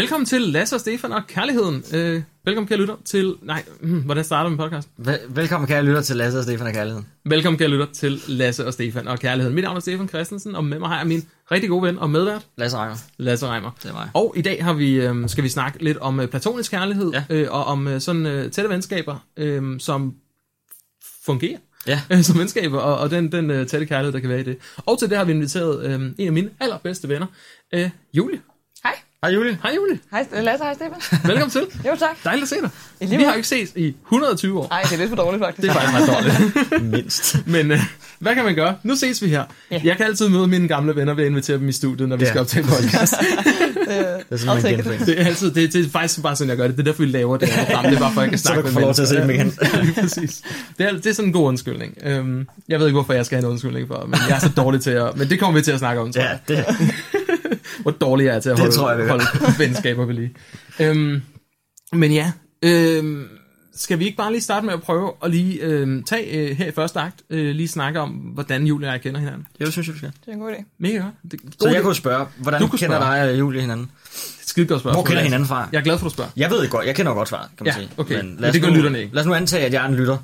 Velkommen 0.00 0.26
til 0.26 0.40
Lasse 0.40 0.76
og 0.76 0.80
Stefan 0.80 1.12
og 1.12 1.26
Kærligheden. 1.26 1.84
Øh, 1.94 2.22
velkommen, 2.44 2.68
kære 2.68 2.78
lytter, 2.78 2.96
til... 3.04 3.34
Nej, 3.42 3.64
hmm, 3.80 4.00
hvordan 4.02 4.24
starter 4.24 4.50
min 4.50 4.58
podcast? 4.58 4.88
Vel- 4.98 5.20
velkommen, 5.28 5.68
kære 5.68 5.82
lytter, 5.84 6.00
til 6.02 6.16
Lasse 6.16 6.38
og 6.38 6.44
Stefan 6.44 6.66
og 6.66 6.72
Kærligheden. 6.72 7.06
Velkommen, 7.24 7.58
kære 7.58 7.68
lytter, 7.68 7.86
til 7.92 8.20
Lasse 8.28 8.66
og 8.66 8.72
Stefan 8.72 9.08
og 9.08 9.18
Kærligheden. 9.18 9.54
Mit 9.54 9.64
navn 9.64 9.76
er 9.76 9.80
Stefan 9.80 10.08
Christensen, 10.08 10.54
og 10.54 10.64
med 10.64 10.78
mig 10.78 10.88
har 10.88 10.98
jeg 10.98 11.06
min 11.06 11.26
rigtig 11.52 11.70
gode 11.70 11.82
ven 11.82 11.98
og 11.98 12.10
medvært, 12.10 12.46
Lasse 12.58 12.76
Reimer, 12.78 12.96
Lasse 13.18 13.46
Reimer. 13.46 13.70
det 13.82 13.88
er 13.88 13.92
mig. 13.92 14.10
Og 14.14 14.34
i 14.36 14.42
dag 14.42 14.64
har 14.64 14.72
vi, 14.72 14.94
øh, 14.94 15.28
skal 15.28 15.44
vi 15.44 15.48
snakke 15.48 15.84
lidt 15.84 15.98
om 15.98 16.20
øh, 16.20 16.28
platonisk 16.28 16.70
kærlighed, 16.70 17.10
Ja. 17.12 17.24
øh, 17.30 17.48
og 17.50 17.64
om 17.64 17.88
øh, 17.88 18.00
sådan 18.00 18.26
øh, 18.26 18.50
tætte 18.50 18.70
venskaber, 18.70 19.16
øh, 19.36 19.80
som 19.80 20.14
fungerer 21.24 21.58
Ja, 21.86 22.00
øh, 22.12 22.22
som 22.22 22.38
venskaber, 22.38 22.78
og, 22.78 22.98
og 22.98 23.10
den, 23.10 23.32
den 23.32 23.50
øh, 23.50 23.66
tætte 23.66 23.86
kærlighed, 23.86 24.12
der 24.12 24.20
kan 24.20 24.28
være 24.30 24.40
i 24.40 24.44
det. 24.44 24.56
Og 24.76 24.98
til 24.98 25.10
det 25.10 25.16
har 25.18 25.24
vi 25.24 25.32
inviteret 25.32 25.86
øh, 25.86 26.00
en 26.18 26.26
af 26.26 26.32
mine 26.32 26.50
allerbedste 26.60 27.08
venner, 27.08 27.26
øh, 27.74 27.90
Julie. 28.14 28.40
Hej. 29.24 29.32
Julie. 29.34 29.58
Hej 29.62 29.72
Julie, 29.76 29.98
Hej, 30.10 30.26
Lasse. 30.42 30.64
Hej, 30.64 30.74
Stefan. 30.74 31.18
velkommen 31.30 31.50
til. 31.50 31.60
Jo, 31.86 31.96
tak. 31.98 32.24
Dejligt 32.24 32.42
at 32.42 32.48
se 32.48 32.54
dig. 32.62 32.70
I 33.00 33.04
lige 33.06 33.18
Vi 33.18 33.24
har 33.24 33.30
jo 33.30 33.36
ikke 33.36 33.48
set 33.48 33.68
i 33.76 33.94
120 34.06 34.58
år. 34.60 34.66
Nej, 34.70 34.82
det 34.82 34.92
er 34.92 34.96
lidt 34.96 35.08
for 35.08 35.16
dårligt, 35.16 35.44
faktisk. 35.44 35.62
Det 35.62 35.70
er 35.70 35.80
faktisk 35.80 36.10
ret 36.10 36.14
dårligt. 36.14 36.82
Mindst. 36.92 37.46
Men 37.46 37.70
øh, 37.70 37.78
hvad 38.18 38.34
kan 38.34 38.44
man 38.44 38.54
gøre? 38.54 38.76
Nu 38.82 38.96
ses 38.96 39.22
vi 39.22 39.28
her. 39.28 39.44
Ja. 39.70 39.80
Jeg 39.84 39.96
kan 39.96 40.06
altid 40.06 40.28
møde 40.28 40.46
mine 40.46 40.68
gamle 40.68 40.96
venner 40.96 41.14
ved 41.14 41.24
at 41.24 41.30
invitere 41.30 41.58
dem 41.58 41.68
i 41.68 41.72
studiet, 41.72 42.08
når 42.08 42.16
vi 42.16 42.24
Ja. 42.24 42.28
skal 42.28 42.40
optage 42.40 42.62
podcast. 42.64 43.14
det, 43.20 43.86
Det 43.88 44.24
er 44.30 44.36
sådan, 44.36 44.46
man 44.62 44.72
it. 44.72 44.76
genfinder. 44.84 45.04
Det 45.04 45.20
er, 45.20 45.24
altid, 45.24 45.50
det, 45.50 45.72
det 45.72 45.86
er 45.86 45.90
faktisk 45.90 46.22
bare 46.22 46.36
sådan, 46.36 46.48
jeg 46.48 46.56
gør 46.56 46.66
det. 46.66 46.76
Det 46.76 46.82
er 46.82 46.84
derfor, 46.84 47.02
vi 47.02 47.08
laver 47.08 47.36
det 47.36 47.48
her 47.48 47.64
program. 47.66 47.84
Det 47.84 47.94
er 47.94 47.98
bare 47.98 48.12
for, 48.12 48.20
at 48.20 48.24
jeg 48.24 48.30
kan 48.30 48.38
Så 48.38 48.42
snakke 48.44 48.62
du 48.62 48.66
kan 48.66 48.74
med 48.74 48.80
få 48.82 48.86
lov 48.86 48.94
til 48.94 49.02
at 49.02 49.08
se 49.08 49.16
dem 49.16 49.26
mennesker. 49.26 49.66
igen. 49.78 49.86
Ja, 49.96 50.00
præcis. 50.02 50.42
Det 50.78 50.86
er, 50.86 50.92
det 50.92 51.06
er 51.06 51.12
sådan 51.12 51.28
en 51.28 51.32
god 51.32 51.48
undskyldning. 51.48 51.94
Øhm, 52.02 52.46
jeg 52.68 52.78
ved 52.78 52.86
ikke, 52.86 52.94
hvorfor 52.96 53.12
jeg 53.12 53.26
skal 53.26 53.36
have 53.36 53.46
en 53.46 53.50
undskyldning 53.50 53.88
for, 53.88 54.04
men 54.06 54.18
jeg 54.28 54.36
er 54.36 54.40
så 54.40 54.48
dårlig 54.56 54.80
til 54.82 54.90
at... 54.90 55.16
Men 55.16 55.30
det 55.30 55.38
kommer 55.40 55.58
vi 55.60 55.64
til 55.64 55.72
at 55.72 55.78
snakke 55.78 56.00
om, 56.02 56.12
tror 56.12 56.22
Ja, 56.22 56.28
jeg. 56.28 56.38
det, 56.48 56.64
Hvor 57.82 57.90
dårlig 57.90 58.24
jeg 58.24 58.36
er 58.36 58.40
til 58.40 58.50
at 58.50 58.56
Det 58.56 58.60
holde, 58.62 58.76
tror 58.76 58.92
jeg, 58.92 59.08
holde 59.10 59.24
venskaber 59.58 60.04
ved 60.04 60.14
lige. 60.14 60.34
Øhm, 60.80 61.22
men 61.92 62.12
ja, 62.12 62.32
øhm, 62.62 63.28
skal 63.74 63.98
vi 63.98 64.04
ikke 64.04 64.16
bare 64.16 64.30
lige 64.32 64.40
starte 64.42 64.66
med 64.66 64.74
at 64.74 64.82
prøve 64.82 65.12
at 65.24 65.30
lige 65.30 65.60
øhm, 65.62 66.02
tage 66.02 66.50
øh, 66.50 66.56
her 66.56 66.66
i 66.66 66.70
første 66.72 67.00
akt, 67.00 67.22
øh, 67.30 67.54
lige 67.54 67.68
snakke 67.68 68.00
om, 68.00 68.10
hvordan 68.10 68.66
Julie 68.66 68.88
og 68.88 68.92
jeg 68.92 69.00
kender 69.00 69.20
hinanden. 69.20 69.46
det 69.58 69.72
synes 69.72 69.86
jeg, 69.86 69.94
vi 69.94 69.98
skal. 69.98 70.08
det 70.20 70.28
er 70.28 70.32
en 70.32 70.38
god 70.38 70.50
idé. 70.52 70.64
Mega 70.78 70.98
godt. 70.98 71.14
Det, 71.30 71.40
Så 71.60 71.68
jeg 71.68 71.82
kunne 71.82 71.94
spørge, 71.94 72.26
hvordan 72.36 72.60
Du 72.60 72.66
du 72.66 72.70
kunne 72.70 72.78
kender 72.78 73.00
spørge. 73.00 73.22
dig 73.22 73.30
og 73.32 73.38
Julie 73.38 73.60
hinanden? 73.60 73.90
Skide 74.46 74.66
godt 74.66 74.80
spørgsmål. 74.80 74.94
Hvor 75.02 75.04
kender 75.08 75.22
hinanden 75.22 75.48
fra? 75.48 75.68
Jeg 75.72 75.78
er 75.78 75.82
glad 75.82 75.98
for, 75.98 76.06
at 76.06 76.10
du 76.10 76.14
spørger. 76.14 76.30
Jeg 76.36 76.50
ved 76.50 76.62
det 76.62 76.70
godt, 76.70 76.86
jeg 76.86 76.94
kender 76.96 77.14
godt 77.14 77.28
svaret, 77.28 77.48
kan 77.58 77.64
man 77.66 77.74
Ja, 77.74 77.80
sige. 77.80 77.90
okay. 77.96 78.14
lad 78.14 78.22
Men 78.22 78.44
os 78.44 78.52
det 78.52 78.62
gør 78.62 78.68
nu, 78.68 78.74
lytterne 78.74 79.00
ikke. 79.02 79.14
Lad 79.14 79.22
os 79.22 79.26
nu 79.26 79.34
antage, 79.34 79.66
at 79.66 79.72
jeg 79.72 79.84
er 79.84 79.88
en 79.88 79.94
lytter. 79.94 80.16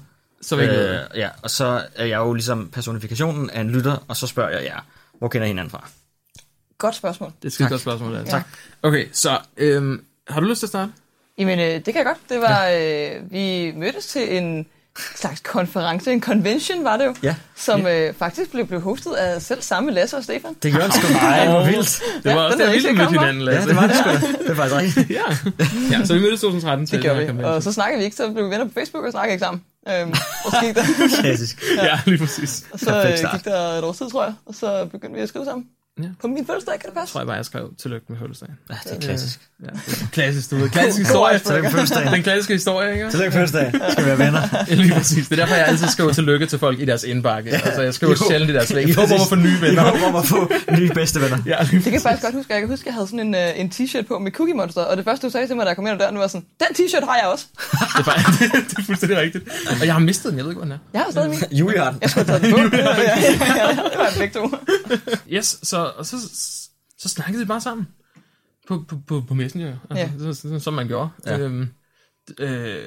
Så 0.43 0.57
vil 0.57 0.65
jeg 0.65 0.75
ikke 0.75 0.95
Øh, 0.95 0.99
ja, 1.15 1.29
og 1.43 1.51
så 1.51 1.83
er 1.95 2.05
jeg 2.07 2.17
jo 2.19 2.33
ligesom 2.33 2.69
personifikationen 2.73 3.51
af 3.51 3.61
en 3.61 3.71
lytter, 3.71 4.05
og 4.09 4.17
så 4.17 4.27
spørger 4.27 4.51
jeg 4.51 4.65
jer, 4.65 4.81
hvor 5.19 5.29
kender 5.29 5.45
I 5.45 5.49
hinanden 5.49 5.71
fra? 5.71 5.89
Godt 6.79 6.95
spørgsmål. 6.95 7.29
Det 7.29 7.45
er 7.45 7.47
et 7.47 7.53
skide 7.53 7.69
godt 7.69 7.81
spørgsmål. 7.81 8.13
Lasse. 8.13 8.31
Tak. 8.31 8.43
Okay, 8.83 9.07
så 9.13 9.39
øhm, 9.57 10.05
har 10.29 10.41
du 10.41 10.47
lyst 10.47 10.59
til 10.59 10.67
at 10.67 10.69
starte? 10.69 10.93
Jamen, 11.39 11.59
øh, 11.59 11.65
det 11.67 11.85
kan 11.85 11.95
jeg 11.97 12.05
godt. 12.05 12.19
Det 12.29 12.41
var, 12.41 12.69
øh, 12.69 13.33
vi 13.33 13.73
mødtes 13.77 14.07
til 14.07 14.37
en 14.37 14.67
slags 15.17 15.41
konference, 15.41 16.13
en 16.13 16.23
convention 16.23 16.85
var 16.85 16.97
det 16.97 17.05
jo, 17.05 17.15
Ja, 17.23 17.35
som 17.57 17.87
øh, 17.87 18.15
faktisk 18.15 18.51
blev, 18.51 18.67
blev 18.67 18.81
hostet 18.81 19.13
af 19.13 19.43
selv 19.43 19.63
samme 19.63 19.91
Lasse 19.91 20.17
og 20.17 20.25
Stefan. 20.25 20.55
det 20.63 20.73
gør 20.73 20.81
det 20.85 20.95
sgu 20.95 21.13
mig. 21.13 21.49
Hvor 21.51 21.65
vildt. 21.65 22.03
Det 22.25 22.35
var 22.35 22.41
Ja, 22.41 22.47
også 22.47 22.59
den 22.59 22.67
der, 22.67 22.73
er 22.73 22.93
vi 22.93 22.97
mødte 22.99 23.11
hinanden, 23.11 23.43
Ja, 23.43 23.45
Lasse. 23.53 23.69
det 23.69 23.77
var 23.77 23.87
det 23.87 23.97
sgu. 23.97 24.11
Det 24.43 24.51
er 24.51 24.55
faktisk 24.55 24.77
rigtigt. 24.99 25.11
ja. 25.11 25.23
ja, 25.99 26.05
så 26.05 26.15
vi 26.15 26.21
mødtes 26.21 26.41
i 26.41 26.43
2013 26.43 26.87
til 26.87 26.97
Det 26.97 27.03
gjorde 27.05 27.21
vi. 27.21 27.27
convention. 27.27 27.55
Og 27.55 27.63
så 27.63 27.73
snakkede 27.73 27.99
vi 27.99 28.05
ikke, 28.05 28.17
så 28.17 28.31
blev 28.33 28.45
vi 28.45 28.51
venner 28.51 28.65
på 28.65 28.71
Facebook 28.75 29.05
og 29.05 29.11
snakkede 29.13 29.33
ikke 29.33 29.45
sammen. 29.45 29.63
Øhm, 29.89 30.11
og 30.45 30.51
så 30.51 30.57
gik 30.65 30.75
der, 30.75 30.83
Klassisk. 31.21 31.63
Ja, 31.77 32.01
lige 32.07 32.19
præcis. 32.19 32.65
og 32.73 32.79
så 32.81 33.03
øh, 33.25 33.33
gik 33.33 33.45
der 33.45 33.59
et 33.79 33.85
års 33.85 33.97
tid, 33.99 34.11
tror 34.11 34.25
jeg. 34.25 34.35
Og 34.47 34.55
så 34.55 34.89
begyndte 34.93 35.15
vi 35.17 35.21
at 35.23 35.29
skrive 35.29 35.45
sammen. 35.45 35.67
Ja. 36.03 36.09
På 36.21 36.27
min 36.29 36.47
fødselsdag, 36.47 36.75
kan 36.81 36.89
det 36.91 36.95
passe? 36.99 37.13
tror 37.13 37.21
jeg 37.21 37.27
bare, 37.27 37.37
jeg 37.37 37.45
skrev 37.45 37.71
tillykke 37.83 38.07
med 38.09 38.19
fødselsdagen. 38.19 38.55
Ja, 38.71 38.75
det 38.85 38.93
er 38.97 39.01
klassisk. 39.01 39.41
Ja, 39.63 39.67
det 39.87 40.03
er 40.03 40.07
klassisk, 40.13 40.51
du 40.51 40.57
ved. 40.57 40.69
Klassisk 40.71 40.99
historie. 41.07 41.39
Tillykke 41.39 41.63
med 41.63 41.71
fødselsdagen. 41.71 42.13
Den 42.13 42.23
klassiske 42.23 42.53
historie, 42.53 42.93
ikke? 42.93 43.11
Tillykke 43.11 43.37
med 43.39 43.47
fødselsdagen. 43.47 43.93
Skal 43.93 44.05
vi 44.05 44.09
være 44.09 44.19
venner? 44.19 44.43
Ja, 44.69 44.75
lige 44.75 44.93
præcis. 44.95 45.29
Det 45.29 45.33
er 45.39 45.43
derfor, 45.43 45.55
jeg 45.55 45.67
altid 45.67 45.89
skriver 45.89 46.13
tillykke 46.13 46.47
til 46.47 46.59
folk 46.59 46.81
i 46.81 46.85
deres 46.85 47.05
indbakke. 47.05 47.51
Altså, 47.51 47.83
jeg 47.83 47.95
skriver 47.95 48.13
Jo. 48.21 48.29
sjældent 48.29 48.51
i 48.51 48.55
deres 48.55 48.75
væg. 48.75 48.87
Jeg 48.89 48.95
håber 48.97 49.15
at 49.15 49.29
få 49.29 49.35
nye 49.35 49.49
Jeg 49.53 49.61
venner. 49.63 49.83
håber 49.83 50.07
om 50.07 50.17
at 50.17 50.27
få 50.27 50.53
nye 50.79 50.91
bedste 50.95 51.21
venner. 51.21 51.39
Ja, 51.47 51.57
Det 51.71 51.83
kan 51.83 51.93
jeg 51.93 52.03
faktisk 52.03 52.23
godt 52.25 52.35
huske. 52.35 52.53
Jeg 52.53 52.61
kan 52.63 52.69
huske, 52.69 52.83
at 52.83 52.87
jeg 52.87 52.95
havde 52.95 53.07
sådan 53.07 53.21
en, 53.21 53.35
øh, 53.35 53.61
en 53.61 53.73
t-shirt 53.75 54.03
på 54.09 54.19
med 54.19 54.33
Cookie 54.33 54.55
Monster, 54.55 54.81
og 54.83 54.97
det 54.97 55.05
første, 55.05 55.27
du 55.27 55.33
sagde 55.33 55.47
til 55.47 55.57
mig, 55.57 55.65
da 55.67 55.69
jeg 55.69 55.77
kom 55.77 55.87
ind 55.87 55.95
ad 55.95 55.99
døren, 55.99 56.19
var 56.19 56.27
sådan, 56.27 56.47
den 56.59 56.67
t-shirt 56.79 57.05
har 57.05 57.17
jeg 57.17 57.27
også. 57.33 57.45
Det 57.55 57.79
er, 57.99 58.03
faktisk, 58.03 58.29
det, 58.53 58.71
det 58.71 58.79
er 58.79 58.83
fuldstændig 58.83 59.19
rigtigt. 59.19 59.45
Og 59.81 59.87
jeg 59.87 59.95
har 59.95 60.01
mistet 60.01 60.31
den, 60.31 60.37
jeg 60.39 60.45
ved 60.45 60.53
ikke, 60.53 60.59
hvor 60.59 60.65
den 60.65 60.73
er. 60.73 60.79
Jeg 60.93 61.01
har 61.03 61.11
stadig 61.11 61.31
min. 61.31 61.39
Julie 61.59 61.79
har 61.79 61.91
den. 61.91 61.99
Jeg 62.03 62.11
skulle 62.11 62.27
have 62.27 62.41
taget 62.41 62.55
den 62.57 62.71
på. 62.71 62.77
ja, 62.77 62.89
ja, 62.91 63.71
det 63.71 63.99
var 63.99 64.07
en 64.07 64.19
begge 64.19 64.35
to. 64.41 64.51
Yes, 65.31 65.57
så, 65.63 65.86
og 65.93 66.07
så, 66.07 66.17
så 66.99 67.09
snakkede 67.09 67.39
vi 67.39 67.45
bare 67.45 67.61
sammen. 67.61 67.87
På, 68.69 68.85
på, 68.89 68.99
på, 69.07 69.23
på 69.29 69.35
Messenger, 69.35 69.79
altså, 69.91 70.25
Ja. 70.29 70.33
så, 70.35 70.49
så, 70.49 70.59
som 70.59 70.75
man 70.75 70.87
gjorde. 70.87 71.09
Ja. 71.27 71.39
Øhm, 71.39 71.69
øh, 72.39 72.85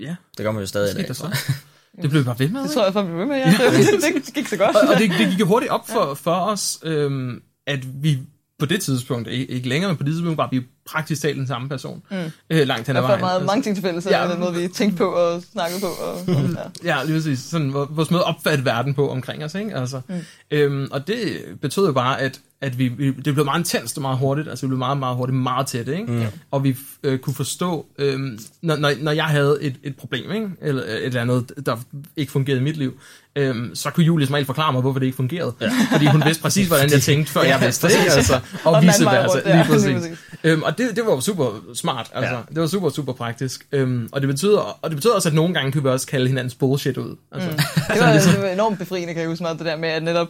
ja, 0.00 0.16
Det 0.36 0.44
gør 0.44 0.52
man 0.52 0.60
jo 0.60 0.66
stadig 0.66 0.92
i 0.92 0.94
dag. 0.96 1.08
der 1.08 1.14
så. 1.14 1.36
Det 2.02 2.10
blev 2.10 2.22
vi 2.22 2.24
bare 2.24 2.38
ved 2.38 2.48
med. 2.48 2.62
Det 2.62 2.70
tror 2.70 2.84
jeg, 2.84 2.92
folk 2.92 3.06
blev 3.06 3.18
ved 3.18 3.26
med, 3.26 3.36
ja. 3.36 3.50
Det, 4.14 4.26
det 4.26 4.34
gik 4.34 4.46
så 4.48 4.56
godt. 4.56 4.76
Og, 4.76 4.82
og 4.88 4.98
det, 5.00 5.10
det 5.18 5.28
gik 5.30 5.40
jo 5.40 5.46
hurtigt 5.46 5.72
op 5.72 5.88
for, 5.88 6.14
for 6.14 6.34
os, 6.34 6.78
øhm, 6.82 7.42
at 7.66 8.02
vi 8.02 8.18
på 8.58 8.66
det 8.66 8.80
tidspunkt, 8.82 9.28
ikke, 9.28 9.46
ikke 9.46 9.68
længere, 9.68 9.90
men 9.90 9.96
på 9.96 10.02
det 10.04 10.12
tidspunkt 10.12 10.36
var 10.36 10.48
vi 10.52 10.62
praktisk 10.88 11.22
talt 11.22 11.36
den 11.36 11.46
samme 11.46 11.68
person. 11.68 12.02
Mm. 12.10 12.16
Øh, 12.50 12.66
langt 12.66 12.86
hen 12.86 12.96
ad 12.96 13.02
Der 13.02 13.08
var 13.08 13.16
vejen. 13.16 13.20
meget, 13.20 13.44
mange 13.46 13.62
ting 13.62 13.76
til 13.76 13.82
fælles, 13.84 14.06
Ja. 14.10 14.28
den 14.32 14.40
måde, 14.40 14.54
vi 14.54 14.68
tænkte 14.68 14.96
på 14.98 15.04
og 15.04 15.42
snakkede 15.52 15.80
på. 15.80 15.86
Og, 15.86 16.14
og, 16.36 16.42
ja. 16.84 16.96
Ja, 16.98 17.04
lige 17.04 17.16
præcis. 17.16 17.38
Sådan, 17.38 17.68
hvor- 17.68 17.88
vores 17.90 18.10
måde 18.10 18.22
at 18.22 18.28
opfatte 18.28 18.64
verden 18.64 18.94
på 18.94 19.10
omkring 19.10 19.44
os, 19.44 19.54
ikke? 19.54 19.74
Altså, 19.74 20.00
mm. 20.08 20.14
øhm, 20.50 20.88
og 20.90 21.06
det 21.06 21.36
betød 21.62 21.86
jo 21.86 21.92
bare, 21.92 22.20
at, 22.20 22.40
at 22.60 22.78
vi, 22.78 22.88
vi, 22.88 23.10
det 23.10 23.34
blev 23.34 23.44
meget 23.44 23.58
intenst 23.60 23.96
og 23.96 24.02
meget 24.02 24.18
hurtigt. 24.18 24.48
Altså, 24.48 24.66
vi 24.66 24.68
blev 24.68 24.78
meget, 24.78 24.98
meget 24.98 25.16
hurtigt 25.16 25.38
meget 25.38 25.66
tætte, 25.66 25.92
ikke? 26.00 26.12
Mm. 26.12 26.22
Og 26.50 26.64
vi 26.64 26.76
øh, 27.02 27.18
kunne 27.18 27.34
forstå, 27.34 27.86
øhm, 27.98 28.38
når, 28.62 28.76
når, 28.76 28.92
når 29.00 29.12
jeg 29.12 29.24
havde 29.24 29.58
et, 29.60 29.74
et 29.82 29.96
problem, 29.96 30.32
ikke? 30.32 30.48
Eller 30.62 30.82
et 30.82 31.04
eller 31.04 31.20
andet, 31.20 31.52
der 31.66 31.76
ikke 32.16 32.32
fungerede 32.32 32.60
i 32.60 32.64
mit 32.64 32.76
liv, 32.76 33.00
øhm, 33.36 33.74
så 33.74 33.90
kunne 33.90 34.06
Julie 34.06 34.26
som 34.26 34.34
regel 34.34 34.46
forklare 34.46 34.72
mig, 34.72 34.80
hvorfor 34.80 34.98
det 34.98 35.06
ikke 35.06 35.16
fungerede. 35.16 35.52
Ja. 35.60 35.70
Fordi 35.92 36.06
hun 36.06 36.22
vidste 36.24 36.42
præcis, 36.42 36.68
hvordan 36.68 36.90
jeg 36.90 37.02
tænkte, 37.02 37.32
før 37.32 37.42
jeg 37.42 37.60
vidste 37.60 37.86
det? 37.88 37.94
Altså, 38.16 38.40
og, 38.64 38.72
Og 38.72 38.82
vice 38.82 39.04
versa. 39.04 39.38
Lige 39.56 39.64
præcis. 39.64 40.18
Øhm, 40.44 40.62
og 40.62 40.77
det, 40.78 40.96
det 40.96 41.06
var 41.06 41.20
super 41.20 41.60
smart, 41.74 42.10
altså. 42.14 42.34
Ja. 42.34 42.40
Det 42.54 42.60
var 42.60 42.66
super, 42.66 42.88
super 42.88 43.12
praktisk. 43.12 43.66
Øhm, 43.72 44.08
og, 44.12 44.20
det 44.20 44.28
betyder, 44.28 44.58
og 44.82 44.90
det 44.90 44.96
betyder 44.96 45.14
også, 45.14 45.28
at 45.28 45.34
nogle 45.34 45.54
gange 45.54 45.72
kan 45.72 45.84
vi 45.84 45.88
også 45.88 46.06
kalde 46.06 46.28
hinandens 46.28 46.54
bullshit 46.54 46.96
ud. 46.96 47.16
Altså, 47.32 47.50
mm. 47.50 47.56
Det, 47.94 48.00
var, 48.00 48.12
det 48.12 48.42
var 48.42 48.48
enormt 48.48 48.78
befriende, 48.78 49.12
kan 49.14 49.20
jeg 49.20 49.28
huske 49.30 49.42
meget, 49.42 49.58
det 49.58 49.66
der 49.66 49.76
med, 49.76 49.88
at 49.88 50.02
netop 50.02 50.28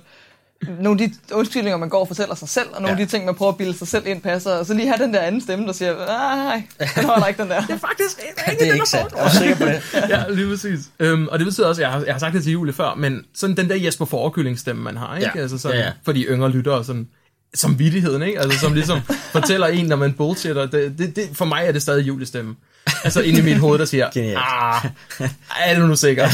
nogle 0.80 1.02
af 1.02 1.10
de 1.10 1.34
undskyldninger, 1.34 1.76
man 1.78 1.88
går 1.88 2.00
og 2.00 2.08
fortæller 2.08 2.34
sig 2.34 2.48
selv, 2.48 2.66
og 2.72 2.82
nogle 2.82 2.88
Ja. 2.96 3.00
af 3.00 3.06
de 3.06 3.10
ting, 3.16 3.24
man 3.24 3.34
prøver 3.34 3.52
at 3.52 3.58
bilde 3.58 3.78
sig 3.78 3.88
selv 3.88 4.06
ind, 4.06 4.22
passer, 4.22 4.50
og 4.50 4.66
så 4.66 4.74
lige 4.74 4.88
have 4.88 5.04
den 5.04 5.14
der 5.14 5.20
anden 5.20 5.40
stemme, 5.40 5.66
der 5.66 5.72
siger, 5.72 5.96
nej, 6.06 6.62
den 6.96 7.04
holder 7.04 7.26
ikke 7.26 7.42
den 7.42 7.50
der. 7.50 7.60
det 7.66 7.70
er 7.70 7.78
faktisk 7.78 8.18
ikke 8.28 8.60
Det 8.60 8.68
er 8.68 8.74
ikke 8.74 8.88
sandt. 8.88 9.12
Jeg 9.16 9.24
er 9.24 9.28
sikker 9.30 9.56
på 9.56 9.64
det. 9.64 9.82
ja, 10.12 10.22
lige 10.28 10.48
præcis. 10.48 10.80
Øhm, 10.98 11.28
og 11.28 11.38
det 11.38 11.46
betyder 11.46 11.66
også, 11.66 11.82
jeg 11.82 11.90
har, 11.90 12.04
jeg 12.04 12.14
har 12.14 12.18
sagt 12.18 12.34
det 12.34 12.42
til 12.42 12.52
Julie 12.52 12.72
før, 12.72 12.94
men 12.94 13.24
sådan 13.34 13.56
den 13.56 13.68
der 13.68 13.76
Jesper 13.76 14.04
Forkylling-stemme, 14.04 14.82
man 14.82 14.96
har, 14.96 15.16
ikke? 15.16 15.30
Ja. 15.34 15.40
Altså 15.40 15.58
sådan, 15.58 15.76
Ja, 15.78 15.84
ja. 15.84 15.92
for 16.04 16.12
de 16.12 16.22
yngre 16.22 16.50
lyttere, 16.50 16.84
sådan, 16.84 17.08
som 17.54 17.78
vittigheden, 17.78 18.22
ikke? 18.22 18.40
Altså 18.40 18.58
som 18.58 18.72
ligesom 18.74 19.00
fortæller 19.32 19.66
en, 19.66 19.86
når 19.86 19.96
man 19.96 20.12
bullshitter. 20.12 20.66
Det, 20.66 20.98
det, 20.98 21.16
det, 21.16 21.28
for 21.32 21.44
mig 21.44 21.64
er 21.66 21.72
det 21.72 21.82
stadig 21.82 22.06
Julies 22.08 22.28
stemme. 22.28 22.56
Altså 23.04 23.20
inde 23.20 23.38
i 23.38 23.42
mit 23.42 23.56
hoved, 23.58 23.78
der 23.78 23.84
siger, 23.84 24.06
ah, 24.16 24.84
er 25.66 25.80
du 25.80 25.86
nu 25.86 25.96
sikker? 25.96 26.24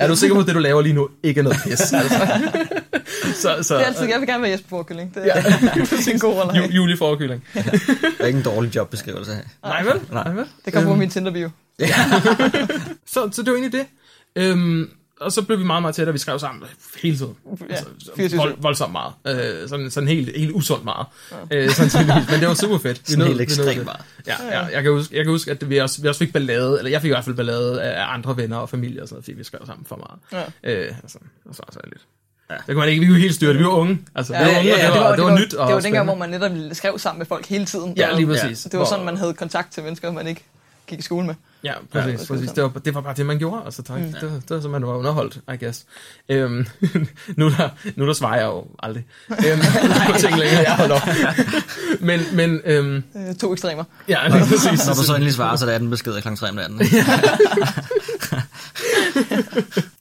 er 0.00 0.08
du 0.08 0.16
sikker 0.16 0.34
på, 0.34 0.40
at 0.40 0.46
det, 0.46 0.54
du 0.54 0.60
laver 0.60 0.82
lige 0.82 0.92
nu, 0.92 1.08
ikke 1.22 1.38
er 1.38 1.42
noget 1.44 1.58
pis? 1.64 1.92
Altså. 1.92 2.16
så, 3.34 3.62
så, 3.62 3.74
Det 3.74 3.82
er 3.82 3.86
altid, 3.86 4.08
jeg 4.08 4.20
vil 4.20 4.28
gerne 4.28 4.42
være 4.42 4.50
Jesper 4.52 4.68
Forkylling. 4.68 5.14
Det 5.14 5.22
er, 5.22 5.26
Ja. 5.26 5.42
det 5.80 6.08
er 6.08 6.12
en 6.12 6.18
god 6.18 6.34
rolle 6.34 6.60
Ju. 6.60 6.64
Julie 6.70 6.96
Forkylling. 6.96 7.44
Det 7.54 7.64
er 8.20 8.26
ikke 8.26 8.36
en 8.36 8.42
dårlig 8.44 8.76
jobbeskrivelse. 8.76 9.32
Nej, 9.62 9.82
vel? 9.82 9.94
Nej. 10.12 10.24
Nej 10.24 10.34
vel? 10.34 10.44
Det 10.64 10.72
kommer 10.72 10.90
på 10.90 10.96
min 10.96 11.10
Tinder-bio. 11.10 11.50
Så, 13.06 13.28
så 13.32 13.42
det 13.42 13.52
var 13.52 13.58
egentlig 13.58 13.72
det. 13.80 13.86
Øhm, 14.42 14.90
og 15.20 15.32
så 15.32 15.42
blev 15.42 15.58
vi 15.58 15.64
meget, 15.64 15.82
meget 15.82 15.94
tættere. 15.94 16.12
Vi 16.12 16.18
skrev 16.18 16.38
sammen 16.38 16.62
hele 17.02 17.16
tiden. 17.16 17.34
Ja, 17.70 17.74
Altså, 18.22 18.36
vold, 18.36 18.54
voldsomt 18.58 18.92
meget. 18.92 19.12
Øh, 19.62 19.68
sådan, 19.68 19.90
sådan 19.90 20.08
helt, 20.08 20.36
helt 20.36 20.52
usundt 20.52 20.84
meget. 20.84 21.06
Øh, 21.50 21.70
sådan. 21.70 22.06
Men 22.30 22.40
det 22.40 22.48
var 22.48 22.54
super 22.54 22.78
fedt. 22.78 22.98
Vi 22.98 23.04
Sådan 23.12 23.18
nød- 23.18 23.28
helt 23.28 23.40
ekstremt 23.40 23.76
det. 23.76 23.84
meget. 23.84 24.00
Ja, 24.26 24.34
ja, 24.50 24.64
jeg, 24.64 24.82
kan 24.82 24.92
huske, 24.92 25.16
jeg 25.16 25.24
kan 25.24 25.32
huske, 25.32 25.50
at 25.50 25.70
vi 25.70 25.78
også, 25.78 26.02
vi 26.02 26.08
også 26.08 26.18
fik 26.18 26.32
ballade, 26.32 26.78
eller 26.78 26.90
jeg 26.90 27.02
fik 27.02 27.08
i 27.08 27.12
hvert 27.12 27.24
fald 27.24 27.36
ballade 27.36 27.82
af 27.82 28.14
andre 28.14 28.36
venner 28.36 28.56
og 28.56 28.68
familie 28.68 29.02
og 29.02 29.08
sådan 29.08 29.14
noget, 29.14 29.24
fordi 29.24 29.36
vi 29.36 29.44
skrev 29.44 29.60
sammen 29.66 29.86
for 29.86 29.96
meget. 30.32 30.44
Ja. 30.64 30.72
Øh, 30.86 30.94
altså, 31.02 31.18
og 31.48 31.54
så, 31.54 31.62
så 31.72 31.78
lidt. 31.84 32.02
Ja. 32.50 32.54
Det 32.54 32.64
kunne 32.66 32.76
man 32.76 32.88
ikke, 32.88 33.00
vi 33.00 33.06
kunne 33.06 33.18
helt 33.20 33.34
styre 33.34 33.50
det. 33.52 33.58
Vi 33.58 33.64
var 33.64 33.70
unge. 33.70 33.98
Altså, 34.14 34.32
vi 34.32 34.38
var 34.38 34.58
unge, 34.58 34.74
og 34.74 34.92
det 34.94 35.00
var, 35.00 35.16
det 35.16 35.24
var, 35.24 35.38
nyt. 35.38 35.54
Og 35.54 35.66
Det 35.66 35.74
var 35.74 35.80
dengang, 35.80 36.04
hvor 36.04 36.14
man 36.14 36.30
netop 36.30 36.50
skrev 36.72 36.98
sammen 36.98 37.18
med 37.18 37.26
folk 37.26 37.46
hele 37.46 37.64
tiden. 37.64 37.94
Ja, 37.96 38.16
lige 38.16 38.26
præcis. 38.26 38.62
Det 38.72 38.78
var 38.78 38.84
sådan, 38.84 39.04
man 39.04 39.16
havde 39.16 39.34
kontakt 39.34 39.72
til 39.72 39.82
mennesker, 39.82 40.12
man 40.12 40.26
ikke 40.26 40.44
gik 40.88 40.98
i 40.98 41.02
skole 41.02 41.26
med. 41.26 41.34
Ja, 41.64 41.72
præcis. 41.92 41.92
det 41.92 42.10
Ja, 42.10 42.16
var 42.28 42.36
præcis. 42.36 42.50
Det, 42.52 42.62
var, 42.62 42.68
det 42.84 42.94
var 42.94 43.00
bare 43.00 43.14
det, 43.16 43.26
man 43.26 43.38
gjorde. 43.38 43.62
Altså, 43.64 43.82
tak. 43.82 43.98
Mm. 44.00 44.04
Det, 44.12 44.22
det 44.22 44.50
var 44.50 44.60
så, 44.60 44.68
man 44.68 44.86
var 44.86 44.92
underholdt, 44.96 45.40
I 45.54 45.64
guess. 45.64 45.84
Øhm, 46.28 46.66
nu, 47.36 47.48
der, 47.50 47.68
nu 47.96 48.06
der 48.06 48.12
svarer 48.12 48.36
jeg 48.36 48.46
jo 48.46 48.66
aldrig. 48.82 49.04
Øhm, 49.30 49.60
på 50.12 50.18
ting 50.18 50.38
længere, 50.38 50.60
jeg 50.62 50.76
holder 50.76 50.94
op. 50.94 51.08
men, 52.00 52.20
men 52.32 52.60
øhm, 52.64 53.02
Øh, 53.16 53.34
to 53.34 53.52
ekstremer. 53.52 53.84
ja, 54.08 54.28
lige 54.28 54.40
præcis. 54.40 54.86
Når 54.86 54.94
du 54.94 55.02
så 55.02 55.14
endelig 55.14 55.34
svarer, 55.34 55.56
så 55.56 55.64
er 55.64 55.66
det 55.66 55.74
18 55.74 55.90
beskeder 55.90 56.20
kl. 56.20 56.28
3 56.36 56.48
om 56.48 56.54
natten. 56.54 56.80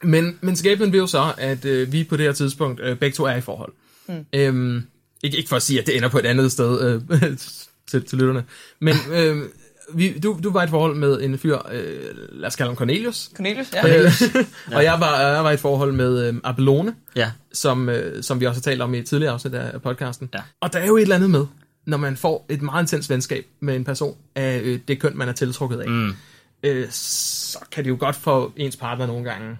Men, 0.04 0.38
men 0.42 0.56
skæbnen 0.56 0.92
vil 0.92 0.98
jo 0.98 1.08
så, 1.08 1.34
at 1.38 1.66
øh, 1.66 1.92
vi 1.92 2.04
på 2.04 2.18
det 2.18 2.26
her 2.26 2.34
tidspunkt 2.34 2.80
øh, 2.84 2.98
begge 2.98 3.16
to 3.16 3.24
er 3.24 3.36
i 3.36 3.42
forhold. 3.42 3.72
Mm. 4.08 4.26
Øhm, 4.34 4.84
ikke, 5.24 5.38
ikke 5.38 5.50
for 5.50 5.56
at 5.56 5.62
sige, 5.62 5.80
at 5.80 5.88
det 5.88 5.98
ender 5.98 6.10
på 6.10 6.20
et 6.20 6.26
andet 6.26 6.52
sted, 6.52 7.02
øh, 7.12 7.22
til, 7.90 8.06
til 8.06 8.18
lytterne. 8.18 8.44
Men 8.80 8.96
øh, 9.12 9.38
vi, 9.94 10.20
du, 10.20 10.40
du 10.44 10.52
var 10.52 10.62
i 10.62 10.64
et 10.64 10.70
forhold 10.70 10.96
med 10.96 11.22
en 11.22 11.38
fyr, 11.38 11.58
øh, 11.72 12.00
lad 12.32 12.48
os 12.48 12.56
kalde 12.56 12.70
ham 12.70 12.76
Cornelius. 12.76 13.30
Cornelius, 13.36 13.74
ja. 13.74 13.98
Øh, 14.04 14.12
og 14.76 14.84
jeg 14.84 15.00
var, 15.00 15.20
jeg 15.22 15.44
var 15.44 15.52
i 15.52 15.54
et 15.54 15.60
forhold 15.60 15.92
med 15.94 16.28
øh, 16.28 16.36
Abelone, 16.44 16.96
Ja. 17.16 17.32
som, 17.54 17.90
øh, 17.90 18.24
som 18.24 18.40
vi 18.40 18.46
også 18.46 18.60
har 18.60 18.64
talt 18.64 18.82
om 18.82 18.94
i 18.94 18.98
et 18.98 19.06
tidligere 19.06 19.34
afsnit 19.34 19.54
af 19.54 19.82
podcasten. 19.82 20.30
Ja. 20.34 20.40
Og 20.62 20.74
der 20.74 20.80
er 20.80 20.86
jo 20.88 20.98
et 20.98 21.02
eller 21.02 21.16
andet 21.16 21.30
med, 21.30 21.46
når 21.86 21.98
man 21.98 22.18
får 22.18 22.46
et 22.50 22.62
meget 22.62 22.84
intens 22.84 23.10
venskab 23.10 23.46
med 23.60 23.76
en 23.76 23.84
person 23.84 24.16
af 24.36 24.60
øh, 24.64 24.80
det 24.88 25.00
køn, 25.00 25.18
man 25.18 25.30
er 25.30 25.34
tiltrukket 25.34 25.80
af, 25.80 25.90
mm. 25.90 26.14
øh, 26.64 26.88
så 26.92 27.60
kan 27.72 27.84
det 27.84 27.90
jo 27.90 27.98
godt 28.00 28.16
for 28.16 28.54
ens 28.56 28.76
partner 28.76 29.08
nogle 29.08 29.24
gange 29.32 29.58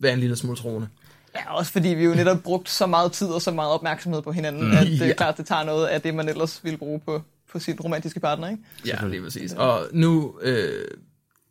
være 0.00 0.12
en 0.12 0.20
lille 0.20 0.36
smule 0.36 0.56
troende. 0.56 0.88
Ja, 1.36 1.52
også 1.54 1.72
fordi 1.72 1.88
vi 1.88 2.04
jo 2.04 2.14
netop 2.14 2.42
brugt 2.42 2.68
så 2.70 2.86
meget 2.86 3.12
tid 3.12 3.26
og 3.26 3.42
så 3.42 3.50
meget 3.50 3.70
opmærksomhed 3.72 4.22
på 4.22 4.32
hinanden, 4.32 4.64
mm. 4.70 4.76
at 4.76 4.86
det 4.86 5.02
er 5.02 5.06
Ja. 5.06 5.12
klart, 5.12 5.36
det 5.36 5.46
tager 5.46 5.64
noget 5.64 5.86
af 5.86 6.02
det, 6.02 6.14
man 6.14 6.28
ellers 6.28 6.60
ville 6.64 6.78
bruge 6.78 7.00
på, 7.06 7.22
på 7.56 7.60
sin 7.60 7.80
romantiske 7.80 8.20
partner, 8.20 8.48
ikke? 8.48 8.62
Ja, 8.86 9.06
lige 9.06 9.22
præcis. 9.22 9.52
Og 9.52 9.88
nu, 9.92 10.38
øh, 10.42 10.84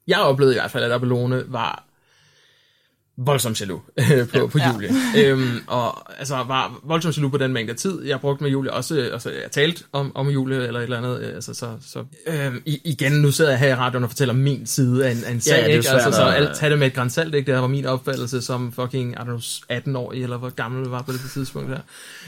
jeg 0.07 0.19
oplevede 0.19 0.55
i 0.55 0.59
hvert 0.59 0.71
fald, 0.71 0.83
at 0.83 0.91
Abelone 0.91 1.43
var 1.47 1.83
voldsomt 3.17 3.61
jaloux 3.61 3.81
øh, 4.11 4.27
på, 4.27 4.47
på 4.47 4.57
Ja. 4.57 4.71
Julie. 4.73 4.89
øhm, 5.17 5.59
og 5.67 6.19
altså 6.19 6.35
var 6.35 6.79
voldsomt 6.83 7.17
jaloux 7.17 7.31
på 7.31 7.37
den 7.37 7.53
mængde 7.53 7.73
tid, 7.73 8.03
jeg 8.05 8.19
brugte 8.19 8.43
med 8.43 8.51
Julie. 8.51 8.73
Også, 8.73 9.09
altså, 9.13 9.29
jeg 9.29 9.51
talte 9.51 9.83
om, 9.91 10.11
om 10.15 10.27
Julie 10.29 10.67
eller 10.67 10.79
et 10.79 10.83
eller 10.83 10.97
andet. 10.97 11.21
øh, 11.21 11.35
Altså, 11.35 11.53
så, 11.53 11.69
så, 11.87 12.03
øhm, 12.27 12.61
i, 12.65 12.81
igen, 12.83 13.11
nu 13.11 13.31
sidder 13.31 13.51
jeg 13.51 13.59
her 13.59 13.67
i 13.67 13.75
radioen 13.75 14.03
og 14.03 14.09
fortæller 14.09 14.33
min 14.33 14.65
side 14.67 15.07
af 15.07 15.11
en, 15.11 15.23
af 15.25 15.31
en 15.31 15.41
sag. 15.41 15.57
det 15.57 15.63
jo 15.63 15.77
ikke? 15.77 15.89
Altså, 15.89 16.11
så 16.11 16.23
alt, 16.23 16.55
tag 16.55 16.69
det 16.69 16.79
med 16.79 16.87
et 16.87 16.93
grænsalt. 16.93 17.35
Ikke? 17.35 17.51
Det 17.51 17.61
var 17.61 17.67
min 17.67 17.85
opfattelse 17.85 18.41
som 18.41 18.71
fucking, 18.71 19.11
I 19.11 19.15
don't 19.15 19.23
know, 19.23 19.37
18-årig, 19.71 20.23
eller 20.23 20.37
hvor 20.37 20.49
gammel 20.49 20.81
jeg 20.83 20.91
var 20.91 21.01
på 21.01 21.11
det 21.11 21.21
tidspunkt 21.33 21.69
her. 21.69 21.79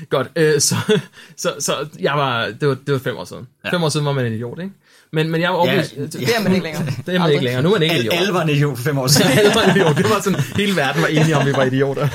Godt, 0.09 0.27
øh, 0.35 0.59
så, 0.59 0.75
så, 1.37 1.53
så 1.59 1.87
jeg 1.99 2.13
var, 2.13 2.45
det 2.61 2.67
var, 2.67 2.77
det 2.85 2.93
var 2.93 2.99
fem 2.99 3.17
år 3.17 3.25
siden. 3.25 3.47
Ja. 3.65 3.71
Fem 3.73 3.83
år 3.83 3.89
siden 3.89 4.05
var 4.05 4.11
man 4.13 4.25
en 4.25 4.33
idiot, 4.33 4.59
ikke? 4.59 4.73
Men, 5.11 5.29
men 5.31 5.41
jeg 5.41 5.49
var 5.49 5.55
overbevist, 5.57 5.93
Ja, 5.95 6.01
ja, 6.01 6.05
Det 6.07 6.29
er 6.37 6.43
man 6.43 6.51
ikke 6.53 6.63
længere. 6.63 6.85
det 7.05 7.15
er 7.15 7.19
man 7.19 7.31
ikke 7.31 7.43
længere. 7.43 7.63
Nu 7.63 7.69
er 7.69 7.73
man 7.73 7.81
ikke 7.81 7.93
Alle, 7.93 8.05
idiot. 8.05 8.19
alle 8.21 8.33
var 8.33 8.41
en 8.41 8.49
idiot 8.49 8.77
for 8.77 8.83
fem 8.83 8.97
år 8.97 9.07
siden. 9.07 9.31
Alle 9.39 9.51
var 9.55 9.61
en 9.61 9.69
idiot. 9.77 9.97
Det 9.97 10.03
var 10.09 10.21
sådan, 10.21 10.39
hele 10.55 10.75
verden 10.75 11.01
var 11.01 11.07
enige 11.07 11.37
om, 11.37 11.45
vi 11.45 11.53
var 11.53 11.63
idioter. 11.73 12.07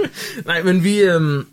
Nej, 0.46 0.62
men 0.62 0.84
vi... 0.84 0.98
Øhm, 1.00 1.46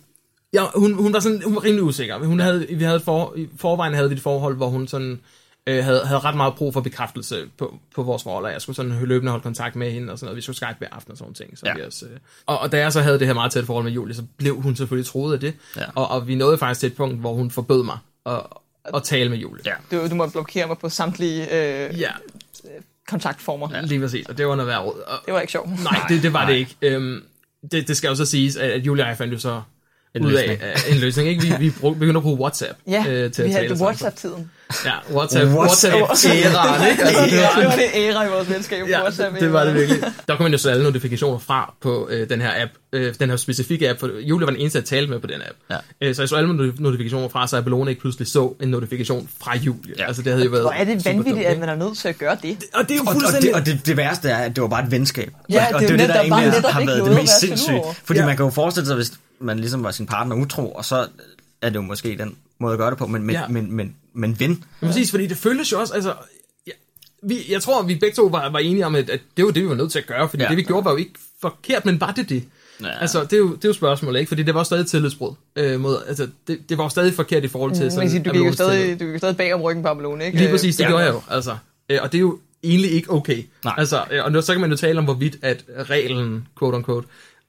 ja, 0.54 0.64
hun, 0.76 0.94
hun 0.94 1.14
var 1.14 1.20
sådan, 1.20 1.42
hun 1.46 1.56
var 1.56 1.64
rimelig 1.64 1.84
usikker. 1.84 2.18
Hun 2.18 2.40
havde, 2.40 2.68
vi 2.70 2.84
havde 2.84 3.00
for, 3.00 3.34
I 3.38 3.48
forvejen 3.60 3.94
havde 3.94 4.10
vi 4.10 4.16
et 4.16 4.22
forhold, 4.22 4.56
hvor 4.56 4.68
hun 4.70 4.88
sådan, 4.88 5.20
øh, 5.68 5.84
havde, 5.84 6.02
havde 6.06 6.20
ret 6.20 6.36
meget 6.38 6.54
brug 6.56 6.74
for 6.74 6.82
bekræftelse 6.82 7.44
på, 7.58 7.76
på 7.96 8.04
vores 8.04 8.24
forhold, 8.24 8.46
og 8.46 8.52
jeg 8.52 8.62
skulle 8.62 8.76
sådan 8.76 8.98
løbende 9.04 9.30
holde 9.32 9.44
kontakt 9.44 9.76
med 9.76 9.92
hende, 9.92 10.12
og 10.14 10.20
sådan 10.20 10.26
noget. 10.26 10.36
Vi 10.36 10.42
skulle 10.42 10.56
Skype 10.58 10.76
hver 10.78 10.88
aften 10.92 11.12
og 11.12 11.18
sådan 11.18 11.34
ting. 11.34 11.58
Så 11.58 11.66
Ja. 11.66 11.74
vi 11.76 11.82
også, 11.82 12.06
øh, 12.06 12.12
og, 12.46 12.60
og 12.60 12.72
da 12.72 12.78
jeg 12.80 12.94
så 12.94 13.02
havde 13.02 13.20
det 13.20 13.28
her 13.28 13.34
meget 13.34 13.52
tætte 13.52 13.66
forhold 13.66 13.84
med 13.86 13.92
Julie, 13.92 14.16
så 14.16 14.24
blev 14.38 14.62
hun 14.62 14.76
selvfølgelig 14.76 15.08
troet 15.10 15.34
af 15.34 15.40
det. 15.40 15.54
Ja. 15.78 15.82
Og, 15.96 16.12
og 16.12 16.28
vi 16.28 16.36
nåede 16.36 16.58
faktisk 16.58 16.80
til 16.80 16.88
et 16.88 16.96
punkt, 16.96 17.20
hvor 17.20 17.34
hun 17.34 17.52
forbød 17.52 17.84
mig 17.84 17.98
at, 18.26 18.40
at 18.94 19.04
tale 19.04 19.30
med 19.30 19.38
Julie. 19.38 19.62
Ja. 19.66 19.74
Du, 19.98 20.10
du 20.10 20.16
må 20.16 20.28
blokere 20.28 20.68
mig 20.68 20.78
på 20.78 20.90
samtlige 20.90 21.44
øh, 21.56 22.00
ja 22.00 22.10
kontaktformer. 23.08 23.70
ja. 23.74 23.82
lige 23.82 24.00
præcis. 24.00 24.26
Og 24.30 24.38
det 24.38 24.48
var 24.48 24.56
noget 24.56 24.68
værd 24.68 24.80
råd. 24.86 25.00
Og, 25.08 25.18
Det 25.26 25.34
var 25.34 25.42
ikke 25.42 25.52
sjovt. 25.52 25.70
Nej, 25.84 26.02
det, 26.10 26.24
det 26.24 26.34
var 26.34 26.42
Nej. 26.42 26.52
det 26.52 26.58
ikke. 26.58 26.76
Øhm, 26.82 27.24
det, 27.72 27.88
det 27.88 27.98
skal 27.98 28.08
jo 28.08 28.16
så 28.16 28.26
siges, 28.26 28.56
at 28.56 28.82
Julia 28.86 29.04
og 29.04 29.10
jeg 29.10 29.18
fandt 29.18 29.34
jo 29.34 29.40
så 29.40 29.62
En 30.16 30.26
ud 30.26 30.34
af 30.34 30.48
løsning. 30.48 30.62
af 30.62 30.76
en 30.92 30.98
løsning. 30.98 31.30
Ikke? 31.30 31.42
Vi, 31.42 31.54
vi 31.60 31.72
brug, 31.80 31.94
begyndte 31.94 32.18
at 32.18 32.24
bruge 32.24 32.40
WhatsApp 32.40 32.80
Ja, 32.88 33.06
øh, 33.08 33.32
til 33.32 33.44
vi 33.44 33.50
at 33.50 33.56
havde 33.56 33.68
tale 33.70 33.82
WhatsApp-tiden. 33.84 34.52
Ja, 34.86 34.92
WhatsApp. 35.16 35.52
WhatsApp. 35.52 35.96
WhatsApp-æraen, 35.96 36.90
ikke? 36.92 37.04
Altså, 37.04 37.22
det, 37.24 37.32
det 37.32 37.40
var, 37.40 37.64
var 37.64 37.76
det 37.76 37.86
æra 37.96 38.26
i 38.26 38.30
vores 38.30 38.50
venskab 38.50 38.82
på 38.84 38.90
ja, 38.90 39.02
WhatsApp. 39.02 39.34
det, 39.34 39.42
det 39.42 39.54
var 39.54 39.64
det 39.64 39.74
virkelig. 39.74 40.02
Der 40.28 40.36
kunne 40.36 40.44
man 40.44 40.52
jo 40.52 40.58
så 40.58 40.70
alle 40.70 40.84
notifikationer 40.84 41.40
fra 41.40 41.74
på 41.82 42.08
øh, 42.12 42.30
den 42.30 42.42
her 42.42 42.62
app, 42.64 42.72
øh, 42.94 43.14
den 43.20 43.30
her 43.30 43.38
specifikke 43.38 43.90
app, 43.90 44.00
for 44.00 44.10
Julia 44.22 44.46
var 44.46 44.52
den 44.52 44.62
eneste, 44.62 44.78
jeg 44.80 44.86
talte 44.86 45.10
med 45.12 45.20
på 45.20 45.28
den 45.28 45.36
app. 45.36 45.82
Ja. 46.02 46.08
Øh, 46.08 46.16
så 46.16 46.22
jeg 46.22 46.30
så 46.30 46.36
alle 46.36 46.50
not- 46.70 46.82
notifikationer 46.82 47.28
fra, 47.30 47.48
så 47.48 47.58
Abelone 47.58 47.92
ikke 47.92 48.02
pludselig 48.02 48.28
så 48.28 48.54
en 48.62 48.70
notifikation 48.70 49.30
fra 49.44 49.58
Julie. 49.58 49.94
Ja. 49.98 50.08
Altså 50.08 50.22
det 50.22 50.32
havde 50.32 50.46
jo 50.46 50.52
været 50.52 50.64
Hvor 50.64 50.72
er 50.72 50.84
det 50.84 51.06
vanvittigt, 51.06 51.36
dumt, 51.36 51.46
at 51.48 51.60
man 51.60 51.70
er 51.70 51.76
nødt 51.76 51.98
til 51.98 52.08
at 52.08 52.18
gøre 52.18 52.38
det. 52.44 52.58
Og 52.74 52.84
det 52.84 52.92
er 52.92 52.96
jo 52.96 53.02
Og, 53.02 53.08
og, 53.08 53.14
fuldstændig... 53.14 53.48
det, 53.50 53.56
og 53.56 53.66
det, 53.66 53.86
det 53.86 53.98
værste 53.98 54.30
er, 54.30 54.38
at 54.38 54.56
det 54.56 54.62
var 54.62 54.68
bare 54.68 54.84
et 54.86 54.92
venskab. 54.92 55.32
Ja, 55.50 55.68
og, 55.70 55.76
og 55.76 55.82
det 55.82 55.86
er 55.92 55.98
det, 55.98 56.02
net- 56.02 56.08
der 56.16 56.22
der 56.24 56.30
var 56.30 56.38
egentlig 56.42 56.62
har 56.72 56.80
ikke 56.80 56.92
været 56.94 57.06
det 57.06 57.16
mest 57.16 57.40
sindssygt. 57.40 57.78
Fordi 58.04 58.20
Ja. 58.20 58.26
man 58.26 58.36
kan 58.38 58.46
jo 58.46 58.50
forestille 58.52 58.88
sig, 58.88 58.96
hvis 58.96 59.12
man 59.42 59.60
ligesom 59.60 59.84
var 59.84 59.92
sin 59.92 60.06
partner 60.06 60.36
utro, 60.36 60.72
og 60.72 60.86
så 60.86 61.08
er 61.62 61.70
det 61.70 61.76
jo 61.76 61.82
måske 61.82 62.18
den 62.18 62.36
måde 62.60 62.74
at 62.74 62.80
gøre 62.80 62.90
det 62.90 62.98
på, 62.98 63.08
men, 63.08 63.24
men, 63.24 63.36
Ja. 63.36 63.48
men, 63.48 63.72
men, 63.76 63.96
men 64.14 64.40
ven. 64.40 64.64
Ja. 64.82 64.88
Præcis, 64.88 65.12
fordi 65.12 65.28
det 65.28 65.38
føltes 65.38 65.72
jo 65.72 65.80
også, 65.80 65.94
altså, 65.94 66.14
ja, 66.68 66.72
vi, 67.24 67.38
jeg 67.50 67.62
tror, 67.62 67.84
vi 67.84 67.96
begge 67.96 68.16
to 68.16 68.24
var, 68.26 68.50
var 68.50 68.60
enige 68.60 68.86
om, 68.86 68.96
at, 68.96 69.10
at 69.10 69.20
det 69.38 69.46
var 69.46 69.52
det, 69.52 69.64
vi 69.64 69.70
var 69.70 69.76
nødt 69.76 69.92
til 69.92 70.00
at 70.00 70.08
gøre, 70.08 70.30
fordi 70.30 70.44
ja. 70.44 70.50
Det, 70.50 70.58
vi 70.58 70.64
gjorde, 70.64 70.86
var 70.86 70.92
jo 70.92 70.98
ikke 70.98 71.14
forkert, 71.42 71.86
men 71.86 72.02
var 72.02 72.12
det 72.12 72.30
det? 72.30 72.44
Ja. 72.82 73.00
Altså, 73.02 73.24
det 73.24 73.34
er, 73.34 73.38
jo, 73.38 73.56
det 73.56 73.66
er 73.66 73.70
jo 73.70 73.74
spørgsmålet, 73.74 74.20
ikke? 74.20 74.28
Fordi 74.30 74.44
det 74.44 74.54
var 74.54 74.64
stadig 74.64 74.88
tillidsbrud. 74.88 75.34
Øh, 75.56 75.80
mod, 75.80 75.98
altså, 76.08 76.28
det, 76.48 76.70
det 76.70 76.78
var 76.78 76.84
jo 76.84 76.90
stadig 76.90 77.14
forkert 77.14 77.44
i 77.44 77.48
forhold 77.48 77.72
til 77.74 77.82
Man 77.84 77.92
sådan... 77.92 78.10
sige, 78.10 78.24
du 78.24 78.32
gik 78.32 78.46
jo 78.46 78.52
stadig, 78.54 79.00
du 79.00 79.06
gik 79.06 79.14
jo 79.14 79.18
stadig 79.18 79.38
bag 79.38 79.54
om 79.54 79.62
ryggen 79.62 79.84
på 79.84 79.90
Abelone, 79.90 80.26
ikke? 80.26 80.38
Lige 80.38 80.52
præcis, 80.52 80.76
det 80.76 80.84
Ja. 80.84 80.90
gjorde 80.90 81.04
jeg 81.04 81.14
jo, 81.14 81.22
altså. 81.30 81.58
Øh, 81.90 82.00
og 82.02 82.12
det 82.12 82.18
er 82.18 82.22
jo 82.22 82.40
egentlig 82.64 82.92
ikke 82.92 83.12
okay. 83.12 83.44
Nej. 83.64 83.74
Altså, 83.78 84.04
øh, 84.12 84.24
og 84.26 84.32
nu, 84.32 84.42
så 84.42 84.54
kan 84.54 84.62
man 84.62 84.70
jo 84.70 84.76
tale 84.78 85.00
om, 85.00 85.06
hvorvidt 85.06 85.38
at 85.42 85.64
reglen, 85.90 86.48
quote 86.60 86.78
unquote, 86.78 87.08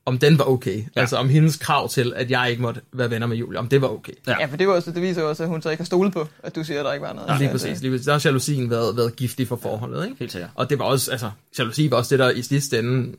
om 0.09 0.19
den 0.19 0.39
var 0.39 0.45
okay. 0.45 0.77
Ja. 0.97 1.01
Altså, 1.01 1.17
om 1.17 1.29
hendes 1.29 1.57
krav 1.57 1.89
til, 1.89 2.13
at 2.17 2.31
jeg 2.31 2.51
ikke 2.51 2.63
måtte 2.63 2.81
være 2.93 3.11
venner 3.11 3.27
med 3.27 3.37
Julie, 3.37 3.59
om 3.59 3.69
det 3.69 3.83
var 3.83 3.89
okay. 3.89 4.13
Ja. 4.27 4.35
Ja, 4.41 4.47
for 4.47 4.57
det, 4.57 4.69
var 4.69 4.75
også, 4.75 4.91
det 4.91 5.03
viser 5.03 5.23
jo 5.23 5.29
også, 5.29 5.43
at 5.43 5.49
hun 5.49 5.63
så 5.63 5.71
ikke 5.71 5.81
har 5.81 5.87
stolet 5.87 6.13
på, 6.13 6.27
at 6.43 6.55
du 6.57 6.65
siger, 6.65 6.79
at 6.81 6.85
der 6.85 6.93
ikke 6.93 7.07
var 7.07 7.13
noget. 7.13 7.29
Ja, 7.29 7.37
lige 7.37 7.47
Ja, 7.47 7.53
præcis. 7.53 7.81
Lige 7.81 7.91
præcis. 7.93 8.07
Der 8.07 8.13
har 8.13 8.23
jalousien 8.25 8.71
været, 8.71 8.97
været 8.97 9.17
giftig 9.17 9.49
for 9.49 9.57
forholdet, 9.57 10.05
ikke? 10.05 10.17
Helt 10.19 10.33
sikkert. 10.33 10.51
Og 10.55 10.71
det 10.71 10.79
var 10.79 10.85
også, 10.85 11.11
altså, 11.11 11.31
jalousi 11.59 11.91
var 11.91 11.97
også 11.97 12.11
det, 12.17 12.19
der 12.19 12.31
i 12.31 12.43
sidste 12.43 12.79
ende 12.79 13.15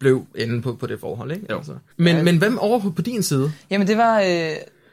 blev 0.00 0.26
enden 0.34 0.62
på, 0.62 0.72
på 0.74 0.86
det 0.86 1.00
forhold, 1.00 1.32
ikke? 1.32 1.46
Jo. 1.50 1.56
Altså. 1.56 1.72
Men, 1.96 2.16
Ja. 2.16 2.22
men 2.22 2.38
hvem 2.38 2.58
over 2.58 2.80
på, 2.80 2.90
på 2.90 3.02
din 3.02 3.22
side? 3.22 3.52
Jamen, 3.70 3.86
det 3.86 3.96
var, 3.96 4.20
øh, 4.20 4.26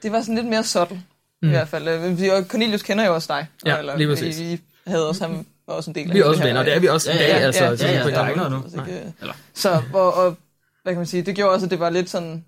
det 0.03 0.12
var 0.12 0.21
sådan 0.21 0.36
lidt 0.36 0.48
mere 0.48 0.63
subtle, 0.63 1.01
mm. 1.42 1.48
i 1.48 1.51
hvert 1.51 1.68
fald. 1.68 1.88
Øh, 1.88 2.19
vi- 2.19 2.30
Og 2.30 2.44
Cornelius 2.44 2.81
kender 2.81 3.06
jo 3.06 3.13
også 3.13 3.27
dig. 3.33 3.48
Ja, 3.65 3.95
lige 3.98 4.07
præcis. 4.07 4.39
Vi, 4.39 4.45
vi 4.45 4.59
havde 4.88 5.07
også, 5.09 5.27
han 5.27 5.45
var 5.68 5.74
også 5.74 5.92
en 5.92 5.95
del 5.95 6.07
af 6.09 6.13
Vi 6.13 6.19
er 6.19 6.25
også 6.25 6.44
venner, 6.44 6.63
det 6.63 6.75
er 6.75 6.80
vi 6.80 6.88
også 6.88 7.12
i 7.12 7.13
Ja, 7.13 7.19
dag, 7.19 7.27
ja, 7.30 7.36
altså. 7.36 7.63
ja, 7.63 7.75
sådan 7.75 7.95
ja, 7.95 8.03
på 8.03 8.09
der 8.09 8.15
er 8.19 8.24
en 8.24 8.30
ikke 8.30 8.39
måde. 8.39 8.50
noget 8.50 8.74
nu. 8.75 8.80
Altså, 8.80 8.94
ikke- 8.94 9.13
Eller- 9.21 9.33
Så, 9.53 9.81
og, 9.94 10.13
og, 10.13 10.38
hvad 10.83 10.94
kan 10.94 10.98
man 11.00 11.06
sige, 11.06 11.24
det 11.24 11.36
gjorde 11.36 11.51
også, 11.54 11.66
at 11.66 11.72
det 11.72 11.80
var 11.80 11.89
lidt 11.89 12.10
sådan, 12.10 12.45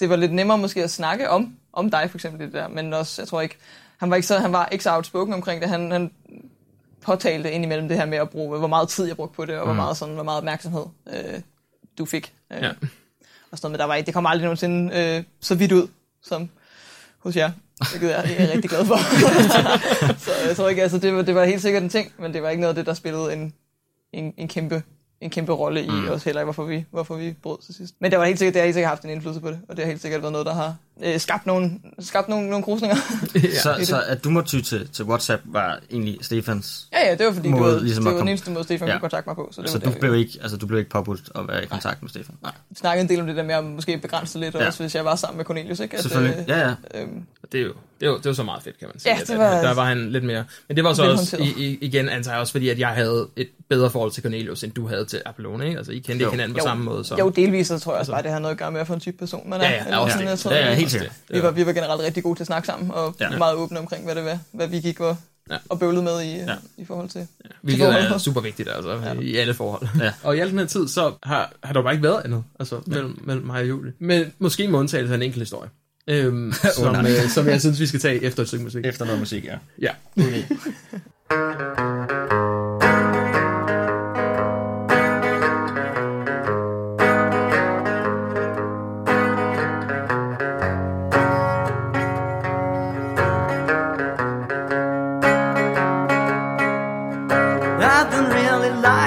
det 0.00 0.08
var 0.08 0.16
lidt 0.16 0.32
nemmere 0.32 0.58
måske 0.58 0.84
at 0.84 0.90
snakke 0.90 1.30
om, 1.30 1.56
om 1.72 1.90
dig 1.90 2.10
for 2.10 2.16
eksempel 2.18 2.46
det 2.46 2.52
der, 2.52 2.68
men 2.68 2.92
også, 2.94 3.22
jeg 3.22 3.28
tror 3.28 3.40
ikke, 3.40 3.56
han 3.98 4.10
var 4.10 4.16
ikke 4.16 4.26
så, 4.28 4.38
han 4.38 4.52
var 4.52 4.66
ikke 4.66 4.84
så 4.84 4.90
outspoken 4.94 5.34
omkring 5.34 5.60
det, 5.62 5.68
han, 5.70 5.90
han 5.92 6.10
påtalte 7.02 7.52
indimellem 7.52 7.88
det 7.88 7.96
her 7.96 8.06
med 8.06 8.18
at 8.18 8.30
bruge, 8.30 8.58
hvor 8.58 8.68
meget 8.68 8.88
tid 8.88 9.06
jeg 9.06 9.16
brugte 9.16 9.34
på 9.36 9.44
det, 9.44 9.56
og 9.58 9.64
hvor 9.64 9.74
meget, 9.74 9.96
sådan, 9.96 10.14
hvor 10.14 10.24
meget 10.24 10.38
opmærksomhed 10.38 10.84
øh, 11.12 11.40
du 11.98 12.04
fik. 12.04 12.32
Øh, 12.52 12.58
Mm. 12.58 12.64
Ja. 12.64 12.70
Og 13.50 13.58
sådan 13.58 13.66
noget, 13.66 13.72
men 13.72 13.78
der 13.80 13.86
var, 13.86 13.94
ikke- 13.94 14.06
det 14.06 14.14
kom 14.14 14.26
aldrig 14.26 14.44
nogensinde 14.44 14.98
øh, 14.98 15.24
så 15.40 15.54
vidt 15.54 15.72
ud, 15.72 15.88
som 16.22 16.50
hos 17.18 17.36
jer. 17.36 17.50
Det 17.92 18.02
er 18.02 18.08
jeg, 18.20 18.36
jeg 18.38 18.48
er 18.48 18.52
rigtig 18.52 18.70
glad 18.70 18.84
for. 18.86 18.96
så 20.24 20.30
jeg 20.46 20.56
tror 20.56 20.68
ikke, 20.68 20.82
altså 20.82 20.98
det 20.98 21.14
var, 21.14 21.22
det 21.22 21.34
var 21.34 21.44
helt 21.44 21.62
sikkert 21.62 21.82
en 21.82 21.88
ting, 21.88 22.12
men 22.18 22.34
det 22.34 22.42
var 22.42 22.50
ikke 22.50 22.60
noget 22.60 22.70
af 22.70 22.74
det, 22.74 22.86
der 22.86 22.94
spillede 22.94 23.32
en, 23.32 23.54
en, 24.12 24.34
en 24.36 24.48
kæmpe 24.48 24.82
en 25.22 25.30
kæmpe 25.30 25.52
rolle 25.52 25.84
i 25.84 25.90
mm. 25.90 26.08
os 26.08 26.24
heller, 26.24 26.44
hvorfor 26.44 26.64
vi, 26.64 26.84
hvorfor 26.90 27.14
vi 27.14 27.34
brød 27.42 27.58
til 27.64 27.74
sidst. 27.74 27.94
Men 27.98 28.10
det 28.10 28.18
var 28.18 28.24
helt 28.24 28.38
sikkert, 28.38 28.54
det 28.54 28.60
har 28.60 28.66
helt 28.66 28.74
sikkert 28.74 28.88
haft 28.88 29.02
en 29.02 29.10
indflydelse 29.10 29.40
på 29.40 29.50
det, 29.50 29.60
og 29.68 29.76
det 29.76 29.84
har 29.84 29.90
helt 29.90 30.02
sikkert 30.02 30.22
været 30.22 30.32
noget, 30.32 30.46
der 30.46 30.54
har 30.54 30.76
øh, 31.04 31.20
skabt 31.20 31.46
nogle, 31.46 31.70
skabt 31.98 32.28
nogle, 32.28 32.48
nogle 32.50 32.64
krusninger. 32.64 32.96
Så, 33.62 33.74
det. 33.78 33.86
så 33.88 34.02
at 34.06 34.24
du 34.24 34.30
må 34.30 34.42
ty 34.42 34.60
til, 34.60 34.88
til 34.88 35.04
WhatsApp 35.04 35.42
var 35.44 35.78
egentlig 35.90 36.18
Stefans... 36.22 36.86
ja, 36.92 37.08
ja, 37.08 37.14
det 37.14 37.26
var 37.26 37.32
fordi, 37.32 37.48
Måde 37.48 37.62
du 37.62 37.68
havde, 37.68 37.84
ligesom 37.84 38.04
det 38.04 38.12
var 38.12 38.18
den 38.18 38.28
eneste 38.28 38.50
måde, 38.50 38.64
Stefan 38.64 38.88
Ja. 38.88 38.94
kunne 38.94 39.00
kontakte 39.00 39.28
mig 39.28 39.36
på. 39.36 39.48
Så 39.52 39.62
det 39.62 39.70
Så 39.70 39.78
var 39.78 39.84
du 39.86 39.90
det, 39.90 40.00
blev 40.00 40.14
ikke, 40.14 40.38
altså, 40.42 40.56
du 40.56 40.66
blev 40.66 40.78
ikke 40.78 40.90
påbudt 40.90 41.20
at 41.34 41.48
være 41.48 41.62
i 41.62 41.66
kontakt 41.66 42.02
med 42.02 42.10
Stefan? 42.10 42.34
Nej. 42.42 42.52
vi 42.70 42.76
snakkede 42.76 43.02
en 43.02 43.08
del 43.08 43.20
om 43.20 43.26
det 43.26 43.36
der 43.36 43.42
med 43.42 43.54
at 43.54 43.64
måske 43.64 43.98
begrænse 43.98 44.38
lidt, 44.38 44.54
Ja. 44.54 44.66
også 44.66 44.82
hvis 44.82 44.94
jeg 44.94 45.04
var 45.04 45.16
sammen 45.16 45.36
med 45.36 45.44
Cornelius, 45.44 45.80
ikke? 45.80 45.96
At, 45.96 46.02
Selvfølgelig. 46.02 46.44
Ja, 46.48 46.58
ja. 46.58 46.74
øhm, 46.94 47.26
Det 47.52 47.60
er 47.60 47.64
jo, 47.64 47.72
det 48.00 48.06
jo, 48.06 48.16
det 48.18 48.26
jo 48.26 48.34
så 48.34 48.42
meget 48.42 48.62
fedt, 48.62 48.78
kan 48.78 48.88
man 48.88 48.98
sige. 49.00 49.14
Ja, 49.14 49.20
at- 49.20 49.28
det 49.28 49.38
var- 49.38 49.44
at 49.50 49.64
der 49.64 49.74
var 49.74 49.84
han 49.84 50.12
lidt 50.12 50.24
mere. 50.24 50.44
Men 50.68 50.76
det 50.76 50.84
var 50.84 50.92
så 50.94 51.10
også, 51.12 51.36
i, 51.36 51.54
i, 51.64 51.78
igen 51.80 52.08
antager 52.08 52.34
jeg 52.34 52.40
også, 52.40 52.52
fordi 52.52 52.68
at 52.68 52.78
jeg 52.78 52.88
havde 52.88 53.26
et 53.36 53.48
bedre 53.68 53.90
forhold 53.90 54.10
til 54.12 54.22
Cornelius, 54.22 54.64
end 54.64 54.72
du 54.72 54.88
havde 54.88 55.04
til 55.04 55.22
Apollone, 55.26 55.66
ikke? 55.66 55.76
Altså, 55.78 55.92
I 55.92 55.98
kendte 55.98 56.12
Jo. 56.12 56.18
ikke 56.18 56.30
hinanden 56.30 56.54
på 56.54 56.58
Jo. 56.58 56.64
samme 56.64 56.84
måde. 56.84 57.04
Så. 57.04 57.16
jo, 57.18 57.28
delvis, 57.28 57.66
så 57.66 57.78
tror 57.78 57.92
jeg 57.92 58.00
også 58.00 58.12
bare, 58.12 58.22
det 58.22 58.30
har 58.30 58.38
noget 58.38 58.52
at 58.54 58.58
gøre 58.58 58.70
med, 58.72 58.80
at 58.80 58.86
få 58.86 58.92
en 58.92 59.00
type 59.00 59.18
person, 59.18 59.50
man 59.50 59.60
er. 59.60 59.64
Ja, 59.64 59.70
ja, 59.76 59.84
Eller 59.84 59.96
også 59.96 60.36
sådan, 60.36 60.58
Ja, 60.58 60.68
ja, 60.68 60.74
helt 60.82 60.90
sikkert. 60.90 61.12
Vi 61.30 61.42
var, 61.42 61.50
vi 61.50 61.66
var 61.66 61.72
generelt 61.72 62.00
rigtig 62.02 62.22
gode 62.22 62.38
til 62.38 62.42
at 62.42 62.46
snakke 62.46 62.66
sammen, 62.66 62.90
og 62.90 63.14
Ja. 63.20 63.32
ja. 63.32 63.38
meget 63.38 63.54
åbne 63.56 63.78
omkring, 63.78 64.04
hvad 64.04 64.14
det 64.14 64.24
var, 64.24 64.38
hvad 64.52 64.68
vi 64.68 64.80
gik 64.80 65.00
og, 65.00 65.16
Ja. 65.50 65.54
ja. 65.54 65.60
og 65.68 65.78
bøvlede 65.78 66.02
med 66.02 66.20
i, 66.20 66.26
Ja. 66.32 66.44
ja. 66.44 66.54
i 66.78 66.84
forhold 66.84 67.08
til. 67.08 67.26
Hvilket 67.62 67.88
er 67.88 68.02
forhold. 68.02 68.20
super 68.20 68.40
vigtigt, 68.40 68.68
altså, 68.76 68.92
ja. 69.04 69.14
i 69.20 69.36
alle 69.36 69.54
forhold. 69.54 69.88
Ja. 70.00 70.12
Og 70.24 70.36
i 70.36 70.40
al 70.40 70.50
den 70.50 70.58
her 70.58 70.66
tid, 70.66 70.88
så 70.88 71.12
har, 71.22 71.52
har 71.62 71.72
der 71.72 71.82
bare 71.82 71.92
ikke 71.92 72.02
været 72.02 72.22
andet, 72.24 72.44
altså, 72.60 72.80
mellem, 72.86 73.18
mellem 73.24 73.46
mig 73.46 73.60
og 73.60 73.68
Julie. 73.68 73.92
Men 73.98 74.32
måske 74.38 74.68
med 74.68 74.78
undtagelse 74.78 75.12
af 75.14 75.16
en 75.16 75.22
enkelt 75.22 75.42
historie. 75.42 75.70
Øhm, 76.08 76.52
som, 76.76 76.92
nej. 76.92 77.10
øh, 77.10 77.28
som 77.28 77.46
jeg 77.48 77.60
synes, 77.60 77.80
vi 77.80 77.86
skal 77.86 78.00
tage 78.00 78.22
efter 78.22 78.42
et 78.42 78.48
stykke 78.48 78.64
musik. 78.64 78.86
Efter 78.86 79.04
noget 79.04 79.20
musik, 79.20 79.44
ja. 79.44 79.56
Ja. 79.80 79.90
Nothing 80.16 80.44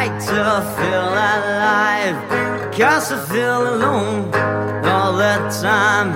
like 0.08 0.20
to 0.20 0.46
feel 0.78 1.08
alive. 1.10 2.18
Cause 2.72 3.12
I 3.12 3.26
feel 3.26 3.76
alone 3.76 4.34
all 4.86 4.86
all 4.86 5.14
the 5.14 5.36
time. 5.62 6.10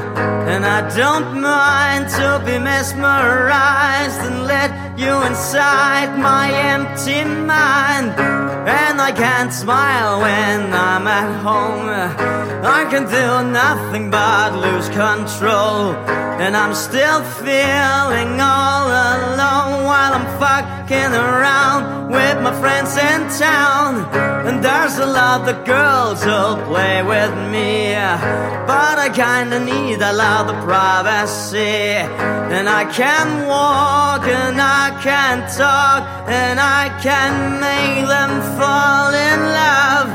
And 0.47 0.65
I 0.65 0.79
don't 0.95 1.41
mind 1.41 2.09
to 2.19 2.41
be 2.45 2.59
mesmerized 2.59 4.19
and 4.27 4.45
let 4.45 4.88
you 4.99 5.15
inside 5.23 6.11
my 6.19 6.51
empty 6.51 7.23
mind. 7.23 8.11
And 8.67 8.99
I 8.99 9.11
can't 9.13 9.53
smile 9.53 10.19
when 10.19 10.73
I'm 10.73 11.07
at 11.07 11.31
home. 11.41 11.87
I 12.79 12.81
can 12.91 13.05
do 13.07 13.27
nothing 13.49 14.11
but 14.11 14.49
lose 14.65 14.89
control. 14.89 15.95
And 16.43 16.55
I'm 16.55 16.75
still 16.75 17.21
feeling 17.45 18.31
all 18.41 18.87
alone 18.87 19.85
while 19.89 20.13
I'm 20.17 20.27
fucking 20.43 21.13
around 21.15 22.11
with 22.11 22.37
my 22.43 22.53
friends 22.59 22.91
in 22.97 23.21
town. 23.39 24.05
And 24.47 24.63
there's 24.63 24.97
a 24.97 25.05
lot 25.05 25.47
of 25.47 25.65
girls 25.65 26.21
who'll 26.23 26.61
play 26.65 27.01
with 27.03 27.33
me. 27.53 27.93
But 28.67 28.95
I 28.99 29.09
kinda 29.13 29.59
need 29.59 30.01
a 30.01 30.13
lot 30.13 30.49
of 30.51 30.57
privacy. 30.63 31.95
And 32.55 32.67
I 32.67 32.83
can't 32.85 33.47
walk 33.47 34.23
and 34.27 34.59
I 34.59 34.88
can 35.01 35.41
talk 35.57 36.03
and 36.27 36.59
I 36.59 36.89
can 37.01 37.59
make 37.59 38.07
them 38.07 38.41
fall 38.57 39.13
in 39.13 39.39
love 39.61 40.09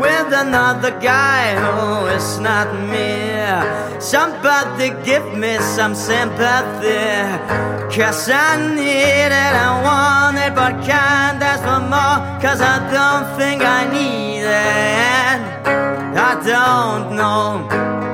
with 0.00 0.32
another 0.32 0.92
guy 1.00 1.54
who 1.64 2.06
is 2.06 2.38
not 2.38 2.68
me. 2.92 4.00
Somebody 4.00 4.90
give 5.04 5.26
me 5.36 5.58
some 5.76 5.94
sympathy. 5.94 7.04
Cause 7.94 8.28
I 8.28 8.56
need 8.74 9.32
it, 9.44 9.54
I 9.66 9.70
want 9.86 10.36
it, 10.38 10.54
but 10.54 10.72
can't 10.84 11.42
ask 11.42 11.62
for 11.62 11.80
more. 11.94 12.18
Cause 12.42 12.60
I 12.60 12.76
don't 12.96 13.26
think 13.38 13.62
I 13.62 13.82
need 13.96 14.44
it. 14.44 15.64
I 16.16 16.32
don't 16.52 17.16
know. 17.16 18.13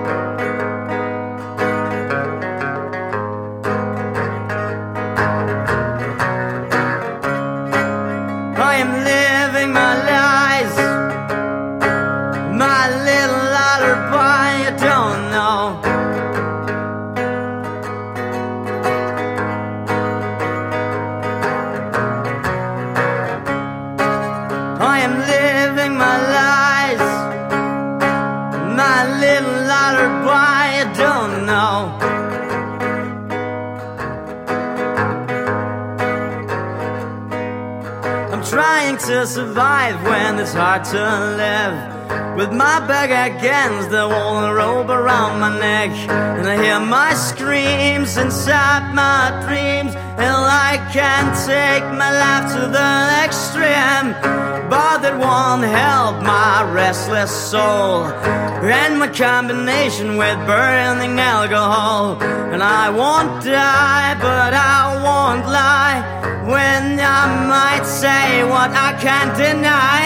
Trying 38.91 39.09
to 39.09 39.27
survive 39.27 40.03
when 40.05 40.39
it's 40.39 40.53
hard 40.53 40.85
to 40.85 40.99
live. 41.37 42.37
With 42.37 42.53
my 42.53 42.81
back 42.87 43.11
against 43.11 43.91
the 43.91 44.09
wall 44.09 44.45
and 44.45 44.55
rope 44.55 44.89
around 44.89 45.41
my 45.41 45.59
neck. 45.59 45.91
And 46.09 46.47
I 46.49 46.63
hear 46.63 46.81
my 46.81 47.15
screams 47.15 48.17
inside 48.17 48.93
my 48.95 49.31
dreams. 49.47 49.95
And 49.95 50.35
I 50.35 50.77
can't 50.93 51.35
take 51.47 51.85
my 51.99 52.11
life 52.11 52.53
to 52.55 52.67
the 52.69 53.25
extreme. 53.25 54.50
But 54.71 55.05
it 55.05 55.17
won't 55.19 55.65
help 55.65 56.23
my 56.23 56.63
restless 56.73 57.33
soul. 57.51 58.05
And 58.05 59.01
my 59.01 59.09
combination 59.09 60.17
with 60.17 60.39
burning 60.47 61.19
alcohol. 61.19 62.23
And 62.53 62.63
I 62.63 62.89
won't 62.89 63.43
die, 63.43 64.15
but 64.21 64.55
I 64.55 64.95
won't 65.07 65.45
lie. 65.47 65.99
When 66.47 67.01
I 67.01 67.23
might 67.55 67.85
say 67.85 68.45
what 68.45 68.71
I 68.71 68.91
can't 69.01 69.37
deny, 69.37 70.03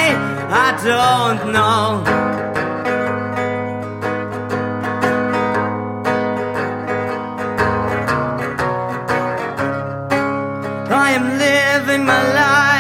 I 0.49 0.69
don't 0.83 1.53
know. 1.53 2.03
I 10.91 11.11
am 11.11 11.27
living 11.39 12.07
my 12.07 12.23
lies. 12.33 12.74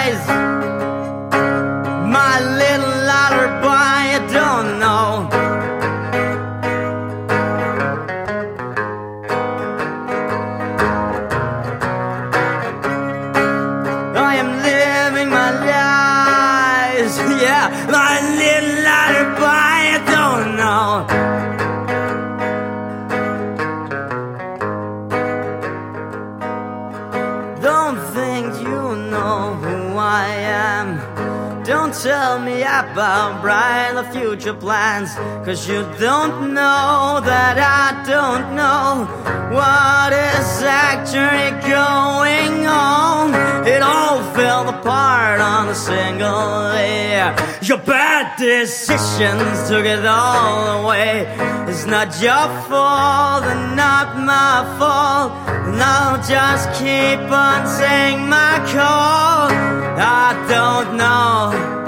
Tell 32.14 32.38
me 32.38 32.62
about 32.62 33.40
bright 33.42 33.92
the 33.98 34.06
future 34.14 34.54
plans. 34.64 35.10
Cause 35.46 35.60
you 35.70 35.80
don't 35.98 36.54
know 36.58 37.20
that 37.30 37.56
I 37.82 37.86
don't 38.14 38.46
know 38.60 38.86
what 39.56 40.10
is 40.30 40.52
actually 40.92 41.50
going 41.76 42.54
on. 42.66 43.24
It 43.74 43.82
all 43.82 44.18
fell 44.36 44.64
apart 44.76 45.40
on 45.40 45.62
a 45.76 45.78
single 45.90 46.50
day. 46.78 47.34
Your 47.68 47.82
bad 47.96 48.24
decisions 48.38 49.56
took 49.68 49.86
it 49.96 50.04
all 50.06 50.84
away. 50.84 51.12
It's 51.70 51.86
not 51.94 52.08
your 52.26 52.46
fault 52.68 53.42
and 53.52 53.64
not 53.84 54.08
my 54.32 54.56
fault. 54.78 55.30
And 55.66 55.78
I'll 55.94 56.20
just 56.34 56.66
keep 56.80 57.22
on 57.46 57.60
saying 57.80 58.20
my 58.38 58.54
call. 58.74 59.48
I 60.22 60.28
don't 60.54 60.96
know. 61.02 61.83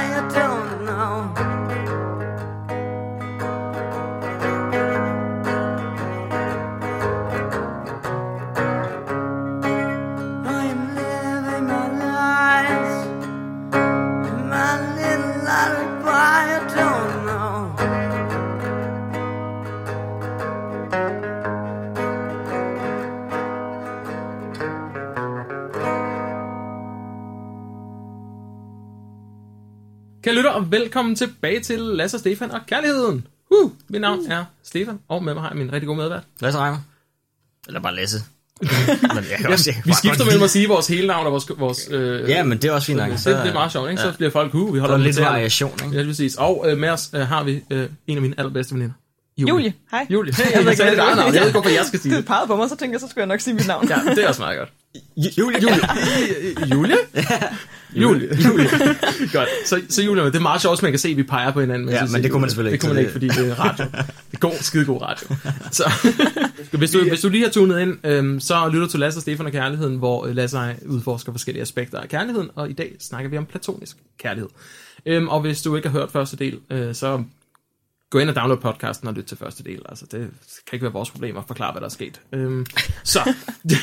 I 0.00 0.28
don't 0.28 0.84
know. 0.84 1.47
Og 30.68 30.72
velkommen 30.72 31.16
tilbage 31.16 31.60
til 31.60 31.78
Lasse 31.78 32.16
og 32.16 32.20
Stefan 32.20 32.50
og 32.50 32.60
Kærligheden. 32.66 33.26
Uh, 33.50 33.70
mit 33.88 34.00
navn 34.00 34.26
er 34.32 34.44
Stefan, 34.64 34.98
og 35.08 35.24
med 35.24 35.34
mig 35.34 35.42
har 35.42 35.50
jeg 35.50 35.58
min 35.58 35.72
rigtig 35.72 35.86
gode 35.86 35.98
medvært. 35.98 36.22
Lasse 36.40 36.58
Reimer. 36.58 36.78
Eller 37.66 37.80
bare 37.80 37.94
Lasse. 37.96 38.18
men 39.14 39.24
jeg 39.30 39.38
kan 39.40 39.46
også, 39.52 39.70
jeg 39.70 39.74
kan 39.74 39.82
Vi 39.84 39.92
skifter 39.92 40.24
mellem 40.24 40.42
at 40.42 40.50
sige 40.50 40.68
vores 40.68 40.86
hele 40.86 41.06
navn 41.06 41.26
og 41.26 41.32
vores... 41.32 41.46
vores 41.58 41.88
øh, 41.90 42.28
Ja, 42.28 42.42
men 42.42 42.58
det 42.58 42.68
er 42.68 42.72
også 42.72 42.86
fint 42.86 42.98
nok. 42.98 43.10
det, 43.10 43.24
det, 43.24 43.32
er 43.34 43.52
meget 43.52 43.72
sjovt, 43.72 43.90
ikke? 43.90 44.02
Så 44.02 44.08
Ja. 44.08 44.14
bliver 44.16 44.30
folk, 44.30 44.54
uh, 44.54 44.74
vi 44.74 44.78
Der 44.78 44.80
holder 44.80 44.96
er 44.96 45.00
lidt 45.02 45.14
til. 45.16 45.24
variation, 45.24 45.72
ikke? 45.84 45.98
Ja, 46.00 46.04
præcis. 46.06 46.34
Og 46.34 46.64
øh, 46.68 46.78
med 46.78 46.88
os 46.88 47.10
øh, 47.14 47.20
har 47.20 47.44
vi 47.44 47.62
øh, 47.70 47.88
en 48.06 48.16
af 48.16 48.22
mine 48.22 48.34
allerbedste 48.38 48.74
veninder. 48.74 48.94
Julie, 49.38 49.72
hej. 49.90 50.06
Julie. 50.10 50.34
Hey, 50.34 50.44
Jeg 50.44 50.52
jeg, 50.54 50.60
ved 50.64 50.70
ikke, 50.70 50.76
sagde 50.76 50.90
dit 50.90 50.98
eget 50.98 51.10
er. 51.12 51.16
navn. 51.16 51.34
Jeg 51.34 51.40
ved 51.40 51.48
ikke, 51.48 51.60
hvorfor 51.60 51.70
jeg 51.76 51.84
skal 51.86 52.00
sige 52.00 52.12
Du 52.12 52.16
det. 52.16 52.26
pegede 52.26 52.46
på 52.46 52.56
mig, 52.56 52.68
så 52.68 52.76
tænkte 52.76 52.94
jeg, 52.94 53.00
så 53.00 53.06
skulle 53.08 53.20
jeg 53.22 53.26
nok 53.26 53.40
sige 53.40 53.54
mit 53.54 53.66
navn. 53.66 53.88
Ja, 53.88 54.00
det 54.14 54.24
er 54.24 54.28
også 54.28 54.40
meget 54.42 54.58
godt. 54.58 54.72
Julie. 55.38 55.60
Julie. 55.62 55.78
Julie? 56.74 56.96
Julie. 57.94 58.28
Julie. 58.46 58.68
Godt. 59.32 59.48
Så, 59.66 59.80
så 59.88 60.02
Julie, 60.02 60.24
det 60.24 60.34
er 60.34 60.40
meget 60.40 60.60
sjovt, 60.60 60.78
at 60.78 60.82
man 60.82 60.92
kan 60.92 60.98
se, 60.98 61.08
at 61.08 61.16
vi 61.16 61.22
peger 61.22 61.50
på 61.50 61.60
hinanden. 61.60 61.88
Ja, 61.88 62.06
men 62.12 62.22
det 62.22 62.30
kunne 62.30 62.40
man 62.40 62.50
Julie. 62.50 62.50
selvfølgelig 62.50 62.72
Det 62.72 62.80
kunne 62.80 62.94
man 62.94 62.98
ikke, 62.98 63.08
ikke, 63.08 63.12
fordi 63.12 63.42
det 63.42 63.50
er 63.50 63.54
radio. 63.54 63.84
Det 64.30 64.36
er 64.36 64.38
god, 64.38 64.52
skide 64.60 64.84
god 64.84 65.02
radio. 65.02 65.36
Så, 65.70 65.92
hvis, 66.78 66.90
du, 66.90 67.08
hvis 67.08 67.20
du 67.20 67.28
lige 67.28 67.44
har 67.44 67.50
tunet 67.50 67.80
ind, 67.80 68.06
øhm, 68.06 68.40
så 68.40 68.68
lytter 68.68 68.86
du 68.86 68.90
til 68.90 69.00
Lasse 69.00 69.18
og 69.18 69.22
Stefan 69.22 69.46
og 69.46 69.52
Kærligheden, 69.52 69.96
hvor 69.96 70.26
øh, 70.26 70.36
Lasse 70.36 70.58
og 70.58 70.66
jeg 70.66 70.76
udforsker 70.86 71.32
forskellige 71.32 71.62
aspekter 71.62 72.00
af 72.00 72.08
kærligheden, 72.08 72.50
og 72.54 72.70
i 72.70 72.72
dag 72.72 72.96
snakker 73.00 73.30
vi 73.30 73.38
om 73.38 73.46
platonisk 73.46 73.96
kærlighed. 74.18 74.48
Øhm, 75.06 75.28
og 75.28 75.40
hvis 75.40 75.62
du 75.62 75.76
ikke 75.76 75.88
har 75.88 75.98
hørt 75.98 76.10
første 76.10 76.36
del, 76.36 76.58
øh, 76.70 76.94
så 76.94 77.22
gå 78.10 78.18
ind 78.18 78.28
og 78.28 78.36
download 78.36 78.58
podcasten 78.60 79.08
og 79.08 79.14
lytte 79.14 79.28
til 79.28 79.36
første 79.36 79.64
del. 79.64 79.82
Altså, 79.88 80.04
det 80.10 80.20
kan 80.66 80.76
ikke 80.76 80.82
være 80.82 80.92
vores 80.92 81.10
problem 81.10 81.36
at 81.36 81.44
forklare, 81.46 81.72
hvad 81.72 81.80
der 81.80 81.86
er 81.86 81.90
sket. 81.90 82.20
Øhm, 82.32 82.66
så. 83.04 83.34
Det 83.68 83.78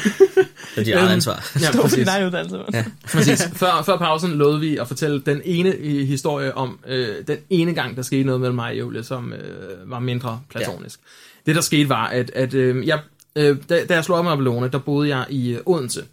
er 0.77 0.83
dit 0.83 0.93
eget 0.93 1.09
ansvar. 1.09 1.51
Ja, 1.61 1.71
Stå 1.71 1.81
præcis. 1.81 2.07
egen 2.07 2.25
uddannelse. 2.25 2.63
Ja. 2.73 2.85
præcis. 3.13 3.43
Før, 3.53 3.83
før 3.85 3.97
pausen 3.97 4.31
lovede 4.31 4.59
vi 4.59 4.77
at 4.77 4.87
fortælle 4.87 5.21
den 5.21 5.41
ene 5.45 5.71
historie 6.05 6.57
om 6.57 6.79
øh, 6.87 7.27
den 7.27 7.37
ene 7.49 7.73
gang, 7.73 7.95
der 7.95 8.01
skete 8.01 8.23
noget 8.23 8.41
mellem 8.41 8.55
mig 8.55 8.71
og 8.71 8.79
Julie, 8.79 9.03
som 9.03 9.33
øh, 9.33 9.89
var 9.91 9.99
mindre 9.99 10.41
platonisk. 10.49 10.99
Ja. 10.99 11.41
Det, 11.45 11.55
der 11.55 11.61
skete, 11.61 11.89
var, 11.89 12.07
at, 12.07 12.31
at 12.35 12.53
øh, 12.53 12.87
jeg, 12.87 12.99
øh, 13.35 13.57
da, 13.69 13.85
da 13.85 13.93
jeg 13.93 14.05
slog 14.05 14.17
op 14.17 14.25
med 14.25 14.31
Abelone, 14.31 14.67
der 14.67 14.79
boede 14.79 15.09
jeg 15.09 15.25
i 15.29 15.53
øh, 15.53 15.59
Odense. 15.65 16.03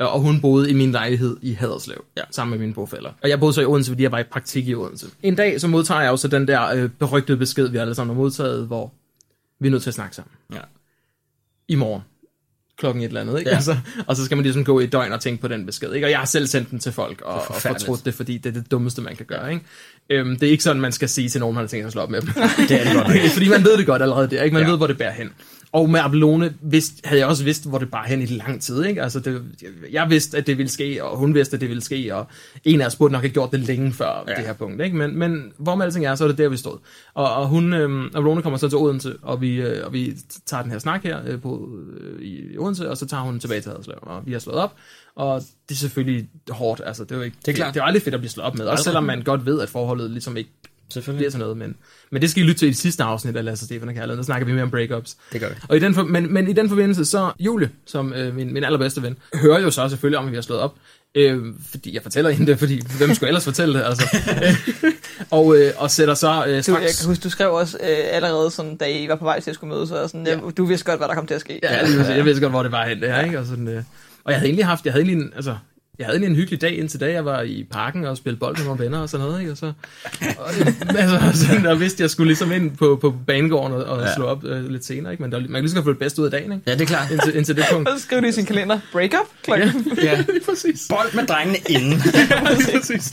Øh, 0.00 0.14
Og 0.14 0.20
hun 0.20 0.40
boede 0.40 0.70
i 0.70 0.74
min 0.74 0.92
lejlighed 0.92 1.36
i 1.42 1.52
Haderslev, 1.52 2.04
ja. 2.16 2.22
sammen 2.30 2.50
med 2.50 2.58
mine 2.58 2.74
bofælder. 2.74 3.10
Og 3.22 3.28
jeg 3.28 3.40
boede 3.40 3.52
så 3.52 3.60
i 3.60 3.64
Odense, 3.64 3.90
fordi 3.90 4.02
jeg 4.02 4.12
var 4.12 4.18
i 4.18 4.24
praktik 4.24 4.68
i 4.68 4.74
Odense. 4.74 5.06
En 5.22 5.34
dag 5.34 5.60
så 5.60 5.68
modtager 5.68 6.00
jeg 6.00 6.10
også 6.10 6.28
den 6.28 6.48
der 6.48 6.66
øh, 6.66 6.88
berygtede 6.98 7.38
besked, 7.38 7.68
vi 7.68 7.78
alle 7.78 7.94
sammen 7.94 8.16
har 8.16 8.22
modtaget, 8.22 8.66
hvor 8.66 8.92
vi 9.60 9.66
er 9.66 9.70
nødt 9.70 9.82
til 9.82 9.90
at 9.90 9.94
snakke 9.94 10.16
sammen. 10.16 10.32
Ja. 10.52 10.60
I 11.68 11.74
morgen. 11.74 12.02
Klokken 12.78 13.02
et 13.02 13.06
eller 13.06 13.20
andet, 13.20 13.38
ikke? 13.38 13.50
Ja. 13.50 13.56
Altså, 13.56 13.76
og 14.06 14.16
så 14.16 14.24
skal 14.24 14.36
man 14.36 14.42
ligesom 14.42 14.64
gå 14.64 14.80
i 14.80 14.86
døgn 14.86 15.12
og 15.12 15.20
tænke 15.20 15.40
på 15.40 15.48
den 15.48 15.66
besked, 15.66 15.92
ikke? 15.92 16.06
Og 16.06 16.10
jeg 16.10 16.18
har 16.18 16.26
selv 16.26 16.46
sendt 16.46 16.70
den 16.70 16.78
til 16.78 16.92
folk, 16.92 17.20
og, 17.20 17.34
og 17.48 17.54
fortrudt 17.54 18.04
det, 18.04 18.14
fordi 18.14 18.38
det 18.38 18.56
er 18.56 18.60
det 18.60 18.70
dummeste, 18.70 19.02
man 19.02 19.16
kan 19.16 19.26
gøre, 19.26 19.52
ikke? 19.52 19.64
Øhm, 20.10 20.36
det 20.38 20.46
er 20.46 20.50
ikke 20.50 20.62
sådan, 20.62 20.82
man 20.82 20.92
skal 20.92 21.08
sige 21.08 21.28
til 21.28 21.40
nogen, 21.40 21.54
man 21.54 21.62
har 21.62 21.68
tænkt 21.68 21.82
sig 21.82 21.86
at 21.86 21.92
slå 21.92 22.02
op 22.02 22.10
med 22.10 22.20
dem. 22.20 22.28
Det 22.68 22.80
er 22.80 22.84
det 22.84 22.94
godt 22.94 23.08
nok. 23.08 23.16
fordi 23.36 23.48
man 23.48 23.64
ved 23.64 23.78
det 23.78 23.86
godt 23.86 24.02
allerede 24.02 24.30
der, 24.30 24.42
ikke? 24.42 24.54
Man 24.54 24.62
ja. 24.62 24.68
ved, 24.70 24.76
hvor 24.76 24.86
det 24.86 24.98
bærer 24.98 25.12
hen. 25.12 25.32
Og 25.72 25.90
med 25.90 26.00
Abelone 26.00 26.54
vidste, 26.62 26.94
havde 27.04 27.20
jeg 27.20 27.28
også 27.28 27.44
vidst, 27.44 27.68
hvor 27.68 27.78
det 27.78 27.90
bar 27.90 28.04
hen 28.04 28.22
i 28.22 28.26
lang 28.26 28.62
tid. 28.62 28.84
Ikke? 28.84 29.02
Altså 29.02 29.20
det, 29.20 29.42
jeg 29.92 30.10
vidste, 30.10 30.36
at 30.38 30.46
det 30.46 30.58
ville 30.58 30.70
ske, 30.70 31.04
og 31.04 31.18
hun 31.18 31.34
vidste, 31.34 31.54
at 31.54 31.60
det 31.60 31.68
ville 31.68 31.82
ske, 31.82 32.14
og 32.14 32.26
en 32.64 32.80
af 32.80 32.86
os 32.86 32.96
burde 32.96 33.12
nok 33.12 33.22
have 33.22 33.30
gjort 33.32 33.50
det 33.52 33.60
længe 33.60 33.92
før 33.92 34.24
Ja. 34.28 34.34
det 34.34 34.44
her 34.46 34.52
punkt. 34.52 34.82
Ikke? 34.82 34.96
Men, 34.96 35.18
men 35.18 35.52
hvor 35.58 35.74
med 35.74 35.84
alting 35.86 36.06
er, 36.06 36.14
så 36.14 36.24
er 36.24 36.28
det 36.28 36.38
der, 36.38 36.48
vi 36.48 36.56
stod. 36.56 36.78
Og, 37.14 37.34
og 37.34 37.48
hun, 37.48 37.72
øhm, 37.72 38.04
Abelone 38.14 38.42
kommer 38.42 38.56
så 38.58 38.68
til 38.68 38.78
Odense, 38.78 39.16
og 39.22 39.40
vi, 39.40 39.54
øh, 39.54 39.86
og 39.86 39.92
vi 39.92 40.16
tager 40.46 40.62
den 40.62 40.70
her 40.72 40.78
snak 40.78 41.02
her 41.02 41.18
øh, 41.26 41.40
på, 41.40 41.68
øh, 42.00 42.22
i 42.22 42.58
Odense, 42.58 42.90
og 42.90 42.96
så 42.96 43.06
tager 43.06 43.22
hun 43.22 43.40
tilbage 43.40 43.60
til 43.60 43.70
Haderslev, 43.70 43.96
og 44.02 44.22
vi 44.26 44.32
har 44.32 44.38
slået 44.38 44.58
op. 44.58 44.74
Og 45.16 45.42
det 45.68 45.74
er 45.74 45.78
selvfølgelig 45.78 46.28
hårdt, 46.50 46.80
altså 46.86 47.04
det 47.04 47.12
er 47.12 47.16
jo 47.16 47.22
ikke, 47.22 47.36
Det 47.46 47.52
er 47.52 47.56
klart. 47.56 47.74
det 47.74 47.80
er 47.80 47.84
aldrig 47.84 48.02
fedt 48.02 48.14
at 48.14 48.20
blive 48.20 48.30
slået 48.30 48.46
op 48.46 48.58
med, 48.58 48.66
også 48.66 48.84
selvom 48.84 49.04
man 49.04 49.22
godt 49.22 49.46
ved, 49.46 49.60
at 49.60 49.68
forholdet 49.68 50.10
ligesom 50.10 50.36
ikke 50.36 50.50
Selvfølgelig. 50.90 51.18
bliver 51.18 51.30
til 51.30 51.40
noget, 51.40 51.56
men, 51.56 51.76
men 52.10 52.22
det 52.22 52.30
skal 52.30 52.42
I 52.42 52.46
lytte 52.46 52.58
til 52.58 52.66
i 52.66 52.70
det 52.70 52.78
sidste 52.78 53.02
afsnit 53.02 53.36
af 53.36 53.44
Lasse 53.44 53.64
Stefan 53.66 53.88
og 53.88 53.94
Kærlighed, 53.94 54.16
der 54.16 54.22
snakker 54.22 54.46
vi 54.46 54.52
mere 54.52 54.62
om 54.62 54.70
breakups. 54.70 55.16
Det 55.32 55.40
gør 55.40 55.48
vi. 55.48 55.54
Og 55.68 55.76
i 55.76 55.80
den 55.80 55.94
for, 55.94 56.02
men, 56.02 56.32
men 56.32 56.48
i 56.48 56.52
den 56.52 56.68
forbindelse, 56.68 57.04
så 57.04 57.32
Julie, 57.40 57.70
som 57.86 58.12
øh, 58.12 58.34
min, 58.34 58.52
min 58.52 58.64
allerbedste 58.64 59.02
ven, 59.02 59.16
hører 59.34 59.60
jo 59.60 59.70
så 59.70 59.88
selvfølgelig 59.88 60.18
om, 60.18 60.24
at 60.24 60.30
vi 60.30 60.36
har 60.36 60.42
slået 60.42 60.60
op. 60.60 60.74
Øh, 61.14 61.38
fordi 61.70 61.94
jeg 61.94 62.02
fortæller 62.02 62.30
hende 62.30 62.50
det, 62.50 62.58
fordi 62.58 62.82
hvem 62.98 63.14
skulle 63.14 63.28
ellers 63.28 63.44
fortælle 63.44 63.78
det, 63.78 63.84
altså. 63.84 64.16
Og, 65.30 65.56
øh, 65.56 65.72
og 65.76 65.90
sætter 65.90 66.14
så 66.14 66.44
øh, 66.46 66.46
Du, 66.46 66.54
jeg 66.54 66.64
straks... 66.64 67.00
kan 67.00 67.08
huske, 67.08 67.22
du 67.22 67.30
skrev 67.30 67.52
også 67.52 67.78
øh, 67.82 67.96
allerede, 68.10 68.50
sådan, 68.50 68.76
da 68.76 68.84
I 68.84 69.08
var 69.08 69.16
på 69.16 69.24
vej 69.24 69.40
til 69.40 69.50
at 69.50 69.54
skulle 69.54 69.74
mødes, 69.74 69.90
og 69.90 70.10
sådan, 70.10 70.26
ja. 70.26 70.32
Ja. 70.32 70.50
du 70.56 70.64
vidste 70.64 70.86
godt, 70.86 71.00
hvad 71.00 71.08
der 71.08 71.14
kom 71.14 71.26
til 71.26 71.34
at 71.34 71.40
ske. 71.40 71.60
Ja, 71.62 71.80
præcis. 71.80 72.08
jeg 72.08 72.24
vidste 72.24 72.40
godt, 72.40 72.52
hvor 72.52 72.62
det 72.62 72.72
var 72.72 72.86
hen, 72.86 73.00
det 73.00 73.12
her, 73.12 73.24
ikke? 73.24 73.38
Og, 73.38 73.46
sådan, 73.46 73.68
øh, 73.68 73.82
og 74.24 74.32
jeg 74.32 74.38
havde 74.38 74.48
egentlig 74.48 74.66
haft, 74.66 74.84
jeg 74.84 74.92
havde 74.92 75.04
egentlig 75.04 75.24
en, 75.24 75.32
altså, 75.36 75.56
jeg 76.00 76.06
havde 76.06 76.16
egentlig 76.16 76.30
en 76.30 76.36
hyggelig 76.36 76.60
dag 76.60 76.78
indtil 76.78 77.00
da 77.00 77.10
jeg 77.12 77.24
var 77.24 77.42
i 77.42 77.66
parken 77.70 78.04
og 78.04 78.16
spillede 78.16 78.40
bold 78.40 78.56
med 78.56 78.64
nogle 78.64 78.84
venner 78.84 78.98
og 78.98 79.08
sådan 79.08 79.26
noget, 79.26 79.40
ikke? 79.40 79.52
Og 79.52 79.56
så, 79.58 79.72
og, 80.38 80.50
altså, 80.98 81.46
sådan, 81.46 81.64
der 81.64 81.74
vidste 81.74 82.02
jeg 82.02 82.10
skulle 82.10 82.26
ligesom 82.28 82.52
ind 82.52 82.76
på, 82.76 82.98
på 83.00 83.14
banegården 83.26 83.72
og, 83.76 83.84
og 83.84 84.00
Ja. 84.00 84.06
ja. 84.08 84.14
slå 84.14 84.24
op 84.24 84.44
øh, 84.44 84.70
lidt 84.70 84.84
senere, 84.84 85.12
ikke? 85.12 85.22
Men 85.22 85.32
der, 85.32 85.38
man 85.40 85.48
kan 85.48 85.60
lige 85.60 85.68
så 85.70 85.74
godt 85.76 85.84
få 85.84 85.90
det 85.90 85.98
bedste 85.98 86.20
ud 86.20 86.26
af 86.26 86.30
dagen, 86.30 86.52
ikke? 86.52 86.64
Ja, 86.66 86.72
det 86.72 86.80
er 86.80 86.86
klart. 86.86 87.10
Indtil, 87.10 87.36
indtil 87.36 87.56
det 87.56 87.64
punkt. 87.72 87.88
Og 87.88 87.94
så 87.98 88.04
skrev 88.04 88.20
du 88.20 88.26
i 88.26 88.32
sin 88.32 88.46
kalender, 88.46 88.78
break 88.92 89.10
up 89.20 89.26
klokken. 89.44 89.68
Ja, 89.96 90.02
Ja. 90.04 90.16
lige 90.32 90.44
præcis. 90.48 90.86
Bold 90.88 91.14
med 91.14 91.26
drengene 91.26 91.58
inden. 91.68 91.90
Lige 92.58 92.78
præcis. 92.78 93.12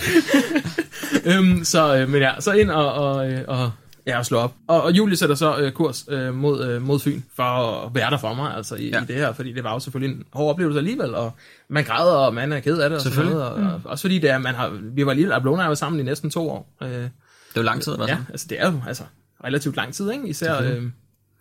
øhm, 1.26 1.64
så, 1.64 1.98
øh, 1.98 2.10
men 2.10 2.22
ja, 2.22 2.32
så 2.40 2.52
ind 2.52 2.70
og, 2.72 2.94
og, 2.94 3.30
og 3.48 3.72
ja, 4.08 4.18
og 4.18 4.26
slå 4.26 4.38
op. 4.38 4.54
Og, 4.68 4.84
og 4.84 4.92
Julie 4.92 5.16
sætter 5.18 5.36
så 5.36 5.58
øh, 5.58 5.72
kurs 5.72 6.06
øh, 6.10 6.34
mod, 6.34 6.66
øh, 6.68 6.82
mod 6.82 7.00
Fyn 7.00 7.22
for 7.36 7.44
at 7.86 7.96
være 7.96 8.12
der 8.12 8.18
for 8.18 8.34
mig, 8.34 8.56
altså 8.56 8.76
i, 8.76 8.90
Ja. 8.90 9.02
i 9.04 9.06
det 9.06 9.16
her, 9.16 9.34
fordi 9.34 9.54
det 9.54 9.64
var 9.64 9.74
jo 9.74 9.80
selvfølgelig 9.80 10.16
en 10.18 10.24
hård 10.34 10.50
oplevelse 10.50 10.80
alligevel, 10.80 11.16
og 11.16 11.32
man 11.70 11.84
græder, 11.84 12.16
og 12.16 12.34
man 12.34 12.54
er 12.54 12.60
ked 12.60 12.78
af 12.78 12.90
det, 12.90 12.98
og 12.98 13.02
sådan 13.04 13.26
noget, 13.32 13.44
og, 13.44 13.54
og, 13.54 13.82
også 13.86 14.02
fordi 14.02 14.20
det 14.20 14.30
er, 14.30 14.38
man 14.38 14.56
har, 14.56 14.70
vi 14.94 15.06
var 15.06 15.14
lige, 15.14 15.34
Ablona 15.34 15.58
og 15.58 15.62
jeg 15.62 15.70
var 15.70 15.76
sammen 15.76 16.00
i 16.00 16.04
næsten 16.04 16.30
to 16.30 16.50
år. 16.50 16.74
Øh, 16.84 16.90
Det 16.90 17.04
er 17.04 17.10
jo 17.58 17.62
lang 17.62 17.82
tid, 17.82 17.96
hvad 17.98 18.08
ja, 18.08 18.16
så? 18.16 18.22
altså 18.32 18.48
det 18.50 18.62
er 18.62 18.72
jo 18.72 18.82
altså, 18.88 19.04
relativt 19.44 19.76
lang 19.76 19.94
tid, 19.94 20.12
ikke? 20.12 20.28
især 20.28 20.62
øh, 20.62 20.84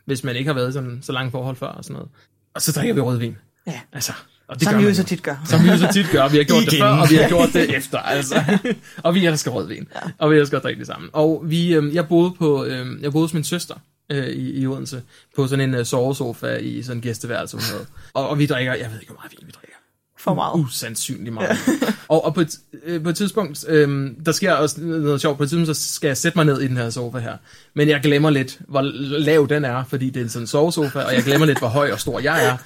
hvis 0.05 0.25
man 0.25 0.37
ikke 0.37 0.49
har 0.49 0.55
været 0.55 0.69
i 0.69 0.73
sådan 0.73 0.99
så 1.03 1.13
lange 1.13 1.31
forhold 1.31 1.57
før 1.57 1.67
og 1.67 1.85
sådan 1.85 1.95
noget. 1.95 2.09
Og 2.55 2.63
så 2.63 2.73
drikker 2.73 2.95
vi 2.95 3.01
rødvin. 3.01 3.37
Ja. 3.67 3.81
Altså, 3.93 4.13
og 4.49 4.61
det 4.61 4.69
Som 4.69 4.79
vi 4.79 4.85
jo 4.85 4.95
så 4.95 5.05
tit 5.05 5.23
gør. 5.23 5.37
Som 5.45 5.65
vi 5.65 5.69
jo 5.69 5.77
så 5.77 5.89
tit 5.93 6.11
gør. 6.13 6.29
Vi 6.29 6.37
har 6.37 6.45
gjort 6.45 6.65
det 6.65 6.79
før, 6.79 6.89
og 6.89 7.11
vi 7.11 7.17
har 7.17 7.29
gjort 7.29 7.49
det 7.53 7.77
efter. 7.77 7.99
Altså. 7.99 8.59
og 9.05 9.15
vi 9.15 9.27
elsker 9.27 9.51
rødvin. 9.51 9.89
Ja. 9.95 10.01
Og 10.19 10.31
vi 10.31 10.37
elsker 10.37 10.57
at 10.57 10.63
drikke 10.63 10.79
det 10.79 10.87
sammen. 10.87 11.11
Og 11.13 11.43
vi, 11.47 11.75
øh, 11.75 11.95
jeg, 11.95 12.09
boede 12.09 12.35
på, 12.39 12.65
øh, 12.65 13.03
jeg 13.03 13.13
boede 13.13 13.25
hos 13.25 13.35
min 13.35 13.45
søster 13.45 13.75
øh, 14.11 14.29
i, 14.29 14.61
i 14.61 14.67
Odense, 14.67 15.03
på 15.37 15.47
sådan 15.47 15.69
en 15.69 15.75
øh, 15.75 15.85
sovesofa 15.85 16.57
i 16.57 16.83
sådan 16.83 16.99
en 16.99 17.03
gæsteværelse, 17.03 17.57
hun 17.57 17.65
havde. 17.65 17.87
Og, 18.15 18.29
og 18.29 18.39
vi 18.39 18.47
drikker, 18.47 18.75
jeg 18.75 18.91
ved 18.91 19.01
ikke, 19.01 19.13
hvor 19.13 19.21
meget 19.21 19.33
vin 19.33 19.47
vi 19.47 19.53
drikker. 19.53 19.77
For 20.19 20.35
meget. 20.35 20.55
Usandsynligt 20.55 21.35
meget. 21.35 21.57
og, 22.09 22.25
og 22.25 22.35
på, 22.35 22.41
et, 22.41 22.59
øh, 22.85 23.03
på 23.03 23.09
et 23.09 23.17
tidspunkt, 23.17 23.65
øh, 23.69 24.11
der 24.27 24.33
sker 24.33 24.53
også 24.53 24.81
noget 24.81 25.21
sjovt, 25.21 25.37
på 25.37 25.43
et 25.43 25.49
tidspunkt, 25.49 25.77
så 25.77 25.95
skal 25.95 26.09
jeg 26.09 26.17
sætte 26.17 26.39
mig 26.39 26.45
ned 26.45 26.61
i 26.61 26.69
den 26.69 26.77
her 26.77 26.91
sofa 26.91 27.19
her. 27.19 27.37
Men 27.75 27.89
jeg 27.89 28.01
glemmer 28.03 28.31
lidt, 28.31 28.59
hvor 28.69 28.81
lav 29.19 29.47
den 29.51 29.65
er, 29.65 29.85
fordi 29.89 30.11
det 30.11 30.21
er 30.21 30.25
en 30.25 30.31
sådan 30.31 30.47
sovesofa, 30.47 30.99
og 30.99 31.15
jeg 31.15 31.23
glemmer 31.23 31.47
lidt, 31.47 31.59
hvor 31.59 31.69
høj 31.69 31.91
og 31.93 32.01
stor 32.01 32.21
jeg 32.21 32.47
er. 32.47 32.57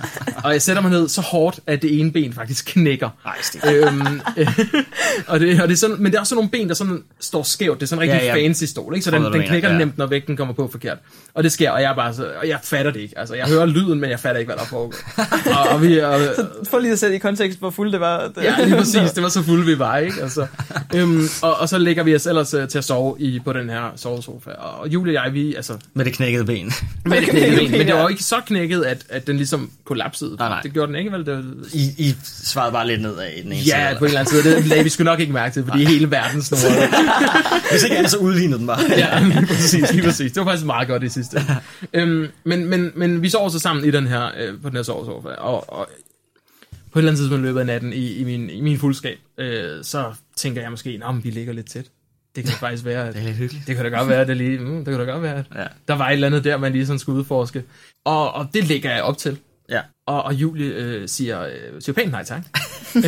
Og 0.45 0.53
jeg 0.53 0.63
sætter 0.63 0.83
mig 0.83 0.91
ned 0.91 1.09
så 1.09 1.21
hårdt, 1.21 1.61
at 1.67 1.83
det 1.83 2.01
ene 2.01 2.13
ben 2.13 2.33
faktisk 2.33 2.65
knækker. 2.67 3.09
Ej, 3.27 3.75
øhm, 3.75 4.21
øh, 4.37 4.59
og 5.29 5.41
det, 5.41 5.63
og 5.63 5.69
det 5.69 5.75
er 5.75 5.79
sådan, 5.79 5.97
men 5.97 6.07
det 6.07 6.15
er 6.15 6.21
også 6.21 6.31
sådan 6.31 6.37
nogle 6.37 6.51
ben, 6.51 6.69
der 6.69 6.75
sådan 6.75 7.03
står 7.21 7.43
skævt. 7.43 7.81
Det 7.81 7.83
er 7.83 7.87
sådan 7.87 7.99
en 7.99 8.03
rigtig 8.03 8.21
Ja, 8.21 8.27
ja, 8.27 8.35
ja. 8.35 8.41
ja. 8.41 8.47
fancy 8.47 8.65
stol, 8.65 8.95
ikke? 8.95 9.05
Så 9.05 9.11
den, 9.11 9.23
den 9.23 9.43
knækker 9.43 9.71
ja. 9.71 9.79
nemt, 9.79 9.99
når 9.99 10.07
vægten 10.07 10.37
kommer 10.37 10.55
på 10.55 10.69
forkert. 10.73 10.99
Og 11.35 11.43
det 11.43 11.53
sker, 11.53 11.71
og 11.71 11.83
jeg 11.83 11.91
er 11.91 11.95
bare 11.95 12.15
så, 12.15 12.33
og 12.41 12.49
jeg 12.49 12.59
fatter 12.63 12.93
det 12.93 13.01
ikke. 13.01 13.19
Altså, 13.19 13.35
jeg 13.35 13.47
hører 13.47 13.67
lyden, 13.67 14.01
men 14.01 14.11
jeg 14.11 14.21
fatter 14.21 14.39
ikke, 14.39 14.49
hvad 14.49 14.57
der 14.57 14.65
foregår. 14.65 14.95
og, 15.59 15.69
og 15.69 15.83
vi, 15.83 15.99
og, 15.99 16.21
For 16.71 16.79
lige 16.79 16.93
at 16.93 16.99
sætte 16.99 17.17
i 17.17 17.19
kontekst, 17.19 17.40
hvor 17.59 17.71
fuld 17.71 17.93
det 17.93 18.01
var. 18.01 18.29
Det, 18.29 18.37
Ja, 18.45 18.65
lige 18.65 18.77
præcis. 18.77 19.11
Det 19.11 19.23
var 19.23 19.29
så 19.29 19.43
fulde 19.43 19.67
vi 19.67 19.79
var, 19.79 19.97
ikke? 19.97 20.23
Altså, 20.23 20.47
øhm, 20.95 21.23
og, 21.43 21.57
og 21.61 21.69
så 21.69 21.79
lægger 21.79 22.03
vi 22.03 22.15
os 22.15 22.27
ellers 22.27 22.55
øh, 22.55 22.69
til 22.69 22.79
at 22.79 22.85
sove 22.85 23.17
i, 23.19 23.41
på 23.45 23.53
den 23.53 23.71
her 23.71 23.83
sovesofa. 23.97 24.51
Og 24.51 24.89
Julie 24.89 25.19
og 25.19 25.25
jeg, 25.25 25.35
vi, 25.35 25.55
altså, 25.55 25.73
Med 25.95 26.05
det 26.05 26.13
knækkede 26.13 26.45
ben. 26.45 26.73
med 27.05 27.21
det 27.21 27.29
knækkede 27.29 27.57
ben, 27.61 27.71
men 27.71 27.87
det 27.87 27.95
var 27.95 28.03
jo 28.03 28.09
ikke 28.09 28.23
så 28.23 28.37
knækket, 28.47 28.83
at, 28.83 29.05
at 29.09 29.27
den 29.27 29.37
ligesom 29.37 29.71
kollapsede. 29.85 30.37
Nej, 30.39 30.49
nej. 30.49 30.61
Det 30.63 30.73
gjorde 30.73 30.87
den 30.93 30.97
ikke, 30.99 31.13
vel? 31.13 31.27
Det 31.27 31.35
var, 31.37 31.45
I, 31.73 31.85
I 31.99 32.15
svarede 32.25 32.73
bare 32.73 32.87
lidt 32.87 33.03
nedad 33.03 33.27
i 33.37 33.43
den 33.43 33.53
ene 33.53 33.63
side, 33.63 33.77
ja, 33.77 33.87
eller? 33.87 33.99
på 33.99 34.05
en 34.05 34.09
eller 34.09 34.21
anden 34.21 34.43
side. 34.43 34.57
Det 34.57 34.67
lagde 34.67 34.85
vi 34.85 34.89
sgu 34.91 35.05
nok 35.05 35.21
ikke 35.21 35.33
mærke 35.33 35.53
til, 35.55 35.65
fordi 35.69 35.85
hele 35.85 36.11
verden 36.11 36.43
snurrede. 36.43 36.89
Hvis 37.71 37.83
ikke 37.83 37.97
andet, 37.97 38.11
så 38.11 38.17
udlignede 38.17 38.59
den 38.59 38.67
bare. 38.67 38.81
ja, 38.91 39.21
lige 39.23 39.47
præcis, 39.47 39.93
lige 39.93 40.03
præcis. 40.03 40.33
Det 40.33 40.41
var 40.41 40.47
faktisk 40.51 40.67
meget 40.67 40.89
godt 40.89 41.03
i 41.03 41.09
sidste. 41.09 41.43
øhm, 41.93 42.27
men, 42.45 42.67
men, 42.67 42.91
men 42.95 43.23
vi 43.23 43.29
sover 43.29 43.49
så 43.49 43.59
sammen 43.59 43.85
i 43.85 43.91
den 43.91 44.07
her, 44.07 44.25
øh, 44.41 44.63
på 44.63 44.69
den 44.69 44.77
her 44.77 44.83
sovesofa, 44.83 45.29
og, 45.29 45.73
og 45.73 45.89
på 46.93 46.99
et 46.99 47.01
eller 47.01 47.11
andet 47.11 47.19
tidspunkt 47.21 47.43
i 47.43 47.47
løbet 47.47 47.61
af 47.61 47.67
natten 47.67 47.93
i, 47.93 48.13
i, 48.15 48.25
min, 48.25 48.51
i 48.51 48.61
min 48.61 48.79
fuldskab, 48.79 49.19
øh, 49.39 49.85
så 49.85 50.13
tænker 50.37 50.61
jeg 50.63 50.71
måske, 50.71 51.01
at 51.09 51.25
vi 51.25 51.31
ligger 51.31 51.53
lidt 51.53 51.71
tæt. 51.71 51.87
Det 52.37 52.45
kan 52.45 52.53
faktisk 52.55 52.85
være, 52.85 53.09
at 53.09 53.15
Det 53.15 53.21
er 53.23 53.27
lidt 53.27 53.37
hyggeligt. 53.37 53.67
det 53.67 53.77
kan 53.77 53.85
da 53.85 53.91
godt 53.99 54.09
være, 54.09 54.21
at 54.21 54.29
det 54.29 54.37
lige, 54.37 54.59
mm, 54.59 54.85
det 54.85 54.87
kan 54.87 55.07
da 55.07 55.13
godt 55.13 55.23
være, 55.23 55.37
at 55.39 55.45
Ja. 55.55 55.67
der 55.89 55.95
var 55.95 56.09
et 56.09 56.13
eller 56.13 56.27
andet 56.27 56.45
der, 56.45 56.57
man 56.57 56.73
lige 56.73 56.87
sådan 56.87 56.99
skulle 56.99 57.19
udforske. 57.19 57.65
Og, 58.05 58.33
og 58.35 58.49
det 58.55 58.69
lægger 58.69 58.93
jeg 58.95 59.03
op 59.03 59.19
til. 59.19 59.39
Ja. 59.71 59.81
Og, 60.07 60.23
og 60.23 60.35
Julie 60.35 60.75
øh, 60.75 61.09
siger, 61.09 61.41
øh, 61.47 61.53
siger 61.81 61.95
pænt 61.95 62.11
nej 62.11 62.25
tak. 62.25 62.43
øhm, 62.97 63.05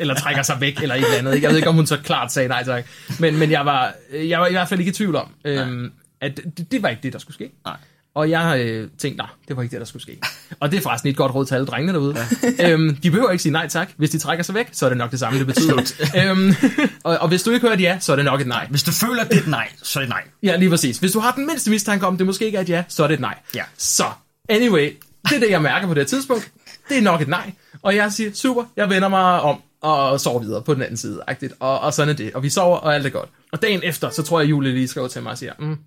eller 0.00 0.14
trækker 0.14 0.42
sig 0.42 0.56
væk, 0.60 0.82
eller 0.82 0.94
et 0.94 1.04
eller 1.04 1.18
andet. 1.18 1.34
ikke? 1.34 1.44
Jeg 1.44 1.50
ved 1.50 1.56
ikke, 1.58 1.68
om 1.68 1.74
hun 1.74 1.86
så 1.86 1.96
klart 2.04 2.32
sagde 2.32 2.48
nej 2.48 2.64
tak. 2.64 2.84
Men, 3.20 3.38
men 3.38 3.50
jeg, 3.50 3.66
var, 3.66 3.94
jeg 4.12 4.40
var 4.40 4.46
i 4.46 4.52
hvert 4.52 4.68
fald 4.68 4.80
ikke 4.80 4.90
i 4.90 4.92
tvivl 4.94 5.16
om, 5.16 5.28
øhm, 5.44 5.92
at 6.20 6.40
det, 6.58 6.72
det 6.72 6.82
var 6.82 6.88
ikke 6.88 7.02
det, 7.02 7.12
der 7.12 7.18
skulle 7.18 7.34
ske. 7.34 7.50
Nej. 7.64 7.76
Og 8.14 8.30
jeg 8.30 8.60
øh, 8.60 8.88
tænkte, 8.98 9.18
nej, 9.18 9.26
det 9.48 9.56
var 9.56 9.62
ikke 9.62 9.72
det, 9.72 9.80
der 9.80 9.86
skulle 9.86 10.02
ske. 10.02 10.18
Og 10.60 10.70
det 10.70 10.76
er 10.76 10.80
forresten 10.80 11.10
et 11.10 11.16
godt 11.16 11.34
råd 11.34 11.46
til 11.46 11.54
alle 11.54 11.66
drengene 11.66 11.92
derude. 11.92 12.16
Ja. 12.58 12.70
Øhm, 12.70 12.96
de 12.96 13.10
behøver 13.10 13.30
ikke 13.30 13.42
sige 13.42 13.52
nej 13.52 13.68
tak. 13.68 13.90
Hvis 13.96 14.10
de 14.10 14.18
trækker 14.18 14.44
sig 14.44 14.54
væk, 14.54 14.68
så 14.72 14.84
er 14.84 14.88
det 14.90 14.98
nok 14.98 15.10
det 15.10 15.18
samme, 15.18 15.38
det 15.38 15.46
betyder. 15.46 15.92
øhm, 16.30 16.54
og, 17.04 17.18
og 17.18 17.28
hvis 17.28 17.42
du 17.42 17.50
ikke 17.50 17.66
hører 17.66 17.74
et 17.74 17.80
ja, 17.80 17.98
så 18.00 18.12
er 18.12 18.16
det 18.16 18.24
nok 18.24 18.40
et 18.40 18.46
nej. 18.46 18.66
Hvis 18.70 18.82
du 18.82 18.92
føler, 18.92 19.22
at 19.22 19.28
det 19.30 19.36
er 19.36 19.40
et 19.40 19.48
nej, 19.48 19.68
så 19.82 19.98
er 19.98 20.00
det 20.00 20.08
et 20.08 20.10
nej. 20.10 20.22
Ja, 20.42 20.56
lige 20.56 20.70
præcis. 20.70 20.98
Hvis 20.98 21.12
du 21.12 21.18
har 21.20 21.32
den 21.32 21.46
mindste 21.46 21.70
mistanke 21.70 22.06
om, 22.06 22.16
det 22.16 22.26
måske 22.26 22.44
ikke 22.46 22.58
er 22.58 22.62
et 22.62 22.68
ja, 22.68 22.84
så 22.88 23.02
er 23.02 23.06
det 23.06 23.14
et 23.14 23.20
nej. 23.20 23.34
Ja. 23.54 23.62
Så, 23.78 24.04
anyway, 24.48 24.92
det 25.28 25.36
er 25.36 25.40
det, 25.40 25.50
jeg 25.50 25.62
mærker 25.62 25.86
på 25.86 25.94
det 25.94 26.06
tidspunkt. 26.06 26.50
Det 26.88 26.98
er 26.98 27.02
nok 27.02 27.20
et 27.20 27.28
nej. 27.28 27.52
Og 27.82 27.96
jeg 27.96 28.12
siger, 28.12 28.30
super, 28.34 28.64
jeg 28.76 28.90
vender 28.90 29.08
mig 29.08 29.40
om 29.40 29.60
og 29.80 30.20
sover 30.20 30.40
videre 30.40 30.62
på 30.62 30.74
den 30.74 30.82
anden 30.82 30.96
side. 30.96 31.22
Og, 31.60 31.80
og 31.80 31.94
sådan 31.94 32.08
er 32.08 32.16
det. 32.16 32.32
Og 32.34 32.42
vi 32.42 32.50
sover, 32.50 32.76
og 32.76 32.94
alt 32.94 33.06
er 33.06 33.10
godt. 33.10 33.28
Og 33.52 33.62
dagen 33.62 33.80
efter, 33.82 34.10
så 34.10 34.22
tror 34.22 34.40
jeg, 34.40 34.50
Julie 34.50 34.72
lige 34.72 34.88
skriver 34.88 35.08
til 35.08 35.22
mig 35.22 35.32
og 35.32 35.38
siger, 35.38 35.52
mm, 35.58 35.78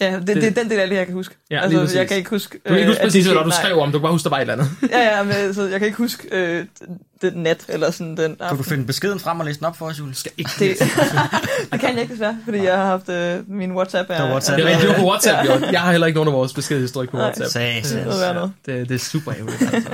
Ja, 0.00 0.16
det, 0.16 0.26
det, 0.26 0.44
er 0.44 0.50
den 0.50 0.70
del 0.70 0.80
af 0.80 0.88
det, 0.88 0.96
jeg 0.96 1.06
kan 1.06 1.14
huske. 1.14 1.34
Ja, 1.50 1.60
altså, 1.60 1.80
præcis. 1.80 1.96
jeg 1.96 2.08
kan 2.08 2.16
ikke 2.16 2.30
huske... 2.30 2.58
du 2.58 2.68
kan 2.68 2.76
ikke 2.76 2.88
huske 2.88 3.00
øh, 3.00 3.06
præcis, 3.06 3.24
det 3.24 3.34
hvad 3.34 3.44
du 3.44 3.50
skrev 3.50 3.78
om, 3.78 3.92
du 3.92 3.98
kan 3.98 4.02
bare 4.02 4.12
huske, 4.12 4.24
der 4.24 4.30
var 4.30 4.36
et 4.36 4.40
eller 4.40 4.54
andet. 4.54 4.68
Ja, 4.90 5.16
ja, 5.16 5.22
men 5.22 5.54
så 5.54 5.62
jeg 5.62 5.78
kan 5.78 5.86
ikke 5.86 5.98
huske 5.98 6.28
øh, 6.32 6.64
den 7.22 7.32
nat, 7.42 7.64
eller 7.68 7.90
sådan 7.90 8.16
den 8.16 8.16
Kunne 8.16 8.36
du 8.38 8.44
aften. 8.44 8.64
finde 8.64 8.84
beskeden 8.86 9.20
frem 9.20 9.40
og 9.40 9.46
læse 9.46 9.58
den 9.58 9.66
op 9.66 9.76
for 9.76 9.86
os, 9.86 9.98
Julie? 9.98 10.14
Skal 10.14 10.32
ikke. 10.38 10.50
Det, 10.58 10.76
det 11.72 11.80
kan 11.80 11.92
jeg 11.92 12.00
ikke 12.00 12.12
desværre, 12.12 12.38
fordi 12.44 12.58
jeg 12.62 12.76
har 12.76 12.84
haft 12.86 13.08
øh, 13.08 13.50
min 13.50 13.72
WhatsApp. 13.72 14.10
Er, 14.10 14.14
Det 14.14 14.24
var 14.24 14.30
WhatsApp. 14.30 14.56
Det 14.62 14.72
er 14.72 14.78
det 14.78 14.88
var 14.88 14.94
på 14.94 15.06
WhatsApp, 15.06 15.48
jo. 15.48 15.66
Jeg 15.72 15.80
har 15.80 15.90
heller 15.90 16.06
ikke 16.06 16.16
nogen 16.16 16.28
af 16.28 16.34
vores 16.34 16.52
beskedhistorik 16.52 17.10
på 17.10 17.16
Nej. 17.16 17.24
WhatsApp. 17.24 18.06
Må 18.06 18.18
være 18.18 18.34
noget. 18.34 18.52
Det, 18.66 18.88
det 18.88 18.94
er 18.94 18.98
super 18.98 19.32
ærgerligt, 19.34 19.62
altså. 19.74 19.90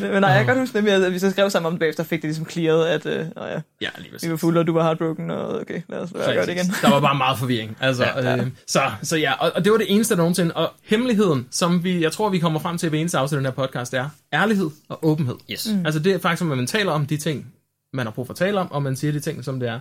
Men 0.00 0.20
nej, 0.20 0.30
jeg 0.30 0.38
kan 0.38 0.46
godt 0.46 0.58
huske 0.58 0.74
nemlig, 0.74 0.94
at 0.94 1.12
vi 1.12 1.18
så 1.18 1.30
skrev 1.30 1.50
sammen 1.50 1.66
om 1.66 1.72
det 1.72 1.80
bagefter, 1.80 2.04
fik 2.04 2.22
det 2.22 2.28
ligesom 2.28 2.50
clearet, 2.50 2.86
at 2.86 3.06
øh, 3.06 3.26
ja, 3.36 3.58
Ja, 3.80 3.88
lige 3.98 4.12
vi 4.22 4.30
var 4.30 4.36
fulde, 4.36 4.60
og 4.60 4.66
du 4.66 4.72
var 4.72 4.82
heartbroken, 4.82 5.30
og 5.30 5.60
okay, 5.60 5.80
lad 5.88 5.98
os 5.98 6.10
gøre 6.12 6.46
det 6.46 6.52
igen. 6.52 6.74
Der 6.82 6.90
var 6.90 7.00
bare 7.00 7.14
meget 7.14 7.38
forvirring. 7.38 7.76
Altså, 7.80 8.02
Ja, 8.04 8.20
ja, 8.22 8.30
ja. 8.30 8.36
Øh, 8.36 8.46
så, 8.66 8.80
så 9.02 9.16
ja, 9.16 9.32
og, 9.32 9.52
og 9.54 9.64
det 9.64 9.72
var 9.72 9.78
det 9.78 9.86
eneste 9.94 10.14
der 10.14 10.18
nogensinde. 10.18 10.52
Og 10.54 10.70
hemmeligheden, 10.84 11.46
som 11.50 11.84
vi, 11.84 12.02
jeg 12.02 12.12
tror, 12.12 12.28
vi 12.28 12.38
kommer 12.38 12.60
frem 12.60 12.78
til 12.78 12.92
ved 12.92 12.98
eneste 13.00 13.18
afsnit 13.18 13.36
af 13.36 13.40
den 13.42 13.46
her 13.46 13.66
podcast, 13.66 13.94
er 13.94 14.08
ærlighed 14.32 14.70
og 14.88 14.98
åbenhed. 15.02 15.34
Yes. 15.52 15.68
Mm. 15.72 15.86
Altså 15.86 16.00
det 16.00 16.21
faktisk, 16.22 16.50
at 16.50 16.56
man 16.56 16.66
taler 16.66 16.92
om 16.92 17.06
de 17.06 17.16
ting, 17.16 17.54
man 17.92 18.06
har 18.06 18.10
brug 18.10 18.26
for 18.26 18.32
at 18.32 18.38
tale 18.38 18.60
om, 18.60 18.72
og 18.72 18.82
man 18.82 18.96
siger 18.96 19.12
de 19.12 19.20
ting, 19.20 19.44
som 19.44 19.60
det 19.60 19.68
er. 19.68 19.80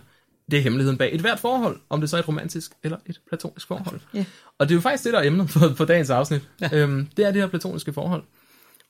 Det 0.52 0.60
er 0.60 0.64
hemmeligheden 0.64 0.98
bag 0.98 1.16
et 1.16 1.22
hvert 1.22 1.40
forhold, 1.40 1.80
om 1.90 2.02
det 2.02 2.10
så 2.10 2.16
er 2.16 2.20
et 2.20 2.28
romantisk 2.28 2.72
eller 2.84 2.98
et 3.06 3.22
platonisk 3.28 3.68
forhold. 3.68 4.00
Ja. 4.14 4.26
Og 4.60 4.70
det 4.70 4.74
er 4.74 4.76
jo 4.76 4.82
faktisk 4.82 5.04
det, 5.04 5.14
der 5.14 5.20
er 5.20 5.24
emnet 5.24 5.50
for, 5.50 5.74
for 5.76 5.86
dagens 5.86 6.10
afsnit. 6.10 6.42
Ja. 6.62 6.70
Øhm, 6.74 7.08
det 7.18 7.26
er 7.26 7.32
det 7.32 7.42
her 7.42 7.48
platoniske 7.48 7.94
forhold. 7.94 8.24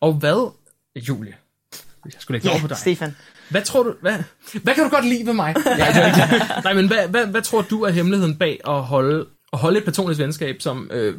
Og 0.02 0.14
hvad, 0.14 0.52
Julie, 0.96 1.34
jeg 2.06 2.14
skulle 2.20 2.38
ikke 2.38 2.48
ja, 2.48 2.54
over 2.54 2.62
på 2.62 2.68
dig. 2.68 2.78
Stefan. 2.78 3.16
Hvad 3.50 3.62
tror 3.62 3.84
du, 3.84 3.96
hvad, 4.02 4.18
hvad 4.64 4.76
kan 4.76 4.84
du 4.84 4.90
godt 4.90 5.06
lide 5.06 5.26
ved 5.26 5.34
mig? 5.34 5.56
Ja, 5.66 5.86
det 5.86 6.08
ikke. 6.08 6.46
Nej, 6.64 6.74
men 6.74 6.88
hvad, 6.88 7.08
hvad, 7.08 7.28
hvad 7.28 7.42
tror 7.42 7.62
du 7.62 7.82
er 7.82 7.92
hemmeligheden 7.92 8.36
bag 8.36 8.60
at 8.68 8.84
holde, 8.84 9.26
at 9.54 9.60
holde 9.60 9.78
et 9.78 9.84
platonisk 9.84 10.20
venskab 10.20 10.62
som 10.62 10.90
øh, 10.94 11.16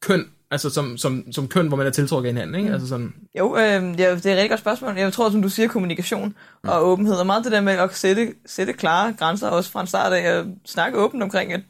køn, 0.00 0.30
altså 0.50 0.70
som, 0.70 0.98
som, 0.98 1.32
som 1.32 1.48
køn, 1.48 1.68
hvor 1.68 1.76
man 1.76 1.86
er 1.86 1.90
tiltrukket 1.90 2.28
af 2.28 2.34
hinanden, 2.34 2.54
ikke? 2.54 2.72
Altså 2.72 2.88
sådan, 2.88 3.14
Jo, 3.38 3.56
øh, 3.56 3.82
det 3.82 4.00
er 4.00 4.12
et 4.12 4.24
rigtig 4.24 4.50
godt 4.50 4.60
spørgsmål. 4.60 4.98
Jeg 4.98 5.12
tror, 5.12 5.30
som 5.30 5.42
du 5.42 5.48
siger, 5.48 5.68
kommunikation 5.68 6.34
og 6.64 6.86
åbenhed, 6.88 7.14
og 7.14 7.26
meget 7.26 7.44
det 7.44 7.52
der 7.52 7.60
med 7.60 7.72
at 7.72 7.94
sætte, 7.94 8.34
sætte 8.46 8.72
klare 8.72 9.12
grænser, 9.18 9.48
også 9.48 9.70
fra 9.70 9.80
en 9.80 9.86
start 9.86 10.12
af, 10.12 10.20
at 10.38 10.46
snakke 10.64 10.98
åbent 10.98 11.22
omkring, 11.22 11.52
at 11.52 11.60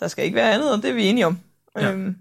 der 0.00 0.08
skal 0.08 0.24
ikke 0.24 0.34
være 0.34 0.52
andet, 0.52 0.72
og 0.72 0.82
det 0.82 0.90
er 0.90 0.94
vi 0.94 1.06
enige 1.06 1.26
om. 1.26 1.38
Ja. 1.78 1.92
Øhm, 1.92 2.16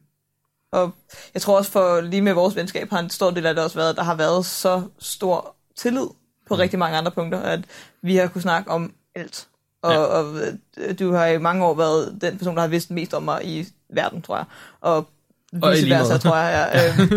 og 0.72 0.92
jeg 1.34 1.42
tror 1.42 1.58
også 1.58 1.72
for 1.72 2.02
lige 2.02 2.22
med 2.22 2.34
vores 2.34 2.56
venskab 2.56 2.90
har 2.90 3.00
en 3.00 3.10
stor 3.10 3.32
del 3.32 3.46
af 3.46 3.56
det 3.56 3.64
også 3.64 3.76
været, 3.78 3.90
at 3.90 3.96
der 3.96 4.04
har 4.04 4.16
været 4.16 4.46
så 4.46 4.82
stor 5.00 5.56
tillid 5.78 6.08
på 6.48 6.56
rigtig 6.56 6.80
mange 6.80 6.98
andre 6.98 7.12
punkter, 7.12 7.40
at 7.40 7.60
vi 8.02 8.16
har 8.16 8.28
kunne 8.28 8.42
snakke 8.42 8.72
om 8.72 8.94
alt. 9.16 9.48
Og, 9.82 9.94
Ja. 9.94 10.00
og 10.00 10.36
øh, 10.78 11.00
du 11.00 11.12
har 11.14 11.26
i 11.26 11.38
mange 11.38 11.66
år 11.66 11.74
været 11.74 12.18
den 12.22 12.38
person, 12.38 12.56
der 12.56 12.62
har 12.62 12.68
vidst 12.68 12.92
mest 12.92 13.14
om 13.14 13.24
mig 13.24 13.42
i 13.46 13.68
verden, 13.94 14.22
tror 14.22 14.36
jeg. 14.38 14.46
Og 14.82 15.08
vice 15.54 15.90
versa, 15.90 16.18
tror 16.18 16.38
jeg. 16.38 16.72
Ja. 16.74 16.94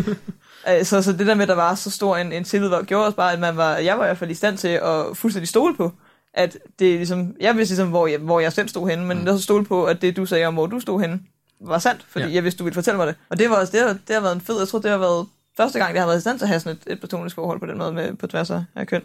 Øhm, 0.72 0.78
øh, 0.80 0.84
så, 0.84 1.02
så 1.02 1.12
det 1.12 1.26
der 1.26 1.34
med, 1.34 1.42
at 1.42 1.48
der 1.48 1.54
var 1.54 1.74
så 1.74 1.90
stor 1.90 2.16
en, 2.16 2.32
en 2.32 2.44
tillid, 2.44 2.68
var, 2.68 2.82
gjorde 2.82 3.04
også 3.06 3.16
bare, 3.16 3.32
at 3.32 3.38
man 3.40 3.56
var, 3.56 3.76
jeg 3.76 3.98
var 3.98 4.04
i 4.04 4.08
hvert 4.08 4.18
fald 4.18 4.30
i 4.30 4.34
stand 4.34 4.58
til 4.58 4.68
at 4.68 5.04
fuldstændig 5.14 5.48
stole 5.48 5.76
på, 5.76 5.92
at 6.34 6.58
det 6.78 6.92
er 6.92 6.96
ligesom, 6.96 7.34
jeg 7.40 7.56
vidste 7.56 7.72
ligesom, 7.74 7.88
hvor 7.88 8.06
jeg, 8.06 8.18
hvor 8.18 8.40
jeg 8.40 8.52
selv 8.52 8.68
stod 8.68 8.88
henne, 8.88 9.04
men 9.04 9.26
jeg 9.26 9.34
så 9.34 9.42
stole 9.42 9.64
på, 9.64 9.84
at 9.84 10.02
det 10.02 10.16
du 10.16 10.26
sagde 10.26 10.44
om, 10.46 10.54
hvor 10.54 10.66
du 10.66 10.80
stod 10.80 11.00
henne, 11.00 11.20
var 11.60 11.78
sandt, 11.78 12.04
fordi 12.08 12.26
Ja. 12.26 12.34
jeg 12.34 12.44
vidste, 12.44 12.58
du 12.58 12.64
ville 12.64 12.74
fortælle 12.74 12.96
mig 12.98 13.06
det. 13.06 13.14
Og 13.28 13.38
det 13.38 13.50
var 13.50 13.56
også, 13.56 13.72
det 13.72 13.80
har, 13.80 13.88
det 13.88 14.14
har 14.14 14.20
været 14.20 14.34
en 14.34 14.40
fed, 14.40 14.58
jeg 14.58 14.68
tror, 14.68 14.78
det 14.78 14.90
har 14.90 14.98
været 14.98 15.26
første 15.56 15.78
gang, 15.78 15.92
det 15.92 16.00
har 16.00 16.06
været 16.06 16.18
i 16.18 16.20
stand 16.20 16.38
til 16.38 16.44
at 16.44 16.48
have 16.48 16.60
sådan 16.60 16.78
et, 16.86 16.92
et 16.92 16.98
platonisk 17.00 17.34
forhold 17.34 17.60
på 17.60 17.66
den 17.66 17.78
måde 17.78 17.92
med, 17.92 18.14
på 18.16 18.26
tværs 18.26 18.50
af 18.50 18.86
køn. 18.86 19.02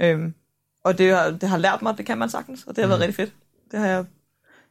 Øhm, 0.00 0.34
og 0.84 0.98
det 0.98 1.14
har, 1.14 1.30
det 1.30 1.48
har 1.48 1.56
lært 1.58 1.82
mig, 1.82 1.90
at 1.92 1.98
det 1.98 2.06
kan 2.06 2.18
man 2.18 2.30
sagtens, 2.30 2.64
og 2.66 2.76
det 2.76 2.84
har 2.84 2.88
været 2.88 3.00
rigtig 3.00 3.14
fedt. 3.16 3.32
Det 3.70 3.78
har 3.78 3.86
jeg 3.86 4.04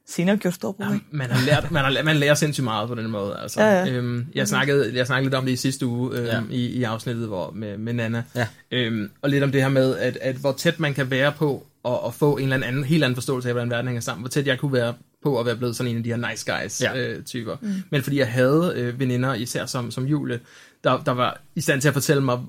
senere 0.10 0.38
gjort 0.38 0.54
stor 0.54 0.72
brug 0.72 0.86
af. 0.86 0.92
ja, 0.92 1.00
man 1.12 1.32
har 1.32 1.46
lært, 1.46 1.72
man, 1.72 1.84
har, 1.84 2.04
man 2.04 2.16
lærer 2.16 2.34
sindssygt 2.34 2.64
meget 2.64 2.90
på 2.90 2.96
den 2.96 3.10
måde. 3.12 3.38
Altså. 3.42 3.62
Ja, 3.62 3.84
ja. 3.84 3.92
Øhm, 3.92 4.26
jeg, 4.36 4.48
snakkede, 4.48 4.96
jeg 4.96 5.08
snakkede 5.08 5.26
lidt 5.26 5.36
om 5.36 5.46
det 5.46 5.52
i 5.52 5.56
sidste 5.56 5.86
uge 5.86 6.18
øhm, 6.18 6.26
Ja. 6.26 6.42
i, 6.52 6.66
i 6.66 6.84
afsnittet 6.84 7.28
hvor, 7.28 7.52
med, 7.56 7.78
med 7.78 7.94
Nana. 7.94 8.24
Ja. 8.36 8.48
Øhm, 8.72 9.10
og 9.22 9.30
lidt 9.30 9.44
om 9.44 9.52
det 9.52 9.62
her 9.62 9.70
med, 9.70 9.98
at, 9.98 10.18
at 10.22 10.36
hvor 10.36 10.52
tæt 10.52 10.80
man 10.80 10.94
kan 10.94 11.12
være 11.12 11.32
på 11.32 11.66
at, 11.86 11.98
at 12.08 12.14
få 12.14 12.38
en 12.38 12.54
eller 12.54 12.68
anden, 12.68 12.84
helt 12.84 13.04
anden 13.04 13.16
forståelse 13.16 13.50
af, 13.50 13.54
hvordan 13.54 13.70
verden 13.70 13.88
hænger 13.88 14.02
sammen. 14.02 14.22
Hvor 14.22 14.30
tæt 14.30 14.48
jeg 14.48 14.60
kunne 14.60 14.74
være 14.74 14.94
på 15.24 15.40
at 15.40 15.46
være 15.46 15.56
blevet 15.56 15.76
sådan 15.76 15.92
en 15.92 15.98
af 15.98 16.04
de 16.04 16.10
her 16.14 16.30
nice 16.30 16.52
guys 16.52 16.82
Ja. 16.82 16.98
øh, 16.98 17.24
typer. 17.24 17.56
Mm. 17.62 17.74
Men 17.90 18.04
fordi 18.04 18.18
jeg 18.20 18.32
havde 18.32 18.74
øh, 18.76 19.00
veninder, 19.00 19.34
især 19.34 19.66
som, 19.66 19.92
som 19.92 20.06
Julie, 20.06 20.40
der, 20.84 21.04
der 21.06 21.12
var 21.12 21.42
i 21.56 21.62
stand 21.62 21.82
til 21.82 21.88
at 21.88 21.94
fortælle 21.94 22.24
mig 22.24 22.40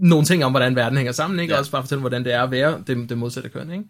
nogle 0.00 0.24
ting 0.26 0.44
om, 0.44 0.52
hvordan 0.52 0.76
verden 0.76 0.96
hænger 0.98 1.12
sammen, 1.12 1.40
ikke? 1.40 1.50
Ja. 1.52 1.56
Og 1.56 1.60
også 1.60 1.70
bare 1.72 1.82
fortælle, 1.82 2.00
hvordan 2.00 2.24
det 2.24 2.32
er 2.32 2.42
at 2.42 2.50
være 2.50 2.82
det, 2.86 3.08
det 3.08 3.18
modsatte 3.18 3.48
køn, 3.48 3.70
ikke? 3.70 3.84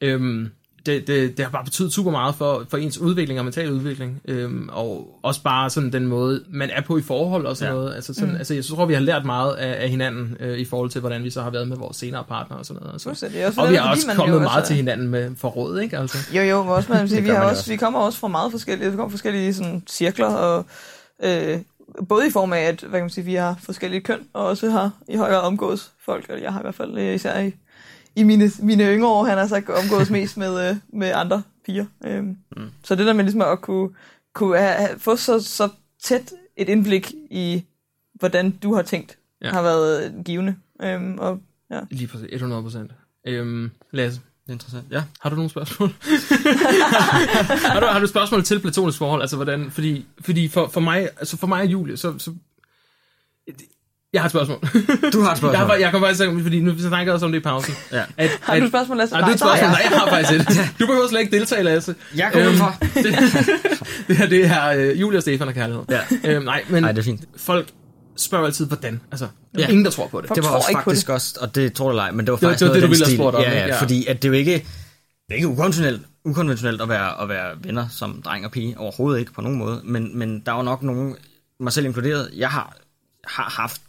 Øhm, 0.00 0.48
det, 0.92 1.06
det, 1.06 1.36
det 1.36 1.44
har 1.44 1.52
bare 1.52 1.64
betydet 1.64 1.92
super 1.92 2.10
meget 2.10 2.34
for, 2.34 2.64
for 2.70 2.76
ens 2.76 2.98
udvikling 2.98 3.38
og 3.38 3.44
mental 3.44 3.72
udvikling, 3.72 4.20
øhm, 4.28 4.68
og 4.72 5.18
også 5.22 5.42
bare 5.42 5.70
sådan 5.70 5.92
den 5.92 6.06
måde, 6.06 6.44
man 6.50 6.70
er 6.70 6.80
på 6.82 6.98
i 6.98 7.02
forhold 7.02 7.46
og 7.46 7.56
sådan 7.56 7.74
Ja. 7.74 7.80
noget. 7.80 7.94
Altså, 7.94 8.14
sådan, 8.14 8.30
mm. 8.30 8.36
altså, 8.36 8.54
jeg 8.54 8.64
tror, 8.64 8.86
vi 8.86 8.94
har 8.94 9.00
lært 9.00 9.24
meget 9.24 9.54
af, 9.54 9.82
af 9.82 9.88
hinanden 9.88 10.36
øh, 10.40 10.58
i 10.58 10.64
forhold 10.64 10.90
til, 10.90 11.00
hvordan 11.00 11.24
vi 11.24 11.30
så 11.30 11.42
har 11.42 11.50
været 11.50 11.68
med 11.68 11.76
vores 11.76 11.96
senere 11.96 12.24
partnere 12.28 12.58
og 12.58 12.66
sådan 12.66 12.80
noget. 12.82 12.92
Altså. 12.92 13.10
Også 13.10 13.26
Og 13.26 13.32
vi 13.32 13.38
netop 13.38 13.54
har 13.56 13.66
fordi 13.66 13.76
også 13.90 14.06
man 14.06 14.16
kommet 14.16 14.40
meget 14.42 14.56
altså- 14.56 14.68
til 14.68 14.76
hinanden 14.76 15.08
med 15.08 15.30
forråd, 15.36 15.80
ikke? 15.80 15.98
Altså. 15.98 16.18
Jo, 16.32 16.42
jo, 16.42 16.58
også, 16.66 16.92
man, 16.92 17.08
sige, 17.08 17.16
Det 17.16 17.24
vi, 17.24 17.30
har 17.30 17.42
også, 17.44 17.48
også. 17.60 17.70
vi 17.70 17.76
kommer 17.76 17.98
også 17.98 18.18
fra 18.18 18.28
meget 18.28 18.50
forskellige, 18.52 18.90
vi 18.90 18.96
kommer 18.96 19.08
fra 19.10 19.14
forskellige 19.14 19.54
sådan, 19.54 19.82
cirkler, 19.88 20.26
og 20.26 20.64
øh, 21.24 21.58
både 22.08 22.26
i 22.26 22.30
form 22.30 22.52
af, 22.52 22.60
at 22.60 22.80
hvad 22.80 22.90
kan 22.90 23.00
man 23.00 23.10
sige, 23.10 23.24
vi 23.24 23.34
har 23.34 23.56
forskellige 23.62 24.00
køn, 24.00 24.18
og 24.32 24.46
også 24.46 24.70
har 24.70 24.90
i 25.08 25.16
høj 25.16 25.30
grad 25.30 25.40
omgås 25.42 25.90
folk, 26.04 26.24
eller 26.28 26.42
jeg 26.42 26.52
har 26.52 26.60
i 26.60 26.62
hvert 26.62 26.74
fald 26.74 26.98
øh, 26.98 27.14
især 27.14 27.40
i, 27.40 27.52
i 28.16 28.22
mine, 28.22 28.50
mine 28.62 28.84
yngre 28.84 29.08
år, 29.08 29.24
han 29.24 29.38
har 29.38 29.46
sagt 29.46 29.68
omgås 29.70 30.10
mest 30.10 30.36
med, 30.36 30.70
øh, 30.70 30.76
med 30.92 31.12
andre 31.14 31.42
piger. 31.66 31.86
Øhm, 32.04 32.36
mm. 32.56 32.68
Så 32.84 32.94
det 32.94 33.06
der 33.06 33.12
med 33.12 33.24
ligesom 33.24 33.40
at 33.42 33.60
kunne, 33.60 33.90
kunne 34.34 34.58
have, 34.58 34.98
få 34.98 35.16
så, 35.16 35.40
så 35.40 35.68
tæt 36.02 36.32
et 36.56 36.68
indblik 36.68 37.12
i, 37.30 37.64
hvordan 38.14 38.50
du 38.50 38.74
har 38.74 38.82
tænkt, 38.82 39.18
Ja. 39.42 39.50
har 39.50 39.62
været 39.62 40.04
øh, 40.04 40.24
givende. 40.24 40.56
Øhm, 40.82 41.18
og 41.18 41.40
ja. 41.70 41.80
Lige 41.90 42.08
præcis, 42.08 42.28
100 42.32 42.62
procent. 42.62 42.90
Øhm, 43.26 43.70
Lasse, 43.92 44.20
Det 44.42 44.48
er 44.48 44.52
interessant. 44.52 44.84
Ja. 44.90 45.02
har 45.20 45.30
du 45.30 45.36
nogle 45.36 45.50
spørgsmål? 45.50 45.88
har, 47.72 47.80
du, 47.80 47.86
har 47.86 48.00
du 48.00 48.06
spørgsmål 48.06 48.44
til 48.44 48.60
platonisk 48.60 48.98
forhold? 48.98 49.20
Altså, 49.20 49.36
hvordan, 49.36 49.70
fordi, 49.70 50.06
fordi 50.20 50.48
for, 50.48 50.68
for, 50.68 50.80
mig, 50.80 51.02
altså 51.02 51.36
for 51.36 51.46
mig 51.46 51.60
og 51.62 51.66
Julie, 51.66 51.96
så, 51.96 52.18
så 52.18 52.32
jeg 54.12 54.20
har 54.22 54.26
et 54.26 54.30
spørgsmål. 54.30 54.58
Du 55.12 55.20
har 55.22 55.32
et 55.32 55.38
spørgsmål. 55.38 55.50
Jeg, 55.52 55.60
har, 55.60 55.74
jeg 55.74 55.90
kan 55.90 56.00
faktisk 56.00 56.18
sige, 56.18 56.42
fordi 56.42 56.60
nu 56.60 56.72
vi 56.72 56.80
snakker 56.82 57.12
også 57.12 57.26
om 57.26 57.32
det 57.32 57.38
i 57.38 57.42
pausen. 57.42 57.74
Ja. 57.92 58.02
At, 58.16 58.30
Har 58.42 58.58
du 58.58 58.64
et 58.64 58.68
spørgsmål, 58.70 58.96
Lasse? 58.98 59.14
Nej, 59.14 59.20
du 59.20 59.26
har 59.26 59.32
et 59.34 59.40
Nej, 59.40 59.56
spørgsmål. 59.58 59.70
nej. 59.70 59.80
Jeg 59.90 59.98
har 60.00 60.08
faktisk 60.10 60.60
et. 60.60 60.70
Du 60.80 60.86
behøver 60.86 61.08
slet 61.08 61.20
ikke 61.20 61.36
deltage, 61.38 61.62
Lasse. 61.62 61.94
Jeg 62.16 62.30
går 62.32 62.40
ud 62.40 62.56
for. 62.56 62.76
det, 63.02 63.04
det 64.08 64.16
her, 64.18 64.26
det 64.28 64.44
er 64.44 64.94
Julie 64.94 65.18
og 65.18 65.22
Stefan 65.22 65.48
og 65.48 65.54
kærlighed. 65.54 65.84
Ja. 65.90 66.00
Øhm, 66.24 66.44
nej, 66.44 66.64
men 66.68 66.82
Nej, 66.82 66.92
det 66.92 66.98
er 66.98 67.04
fint. 67.04 67.24
folk 67.36 67.68
spørger 68.16 68.46
altid, 68.46 68.66
hvordan. 68.66 69.00
Altså, 69.12 69.24
er 69.24 69.28
Ja. 69.58 69.66
ingen, 69.68 69.84
der 69.84 69.90
tror 69.90 70.06
på 70.06 70.20
det. 70.20 70.34
Det 70.34 70.44
var 70.44 70.50
også 70.50 70.68
faktisk 70.72 71.08
også, 71.08 71.38
og 71.40 71.54
det 71.54 71.72
tror 71.72 71.92
jeg 71.92 71.98
ej, 71.98 72.10
men 72.10 72.26
det 72.26 72.32
var 72.32 72.36
Det 72.36 72.42
var- 72.42 72.48
faktisk 72.50 72.60
det 72.60 72.66
var 72.68 72.74
noget 72.74 72.82
det, 72.82 72.88
du 72.88 72.92
ville 72.92 73.06
have 73.06 73.16
spurgt 73.16 73.36
om, 73.36 73.42
ja, 73.42 73.50
ja, 73.58 73.66
Ja. 73.66 73.80
fordi 73.80 74.06
at 74.06 74.22
det 74.22 74.28
er 74.28 74.32
jo 74.32 74.38
ikke, 74.38 74.52
det 74.52 75.30
er 75.30 75.34
ikke 75.34 75.48
ukonventionelt, 75.48 76.02
ukonventionelt 76.24 76.80
at 76.82 76.88
være, 76.88 77.22
at 77.22 77.28
være 77.28 77.50
venner 77.64 77.86
som 77.90 78.22
dreng 78.22 78.44
og 78.44 78.50
pige, 78.50 78.78
overhovedet 78.78 79.20
ikke 79.20 79.32
på 79.32 79.40
nogen 79.40 79.58
måde, 79.58 79.80
men, 79.84 80.18
men 80.18 80.42
der 80.46 80.52
er 80.52 80.56
jo 80.56 80.62
nok 80.62 80.82
nogen, 80.82 81.14
mig 81.60 81.72
selv 81.72 81.86
inkluderet, 81.86 82.30
jeg 82.36 82.48
har, 82.50 82.76
har 83.26 83.54
haft 83.62 83.80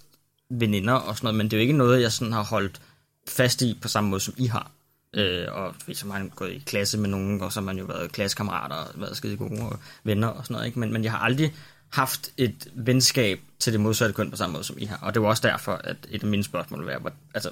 veninder 0.49 0.93
og 0.93 1.15
sådan 1.17 1.25
noget, 1.25 1.37
men 1.37 1.45
det 1.45 1.53
er 1.53 1.57
jo 1.57 1.61
ikke 1.61 1.77
noget, 1.77 2.01
jeg 2.01 2.11
sådan 2.11 2.33
har 2.33 2.43
holdt 2.43 2.81
fast 3.27 3.61
i 3.61 3.77
på 3.81 3.87
samme 3.87 4.09
måde, 4.09 4.21
som 4.21 4.33
I 4.37 4.45
har. 4.45 4.71
Øh, 5.13 5.45
og 5.51 5.75
så 5.93 6.05
har 6.11 6.19
man 6.19 6.29
gået 6.35 6.51
i 6.51 6.63
klasse 6.65 6.97
med 6.97 7.09
nogen, 7.09 7.41
og 7.41 7.53
så 7.53 7.59
har 7.59 7.65
man 7.65 7.77
jo 7.77 7.85
været 7.85 8.11
klassekammerater 8.11 8.75
og 8.75 9.01
været 9.01 9.17
skide 9.17 9.37
gode 9.37 9.61
og 9.61 9.79
venner 10.03 10.27
og 10.27 10.45
sådan 10.45 10.53
noget, 10.53 10.67
ikke? 10.67 10.79
Men, 10.79 10.93
men 10.93 11.03
jeg 11.03 11.11
har 11.11 11.19
aldrig 11.19 11.53
haft 11.89 12.31
et 12.37 12.67
venskab 12.75 13.39
til 13.59 13.73
det 13.73 13.81
modsatte 13.81 14.13
køn 14.13 14.31
på 14.31 14.37
samme 14.37 14.53
måde, 14.53 14.63
som 14.63 14.75
I 14.79 14.85
har. 14.85 14.97
Og 15.01 15.13
det 15.13 15.21
var 15.21 15.27
også 15.27 15.47
derfor, 15.47 15.73
at 15.73 15.97
et 16.09 16.23
af 16.23 16.29
mine 16.29 16.43
spørgsmål 16.43 16.83
hvor- 16.99 17.13
altså, 17.33 17.51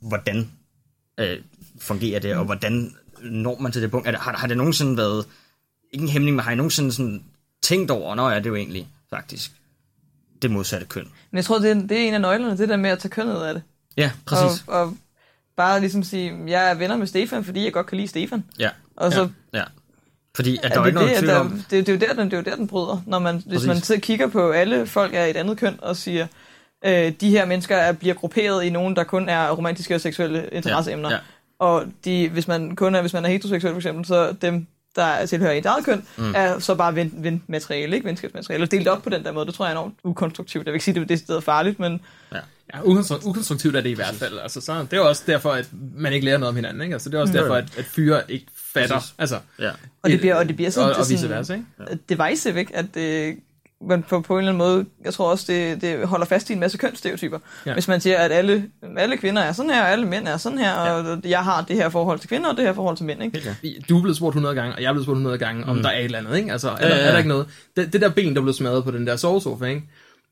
hvordan 0.00 0.50
øh, 1.20 1.38
fungerer 1.78 2.20
det, 2.20 2.34
og 2.34 2.44
hvordan 2.44 2.94
når 3.22 3.58
man 3.58 3.72
til 3.72 3.82
det 3.82 3.90
punkt? 3.90 4.06
Er 4.06 4.10
det, 4.10 4.20
har, 4.20 4.36
har 4.36 4.46
det 4.46 4.56
nogensinde 4.56 4.96
været, 4.96 5.26
ikke 5.92 6.02
en 6.02 6.08
hæmning, 6.08 6.36
men 6.36 6.44
har 6.44 6.52
I 6.52 6.54
nogensinde 6.54 6.92
sådan 6.92 7.24
tænkt 7.62 7.90
over, 7.90 8.14
når 8.14 8.30
er 8.30 8.40
det 8.40 8.50
jo 8.50 8.54
egentlig 8.56 8.88
faktisk 9.10 9.52
det 10.42 10.50
modsatte 10.50 10.86
køn? 10.86 11.08
Men 11.30 11.36
jeg 11.36 11.44
tror, 11.44 11.58
det 11.58 11.70
er, 11.70 11.74
det 11.74 11.92
er 11.92 12.08
en 12.08 12.14
af 12.14 12.20
nøglerne, 12.20 12.58
det 12.58 12.68
der 12.68 12.76
med 12.76 12.90
at 12.90 12.98
tage 12.98 13.10
kønnet 13.10 13.42
af 13.42 13.54
det. 13.54 13.62
Ja, 13.96 14.10
præcis. 14.26 14.64
Og, 14.66 14.82
og 14.82 14.96
bare 15.56 15.80
ligesom 15.80 16.02
sige, 16.02 16.38
jeg 16.46 16.70
er 16.70 16.74
venner 16.74 16.96
med 16.96 17.06
Stefan, 17.06 17.44
fordi 17.44 17.64
jeg 17.64 17.72
godt 17.72 17.86
kan 17.86 17.96
lide 17.96 18.08
Stefan. 18.08 18.44
Ja, 18.58 18.70
Og 18.96 19.12
så 19.12 19.28
ja. 19.54 19.62
Fordi 20.36 20.58
at 20.62 20.64
er 20.64 20.68
der 20.68 20.76
er 20.76 20.80
det, 20.80 20.86
ikke 20.88 20.98
noget 20.98 21.10
det, 21.10 21.18
tvivl 21.18 21.32
der, 21.32 21.40
om, 21.40 21.50
det, 21.70 21.86
det, 21.86 21.88
er 21.88 21.92
jo 21.92 21.98
der, 21.98 22.14
den, 22.14 22.24
det 22.24 22.32
er 22.32 22.36
jo 22.36 22.42
der, 22.42 22.56
den 22.56 22.66
bryder. 22.66 23.02
Når 23.06 23.18
man, 23.18 23.34
hvis 23.34 23.44
Præcis. 23.46 23.66
man 23.66 23.80
så 23.80 23.98
kigger 24.00 24.26
på 24.26 24.50
alle 24.50 24.86
folk 24.86 25.14
er 25.14 25.24
et 25.24 25.36
andet 25.36 25.58
køn 25.58 25.78
og 25.82 25.96
siger, 25.96 26.26
øh, 26.84 27.12
de 27.20 27.30
her 27.30 27.44
mennesker 27.44 27.76
er, 27.76 27.92
bliver 27.92 28.14
grupperet 28.14 28.64
i 28.64 28.70
nogen, 28.70 28.96
der 28.96 29.04
kun 29.04 29.28
er 29.28 29.50
romantiske 29.50 29.94
og 29.94 30.00
seksuelle 30.00 30.48
interesseemner. 30.52 31.10
Ja, 31.10 31.14
ja. 31.14 31.20
Og 31.58 31.84
de, 32.04 32.28
hvis 32.28 32.48
man 32.48 32.76
kun 32.76 32.94
er, 32.94 33.00
hvis 33.00 33.12
man 33.12 33.24
er 33.24 33.28
heteroseksuel 33.28 33.72
for 33.72 33.78
eksempel, 33.78 34.04
så 34.04 34.32
dem, 34.32 34.66
der 34.96 35.26
tilhører 35.26 35.52
ens 35.52 35.66
eget 35.66 35.84
køn, 35.84 36.04
mm. 36.18 36.32
er 36.36 36.58
så 36.58 36.74
bare 36.74 36.94
ven, 36.94 37.12
venmateriale, 37.16 37.96
ikke 37.96 38.06
venskabsmateriale. 38.08 38.64
Og 38.64 38.70
delt 38.70 38.88
op 38.88 39.02
på 39.02 39.10
den 39.10 39.24
der 39.24 39.32
måde, 39.32 39.46
det 39.46 39.54
tror 39.54 39.64
jeg 39.64 39.72
er 39.72 39.76
enormt 39.78 39.94
ukonstruktivt. 40.04 40.66
Jeg 40.66 40.72
vil 40.72 40.76
ikke 40.76 40.84
sige, 40.84 40.92
at 40.92 40.96
det 40.96 41.02
er 41.14 41.16
decideret 41.16 41.44
farligt, 41.44 41.78
men 41.80 42.00
Ja, 42.74 42.78
ukonstru- 42.80 43.26
ukonstruktivt 43.28 43.76
er 43.76 43.80
det 43.80 43.90
i 43.90 43.92
hvert 43.92 44.14
fald. 44.14 44.38
Altså, 44.38 44.60
så, 44.60 44.86
det 44.90 44.96
er 44.96 45.00
også 45.00 45.22
derfor, 45.26 45.50
at 45.52 45.68
man 45.96 46.12
ikke 46.12 46.24
lærer 46.26 46.38
noget 46.38 46.48
om 46.48 46.56
hinanden. 46.56 46.82
Ikke? 46.82 46.92
Altså, 46.94 47.08
det 47.10 47.16
er 47.16 47.20
også 47.20 47.32
Mm. 47.32 47.38
derfor, 47.38 47.54
at, 47.54 47.78
at 47.78 47.84
fyre 47.84 48.22
ikke 48.30 48.46
fatter. 48.74 48.94
Præcis. 48.94 49.14
Altså, 49.18 49.38
ja. 49.58 49.70
Og 50.02 50.10
det 50.10 50.20
bliver, 50.20 50.34
og 50.34 50.48
det 50.48 50.56
bliver 50.56 50.70
sådan, 50.70 50.90
og, 50.90 50.96
og 50.96 51.04
det 51.06 51.12
er 51.12 51.16
vice 51.16 51.30
versa. 51.30 51.54
Ikke? 51.54 51.98
divisive, 52.08 52.58
ikke? 52.60 52.76
At 52.76 52.86
det, 52.94 53.36
men 53.88 54.02
på, 54.02 54.20
på 54.20 54.32
en 54.34 54.38
eller 54.38 54.52
anden 54.52 54.58
måde, 54.68 54.86
jeg 55.04 55.14
tror 55.14 55.30
også, 55.30 55.44
det, 55.48 55.80
det 55.80 56.06
holder 56.08 56.26
fast 56.26 56.50
i 56.50 56.52
en 56.52 56.60
masse 56.60 56.78
kønsstereotyper. 56.78 57.38
Ja. 57.66 57.70
Ja. 57.70 57.74
Hvis 57.74 57.88
man 57.88 58.00
siger, 58.00 58.18
at 58.18 58.32
alle, 58.32 58.64
alle 58.98 59.16
kvinder 59.16 59.42
er 59.42 59.52
sådan 59.52 59.70
her, 59.70 59.82
og 59.82 59.90
alle 59.90 60.06
mænd 60.06 60.28
er 60.28 60.36
sådan 60.36 60.58
her, 60.58 60.72
og 60.72 61.18
jeg 61.24 61.44
har 61.44 61.62
det 61.68 61.76
her 61.76 61.88
forhold 61.88 62.18
til 62.18 62.28
kvinder, 62.28 62.50
og 62.50 62.56
det 62.56 62.64
her 62.64 62.72
forhold 62.72 62.96
til 62.96 63.06
mænd, 63.06 63.22
ikke? 63.22 63.56
Du 63.88 63.98
er 63.98 64.02
blevet 64.02 64.16
spurgt 64.16 64.32
100 64.32 64.54
gange, 64.54 64.74
og 64.74 64.82
jeg 64.82 64.88
er 64.88 64.92
blevet 64.92 65.04
spurgt 65.06 65.16
100 65.16 65.38
gange, 65.38 65.64
om 65.66 65.76
Mm. 65.76 65.82
der 65.82 65.88
er 65.88 65.98
et 65.98 66.04
eller 66.04 66.18
andet, 66.18 66.36
ikke? 66.36 66.52
Altså, 66.52 66.68
er, 66.70 66.76
Ja, 66.80 66.88
der, 66.88 66.94
ja, 66.96 67.00
ja. 67.00 67.06
er 67.06 67.10
der 67.10 67.18
ikke 67.18 67.28
noget? 67.28 67.46
Det, 67.76 67.92
det 67.92 68.00
der 68.00 68.08
ben, 68.08 68.36
der 68.36 68.42
blev 68.42 68.54
smadret 68.54 68.84
på 68.84 68.90
den 68.90 69.06
der 69.06 69.16
sovesofa, 69.16 69.64
ikke? 69.64 69.82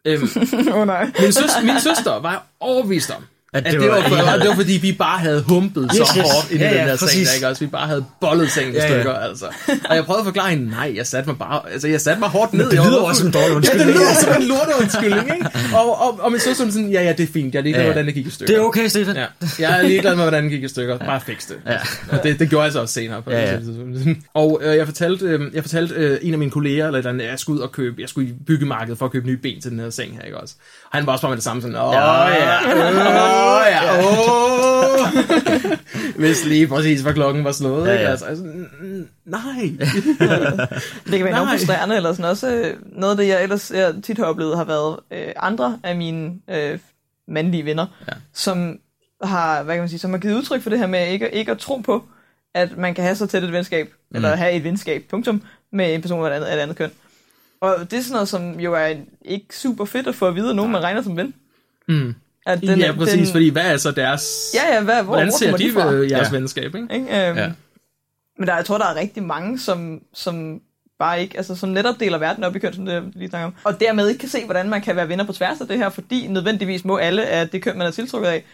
Øhm, 0.04 0.22
oh, 0.74 0.86
nej. 0.86 1.04
min, 1.20 1.32
søster, 1.32 1.62
min 1.62 1.80
søster 1.80 2.20
var 2.20 2.46
overbevist 2.60 3.10
om, 3.16 3.22
At 3.52 3.66
at 3.66 3.72
det 3.72 3.80
det, 3.80 3.90
var, 3.90 3.94
var- 3.96 4.02
for, 4.08 4.38
det 4.40 4.48
var 4.48 4.54
fordi, 4.54 4.72
vi 4.72 4.92
bare 4.92 5.18
havde 5.18 5.42
humpet 5.48 5.88
så 5.92 5.98
Yes, 6.00 6.08
hårdt 6.10 6.50
ind 6.50 6.60
i 6.60 6.64
Ja, 6.64 6.70
den 6.70 6.76
ja, 6.78 6.82
der 6.86 6.96
seng, 6.96 7.08
præcis. 7.08 7.28
der, 7.28 7.34
ikke? 7.34 7.46
Altså, 7.46 7.64
vi 7.64 7.70
bare 7.70 7.86
havde 7.86 8.04
bollet 8.20 8.50
sengen 8.50 8.74
i 8.74 8.76
Ja, 8.76 8.82
ja. 8.82 8.88
stykker, 8.88 9.12
altså. 9.14 9.46
Og 9.88 9.96
jeg 9.96 10.04
prøvede 10.04 10.20
at 10.20 10.24
forklare 10.24 10.50
hende, 10.50 10.70
nej, 10.70 10.92
jeg 10.96 11.06
satte 11.06 11.28
mig 11.30 11.38
bare, 11.38 11.60
altså, 11.72 11.88
jeg 11.88 12.00
satte 12.00 12.20
mig 12.20 12.28
hårdt 12.28 12.52
ned. 12.52 12.64
det 12.66 12.72
Jeg 12.72 12.82
var 12.82 12.88
lyder 12.88 12.98
også 13.00 13.18
som 13.18 13.26
en 13.26 13.32
dårlig 13.32 13.48
Ja, 13.48 13.54
det 13.54 13.56
undskyldning. 13.56 13.90
lyder 13.98 14.14
som 14.20 14.42
en 14.42 14.48
lorteundskyldning, 14.48 15.30
ikke? 15.36 15.46
Og, 15.76 16.00
og, 16.02 16.18
og 16.20 16.32
min 16.32 16.40
søster 16.40 16.70
sådan, 16.70 16.90
ja, 16.90 17.02
ja, 17.02 17.12
det 17.12 17.20
er 17.28 17.32
fint, 17.32 17.54
jeg 17.54 17.60
er 17.60 17.62
ligeglad, 17.62 17.82
Ja, 17.82 17.86
ja. 17.86 17.92
hvordan 17.92 18.06
det 18.06 18.14
gik 18.14 18.26
i 18.26 18.30
stykker. 18.30 18.54
Det 18.54 18.60
er 18.60 18.64
okay, 18.66 18.88
Stefan. 18.88 19.16
Ja, 19.16 19.24
jeg 19.58 19.78
er 19.78 19.82
ligeglad 19.82 20.14
med, 20.14 20.24
hvordan 20.24 20.42
det 20.44 20.52
gik 20.52 20.62
i 20.64 20.68
stykker. 20.68 20.98
Bare 20.98 21.20
fix 21.26 21.46
det. 21.48 21.56
Ja. 21.66 21.78
Og 22.18 22.22
det, 22.22 22.38
det 22.38 22.50
gjorde 22.50 22.64
jeg 22.64 22.72
så 22.72 22.80
også 22.80 22.94
senere. 22.94 23.22
På 23.22 23.30
Ja, 23.30 23.40
ja. 23.40 23.52
ja, 23.52 24.14
Og 24.34 24.60
øh, 24.64 24.76
jeg 24.76 24.86
fortalte, 24.86 25.24
øh, 25.24 25.40
jeg 25.54 25.62
fortalte 25.62 25.94
øh, 25.94 26.18
en 26.22 26.32
af 26.32 26.38
mine 26.38 26.50
kolleger, 26.50 26.86
eller 26.86 27.10
at 27.10 27.24
jeg 27.30 27.38
skulle 27.38 27.58
ud 27.58 27.62
og 27.62 27.72
købe, 27.72 27.96
jeg 28.00 28.08
skulle 28.08 28.28
i 28.28 28.32
byggemarkedet 28.46 28.98
for 28.98 29.06
at 29.06 29.12
købe 29.12 29.26
nye 29.26 29.36
ben 29.42 29.60
til 29.60 29.70
den 29.70 29.80
her 29.80 29.90
seng 29.90 30.14
her, 30.16 30.22
ikke 30.22 30.38
også? 30.38 30.54
Og 30.92 30.98
han 30.98 31.06
var 31.06 31.12
også 31.12 31.22
bare 31.22 31.30
med 31.30 31.36
det 31.36 31.44
samme 31.44 31.62
sådan, 31.62 31.76
åh 31.76 31.94
ja, 31.94 32.24
åh 32.24 33.37
ja, 33.66 33.98
åh. 33.98 35.08
Hvis 36.18 36.44
lige 36.44 36.66
præcis, 36.68 37.00
hvad 37.00 37.14
klokken 37.14 37.44
var 37.44 37.52
slået, 37.52 37.86
Ja, 37.88 37.92
ikke? 37.92 38.04
ja. 38.04 38.10
Altså, 38.10 38.24
altså, 38.26 38.44
mm, 38.44 39.08
nej. 39.24 39.40
Det 41.06 41.18
kan 41.18 41.24
være 41.24 41.28
enormt 41.28 41.32
Nej. 41.48 41.56
frustrerende, 41.56 41.96
eller 41.96 42.12
sådan 42.12 42.24
også 42.30 42.54
øh, 42.54 42.76
noget 42.86 43.10
af 43.10 43.16
det, 43.16 43.28
jeg 43.28 43.42
ellers 43.42 43.70
jeg 43.70 43.94
tit 44.02 44.18
har 44.18 44.24
oplevet, 44.24 44.56
har 44.56 44.64
været 44.64 44.96
øh, 45.12 45.32
andre 45.36 45.78
af 45.82 45.96
mine 45.96 46.32
øh, 46.50 46.78
mandlige 47.28 47.64
venner, 47.64 47.86
Ja. 48.08 48.12
som 48.34 48.78
har, 49.22 49.62
hvad 49.62 49.74
kan 49.74 49.82
man 49.82 49.88
sige, 49.88 49.98
som 49.98 50.10
har 50.10 50.18
givet 50.18 50.34
udtryk 50.34 50.62
for 50.62 50.70
det 50.70 50.78
her 50.78 50.86
med 50.86 51.08
ikke, 51.08 51.30
ikke 51.34 51.50
at 51.52 51.58
tro 51.58 51.76
på, 51.76 52.04
at 52.54 52.78
man 52.78 52.94
kan 52.94 53.04
have 53.04 53.16
så 53.16 53.26
tæt 53.26 53.44
et 53.44 53.52
venskab, 53.52 53.94
mm. 54.10 54.16
eller 54.16 54.36
have 54.36 54.52
et 54.52 54.64
venskab, 54.64 55.02
punktum, 55.10 55.42
med 55.72 55.94
en 55.94 56.00
person 56.00 56.24
af 56.24 56.30
et 56.30 56.32
andet, 56.34 56.46
af 56.46 56.56
et 56.56 56.60
andet 56.60 56.76
køn. 56.76 56.90
Og 57.60 57.76
det 57.90 57.98
er 57.98 58.02
sådan 58.02 58.12
noget, 58.12 58.28
som 58.28 58.60
jo 58.60 58.74
er 58.74 58.94
ikke 59.24 59.46
super 59.56 59.84
fedt 59.84 60.06
at 60.06 60.14
få 60.14 60.26
at 60.26 60.34
vide, 60.34 60.50
at 60.50 60.56
nogen 60.56 60.72
man 60.72 60.82
regner 60.82 61.02
som 61.02 61.16
ven. 61.16 61.34
Mm. 61.88 62.14
At 62.48 62.60
Den, 62.60 62.78
ja, 62.78 62.92
præcis, 62.92 63.14
den, 63.28 63.32
fordi 63.32 63.48
hvad 63.48 63.72
er 63.72 63.76
så 63.76 63.90
deres... 63.90 64.28
Ja, 64.54 64.74
ja, 64.74 64.82
hvad, 64.82 64.94
hvor, 64.94 65.02
hvordan 65.02 65.28
hvor 65.28 65.38
ser 65.38 65.56
de 65.56 65.64
de 65.64 65.72
fra? 65.72 65.92
øh, 65.92 66.10
jeres 66.10 66.28
Ja. 66.32 66.36
venskab, 66.36 66.74
ikke? 66.74 66.88
Ikke? 66.94 67.28
Øhm, 67.28 67.38
Ja. 67.38 67.52
Men 68.38 68.48
der, 68.48 68.54
jeg 68.56 68.64
tror, 68.64 68.78
der 68.78 68.84
er 68.86 68.94
rigtig 68.94 69.22
mange, 69.22 69.58
som, 69.58 70.02
som 70.14 70.60
bare 70.98 71.20
ikke, 71.22 71.36
altså 71.36 71.54
som 71.56 71.68
netop 71.68 72.00
deler 72.00 72.18
verden 72.18 72.44
op 72.44 72.56
i 72.56 72.58
køn, 72.58 72.74
som 72.74 72.86
det 72.86 73.04
lige 73.14 73.28
snakker 73.28 73.46
om. 73.46 73.54
Og 73.64 73.80
dermed 73.80 74.08
ikke 74.08 74.18
kan 74.18 74.28
se, 74.28 74.44
hvordan 74.44 74.68
man 74.68 74.80
kan 74.82 74.96
være 74.96 75.08
venner 75.08 75.24
på 75.24 75.32
tværs 75.32 75.60
af 75.60 75.66
det 75.68 75.78
her, 75.78 75.88
fordi 75.88 76.26
nødvendigvis 76.26 76.84
må 76.84 76.96
alle 76.96 77.26
af 77.26 77.48
det 77.48 77.62
køn, 77.62 77.78
man 77.78 77.86
er 77.86 77.90
tiltrukket 77.90 78.28
af, 78.28 78.44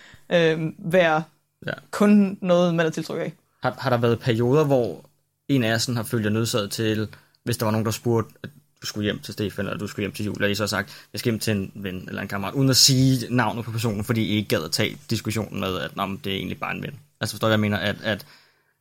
øhm, 0.52 0.74
være 0.78 1.22
Ja. 1.66 1.72
kun 1.90 2.38
noget, 2.42 2.74
man 2.74 2.86
er 2.86 2.90
tiltrukket 2.90 3.22
af. 3.24 3.32
Har, 3.62 3.76
har 3.78 3.90
der 3.90 3.96
været 3.96 4.18
perioder, 4.20 4.64
hvor 4.64 5.04
en 5.48 5.64
af 5.64 5.68
jer 5.68 5.78
sådan 5.78 5.96
har 5.96 6.04
følt 6.04 6.24
jer 6.24 6.30
nødsaget 6.30 6.70
til, 6.70 7.08
hvis 7.44 7.56
der 7.56 7.64
var 7.66 7.70
nogen, 7.70 7.84
der 7.84 7.90
spurgte, 7.92 8.34
du 8.84 8.88
skulle 8.88 9.04
hjem 9.04 9.18
til 9.18 9.32
Stefan, 9.34 9.66
eller 9.66 9.78
du 9.78 9.86
skulle 9.86 10.04
hjem 10.04 10.12
til 10.12 10.24
Julia, 10.24 10.46
og 10.46 10.50
I 10.50 10.54
så 10.54 10.62
har 10.62 10.66
sagt, 10.66 11.06
jeg 11.12 11.18
skal 11.18 11.32
hjem 11.32 11.38
til 11.38 11.56
en 11.56 11.72
ven 11.74 12.04
eller 12.08 12.22
en 12.22 12.28
kammerat, 12.28 12.54
uden 12.54 12.70
at 12.70 12.76
sige 12.76 13.26
navnet 13.30 13.64
på 13.64 13.70
personen, 13.70 14.04
fordi 14.04 14.22
I 14.22 14.36
ikke 14.36 14.48
gad 14.48 14.64
at 14.64 14.72
tage 14.72 14.98
diskussionen 15.10 15.60
med, 15.60 15.78
at 15.78 15.96
Nå, 15.96 16.06
det 16.24 16.32
er 16.32 16.36
egentlig 16.36 16.58
bare 16.60 16.76
en 16.76 16.82
ven. 16.82 16.94
Altså 17.20 17.34
forstår 17.34 17.48
du, 17.48 17.50
jeg 17.50 17.60
mener? 17.60 17.78
At, 17.78 17.96
at, 18.02 18.26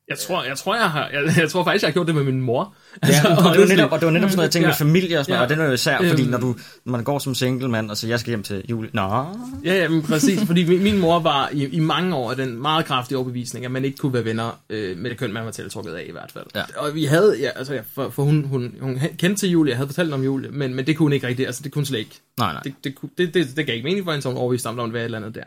jeg 0.09 0.17
tror, 0.19 0.43
jeg, 0.43 0.57
tror, 0.57 0.75
jeg, 0.75 0.89
har, 0.91 1.09
jeg, 1.13 1.33
jeg 1.37 1.49
tror 1.49 1.63
faktisk, 1.63 1.81
jeg 1.83 1.87
har 1.87 1.93
gjort 1.93 2.07
det 2.07 2.15
med 2.15 2.23
min 2.23 2.41
mor. 2.41 2.75
ja, 3.07 3.35
og, 3.47 3.53
det 3.53 3.61
var 3.61 3.67
netop, 3.67 3.91
og 3.91 3.99
det 3.99 4.05
var 4.05 4.11
netop 4.11 4.29
sådan 4.29 4.37
noget, 4.37 4.47
jeg 4.47 4.51
tænkte 4.51 4.67
med 4.67 4.73
Ja. 4.79 4.83
familie 4.85 5.19
og 5.19 5.25
sådan 5.25 5.33
noget, 5.37 5.49
Ja. 5.49 5.53
og 5.53 5.57
det 5.57 5.63
er 5.63 5.67
jo 5.67 5.73
især, 5.73 6.09
fordi 6.09 6.21
Øhm. 6.21 6.31
når, 6.31 6.37
du, 6.37 6.55
når 6.85 6.91
man 6.91 7.03
går 7.03 7.19
som 7.19 7.35
single 7.35 7.69
mand, 7.69 7.91
og 7.91 7.97
så 7.97 8.07
jeg 8.07 8.19
skal 8.19 8.31
hjem 8.31 8.43
til 8.43 8.63
Julia, 8.69 8.89
nå, 8.93 9.25
Ja, 9.65 9.73
ja, 9.75 9.87
men 9.89 10.03
præcis, 10.03 10.39
fordi 10.47 10.63
min, 10.63 10.83
min 10.83 10.99
mor 10.99 11.19
var 11.19 11.49
i, 11.53 11.65
i 11.65 11.79
mange 11.79 12.15
år 12.15 12.33
den 12.33 12.61
meget 12.61 12.85
kraftige 12.85 13.17
overbevisning, 13.17 13.65
at 13.65 13.71
man 13.71 13.85
ikke 13.85 13.97
kunne 13.97 14.13
være 14.13 14.25
venner 14.25 14.59
øh, 14.69 14.97
med 14.97 15.09
det 15.09 15.17
køn, 15.19 15.33
man 15.33 15.45
var 15.45 15.51
tiltrukket 15.51 15.93
af 15.93 16.05
i 16.07 16.11
hvert 16.11 16.31
fald. 16.33 16.45
Ja. 16.55 16.61
Og 16.77 16.95
vi 16.95 17.05
havde, 17.05 17.35
ja, 17.39 17.49
altså, 17.55 17.73
ja, 17.73 17.81
for, 17.95 18.09
for 18.09 18.23
hun, 18.23 18.43
hun, 18.45 18.75
hun 18.81 18.99
kendte 19.17 19.41
til 19.41 19.49
Julie, 19.49 19.69
jeg 19.71 19.77
havde 19.77 19.87
fortalt 19.89 20.13
om 20.13 20.23
Julie, 20.23 20.51
men, 20.51 20.73
men 20.73 20.87
det 20.87 20.97
kunne 20.97 21.05
hun 21.05 21.13
ikke 21.13 21.27
rigtigt, 21.27 21.47
altså 21.47 21.61
det 21.63 21.71
kunne 21.71 21.79
hun 21.79 21.85
slet 21.85 21.99
ikke. 21.99 22.19
nej, 22.37 22.53
nej. 22.53 22.61
Det, 22.63 22.73
det, 22.83 22.95
det, 23.17 23.33
det, 23.33 23.47
det 23.57 23.65
gav 23.65 23.75
ikke 23.75 23.85
mening 23.85 24.03
for 24.05 24.11
hende, 24.11 24.21
så 24.21 24.29
hun 24.29 24.37
overviste 24.37 24.67
om, 24.67 24.75
der 24.75 24.87
var 24.87 24.97
et 24.99 25.03
eller 25.03 25.17
andet 25.17 25.35
der. 25.35 25.43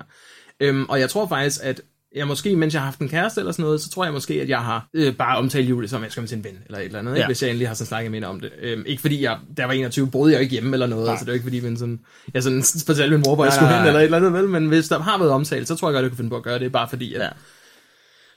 Øhm, 0.61 0.85
og 0.89 1.01
jeg 1.01 1.11
tror 1.11 1.29
faktisk, 1.29 1.61
at 1.63 1.81
jeg 2.17 2.27
måske, 2.27 2.57
mens 2.57 2.75
jeg 2.75 2.81
har 2.83 2.85
haft 2.87 2.99
en 2.99 3.09
kæreste 3.09 3.41
eller 3.41 3.53
sådan 3.53 3.63
noget, 3.63 3.81
så 3.81 3.91
tror 3.91 4.05
jeg 4.05 4.13
måske, 4.13 4.35
at 4.35 4.49
jeg 4.49 4.59
har 4.59 4.89
øh, 4.95 5.15
bare 5.17 5.39
omtalt 5.39 5.69
Julie 5.71 5.89
som, 5.89 6.03
jeg 6.03 6.11
skal 6.11 6.21
med 6.21 6.29
til 6.29 6.39
en 6.39 6.45
ven, 6.45 6.59
eller 6.67 6.79
et 6.79 6.85
eller 6.85 6.99
andet, 6.99 7.13
ikke? 7.13 7.21
Ja. 7.21 7.27
hvis 7.27 7.43
jeg 7.43 7.51
endelig 7.51 7.69
har 7.69 7.75
sådan 7.75 7.87
snakket 7.87 8.11
med 8.13 8.25
om 8.25 8.41
det. 8.41 8.51
Øhm, 8.63 8.83
ikke 8.87 9.01
fordi 9.01 9.23
jeg, 9.23 9.39
der 9.57 9.65
var 9.65 9.73
21, 9.73 10.11
boede 10.11 10.33
jeg 10.33 10.41
ikke 10.43 10.53
hjemme 10.53 10.73
eller 10.73 10.87
noget, 10.87 11.05
Nej. 11.05 11.13
altså 11.13 11.25
det 11.25 11.31
er 11.31 11.35
ikke 11.35 11.45
fordi, 11.45 11.61
men 11.61 11.77
sådan, 11.77 12.01
jeg 12.35 12.43
sådan 12.43 12.63
fortalte 12.87 13.17
min 13.17 13.23
mor, 13.27 13.35
hvor 13.35 13.45
jeg 13.45 13.53
skulle 13.53 13.77
hen, 13.77 13.87
eller 13.87 14.01
et 14.01 14.05
eller 14.05 14.17
andet, 14.17 14.33
vel? 14.33 14.49
men 14.49 14.67
hvis 14.67 14.89
der 14.89 14.99
har 14.99 15.19
været 15.19 15.31
omtalt, 15.31 15.69
så 15.69 15.75
tror 15.77 15.89
jeg 15.89 15.93
godt, 15.95 16.03
jeg 16.03 16.11
kunne 16.11 16.17
finde 16.17 16.31
på 16.31 16.37
at 16.37 16.43
gøre 16.43 16.59
det, 16.59 16.73
bare 16.73 16.89
fordi, 16.89 17.15
at 17.15 17.21
Ja. 17.21 17.25
ja. 17.25 17.31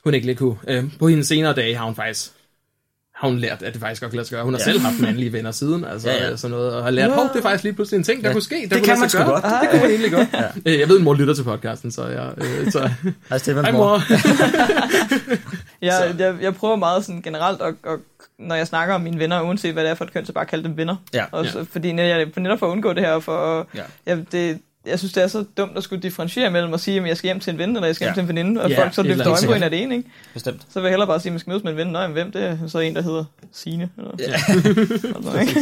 hun 0.03 0.13
ikke 0.13 0.25
lige 0.25 0.35
kunne. 0.35 0.55
Øhm, 0.67 0.91
på 0.99 1.07
hendes 1.07 1.27
senere 1.27 1.53
dage 1.53 1.75
har 1.75 1.85
hun 1.85 1.95
faktisk 1.95 2.31
har 3.19 3.27
hun 3.27 3.37
lært, 3.37 3.61
at 3.63 3.73
det 3.73 3.81
faktisk 3.81 4.01
godt 4.01 4.11
kan 4.11 4.17
lade 4.17 4.27
sig 4.27 4.35
gøre. 4.35 4.43
Hun 4.43 4.53
har 4.53 4.59
Ja. 4.59 4.63
selv 4.63 4.79
haft 4.79 4.99
mandlige 4.99 5.33
venner 5.33 5.51
siden, 5.51 5.85
altså 5.85 6.09
Ja, 6.09 6.15
ja, 6.15 6.23
ja. 6.23 6.29
ja. 6.29 6.35
sådan 6.35 6.51
noget, 6.57 6.73
og 6.75 6.83
har 6.83 6.91
lært, 6.91 7.11
hov, 7.11 7.23
det 7.33 7.35
er 7.35 7.41
faktisk 7.41 7.63
lige 7.63 7.73
pludselig 7.73 7.97
en 7.97 8.03
ting, 8.03 8.21
der 8.23 8.29
Ja. 8.29 8.33
kunne 8.33 8.41
ske. 8.41 8.55
Der 8.55 8.61
Det 8.61 8.71
kunne 8.71 8.79
kan 8.79 8.87
lade 8.87 8.99
man 8.99 9.09
sig 9.09 9.19
sgu 9.19 9.29
gøre. 9.29 9.41
godt. 9.41 9.43
Det 9.61 9.69
kunne 9.69 9.81
man 9.81 9.89
egentlig 9.89 10.11
godt. 10.11 10.27
ja. 10.65 10.79
Jeg 10.79 10.89
ved, 10.89 10.97
at 10.97 11.03
mor 11.03 11.13
lytter 11.13 11.33
til 11.33 11.43
podcasten, 11.43 11.91
så 11.91 12.05
jeg... 12.07 12.31
Øh, 12.37 12.71
så, 12.71 12.89
Hej, 13.29 13.37
Stefans 13.37 13.67
hej 13.67 13.71
mor. 13.71 14.01
Jeg, 15.81 16.15
jeg, 16.19 16.35
jeg 16.41 16.55
prøver 16.55 16.75
meget 16.75 17.05
sådan 17.05 17.21
generelt, 17.21 17.61
at, 17.61 17.73
at, 17.87 17.99
når 18.39 18.55
jeg 18.55 18.67
snakker 18.67 18.95
om 18.95 19.01
mine 19.01 19.19
venner, 19.19 19.41
uanset 19.41 19.73
hvad 19.73 19.83
det 19.83 19.89
er 19.89 19.95
for 19.95 20.05
et 20.05 20.13
køn, 20.13 20.25
så 20.25 20.33
bare 20.33 20.45
kalde 20.45 20.63
dem 20.63 20.77
venner. 20.77 20.95
Ja. 21.13 21.25
Også, 21.31 21.57
ja. 21.59 21.65
Fordi 21.71 21.91
net- 21.91 22.01
jeg, 22.01 22.27
for 22.33 22.39
netop 22.39 22.59
for 22.59 22.67
at 22.67 22.71
undgå 22.71 22.93
det 22.93 23.03
her, 23.05 23.19
for 23.19 23.67
Ja. 23.75 23.81
jeg, 24.05 24.25
det, 24.31 24.59
jeg 24.89 24.99
synes, 24.99 25.13
det 25.13 25.23
er 25.23 25.27
så 25.27 25.43
dumt 25.57 25.77
at 25.77 25.83
skulle 25.83 26.03
differentiere 26.03 26.51
mellem 26.51 26.73
at 26.73 26.79
sige, 26.79 27.01
at 27.01 27.07
jeg 27.07 27.17
skal 27.17 27.27
hjem 27.27 27.39
til 27.39 27.51
en 27.51 27.57
ven, 27.57 27.69
eller 27.69 27.85
jeg 27.85 27.95
skal 27.95 28.05
hjem 28.05 28.09
Ja. 28.11 28.13
til 28.15 28.21
en 28.21 28.27
veninde, 28.27 28.61
og 28.61 28.69
Ja, 28.69 28.81
folk 28.81 28.93
så 28.93 29.03
løfter 29.03 29.13
andet 29.13 29.25
øjenbryn 29.27 29.39
sikkert. 29.41 29.63
af 29.63 29.69
det 29.69 29.81
ene, 29.83 29.95
ikke? 29.97 30.09
Bestemt. 30.33 30.61
Så 30.73 30.79
vil 30.79 30.85
jeg 30.87 30.91
hellere 30.91 31.07
bare 31.07 31.19
sige, 31.19 31.29
at 31.29 31.33
man 31.33 31.39
skal 31.39 31.49
mødes 31.51 31.63
med 31.63 31.71
en 31.71 31.77
ven. 31.77 31.87
Nå, 31.87 31.99
jamen, 31.99 32.13
hvem? 32.13 32.31
Det 32.31 32.43
er 32.43 32.57
så 32.67 32.79
en, 32.79 32.95
der 32.95 33.01
hedder 33.01 33.23
Signe. 33.53 33.89
Eller, 33.97 34.11
Ja. 34.19 34.25
eller 35.17 35.39
ikke? 35.41 35.53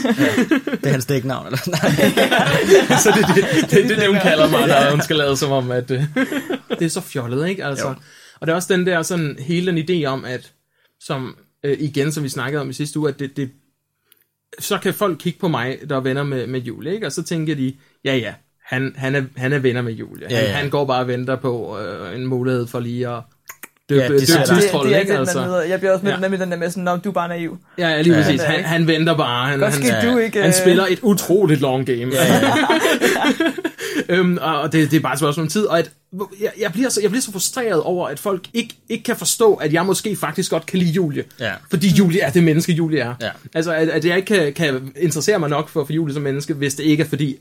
Det 0.71 0.85
er 0.85 0.91
hans 0.91 1.05
dæknavn, 1.05 1.45
eller? 1.45 1.59
Nej. 1.75 2.97
så 2.99 3.11
det 3.15 3.23
er 3.23 3.33
det, 3.33 3.71
det, 3.71 3.89
det, 3.89 3.97
det, 3.97 4.07
hun 4.07 4.17
kalder 4.21 4.49
mig, 4.49 4.67
når 4.67 4.91
hun 4.91 5.01
skal 5.01 5.15
lade 5.15 5.37
som 5.37 5.51
om, 5.51 5.71
at... 5.71 5.91
Øh, 5.91 6.03
det 6.69 6.81
er 6.85 6.89
så 6.89 7.01
fjollet, 7.01 7.49
ikke? 7.49 7.65
Altså, 7.65 7.87
Jo. 7.87 7.93
og 8.39 8.47
det 8.47 8.51
er 8.51 8.55
også 8.55 8.73
den 8.73 8.85
der 8.85 9.01
sådan, 9.01 9.35
hele 9.39 9.71
den 9.71 9.77
idé 9.89 10.05
om, 10.05 10.25
at 10.25 10.51
som 10.99 11.37
øh, 11.63 11.77
igen, 11.79 12.11
som 12.11 12.23
vi 12.23 12.29
snakkede 12.29 12.61
om 12.61 12.69
i 12.69 12.73
sidste 12.73 12.99
uge, 12.99 13.09
at 13.09 13.19
det, 13.19 13.37
det, 13.37 13.49
så 14.59 14.77
kan 14.77 14.93
folk 14.93 15.17
kigge 15.19 15.39
på 15.39 15.47
mig, 15.47 15.77
der 15.89 15.95
er 15.95 15.99
venner 15.99 16.23
med, 16.23 16.47
med 16.47 16.59
Julie, 16.59 16.93
ikke? 16.93 17.05
og 17.05 17.11
så 17.11 17.23
tænker 17.23 17.55
de, 17.55 17.73
ja 18.05 18.15
ja, 18.15 18.33
han, 18.67 18.93
han, 18.97 19.15
er, 19.15 19.21
han 19.37 19.53
er 19.53 19.59
venner 19.59 19.81
med 19.81 19.93
Julie. 19.93 20.27
Ja, 20.29 20.35
Han, 20.35 20.45
ja. 20.45 20.51
han 20.51 20.69
går 20.69 20.85
bare 20.85 20.99
og 21.01 21.07
venter 21.07 21.35
på 21.35 21.77
øh, 21.79 22.15
en 22.15 22.25
mulighed 22.27 22.67
for 22.67 22.79
lige 22.79 23.07
at 23.09 23.19
døbe, 23.89 24.01
Ja, 24.01 24.09
det 24.09 24.19
det, 24.21 24.27
der. 24.27 24.43
det, 24.45 24.61
tystrolden, 24.63 24.89
det 24.89 24.95
er 24.97 24.99
ikke? 25.01 25.11
det, 25.13 25.19
Altså. 25.19 25.41
møder. 25.45 25.61
Jeg 25.61 25.79
bliver 25.79 25.91
også 25.93 26.03
med, 26.05 26.11
Ja. 26.13 26.19
ja. 26.21 26.29
med 26.29 26.37
den 26.37 26.51
der 26.51 26.57
med 26.57 26.69
sådan, 26.69 26.83
Nå, 26.83 26.95
du 26.97 27.09
er 27.09 27.13
bare 27.13 27.27
naiv. 27.27 27.57
Ja, 27.77 27.89
ja, 27.89 28.01
lige 28.01 28.15
Ja, 28.17 28.21
præcis. 28.23 28.41
Han, 28.41 28.63
han 28.63 28.87
venter 28.87 29.17
bare. 29.17 29.47
Han, 29.49 29.59
Godt 29.59 29.73
han, 29.73 29.83
ja. 30.05 30.11
du 30.11 30.17
ikke... 30.17 30.39
han 30.39 30.47
øh, 30.47 30.53
spiller 30.53 30.85
et 30.89 30.99
utroligt 31.01 31.61
long 31.61 31.85
game. 31.85 31.97
Ja, 31.97 32.07
ja. 32.25 32.51
øhm, 34.15 34.37
og 34.41 34.71
det, 34.73 34.91
det 34.91 34.97
er 34.97 35.01
bare 35.01 35.13
et 35.13 35.19
spørgsmål 35.19 35.43
om 35.43 35.49
tid. 35.49 35.65
Og 35.65 35.79
at, 35.79 35.91
jeg, 36.41 36.51
jeg, 36.59 36.71
bliver 36.71 36.89
så, 36.89 37.01
jeg 37.01 37.09
bliver 37.09 37.21
så 37.21 37.31
frustreret 37.31 37.81
over, 37.81 38.07
at 38.07 38.19
folk 38.19 38.47
ikke, 38.53 38.75
ikke 38.89 39.03
kan 39.03 39.15
forstå, 39.15 39.53
at 39.53 39.73
jeg 39.73 39.85
måske 39.85 40.15
faktisk 40.15 40.51
godt 40.51 40.65
kan 40.65 40.79
lide 40.79 40.91
Julie. 40.91 41.23
Ja. 41.39 41.51
Fordi 41.69 41.87
Julie 41.87 42.21
er 42.21 42.29
det 42.29 42.43
menneske, 42.43 42.71
Julie 42.73 42.99
er. 42.99 43.13
Ja. 43.21 43.29
Altså, 43.55 43.73
at, 43.73 43.89
at 43.89 44.05
jeg 44.05 44.15
ikke 44.17 44.35
kan, 44.35 44.53
kan 44.53 44.93
interessere 44.99 45.39
mig 45.39 45.49
nok 45.49 45.69
for, 45.69 45.85
for 45.85 45.93
Julie 45.93 46.13
som 46.13 46.23
menneske, 46.23 46.53
hvis 46.53 46.75
det 46.75 46.83
ikke 46.83 47.03
er 47.03 47.07
fordi, 47.07 47.37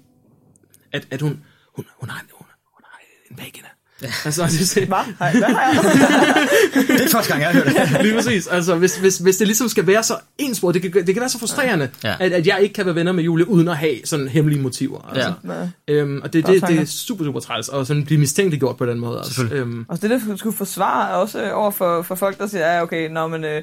at, 0.97 1.07
at 1.11 1.21
hun, 1.21 1.41
hun, 1.77 1.85
hun, 2.01 2.11
har, 2.11 2.23
hun, 2.33 2.47
hun 2.75 2.83
har 2.85 3.01
en 3.31 3.39
vagina. 3.39 3.69
Ja. 4.03 4.09
Altså, 4.25 4.43
det, 4.43 4.73
det, 4.75 4.89
Hvad? 4.89 5.15
Hej, 5.19 5.33
hvad 5.33 5.43
har 5.43 5.73
jeg? 5.73 6.89
Det 6.99 7.05
er 7.05 7.09
første 7.13 7.31
gang, 7.33 7.43
jeg 7.43 7.51
har 7.51 7.61
hørt 7.61 7.89
det. 7.93 8.03
Lige 8.03 8.15
præcis. 8.15 8.47
Altså, 8.47 8.75
hvis, 8.75 8.97
hvis, 8.97 9.19
hvis 9.19 9.37
det 9.37 9.47
ligesom 9.47 9.69
skal 9.69 9.87
være 9.87 10.03
så 10.03 10.19
ensproget, 10.39 10.75
det 10.75 10.83
kan, 10.93 11.07
det 11.07 11.15
kan 11.15 11.21
være 11.21 11.29
så 11.29 11.39
frustrerende, 11.39 11.89
Ja. 12.05 12.15
at, 12.21 12.33
at 12.33 12.47
jeg 12.47 12.59
ikke 12.63 12.73
kan 12.73 12.87
være 12.87 12.95
venner 12.95 13.13
med 13.13 13.25
Julie, 13.25 13.49
uden 13.49 13.69
at 13.69 13.77
have 13.77 13.97
sådan 14.05 14.29
hemmelige 14.29 14.61
motiver. 14.63 15.11
Altså. 15.15 15.33
Nej. 15.43 15.69
Øhm, 15.89 16.21
og 16.23 16.33
det, 16.33 16.47
det, 16.47 16.63
det 16.69 16.81
er 16.81 16.85
super, 16.85 17.25
super 17.25 17.41
træls, 17.41 17.69
og 17.69 17.87
sådan 17.87 18.05
blive 18.05 18.21
mistænkeliggjort 18.21 18.77
på 18.77 18.87
den 18.87 18.99
måde. 19.01 19.19
Altså. 19.19 19.43
Øhm, 19.53 19.87
Og 19.89 20.03
det 20.03 20.11
der 20.11 20.37
skulle 20.37 20.57
forsvare 20.57 21.15
også 21.17 21.53
over 21.53 21.71
for, 21.71 22.03
for 22.03 22.15
folk, 22.15 22.39
der 22.39 22.47
siger, 22.47 22.75
ja, 22.75 22.83
okay, 22.83 23.09
nå, 23.11 23.27
men 23.29 23.45
øh, 23.45 23.63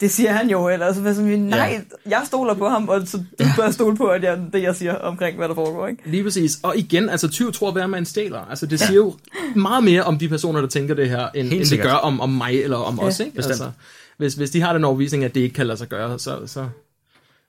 det 0.00 0.10
siger 0.10 0.32
han 0.32 0.50
jo, 0.50 0.68
eller 0.68 0.92
så 0.92 1.14
sådan, 1.14 1.38
nej, 1.38 1.84
jeg 2.06 2.22
stoler 2.26 2.54
på 2.54 2.68
ham, 2.68 2.88
og 2.88 3.02
så 3.06 3.16
du 3.38 3.44
bør 3.56 3.70
stole 3.70 3.96
på, 3.96 4.06
at 4.06 4.22
jeg, 4.22 4.38
det 4.52 4.62
jeg 4.62 4.76
siger 4.76 4.94
omkring, 4.94 5.36
hvad 5.36 5.48
der 5.48 5.54
foregår, 5.54 5.86
ikke? 5.86 6.02
lige 6.10 6.22
præcis. 6.22 6.58
Og 6.62 6.76
igen, 6.76 7.08
altså 7.08 7.28
tyv 7.28 7.52
tror, 7.52 7.72
hver 7.72 7.86
man 7.86 8.04
stjæler. 8.04 8.38
Altså, 8.50 8.66
det 8.66 8.80
siger 8.80 8.96
jo 8.96 9.14
meget 9.56 9.84
mere 9.84 10.02
om 10.02 10.18
de 10.18 10.28
personer, 10.28 10.60
der 10.60 10.68
tænker 10.68 10.94
det 10.94 11.08
her, 11.08 11.28
end, 11.34 11.52
end 11.52 11.64
det 11.64 11.82
gør 11.82 11.92
om, 11.92 12.20
om 12.20 12.28
mig 12.28 12.62
eller 12.62 12.76
om 12.76 12.98
Ja, 13.00 13.06
os. 13.06 13.20
Ikke? 13.20 13.36
bestemt. 13.36 13.50
Altså, 13.50 13.70
hvis, 14.16 14.34
hvis 14.34 14.50
de 14.50 14.60
har 14.60 14.72
den 14.72 14.84
overvisning, 14.84 15.24
at 15.24 15.34
det 15.34 15.40
ikke 15.40 15.54
kan 15.54 15.66
lade 15.66 15.78
sig 15.78 15.88
gøre, 15.88 16.18
så... 16.18 16.38
så 16.46 16.66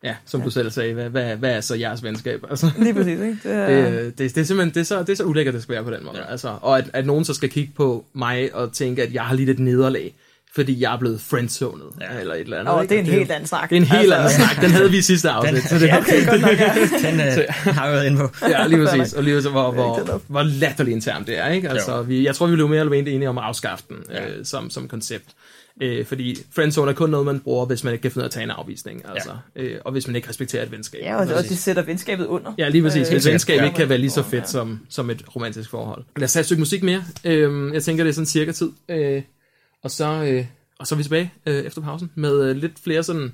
ja, 0.04 0.16
som 0.26 0.40
ja. 0.40 0.46
du 0.46 0.52
selv 0.52 0.72
sagde, 0.72 0.94
hvad, 0.94 1.10
hvad, 1.10 1.36
hvad 1.36 1.52
er 1.56 1.62
så 1.62 1.76
jeres 1.76 2.04
venskab? 2.04 2.46
Altså, 2.50 2.72
Lige 2.78 2.94
præcis, 2.94 3.20
ikke? 3.20 3.38
Det 3.44 3.52
er, 3.52 3.68
det, 3.68 4.06
det, 4.18 4.36
det 4.36 4.42
er 4.42 4.46
simpelthen 4.46 4.74
det 4.74 4.80
er 4.80 4.84
så, 4.84 5.00
det 5.00 5.10
er 5.10 5.16
så 5.16 5.24
ulækkert, 5.24 5.54
det 5.54 5.64
skal 5.64 5.76
være 5.76 5.84
på 5.84 5.92
den 5.92 6.06
måde. 6.06 6.18
Ja. 6.18 6.32
Altså, 6.32 6.58
og 6.62 6.78
at, 6.78 6.90
at 6.94 7.06
nogen 7.06 7.26
så 7.26 7.34
skal 7.34 7.50
kigge 7.50 7.74
på 7.76 8.06
mig 8.14 8.56
og 8.56 8.74
tænke, 8.74 9.04
at 9.04 9.14
jeg 9.14 9.24
har 9.24 9.36
lidt 9.36 9.50
et 9.50 9.60
nederlag, 9.60 10.14
fordi 10.56 10.82
jeg 10.82 10.94
er 10.94 10.98
blevet 11.00 11.22
friendzoned, 11.22 11.86
ja. 12.02 12.20
eller 12.20 12.34
et 12.34 12.40
eller 12.42 12.60
andet. 12.60 12.74
Åh, 12.76 12.82
ikke? 12.82 12.90
det 12.90 13.00
er 13.00 13.04
en 13.04 13.10
Og 13.10 13.16
helt 13.16 13.32
anden 13.32 13.48
snak. 13.48 13.70
Det 13.70 13.76
er 13.76 13.82
en 13.82 13.88
helt 13.88 14.14
Altså, 14.14 14.36
anden 14.42 14.48
snak. 14.56 14.62
Den 14.64 14.72
havde 14.72 14.92
vi 14.92 14.98
i 14.98 15.02
sidste 15.02 15.30
afsnit. 15.30 15.64
så 15.64 15.76
det, 15.80 15.88
ja, 15.88 15.98
Okay, 15.98 16.26
godt 16.28 16.42
nok, 16.42 16.60
ja. 16.60 16.74
Den 17.12 17.20
øh, 17.20 17.46
har 17.50 17.86
jeg 17.86 17.94
været 17.94 18.06
inde 18.06 18.18
på. 18.18 18.30
Ja, 18.50 18.68
lige 18.68 18.84
præcis. 18.86 19.14
Og 19.14 19.24
lige 19.24 19.36
præcis, 19.36 19.52
hvor, 19.52 19.72
hvor, 19.72 20.22
hvor 20.28 20.44
latterligt 20.44 20.96
internt 20.96 21.28
det 21.28 21.38
er. 21.38 21.48
Ikke? 21.50 21.70
Altså, 21.70 21.96
Jo. 21.96 22.02
vi, 22.02 22.26
jeg 22.26 22.36
tror, 22.36 22.48
vi 22.48 22.54
blev 22.56 22.68
mere 22.68 22.80
eller 22.80 22.92
mindre 22.92 23.12
enige 23.12 23.30
om 23.30 23.38
at 23.38 23.44
afskaffe 23.44 23.84
den 23.90 23.98
øh, 24.12 24.46
som, 24.46 24.70
som 24.70 24.88
koncept. 24.88 25.26
Øh, 25.82 26.06
fordi 26.06 26.38
friendzone 26.56 26.92
er 26.92 26.96
kun 26.96 27.10
noget, 27.10 27.26
man 27.26 27.40
bruger, 27.40 27.66
hvis 27.66 27.84
man 27.84 27.94
ikke 27.94 28.02
kan 28.02 28.12
finde 28.12 28.22
ud 28.22 28.24
af 28.24 28.28
at 28.28 28.32
tage 28.32 28.44
en 28.44 28.50
afvisning. 28.50 29.02
Altså, 29.14 29.30
øh, 29.56 29.76
og 29.86 29.92
hvis 29.92 30.08
man 30.08 30.16
ikke 30.16 30.30
respekterer 30.30 30.64
et 30.64 30.72
venskab. 30.72 31.02
Ja, 31.04 31.16
og 31.16 31.28
det, 31.28 31.36
også, 31.36 31.50
det 31.50 31.58
sætter 31.58 31.82
venskabet 31.84 32.26
under. 32.26 32.52
Ja, 32.58 32.70
lige 32.70 32.82
præcis. 32.84 33.10
Øh, 33.10 33.16
Et 33.18 33.26
venskab 33.26 33.58
ja. 33.60 33.66
ikke 33.66 33.76
kan 33.76 33.90
være 33.90 33.98
lige 33.98 34.10
så 34.10 34.24
fedt 34.24 34.50
som, 34.50 34.80
som 34.90 35.10
et 35.10 35.24
romantisk 35.36 35.70
forhold. 35.70 36.04
Lad 36.18 36.24
os 36.24 36.32
tage 36.34 36.42
et 36.42 36.46
stykke 36.46 36.60
musik 36.62 36.84
mere. 36.84 37.04
Øh, 37.26 37.74
jeg 37.74 37.84
tænker, 37.84 38.04
det 38.04 38.10
er 38.10 38.14
sådan 38.14 38.26
cirka 38.26 38.52
tid. 38.52 38.70
Øh, 38.90 39.22
og, 39.84 39.92
så, 39.92 40.24
øh, 40.24 40.46
og 40.80 40.88
så 40.88 40.96
er 40.96 40.98
vi 40.98 41.04
tilbage 41.04 41.34
øh, 41.46 41.56
efter 41.56 41.82
pausen 41.82 42.12
med 42.16 42.44
øh, 42.44 42.56
lidt 42.56 42.80
flere 42.84 43.04
sådan... 43.04 43.34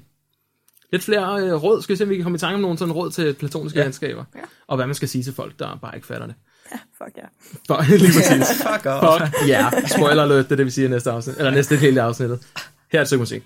Lidt 0.91 1.03
flere 1.03 1.41
øh, 1.41 1.63
råd. 1.63 1.81
Skal 1.81 1.93
vi 1.93 1.97
se, 1.97 2.03
om 2.03 2.09
vi 2.09 2.15
kan 2.15 2.23
komme 2.23 2.35
i 2.35 2.39
tanke 2.39 2.55
om 2.55 2.61
nogle 2.61 2.77
sådan 2.77 2.91
råd 2.91 3.11
til 3.11 3.33
platoniske 3.33 3.77
ja. 3.77 3.81
Ja. 3.81 3.87
venskaber. 3.87 4.23
Ja. 4.35 4.41
Og 4.67 4.75
hvad 4.75 4.85
man 4.85 4.95
skal 4.95 5.07
sige 5.07 5.23
til 5.23 5.33
folk, 5.33 5.59
der 5.59 5.77
bare 5.81 5.95
ikke 5.95 6.07
fatter 6.07 6.27
det. 6.27 6.35
Ja, 6.71 6.77
fuck 6.97 7.17
ja. 7.17 7.23
For, 7.67 7.91
lige 7.97 8.13
præcis. 8.13 8.57
Fuck 8.57 8.85
off. 8.85 9.21
Fuck 9.21 9.47
ja. 9.47 9.69
Yeah. 9.73 9.87
Spoiler 9.89 10.23
alert, 10.23 10.45
det 10.45 10.51
er 10.51 10.55
det, 10.55 10.65
vi 10.65 10.71
siger 10.71 10.87
i 10.87 10.91
næste 10.91 11.11
afsnit. 11.11 11.37
Eller 11.37 11.51
næste 11.51 11.75
hele 11.75 12.01
afsnittet. 12.01 12.47
Her 12.91 12.99
er 12.99 13.01
et 13.01 13.07
stykke 13.07 13.21
musik. 13.21 13.43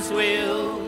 Crimes. 0.00 0.12
We'll 0.12 0.78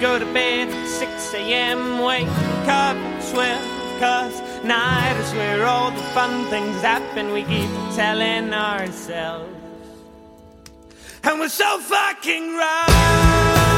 go 0.00 0.18
to 0.18 0.24
bed 0.32 0.68
at 0.68 0.88
6 0.88 1.34
a.m., 1.34 2.02
wake 2.02 2.26
up 2.66 2.96
at 2.96 3.30
12, 3.30 4.00
cause 4.00 4.64
night 4.64 5.16
is 5.20 5.32
where 5.34 5.66
all 5.66 5.90
the 5.90 6.02
fun 6.14 6.44
things 6.46 6.80
happen. 6.80 7.32
We 7.32 7.42
keep 7.44 7.70
telling 7.94 8.52
ourselves. 8.52 9.48
And 11.24 11.38
we're 11.38 11.48
so 11.48 11.78
fucking 11.78 12.56
right. 12.56 13.71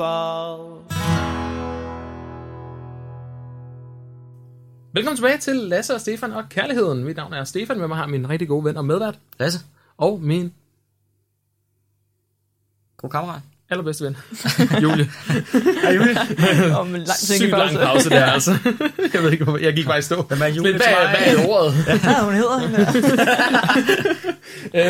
Beautiful. 0.00 0.84
Velkommen 4.94 5.16
tilbage 5.16 5.38
til 5.38 5.56
Lasse 5.56 5.94
og 5.94 6.00
Stefan 6.00 6.32
og 6.32 6.44
Kærligheden. 6.50 7.04
Mit 7.04 7.16
navn 7.16 7.32
er 7.32 7.44
Stefan, 7.44 7.78
med 7.78 7.88
mig 7.88 7.96
har 7.96 8.06
min 8.06 8.30
rigtig 8.30 8.48
gode 8.48 8.64
ven 8.64 8.76
og 8.76 8.84
medvært. 8.84 9.18
Lasse, 9.40 9.60
Og 9.98 10.20
min 10.22 10.52
god 12.96 13.10
kammerat. 13.10 13.40
allerbedste 13.70 14.04
ven, 14.04 14.16
Julie. 14.82 15.10
Hej 15.82 15.92
Julie. 15.92 16.16
Om 16.80 16.86
en 16.88 16.92
lang 17.00 17.08
Sygt 17.18 17.50
lang 17.50 17.76
pause 17.76 18.10
der, 18.10 18.24
altså. 18.26 18.50
Jeg 19.14 19.22
ved 19.22 19.32
ikke, 19.32 19.44
hvorfor. 19.44 19.58
Jeg 19.58 19.74
gik 19.74 19.86
bare 19.86 19.98
i 19.98 20.02
stå. 20.02 20.22
Hvem 20.22 20.42
er 20.42 20.46
Julie 20.46 20.72
Men 20.72 20.80
hvad, 20.80 21.08
hvad 21.08 21.44
er 21.44 21.48
ordet? 21.48 21.74
Ja, 22.04 22.24
hun 22.24 22.34
hedder 22.34 22.58
hende. 22.58 22.78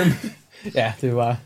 øhm, 0.01 0.13
ja, 0.75 0.93
det 1.01 1.17
var... 1.17 1.37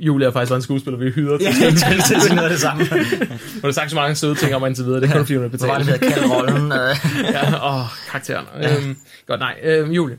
Julie 0.00 0.26
er 0.26 0.30
faktisk 0.30 0.50
var 0.50 0.56
en 0.56 0.62
skuespiller, 0.62 0.98
vi 0.98 1.10
hyrede. 1.10 1.38
Ja, 1.44 1.52
til. 1.52 1.76
til 2.08 2.14
at 2.14 2.22
sige 2.22 2.34
noget 2.34 2.48
af 2.48 2.50
det 2.50 2.60
samme. 2.60 2.84
Hun 2.88 3.60
har 3.64 3.70
sagt 3.70 3.90
så 3.90 3.96
mange 3.96 4.14
søde 4.14 4.34
ting 4.34 4.54
om 4.54 4.60
mig 4.60 4.68
indtil 4.68 4.84
videre. 4.84 5.00
Det 5.00 5.08
kan 5.08 5.16
du 5.18 5.22
fordi 5.24 5.34
hun 5.36 5.44
er 5.44 5.48
Hvor 5.48 5.66
var 5.66 5.78
det, 5.78 5.86
betalt. 5.86 6.14
kaldt 6.14 6.32
rollen? 6.32 6.72
øh? 6.72 6.96
ja, 7.32 7.78
åh, 7.80 7.86
karakteren. 8.10 8.46
Øhm, 8.56 8.96
godt, 9.26 9.40
nej. 9.40 9.54
Øhm, 9.62 9.90
Julie. 9.90 10.16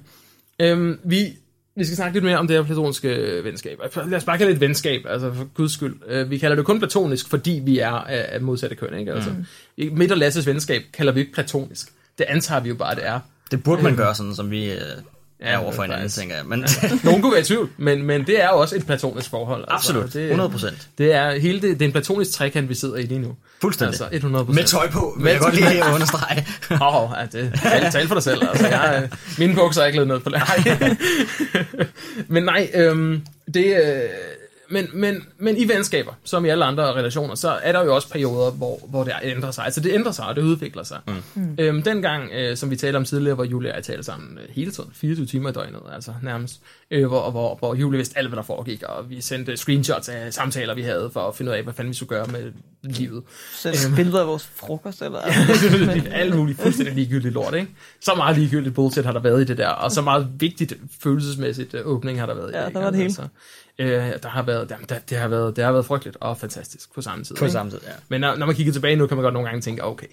Øhm, 0.60 1.00
vi, 1.04 1.26
vi 1.76 1.86
skal 1.86 1.96
snakke 1.96 2.14
lidt 2.16 2.26
mere 2.26 2.38
om 2.38 2.48
det 2.48 2.56
her 2.56 2.64
platoniske 2.64 3.42
venskab. 3.44 3.80
Lad 3.96 4.18
os 4.18 4.24
bare 4.24 4.38
kalde 4.38 4.50
det 4.50 4.56
et 4.56 4.62
venskab, 4.62 5.02
altså 5.10 5.34
for 5.34 5.48
guds 5.54 5.74
skyld. 5.74 5.96
Øh, 6.08 6.30
vi 6.30 6.38
kalder 6.38 6.56
det 6.56 6.66
kun 6.66 6.80
platonisk, 6.80 7.30
fordi 7.30 7.62
vi 7.66 7.80
er 7.80 7.90
af, 7.90 8.26
af 8.30 8.42
modsatte 8.42 8.76
køn, 8.76 9.00
ikke? 9.00 9.14
Altså, 9.14 9.30
mm. 9.78 9.98
Midt 9.98 10.12
og 10.12 10.18
Lasses 10.18 10.48
venskab 10.48 10.82
kalder 10.94 11.12
vi 11.14 11.20
ikke 11.20 11.34
platonisk. 11.34 11.88
Det 12.18 12.26
antager 12.28 12.62
vi 12.62 12.70
jo 12.70 12.76
bare, 12.76 12.96
det 12.96 13.08
er. 13.08 13.20
Det 13.52 13.64
burde 13.64 13.84
man 13.84 13.96
gøre 13.96 14.16
sådan, 14.16 14.36
som 14.36 14.52
vi 14.52 14.72
øh, 14.72 14.80
Ja, 15.42 15.64
over 15.64 15.72
for 15.72 15.82
hinanden, 15.82 16.04
faktisk. 16.04 16.20
tænker 16.20 16.36
jeg. 16.36 16.46
Men 16.46 16.66
Nogen 17.04 17.22
kunne 17.22 17.32
være 17.32 17.42
i 17.42 17.44
tvivl, 17.44 17.70
men, 17.78 18.04
men 18.04 18.28
det 18.28 18.44
er 18.44 18.48
jo 18.48 18.60
også 18.60 18.76
et 18.76 18.86
platonisk 18.86 19.30
forhold. 19.30 19.66
absolut, 19.68 20.14
det, 20.14 20.24
100 20.24 20.50
procent. 20.50 20.88
Det 20.98 21.14
er 21.14 21.40
hele 21.40 21.62
det, 21.62 21.80
det 21.80 21.82
er 21.82 21.86
en 21.86 21.92
platonisk 21.92 22.32
trekant, 22.32 22.70
vi 22.70 22.76
sidder 22.76 22.96
i 22.96 23.02
lige 23.02 23.20
nu. 23.20 23.36
Fuldstændig. 23.62 24.02
Altså 24.02 24.08
100 24.12 24.46
Med 24.54 24.64
tøj 24.64 24.90
på, 24.90 25.14
vil 25.18 25.24
Med 25.24 25.32
jeg 25.32 25.42
godt 25.42 25.56
lige 25.56 25.84
understrege. 25.94 26.48
Åh, 26.72 27.04
oh, 27.04 27.10
ja, 27.18 27.40
det 27.40 27.60
tal, 27.64 27.92
tal 27.92 28.08
for 28.08 28.16
dig 28.16 28.24
selv. 28.24 28.48
Altså, 28.50 28.68
jeg, 28.68 29.10
mine 29.38 29.56
bukser 29.56 29.82
er 29.82 29.86
ikke 29.86 29.98
lavet 29.98 30.08
ned 30.08 30.20
på 30.20 30.30
nej. 30.40 30.96
men 32.28 32.44
nej, 32.44 32.70
øhm, 32.74 33.22
det, 33.54 33.66
øh, 33.66 34.10
men, 34.70 34.88
men, 34.94 35.24
men 35.38 35.58
i 35.58 35.68
venskaber, 35.68 36.14
som 36.24 36.46
i 36.46 36.50
alle 36.50 36.66
andre 36.66 36.94
relationer, 36.94 37.36
så 37.36 37.50
er 37.50 37.72
der 37.72 37.84
jo 37.84 37.96
også 37.96 38.10
perioder, 38.10 38.52
hvor, 38.52 38.80
hvor 38.90 39.04
det 39.04 39.14
ændrer 39.24 39.52
sig. 39.52 39.66
Altså 39.66 39.82
det 39.82 39.94
ændrer 39.94 40.12
sig, 40.12 40.26
og 40.26 40.36
det 40.36 40.42
udvikler 40.42 40.84
sig. 40.84 41.00
Mm. 41.36 41.56
Øhm, 41.60 41.82
dengang, 41.82 42.30
øh, 42.34 42.58
som 42.58 42.72
vi 42.72 42.76
talte 42.76 42.98
om 42.98 43.06
tidligere, 43.06 43.36
hvor 43.36 43.44
Julie 43.44 43.72
og 43.72 43.76
jeg 43.76 43.84
talte 43.84 44.04
sammen 44.04 44.38
øh, 44.38 44.44
hele 44.50 44.72
tiden, 44.72 44.90
24 44.94 45.26
timer 45.26 45.50
i 45.50 45.54
døgnet, 45.54 45.80
altså 45.94 46.14
nærmest, 46.24 46.60
øh, 46.92 47.08
hvor, 47.08 47.32
hvor, 47.32 47.56
hvor 47.56 47.76
Julie 47.76 47.98
vidste 47.98 48.18
alt, 48.18 48.28
hvad 48.28 48.38
der 48.38 48.44
foregik, 48.44 48.84
og 48.84 49.10
vi 49.10 49.22
sendte 49.22 49.58
screenshots 49.58 50.10
af 50.10 50.34
samtaler, 50.34 50.76
vi 50.76 50.82
havde, 50.82 51.10
for 51.14 51.28
at 51.28 51.36
finde 51.36 51.52
ud 51.52 51.56
af, 51.58 51.64
hvad 51.64 51.74
fanden 51.74 51.90
vi 51.90 51.96
skulle 51.96 52.10
gøre 52.10 52.28
med 52.28 52.52
livet. 52.84 53.24
Så 53.54 53.92
billeder 53.96 54.22
af 54.22 54.28
vores 54.28 54.50
frokost, 54.56 55.02
eller... 55.02 55.20
alt 56.12 56.36
muligt 56.36 56.62
fuldstændig 56.62 56.96
ligegyldigt 56.96 57.34
lort, 57.34 57.54
ikke? 57.56 57.68
Så 58.02 58.16
meget 58.16 58.38
ligegyldigt 58.38 58.76
bullshit 58.76 59.06
har 59.06 59.12
der 59.12 59.20
været 59.20 59.42
i 59.42 59.46
det 59.46 59.58
der, 59.58 59.68
og 59.68 59.92
så 59.92 60.02
meget 60.02 60.28
vigtigt 60.40 60.74
følelsesmæssigt 61.04 61.74
øh, 61.74 61.82
åbning 61.88 62.20
har 62.20 62.26
der 62.26 62.36
været 62.36 62.52
i 62.52 62.56
Ja, 62.58 62.66
det. 62.66 62.74
der 62.74 62.80
var 62.80 62.90
det 62.90 62.98
hele. 62.98 63.06
Altså, 63.06 63.28
øh, 63.80 63.90
der 64.24 64.30
har 64.30 64.42
været, 64.42 64.70
der, 64.70 64.76
der, 64.90 65.00
det, 65.10 65.18
har 65.18 65.28
været, 65.28 65.56
det 65.56 65.64
har 65.64 65.72
været 65.72 65.86
frygteligt 65.86 66.18
og 66.22 66.38
fantastisk 66.38 66.94
på 66.96 67.02
samme 67.02 67.24
tid. 67.24 67.36
På 67.36 67.46
ikke? 67.46 67.52
samme 67.52 67.72
tid, 67.72 67.80
ja. 67.84 67.92
Men 68.10 68.22
når, 68.22 68.36
når 68.36 68.46
man 68.46 68.56
kigger 68.56 68.74
tilbage 68.74 68.96
nu, 68.96 69.08
kan 69.08 69.18
man 69.18 69.24
godt 69.24 69.34
nogle 69.34 69.48
gange 69.48 69.62
tænke, 69.62 69.84
okay, 69.84 70.08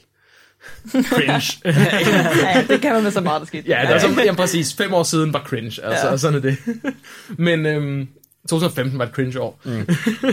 cringe. 1.15 1.61
ja, 1.65 2.65
det 2.69 2.81
kan 2.81 2.93
man 2.95 3.03
med 3.03 3.11
så 3.11 3.21
meget, 3.21 3.41
der 3.41 3.47
skete. 3.47 3.69
ja, 3.69 3.81
det 3.87 3.91
er 3.95 3.99
som, 3.99 4.19
jamen, 4.19 4.37
præcis, 4.37 4.75
fem 4.75 4.95
år 4.95 5.03
siden 5.03 5.33
var 5.33 5.43
cringe, 5.47 5.85
altså, 5.85 6.07
Ja. 6.07 6.11
ja. 6.11 6.17
sådan 6.17 6.37
er 6.37 6.41
det. 6.43 6.57
men 7.39 7.67
øhm, 7.67 8.09
2015 8.49 8.99
var 8.99 9.07
et 9.07 9.13
cringe 9.13 9.41
år. 9.41 9.61
Mm. 9.65 9.89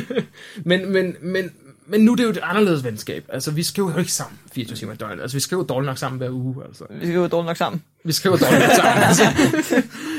men, 0.69 0.91
men, 0.93 1.15
men, 1.21 1.51
men 1.91 2.01
nu 2.01 2.11
er 2.11 2.15
det 2.15 2.23
jo 2.23 2.29
et 2.29 2.39
anderledes 2.43 2.83
venskab. 2.83 3.25
Altså, 3.29 3.51
vi 3.51 3.63
skriver 3.63 3.91
jo 3.91 3.97
ikke 3.97 4.11
sammen 4.11 4.39
24 4.53 4.77
timer 4.77 4.93
i 4.93 4.95
døgnet. 4.95 5.21
Altså, 5.21 5.37
vi 5.37 5.41
skriver 5.41 5.63
dårligt 5.63 5.85
nok 5.85 5.97
sammen 5.97 6.17
hver 6.17 6.29
uge, 6.29 6.55
altså. 6.65 6.83
Vi 6.89 7.13
jo 7.13 7.27
dårligt 7.27 7.47
nok 7.47 7.57
sammen. 7.57 7.83
Vi 8.03 8.11
skriver 8.11 8.37
dårligt 8.37 8.61
nok 8.61 8.75
sammen. 8.75 9.03
Altså. 9.07 9.23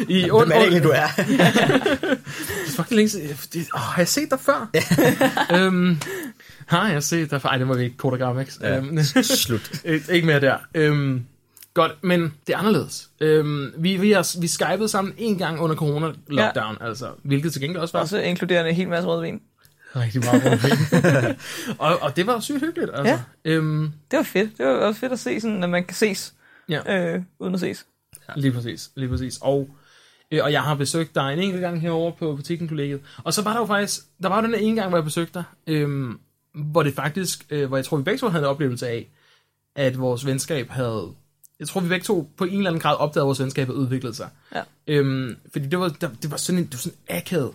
I 0.09 0.21
Hvem 0.21 0.35
er 0.35 0.45
det 0.45 0.57
egentlig, 0.57 0.83
du 0.83 0.89
er? 0.89 1.07
Det 1.17 1.41
er 1.41 2.77
fucking 2.77 2.97
længe 2.97 3.09
siden. 3.09 3.67
Åh, 3.75 3.81
har 3.81 3.95
jeg 3.99 4.09
set 4.09 4.31
dig 4.31 4.41
før? 4.41 4.71
øhm, 5.57 5.99
har 6.67 6.89
jeg 6.89 7.03
set 7.03 7.31
dig 7.31 7.43
før? 7.43 7.49
Ej, 7.49 7.59
det 7.59 7.67
må 7.67 7.75
vi 7.75 7.85
ikke 7.85 7.97
kodagram, 7.97 8.41
ikke? 8.41 8.53
Ja. 8.61 8.77
Øhm, 8.77 9.03
Slut. 9.23 9.71
ikke 9.85 10.13
ikke 10.13 10.27
mere 10.27 10.41
der. 10.41 10.57
Øhm, 10.75 11.25
godt, 11.75 11.93
men 12.03 12.35
det 12.47 12.53
er 12.53 12.59
anderledes. 12.59 13.09
Øhm, 13.21 13.73
vi, 13.79 13.97
vi, 13.97 14.13
har, 14.13 14.41
vi 14.41 14.47
skypede 14.47 14.89
sammen 14.89 15.15
en 15.19 15.39
gang 15.39 15.61
under 15.61 15.77
corona-lockdown, 15.77 16.77
ja. 16.81 16.89
altså, 16.89 17.07
hvilket 17.23 17.53
til 17.53 17.63
gengæld 17.63 17.81
også 17.81 17.93
var 17.99 18.03
Også 18.03 18.19
inkluderende 18.19 18.71
en 18.71 18.77
hel 18.77 18.89
masse 18.89 19.09
rødvin. 19.09 19.41
Rigtig 19.97 20.21
meget 20.25 20.45
rundvin. 20.45 21.37
og, 21.87 22.03
og 22.03 22.17
det 22.17 22.27
var 22.27 22.41
sygt 22.41 22.61
hyggeligt, 22.61 22.91
altså. 22.95 23.13
Ja. 23.13 23.21
Øhm, 23.45 23.93
Det 24.11 24.17
var 24.17 24.23
fedt. 24.23 24.59
Det 24.59 24.67
var 24.67 24.73
også 24.73 25.01
fedt 25.01 25.13
at 25.13 25.19
se, 25.19 25.41
sådan, 25.41 25.65
at 25.65 25.71
man 25.71 25.85
kan 25.85 25.95
ses, 25.95 26.35
ja. 26.69 27.15
øh, 27.15 27.23
uden 27.39 27.55
at 27.55 27.61
ses. 27.61 27.87
Lige 28.37 28.53
præcis, 28.53 28.91
lige 28.97 29.09
præcis. 29.09 29.39
Og, 29.41 29.69
øh, 30.31 30.41
og 30.45 30.53
jeg 30.53 30.63
har 30.63 30.75
besøgt 30.75 31.15
dig 31.15 31.33
en 31.33 31.39
enkelt 31.39 31.61
gang 31.61 31.81
herovre 31.81 32.13
på 32.19 32.37
butikken 32.37 32.69
kollegiet. 32.69 33.01
Og 33.25 33.35
så 33.35 33.43
var 33.43 33.53
der 33.53 33.61
jo 33.61 33.67
faktisk, 33.67 34.01
der 34.23 34.29
var 34.29 34.41
jo 34.41 34.47
den 34.47 34.55
ene 34.55 34.77
gang, 34.77 34.89
hvor 34.89 34.99
jeg 34.99 35.05
besøgte 35.05 35.35
dig, 35.35 35.45
øh, 35.67 36.09
hvor 36.55 36.83
det 36.83 36.95
faktisk, 36.95 37.47
øh, 37.51 37.69
hvor 37.69 37.77
jeg 37.77 37.85
tror, 37.85 37.97
vi 37.97 38.03
begge 38.03 38.19
to 38.19 38.29
havde 38.29 38.45
en 38.45 38.49
oplevelse 38.49 38.89
af, 38.89 39.09
at 39.77 39.99
vores 39.99 40.27
venskab 40.27 40.71
havde, 40.71 41.09
jeg 41.61 41.69
tror, 41.69 41.81
vi 41.81 41.89
begge 41.89 42.05
to 42.05 42.31
på 42.37 42.45
en 42.45 42.57
eller 42.57 42.71
anden 42.71 42.81
grad 42.81 42.97
opdagede, 42.97 43.25
at 43.25 43.27
vores 43.27 43.41
venskab 43.41 43.67
havde 43.67 43.79
udviklet 43.79 44.17
sig. 44.17 44.29
Ja. 44.55 44.63
Øhm, 44.87 45.37
fordi 45.53 45.67
det 45.67 45.79
var, 45.79 45.89
det 45.89 46.31
var 46.31 46.37
sådan 46.37 46.59
en, 46.59 46.65
det 46.65 46.73
var 46.73 46.79
sådan 46.79 46.99
en 47.09 47.17
akavet 47.17 47.53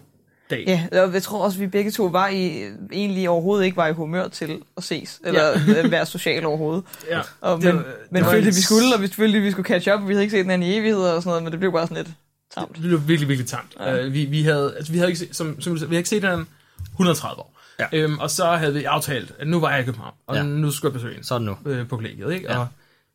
dag. 0.50 0.64
Ja, 0.68 1.04
og 1.06 1.14
jeg 1.14 1.24
tror 1.24 1.44
også, 1.44 1.56
at 1.58 1.62
vi 1.62 1.68
begge 1.68 1.92
to 1.92 2.04
var 2.06 2.28
i, 2.28 2.64
egentlig 2.92 3.30
overhovedet 3.30 3.66
ikke 3.66 3.78
var 3.78 3.88
i 3.88 3.94
humør 3.94 4.28
til 4.28 4.62
at 4.78 4.84
ses, 4.84 5.20
eller 5.26 5.44
ja. 5.68 5.88
være 5.96 6.06
social 6.06 6.46
overhovedet. 6.46 6.84
ja. 7.10 7.22
Og, 7.42 7.58
Det 7.58 7.66
men, 7.66 7.76
var- 7.76 7.84
men 8.12 8.24
det 8.24 8.32
følte, 8.32 8.48
en- 8.50 8.56
vi 8.56 8.62
skulle, 8.62 8.96
og 8.96 9.02
vi 9.02 9.08
følte, 9.08 9.40
vi 9.40 9.52
skulle 9.52 9.68
catch 9.68 9.90
up, 9.94 10.02
og 10.02 10.08
vi 10.08 10.14
havde 10.14 10.24
ikke 10.24 10.32
set 10.38 10.44
den 10.44 10.52
anden 10.52 10.70
i 10.70 10.78
evigheder 10.78 11.12
og 11.14 11.22
sådan 11.24 11.30
noget, 11.30 11.44
men 11.44 11.52
det 11.52 11.60
blev 11.60 11.72
bare 11.72 11.88
sådan 11.88 11.98
lidt 12.04 12.16
tamt. 12.56 12.74
Det 12.74 12.82
blev 12.82 13.08
virkelig, 13.08 13.30
virkelig 13.30 13.50
tamt. 13.50 13.76
Ja. 13.80 14.06
Uh, 14.08 14.14
vi, 14.14 14.26
vi, 14.26 14.44
havde, 14.44 14.74
altså, 14.78 14.92
vi 14.92 14.98
havde 14.98 15.10
ikke, 15.10 15.20
se- 15.20 15.34
som, 15.34 15.62
som, 15.62 15.74
du 15.74 15.80
sagde, 15.80 15.90
vi 15.90 15.96
havde 15.96 16.00
ikke 16.00 16.10
set 16.10 16.22
hinanden 16.24 16.48
130 16.92 17.40
år. 17.40 17.54
Ja. 17.80 17.86
Øhm, 17.94 18.20
og 18.20 18.30
så 18.32 18.46
havde 18.46 18.74
vi 18.74 18.84
aftalt, 18.84 19.32
at 19.40 19.48
nu 19.48 19.60
var 19.60 19.72
jeg 19.72 19.80
i 19.80 19.84
København, 19.84 20.14
og 20.28 20.36
Ja. 20.36 20.44
nu 20.44 20.72
skulle 20.72 20.90
jeg 20.90 20.94
besøge 20.94 21.14
hende. 21.14 21.28
Sådan 21.28 21.46
nu. 21.46 21.58
øh, 21.72 21.88
på 21.88 21.96
kollegiet, 21.96 22.34
ikke? 22.34 22.52
Ja. 22.52 22.58
Og, 22.60 22.68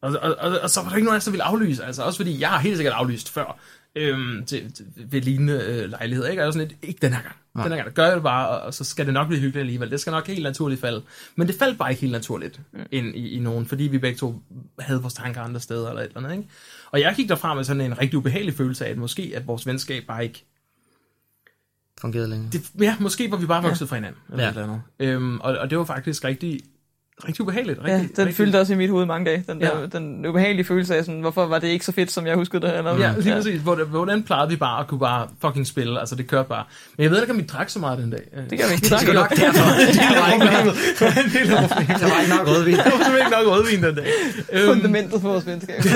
og, 0.03 0.13
og, 0.23 0.35
og, 0.39 0.59
og, 0.63 0.71
så 0.71 0.81
var 0.83 0.89
der 0.89 0.97
ikke 0.97 1.05
nogen 1.05 1.15
af 1.15 1.19
os, 1.19 1.25
der 1.25 1.31
ville 1.31 1.45
aflyse, 1.45 1.85
altså 1.85 2.03
også 2.03 2.17
fordi 2.17 2.41
jeg 2.41 2.49
har 2.49 2.59
helt 2.59 2.77
sikkert 2.77 2.95
aflyst 2.95 3.31
før 3.31 3.59
øhm, 3.97 4.45
til, 4.47 4.73
til, 4.73 4.87
ved 4.97 5.21
lignende 5.21 5.65
øh, 5.67 5.91
lejligheder, 5.91 6.29
ikke? 6.31 6.45
Og 6.47 6.53
sådan 6.53 6.69
lidt, 6.69 6.79
ikke 6.83 6.99
den 7.03 7.13
her 7.13 7.23
gang. 7.23 7.35
Nej. 7.55 7.65
Den 7.65 7.73
her 7.73 7.77
gang, 7.77 7.87
der 7.89 7.95
gør 7.95 8.07
jeg 8.07 8.15
det 8.15 8.23
bare, 8.23 8.49
og, 8.49 8.61
og 8.61 8.75
så 8.75 8.85
skal 8.85 9.07
det 9.07 9.15
nok 9.15 9.29
blive 9.29 9.41
hyggeligt 9.41 9.61
alligevel. 9.61 9.91
Det 9.91 10.01
skal 10.01 10.11
nok 10.11 10.27
helt 10.27 10.43
naturligt 10.43 10.81
falde. 10.81 11.03
Men 11.37 11.47
det 11.47 11.57
faldt 11.59 11.79
bare 11.79 11.91
ikke 11.91 12.01
helt 12.01 12.13
naturligt 12.13 12.61
mm. 12.73 12.81
ind 12.91 13.17
i, 13.17 13.29
i 13.31 13.39
nogen, 13.39 13.67
fordi 13.67 13.85
vi 13.85 13.99
begge 13.99 14.19
to 14.19 14.43
havde 14.79 15.01
vores 15.01 15.15
tanker 15.15 15.41
andre 15.41 15.61
steder 15.61 15.89
eller 15.89 16.03
et 16.03 16.07
eller 16.09 16.21
andet, 16.21 16.33
ikke? 16.37 16.49
Og 16.91 17.01
jeg 17.01 17.15
gik 17.17 17.29
derfra 17.29 17.55
med 17.55 17.65
sådan 17.65 17.81
en 17.81 18.01
rigtig 18.01 18.19
ubehagelig 18.19 18.55
følelse 18.55 18.87
af, 18.87 18.91
at 18.91 18.99
måske 18.99 19.33
at 19.35 19.47
vores 19.47 19.67
venskab 19.67 20.05
bare 20.07 20.25
ikke 20.25 20.45
Fungerede 22.01 22.29
længe. 22.29 22.49
det, 22.53 22.71
ja, 22.81 22.97
måske 23.01 23.31
var 23.31 23.37
vi 23.37 23.47
bare 23.47 23.63
vokset 23.63 23.87
ja. 23.87 23.91
fra 23.91 23.97
hinanden. 23.97 24.21
Eller 24.31 24.45
Ja. 24.45 24.51
eller 24.51 24.63
andet. 24.63 24.83
Øhm, 24.99 25.41
og, 25.41 25.59
og 25.59 25.71
det 25.71 25.79
var 25.79 25.85
faktisk 25.85 26.25
rigtig, 26.25 26.61
rigtig 27.29 27.41
ubehageligt. 27.41 27.79
Rigtig, 27.79 27.93
Ja, 27.93 27.99
den 27.99 28.09
rigtig, 28.19 28.35
fyldte 28.37 28.61
også 28.61 28.73
i 28.73 28.77
mit 28.77 28.91
hoved 28.91 29.07
mange 29.07 29.27
dage. 29.31 29.45
Den, 29.49 29.61
der, 29.61 29.79
Ja. 29.81 29.87
den 29.99 30.27
ubehagelige 30.27 30.65
følelse 30.65 30.97
af, 30.97 31.05
sådan, 31.05 31.21
hvorfor 31.21 31.47
var 31.47 31.59
det 31.59 31.69
ikke 31.69 31.85
så 31.85 31.93
fedt, 31.93 32.11
som 32.13 32.27
jeg 32.27 32.35
huskede 32.35 32.67
det? 32.67 32.77
Eller, 32.79 32.99
Ja, 32.99 33.13
lige 33.19 33.35
præcis. 33.35 33.61
Hvordan, 33.61 33.87
hvordan 33.87 34.23
plejede 34.23 34.49
vi 34.51 34.57
bare 34.57 34.81
at 34.81 34.87
kunne 34.87 35.01
bare 35.01 35.27
fucking 35.41 35.67
spille? 35.67 36.01
Altså, 36.01 36.15
det 36.15 36.27
kørte 36.27 36.49
bare. 36.49 36.65
Men 36.97 37.03
jeg 37.03 37.11
ved 37.11 37.21
ikke, 37.21 37.33
om 37.33 37.39
vi 37.39 37.43
drak 37.43 37.69
så 37.71 37.79
meget 37.79 37.99
den 37.99 38.11
dag. 38.11 38.21
Det 38.51 38.59
gør 38.59 38.67
vi 38.69 38.73
ikke. 38.75 38.85
Det 39.03 39.09
er 39.09 39.13
nok 39.13 39.31
derfor. 39.31 39.65
Der 42.01 42.09
var 42.15 42.21
ikke 42.21 42.35
nok, 42.37 42.49
rødvin. 42.49 42.77
Der 42.77 43.11
var 43.11 43.17
ikke 43.19 43.31
nok 43.31 43.47
rødvin 43.47 43.83
den 43.83 43.95
dag. 43.95 44.07
Øhm, 44.53 44.67
Fundamentet 44.75 45.21
for 45.21 45.29
vores 45.29 45.47
venskab. 45.47 45.83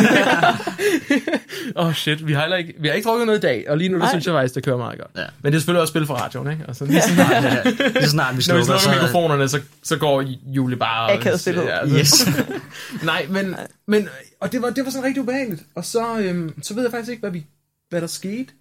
Åh 1.77 1.87
oh 1.87 1.93
shit, 1.95 2.27
vi 2.27 2.33
har, 2.33 2.41
heller 2.41 2.57
ikke, 2.57 2.75
vi 2.79 2.89
har 2.89 2.95
ikke 2.95 3.07
drukket 3.09 3.27
noget 3.27 3.39
i 3.39 3.41
dag, 3.41 3.65
og 3.69 3.79
lige 3.79 3.89
nu 3.89 3.99
der 4.01 4.09
synes 4.09 4.27
jeg 4.27 4.35
faktisk, 4.35 4.55
det 4.55 4.65
kører 4.65 4.77
meget 4.77 4.99
godt. 4.99 5.11
Ja. 5.17 5.23
Men 5.43 5.53
det 5.53 5.57
er 5.57 5.61
selvfølgelig 5.61 5.81
også 5.81 5.91
spil 5.93 6.07
for 6.07 6.15
radioen, 6.15 6.51
ikke? 6.51 6.65
Altså, 6.69 6.85
lige, 6.85 7.03
snart, 7.03 7.31
Ja, 7.45 7.63
Lige 7.65 8.03
så 8.05 8.11
snart 8.11 8.29
vi 8.31 8.35
når 8.35 8.37
vi 8.37 8.43
slukker, 8.43 8.79
slukker 8.79 9.03
mikrofonerne, 9.03 9.49
så, 9.49 9.61
så 9.83 9.97
går 9.97 10.25
Julie 10.47 10.77
bare... 10.77 11.13
Akavet 11.21 11.41
stillhed. 11.41 11.69
altså- 11.71 11.99
Yes. 11.99 12.29
Nej, 13.05 13.27
men, 13.31 13.57
men 13.87 14.09
og 14.41 14.53
det 14.53 14.63
var, 14.63 14.71
det 14.71 14.85
var 14.85 14.91
sådan 14.91 15.05
rigtig 15.05 15.23
ubehageligt. 15.23 15.63
Og 15.75 15.85
så, 15.85 16.19
øhm, 16.19 16.63
så 16.63 16.75
ved 16.75 16.83
jeg 16.83 16.91
faktisk 16.93 17.11
ikke, 17.11 17.21
hvad, 17.21 17.31
vi, 17.31 17.47
hvad 17.91 18.01
der 18.01 18.07
skete. 18.07 18.53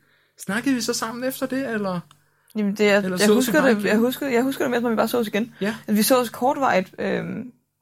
Snakkede 0.45 0.75
vi 0.75 0.81
så 0.81 0.93
sammen 0.93 1.23
efter 1.23 1.45
det, 1.45 1.69
eller? 1.73 1.99
Jamen, 2.57 2.75
det 2.75 2.89
er, 2.89 2.97
Eller 3.01 3.17
jeg, 3.19 3.29
husker 3.29 3.61
det, 3.65 3.83
jeg, 3.85 3.97
husker, 3.97 4.27
jeg 4.27 4.43
husker 4.43 4.63
det 4.63 4.71
med, 4.71 4.81
når 4.81 4.89
vi 4.89 4.95
bare 4.95 5.07
sås 5.07 5.27
igen. 5.27 5.53
Ja. 5.61 5.75
Vi 5.87 6.03
sås 6.03 6.29
kortvarigt. 6.29 6.95
Øh, 6.99 7.23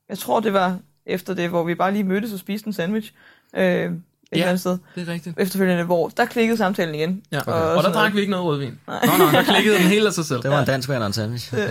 jeg 0.09 0.17
tror, 0.17 0.39
det 0.39 0.53
var 0.53 0.77
efter 1.05 1.33
det, 1.33 1.49
hvor 1.49 1.63
vi 1.63 1.75
bare 1.75 1.91
lige 1.93 2.03
mødtes 2.03 2.33
og 2.33 2.39
spiste 2.39 2.67
en 2.67 2.73
sandwich. 2.73 3.13
Øh, 3.55 3.61
et 3.63 3.67
ja. 3.71 3.91
eller 4.31 4.47
andet 4.47 4.59
sted. 4.59 4.77
Det 4.95 5.07
er 5.09 5.13
rigtigt. 5.13 5.35
Efterfølgende, 5.39 5.83
hvor 5.83 6.09
der 6.09 6.25
klikkede 6.25 6.57
samtalen 6.57 6.95
igen. 6.95 7.23
Ja. 7.31 7.39
Og 7.39 7.53
Og, 7.53 7.75
og 7.75 7.83
der 7.83 7.91
drak 7.93 8.13
vi 8.13 8.19
ikke 8.19 8.31
noget 8.31 8.45
rødvin. 8.45 8.79
Nej. 8.87 9.05
Nå, 9.05 9.25
nå, 9.25 9.31
der 9.31 9.43
klikkede 9.43 9.75
den 9.77 9.83
helt 9.83 10.07
af 10.07 10.13
sig 10.13 10.25
selv. 10.25 10.41
Det 10.41 10.51
var 10.51 10.59
en 10.59 10.65
dansk 10.67 10.89
vand 10.89 11.03
og 11.03 11.07
en 11.07 11.13
sandwich. 11.13 11.53
ja, 11.57 11.67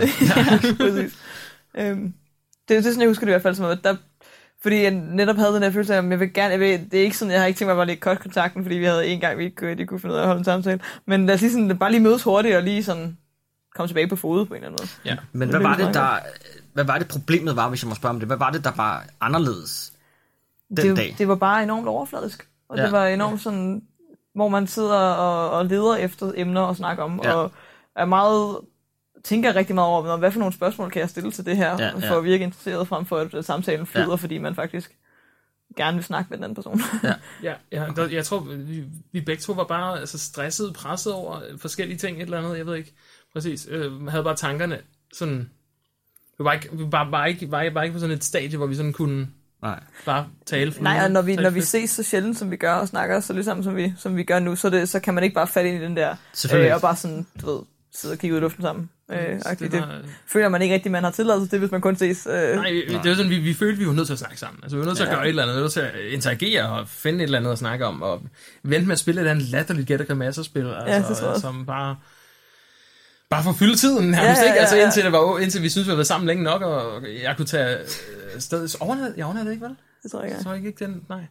præcis. 0.77 1.13
Øhm, 1.77 2.13
det, 2.67 2.69
det 2.69 2.77
er 2.77 2.81
sådan, 2.81 2.99
jeg 3.01 3.07
husker 3.09 3.25
det 3.25 3.31
i 3.31 3.33
hvert 3.33 3.41
fald 3.41 3.55
som, 3.55 3.65
at 3.65 3.79
der, 3.83 3.95
fordi 4.61 4.83
jeg 4.83 4.91
netop 4.91 5.35
havde 5.35 5.53
den 5.53 5.61
der 5.61 5.71
følelse 5.71 5.93
af, 5.95 5.97
at 5.97 6.09
jeg 6.09 6.19
vil 6.19 6.33
gerne, 6.33 6.51
jeg 6.51 6.59
vil, 6.59 6.91
det 6.91 6.99
er 6.99 7.03
ikke 7.03 7.17
sådan, 7.17 7.31
jeg 7.31 7.39
har 7.39 7.47
ikke 7.47 7.57
tænkt 7.57 7.67
mig 7.67 7.75
bare 7.75 7.85
lige 7.85 7.99
cut 7.99 8.19
kontakten, 8.19 8.63
fordi 8.63 8.75
vi 8.75 8.85
havde 8.85 9.07
en 9.07 9.19
gang, 9.19 9.37
vi 9.37 9.43
ikke 9.43 9.55
kunne, 9.55 9.75
de 9.75 9.85
kunne 9.85 9.99
finde 9.99 10.13
ud 10.13 10.17
af 10.19 10.21
at 10.23 10.27
holde 10.27 10.39
en 10.39 10.45
samtale, 10.45 10.79
men 11.05 11.25
lad 11.25 11.35
os 11.35 11.41
lige 11.41 11.51
sådan, 11.51 11.77
bare 11.77 11.91
lige 11.91 12.01
mødes 12.01 12.23
hurtigt 12.23 12.55
og 12.55 12.63
lige 12.63 12.83
sådan 12.83 13.17
komme 13.75 13.87
tilbage 13.87 14.07
på 14.07 14.15
fod 14.15 14.45
på 14.45 14.53
en 14.53 14.63
eller 14.63 14.67
anden 14.67 14.83
måde. 14.83 15.15
Ja. 15.15 15.17
Men 15.33 15.49
hvad 15.49 15.59
var 15.59 15.75
det, 15.77 15.93
der... 15.93 16.17
Hvad 16.73 16.83
var 16.83 16.97
det 16.97 17.07
problemet 17.07 17.55
var, 17.55 17.69
hvis 17.69 17.83
jeg 17.83 17.89
må 17.89 17.95
spørge 17.95 18.13
om 18.13 18.19
det? 18.19 18.27
Hvad 18.29 18.37
var 18.37 18.49
det, 18.49 18.63
der 18.63 18.71
var 18.75 19.05
anderledes 19.21 19.93
den 20.77 20.77
det, 20.87 20.97
dag? 20.97 21.15
det 21.17 21.27
var 21.27 21.35
bare 21.35 21.63
enormt 21.63 21.87
overfladisk, 21.87 22.47
og 22.69 22.77
Ja. 22.77 22.83
det 22.83 22.91
var 22.91 23.05
enormt 23.07 23.41
sådan, 23.41 23.81
hvor 24.35 24.47
man 24.47 24.67
sidder 24.67 24.97
og, 24.97 25.49
og 25.49 25.65
leder 25.65 25.95
efter 25.95 26.31
emner 26.35 26.61
at 26.61 26.75
snakke 26.77 27.03
om, 27.03 27.21
Ja. 27.23 27.33
og 27.33 27.51
er 27.95 28.05
meget 28.05 28.57
tænker 29.23 29.55
rigtig 29.55 29.75
meget 29.75 29.89
over, 29.89 30.07
"Nå, 30.07 30.17
hvad 30.17 30.31
for 30.31 30.39
nogle 30.39 30.53
spørgsmål 30.53 30.91
kan 30.91 30.99
jeg 30.99 31.09
stille 31.09 31.31
til 31.31 31.45
det 31.45 31.57
her, 31.57 31.69
Ja, 31.69 31.77
ja, 31.77 31.83
ja. 31.85 31.99
ja. 32.01 32.11
for 32.11 32.15
at 32.17 32.23
virke 32.23 32.43
interesseret 32.43 32.87
frem 32.87 33.05
for, 33.05 33.17
at 33.37 33.45
samtalen 33.45 33.85
flyder, 33.85 34.05
Ja. 34.05 34.11
ja. 34.11 34.15
fordi 34.15 34.37
man 34.37 34.55
faktisk 34.55 34.91
gerne 35.77 35.97
vil 35.97 36.03
snakke 36.03 36.29
med 36.29 36.37
den 36.37 36.43
anden 36.43 36.55
person. 36.55 36.81
Ja, 37.43 37.53
ja 37.71 37.85
der, 37.95 38.07
jeg 38.07 38.25
tror, 38.25 38.39
vi, 38.39 38.83
vi 39.11 39.21
begge 39.21 39.41
to 39.41 39.53
var 39.53 39.63
bare 39.63 39.99
altså, 39.99 40.17
stresset, 40.19 40.73
presset 40.73 41.13
over 41.13 41.39
forskellige 41.57 41.97
ting, 41.97 42.17
et 42.17 42.23
eller 42.23 42.37
andet, 42.37 42.57
jeg 42.57 42.65
ved 42.65 42.75
ikke 42.75 42.93
præcis. 43.33 43.67
Øh, 43.69 44.07
havde 44.07 44.23
bare 44.23 44.35
tankerne 44.35 44.77
sådan... 45.13 45.49
Vi 46.37 46.43
var, 46.43 46.53
ikke, 46.53 46.69
vi 46.71 46.83
var, 46.91 47.09
var, 47.09 47.25
ikke, 47.25 47.51
var, 47.51 47.69
var 47.73 47.81
ikke 47.83 47.93
på 47.93 47.99
sådan 47.99 48.15
et 48.15 48.23
stadie, 48.23 48.57
hvor 48.57 48.67
vi 48.67 48.75
sådan 48.75 48.93
kunne 48.93 49.27
Nej. 49.61 49.83
bare 50.05 50.27
tale 50.45 50.73
Nej, 50.79 50.99
og 51.03 51.11
når 51.11 51.21
vi, 51.21 51.35
når 51.35 51.49
vi 51.49 51.61
ses 51.61 51.89
så 51.89 52.03
sjældent, 52.03 52.37
som 52.37 52.51
vi 52.51 52.55
gør, 52.55 52.73
og 52.73 52.87
snakker 52.87 53.19
så 53.19 53.33
lidt 53.33 53.45
sammen, 53.45 53.63
som 53.63 53.75
vi, 53.75 53.93
som 53.97 54.15
vi 54.17 54.23
gør 54.23 54.39
nu, 54.39 54.55
så, 54.55 54.69
det, 54.69 54.89
så 54.89 54.99
kan 54.99 55.13
man 55.13 55.23
ikke 55.23 55.33
bare 55.33 55.47
falde 55.47 55.69
ind 55.69 55.81
i 55.81 55.85
den 55.85 55.97
der, 55.97 56.15
Selvfølgelig 56.33 56.69
øh, 56.69 56.75
og 56.75 56.81
bare 56.81 56.95
sådan, 56.95 57.27
du 57.41 57.45
ved, 57.51 57.59
sidde 57.91 58.13
og 58.13 58.17
kigge 58.17 58.33
ud 58.33 58.39
i 58.39 58.41
luften 58.41 58.61
sammen. 58.61 58.89
Øh, 59.13 59.39
det 59.59 59.71
det, 59.71 59.79
var- 59.81 60.01
føler 60.27 60.49
man 60.49 60.61
ikke 60.61 60.75
rigtig, 60.75 60.91
man 60.91 61.03
har 61.03 61.11
tilladelse 61.11 61.49
til, 61.49 61.59
hvis 61.59 61.71
man 61.71 61.81
kun 61.81 61.95
ses. 61.95 62.27
Øh, 62.27 62.55
Nej, 62.55 62.71
det 63.03 63.09
var 63.09 63.15
sådan, 63.15 63.29
vi, 63.29 63.37
vi 63.39 63.53
følte, 63.53 63.79
vi 63.79 63.87
var 63.87 63.93
nødt 63.93 64.05
til 64.07 64.13
at 64.13 64.19
snakke 64.19 64.39
sammen. 64.39 64.59
Altså, 64.63 64.75
vi 64.77 64.79
var 64.79 64.85
nødt 64.85 64.97
til 64.97 65.03
at 65.03 65.09
Ja. 65.09 65.15
gøre 65.15 65.23
et 65.25 65.29
eller 65.29 65.43
andet, 65.43 65.53
vi 65.55 65.57
var 65.59 65.63
nødt 65.63 65.73
til 65.73 65.79
at 65.79 65.91
interagere 66.11 66.69
og 66.69 66.87
finde 66.89 67.17
et 67.19 67.23
eller 67.23 67.37
andet 67.39 67.51
at 67.51 67.57
snakke 67.57 67.85
om, 67.85 68.01
og 68.01 68.21
vente 68.63 68.87
med 68.87 68.93
at 68.93 68.99
spille 68.99 69.19
et 69.19 69.21
eller 69.21 69.31
andet 69.31 69.45
latterligt 69.49 69.87
gæt 69.87 70.01
og 70.01 70.07
grimasserspil, 70.07 70.73
altså, 70.87 71.25
også. 71.25 71.41
som 71.41 71.65
bare 71.65 71.95
bare 73.29 73.43
for 73.43 73.49
at 73.49 73.55
fylde 73.55 73.75
tiden 73.75 74.05
nærmest, 74.11 74.41
Ja, 74.41 74.45
ja, 74.45 74.51
ikke? 74.51 74.59
Altså 74.59 74.75
ja, 74.75 74.81
ja. 74.81 74.85
indtil, 74.87 75.03
det 75.03 75.11
var, 75.11 75.39
indtil 75.39 75.61
vi 75.61 75.69
synes 75.69 75.85
vi 75.87 75.89
havde 75.89 75.97
været 75.97 76.07
sammen 76.07 76.27
længe 76.27 76.43
nok, 76.43 76.61
og 76.61 77.03
jeg 77.23 77.33
kunne 77.37 77.45
tage 77.45 77.77
øh, 77.79 78.39
sted. 78.41 78.81
Overnat, 78.81 79.13
jeg 79.17 79.25
overnattede 79.25 79.53
ikke, 79.55 79.65
vel? 79.65 79.75
det 80.03 80.11
tror 80.11 80.21
jeg 80.21 80.29
ikke. 80.29 80.41
Så 80.43 80.49
var 80.49 80.55
jeg 80.55 80.65
ikke 80.65 80.85
den, 80.85 81.01
nej. 81.09 81.21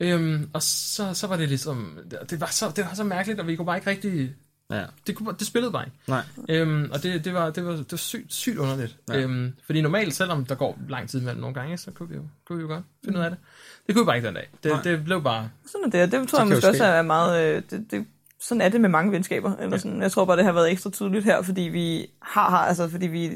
Øhm, 0.00 0.50
og 0.52 0.62
så, 0.62 1.14
så 1.14 1.26
var 1.26 1.36
det 1.36 1.48
ligesom, 1.48 1.98
det 2.30 2.40
var, 2.40 2.46
så, 2.46 2.72
det 2.76 2.84
var 2.84 2.94
så 2.94 3.04
mærkeligt, 3.04 3.40
og 3.40 3.46
vi 3.46 3.56
kunne 3.56 3.66
bare 3.66 3.76
ikke 3.76 3.90
rigtig, 3.90 4.30
Ja. 4.70 4.84
det, 5.06 5.16
kunne, 5.16 5.26
bare- 5.26 5.36
det 5.38 5.46
spillede 5.46 5.72
bare 5.72 5.84
ikke. 5.84 5.96
Nej. 6.08 6.22
Øhm, 6.48 6.90
og 6.92 7.02
det, 7.02 7.24
det, 7.24 7.34
var, 7.34 7.50
det, 7.50 7.64
var, 7.66 7.72
det 7.72 7.86
var 7.92 7.96
sygt, 7.96 8.32
sygt 8.32 8.58
underligt. 8.58 8.96
Ja. 9.08 9.18
Øhm, 9.20 9.52
fordi 9.66 9.80
normalt, 9.82 10.14
selvom 10.14 10.44
der 10.44 10.54
går 10.54 10.78
lang 10.88 11.08
tid 11.08 11.20
mellem 11.20 11.40
nogle 11.40 11.54
gange, 11.54 11.76
så 11.78 11.90
kunne 11.90 12.08
vi 12.08 12.14
jo, 12.14 12.22
kunne 12.46 12.56
vi 12.58 12.62
jo 12.62 12.68
godt 12.68 12.84
finde 13.04 13.18
ud 13.18 13.24
af 13.24 13.30
det. 13.30 13.38
Det 13.86 13.94
kunne 13.94 14.04
vi 14.04 14.06
bare 14.06 14.16
ikke 14.16 14.26
den 14.26 14.34
dag. 14.34 14.48
Det, 14.62 14.72
Nej. 14.72 14.82
det 14.82 15.04
blev 15.04 15.22
bare... 15.22 15.50
Sådan 15.66 15.84
er 16.02 16.06
det, 16.06 16.12
det 16.20 16.28
tror 16.28 16.38
jeg 16.38 16.48
måske 16.48 16.68
også 16.68 16.84
er 16.84 17.02
meget... 17.02 17.56
Øh, 17.56 17.62
det, 17.70 17.86
det, 17.90 18.06
sådan 18.40 18.60
er 18.60 18.68
det 18.68 18.80
med 18.80 18.88
mange 18.88 19.12
venskaber. 19.12 19.56
Eller 19.56 19.70
Ja. 19.76 19.78
sådan. 19.78 20.02
Jeg 20.02 20.12
tror 20.12 20.24
bare, 20.24 20.36
det 20.36 20.44
har 20.44 20.52
været 20.52 20.72
ekstra 20.72 20.90
tydeligt 20.90 21.24
her, 21.24 21.42
fordi 21.42 21.60
vi 21.62 22.06
har, 22.22 22.50
har 22.50 22.58
altså 22.66 22.88
fordi 22.88 23.06
vi 23.06 23.26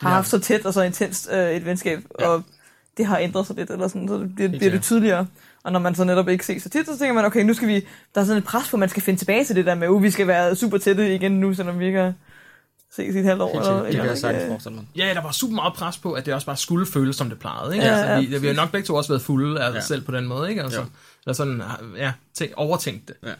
har 0.00 0.10
Ja. 0.10 0.14
haft 0.14 0.28
så 0.28 0.40
tæt 0.40 0.66
og 0.66 0.74
så 0.74 0.82
intenst 0.82 1.28
øh, 1.32 1.50
et 1.50 1.64
venskab, 1.64 2.00
Ja. 2.20 2.28
og 2.28 2.42
det 2.96 3.06
har 3.06 3.18
ændret 3.18 3.46
sig 3.46 3.56
lidt, 3.56 3.70
eller 3.70 3.88
sådan, 3.88 4.08
så 4.08 4.14
det 4.18 4.34
bliver, 4.34 4.48
bliver 4.48 4.70
det 4.70 4.82
tydeligere. 4.82 5.26
Og 5.66 5.72
når 5.72 5.80
man 5.80 5.94
så 5.94 6.04
netop 6.04 6.28
ikke 6.28 6.46
ses 6.46 6.62
så 6.62 6.68
tit, 6.68 6.86
så 6.86 6.98
tænker 6.98 7.14
man, 7.14 7.24
okay, 7.24 7.42
nu 7.42 7.54
skal 7.54 7.68
vi, 7.68 7.74
der 8.14 8.20
er 8.20 8.24
sådan 8.24 8.38
et 8.38 8.44
pres 8.44 8.68
på, 8.70 8.76
at 8.76 8.80
man 8.80 8.88
skal 8.88 9.02
finde 9.02 9.20
tilbage 9.20 9.44
til 9.44 9.56
det 9.56 9.66
der 9.66 9.74
med, 9.74 9.96
at 9.96 10.02
vi 10.02 10.10
skal 10.10 10.26
være 10.26 10.56
super 10.56 10.78
tætte 10.78 11.14
igen 11.14 11.32
nu, 11.40 11.54
selvom 11.54 11.78
vi 11.78 11.86
ikke 11.86 11.98
har 11.98 12.12
ses 12.92 13.14
i 13.14 13.18
et 13.18 13.24
halvt 13.24 13.42
år. 13.42 13.58
Eller. 13.60 13.72
Det 13.78 13.88
eller, 13.88 14.00
kan 14.00 14.08
jeg 14.10 14.18
sagtens 14.18 14.42
ikke? 14.42 14.50
forestille 14.50 14.76
mig. 14.76 14.84
Ja, 14.96 15.14
der 15.14 15.22
var 15.22 15.30
super 15.32 15.54
meget 15.54 15.74
pres 15.74 15.98
på, 15.98 16.12
at 16.12 16.26
det 16.26 16.34
også 16.34 16.46
bare 16.46 16.56
skulle 16.56 16.86
føles, 16.86 17.16
som 17.16 17.28
det 17.28 17.38
plejede. 17.38 17.74
Ikke? 17.74 17.86
Ja, 17.86 17.92
altså, 17.92 18.12
ja, 18.12 18.20
vi, 18.20 18.38
vi 18.40 18.46
har 18.46 18.54
nok 18.54 18.70
begge 18.72 18.86
to 18.86 18.94
også 18.94 19.12
været 19.12 19.22
fulde 19.22 19.60
af 19.62 19.68
os 19.68 19.74
Ja. 19.74 19.80
selv 19.80 20.02
på 20.02 20.12
den 20.12 20.26
måde. 20.26 20.50
Ikke? 20.50 20.62
Altså, 20.62 20.80
Jo. 20.80 20.86
eller 21.26 21.34
sådan, 21.34 21.62
ja, 21.96 22.12
tænk, 22.34 22.52
overtænkt 22.56 23.08
det. 23.08 23.16
Ja. 23.24 23.32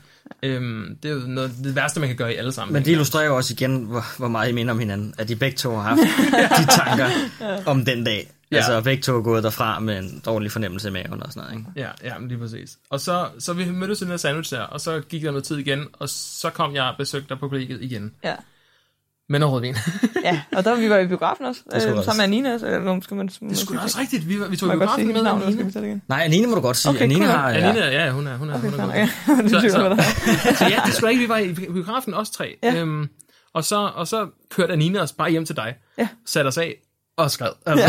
Øhm, 0.43 0.99
det 1.03 1.11
er 1.11 1.15
jo 1.15 1.21
noget, 1.21 1.53
det 1.65 1.77
værste, 1.77 2.01
man 2.01 2.09
kan 2.09 2.17
gøre 2.17 2.33
i 2.35 2.37
alle 2.37 2.53
sammen. 2.53 2.73
Men 2.73 2.85
det 2.85 2.91
illustrerer 2.91 3.27
jo 3.27 3.37
også 3.37 3.55
igen, 3.55 3.85
hvor, 3.85 4.05
hvor 4.19 4.29
meget 4.29 4.49
I 4.49 4.53
minder 4.53 4.73
om 4.73 4.79
hinanden. 4.79 5.15
At 5.19 5.29
de 5.29 5.37
begge 5.37 5.57
to 5.57 5.77
har 5.77 5.83
haft 5.83 6.01
de 6.59 6.73
tanker 6.85 7.09
om 7.67 7.85
den 7.85 8.05
dag. 8.05 8.33
Ja. 8.51 8.57
Altså 8.57 8.81
begge 8.81 9.03
to 9.03 9.17
er 9.17 9.23
gået 9.23 9.45
derfra 9.45 9.81
med 9.81 9.99
en 9.99 10.23
dårlig 10.27 10.53
fornemmelse 10.53 10.89
i 10.89 10.91
maven 10.91 11.23
og 11.23 11.33
sådan 11.33 11.49
noget. 11.49 11.59
Ikke? 11.59 11.71
Ja, 11.77 12.09
ja, 12.11 12.19
men 12.19 12.29
lige 12.29 12.39
præcis. 12.39 12.79
Og 12.91 13.01
så, 13.01 13.29
så 13.39 13.53
vi 13.53 13.71
mødtes 13.71 14.01
i 14.01 14.05
den 14.05 14.11
her 14.11 14.17
sandwich 14.17 14.55
der, 14.55 14.61
og 14.61 14.81
så 14.81 15.01
gik 15.01 15.23
der 15.23 15.31
noget 15.31 15.45
tid 15.45 15.57
igen, 15.57 15.87
og 15.93 16.09
så 16.09 16.51
kom 16.51 16.75
jeg 16.75 16.85
og 16.85 16.95
besøgte 16.99 17.29
dig 17.29 17.39
på 17.39 17.49
kollegiet 17.49 17.83
igen. 17.83 18.13
Ja. 18.25 18.35
Med 19.29 19.39
noget 19.39 19.53
rødvin. 19.55 19.77
ja, 20.25 20.41
og 20.57 20.65
der 20.65 20.75
vi 20.75 20.91
var 20.91 20.97
i 20.99 21.07
biografen 21.07 21.45
også, 21.47 21.61
Det 21.73 21.87
øh, 21.89 21.93
også. 21.97 22.05
sammen 22.05 22.19
med 22.19 22.25
Anina, 22.25 22.59
så, 22.59 22.67
eller 22.67 23.01
skal 23.01 23.17
man, 23.17 23.27
Det 23.29 23.59
skulle 23.59 23.79
da 23.79 23.85
også 23.85 23.99
rigtigt. 24.01 24.29
Vi, 24.29 24.41
var- 24.41 24.49
vi 24.49 24.57
tog 24.57 24.69
godt 24.69 24.79
biografen 24.79 25.07
med 25.13 25.23
navn, 25.23 25.27
eller 25.43 25.51
skal 25.53 25.53
Anine. 25.53 25.65
vi 25.67 25.73
tage 25.73 25.83
det 25.83 25.89
igen? 25.89 26.03
Nej, 26.09 26.21
Anine 26.25 26.47
må 26.47 26.55
du 26.55 26.61
godt 26.61 26.77
sige. 26.77 26.91
Okay, 26.91 27.03
Anine 27.03 27.21
cool. 27.25 27.37
har... 27.37 27.51
Ja. 27.51 27.57
Anine, 27.57 27.85
ja, 27.85 28.11
hun 28.11 28.27
er, 28.27 28.37
hun 28.37 28.51
er, 28.51 28.55
Okay, 28.55 28.71
hun 28.71 28.81
er 28.81 28.93
fair 28.93 29.03
god. 29.37 29.37
nok, 29.39 29.53
ja. 29.55 29.61
Så- 29.61 29.69
så- 29.75 29.79
der 29.89 29.97
er. 29.97 30.55
Så 30.55 30.65
ja, 30.65 30.81
det 30.87 30.95
skulle 30.95 31.11
ikke, 31.13 31.23
vi 31.23 31.29
var 31.29 31.39
i 31.39 31.53
biografen 31.55 32.15
også 32.15 32.33
tre. 32.33 32.57
Ja. 32.63 32.75
Øhm, 32.75 33.09
og, 33.55 33.65
så, 33.65 33.91
og 33.95 34.09
så 34.09 34.27
kørte 34.51 34.73
Anina 34.73 35.01
os 35.01 35.13
bare 35.13 35.31
hjem 35.31 35.45
til 35.45 35.57
dig. 35.57 35.75
Ja. 35.99 36.09
Satte 36.27 36.49
os 36.49 36.59
af 36.59 36.75
og 37.17 37.31
skred. 37.31 37.49
Altså. 37.67 37.87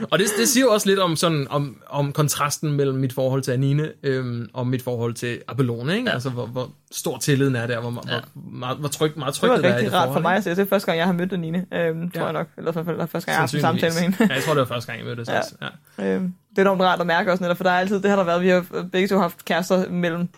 og 0.10 0.18
det, 0.18 0.26
det 0.38 0.48
siger 0.48 0.64
jo 0.64 0.72
også 0.72 0.88
lidt 0.88 0.98
om, 0.98 1.16
sådan, 1.16 1.46
om, 1.50 1.76
om 1.88 2.12
kontrasten 2.12 2.72
mellem 2.72 2.98
mit 2.98 3.12
forhold 3.12 3.42
til 3.42 3.52
Anine 3.52 3.92
øhm, 4.02 4.48
og 4.52 4.66
mit 4.66 4.82
forhold 4.82 5.14
til 5.14 5.40
Abelone. 5.48 5.94
Ikke? 5.96 6.08
Ja. 6.08 6.14
Altså, 6.14 6.30
hvor, 6.30 6.46
hvor 6.46 6.70
stor 6.92 7.18
tilliden 7.18 7.56
er 7.56 7.66
der, 7.66 7.80
hvor, 7.80 8.04
ja. 8.08 8.20
hvor, 8.34 8.50
meget, 8.58 8.78
hvor 8.78 8.88
tryg, 8.88 9.12
meget 9.16 9.32
Det 9.34 9.40
trygt 9.40 9.50
var 9.50 9.56
det 9.56 9.64
er 9.64 9.68
i 9.68 9.72
rigtig 9.72 9.86
det 9.86 9.94
rart 9.94 10.06
forhold, 10.06 10.22
for 10.22 10.28
mig 10.28 10.36
at 10.36 10.44
se. 10.44 10.50
Det 10.50 10.58
er 10.58 10.64
første 10.64 10.86
gang, 10.86 10.98
jeg 10.98 11.06
har 11.06 11.12
mødt 11.12 11.32
Anine, 11.32 11.64
øhm, 11.72 12.10
tror 12.10 12.20
Ja. 12.20 12.24
jeg 12.24 12.32
nok. 12.32 12.46
Eller 12.56 12.70
i 12.70 12.74
hvert 12.74 12.86
fald 12.86 13.08
første 13.08 13.26
gang, 13.26 13.26
jeg 13.26 13.34
har 13.34 13.40
haft 13.40 13.54
en 13.54 13.60
samtale 13.60 13.94
med 13.94 14.02
hende. 14.02 14.16
Ja, 14.20 14.34
jeg 14.34 14.42
tror, 14.42 14.52
det 14.54 14.60
var 14.60 14.66
første 14.66 14.92
gang, 14.92 14.98
jeg 15.06 15.06
mødtes. 15.16 15.28
Ja. 15.28 15.38
også. 15.38 15.54
Ja. 15.98 16.04
Øhm, 16.14 16.34
det 16.50 16.58
er 16.58 16.62
enormt 16.62 16.82
rart 16.82 17.00
at 17.00 17.06
mærke 17.06 17.32
også 17.32 17.44
netop, 17.44 17.56
for 17.56 17.64
der 17.64 17.70
er 17.70 17.78
altid, 17.78 18.00
det 18.00 18.10
har 18.10 18.16
der 18.16 18.24
været, 18.24 18.42
vi 18.42 18.48
har 18.48 18.64
begge 18.92 19.08
to 19.08 19.18
haft 19.18 19.44
kærester 19.44 19.90
mellem, 19.90 20.20
øh, 20.20 20.28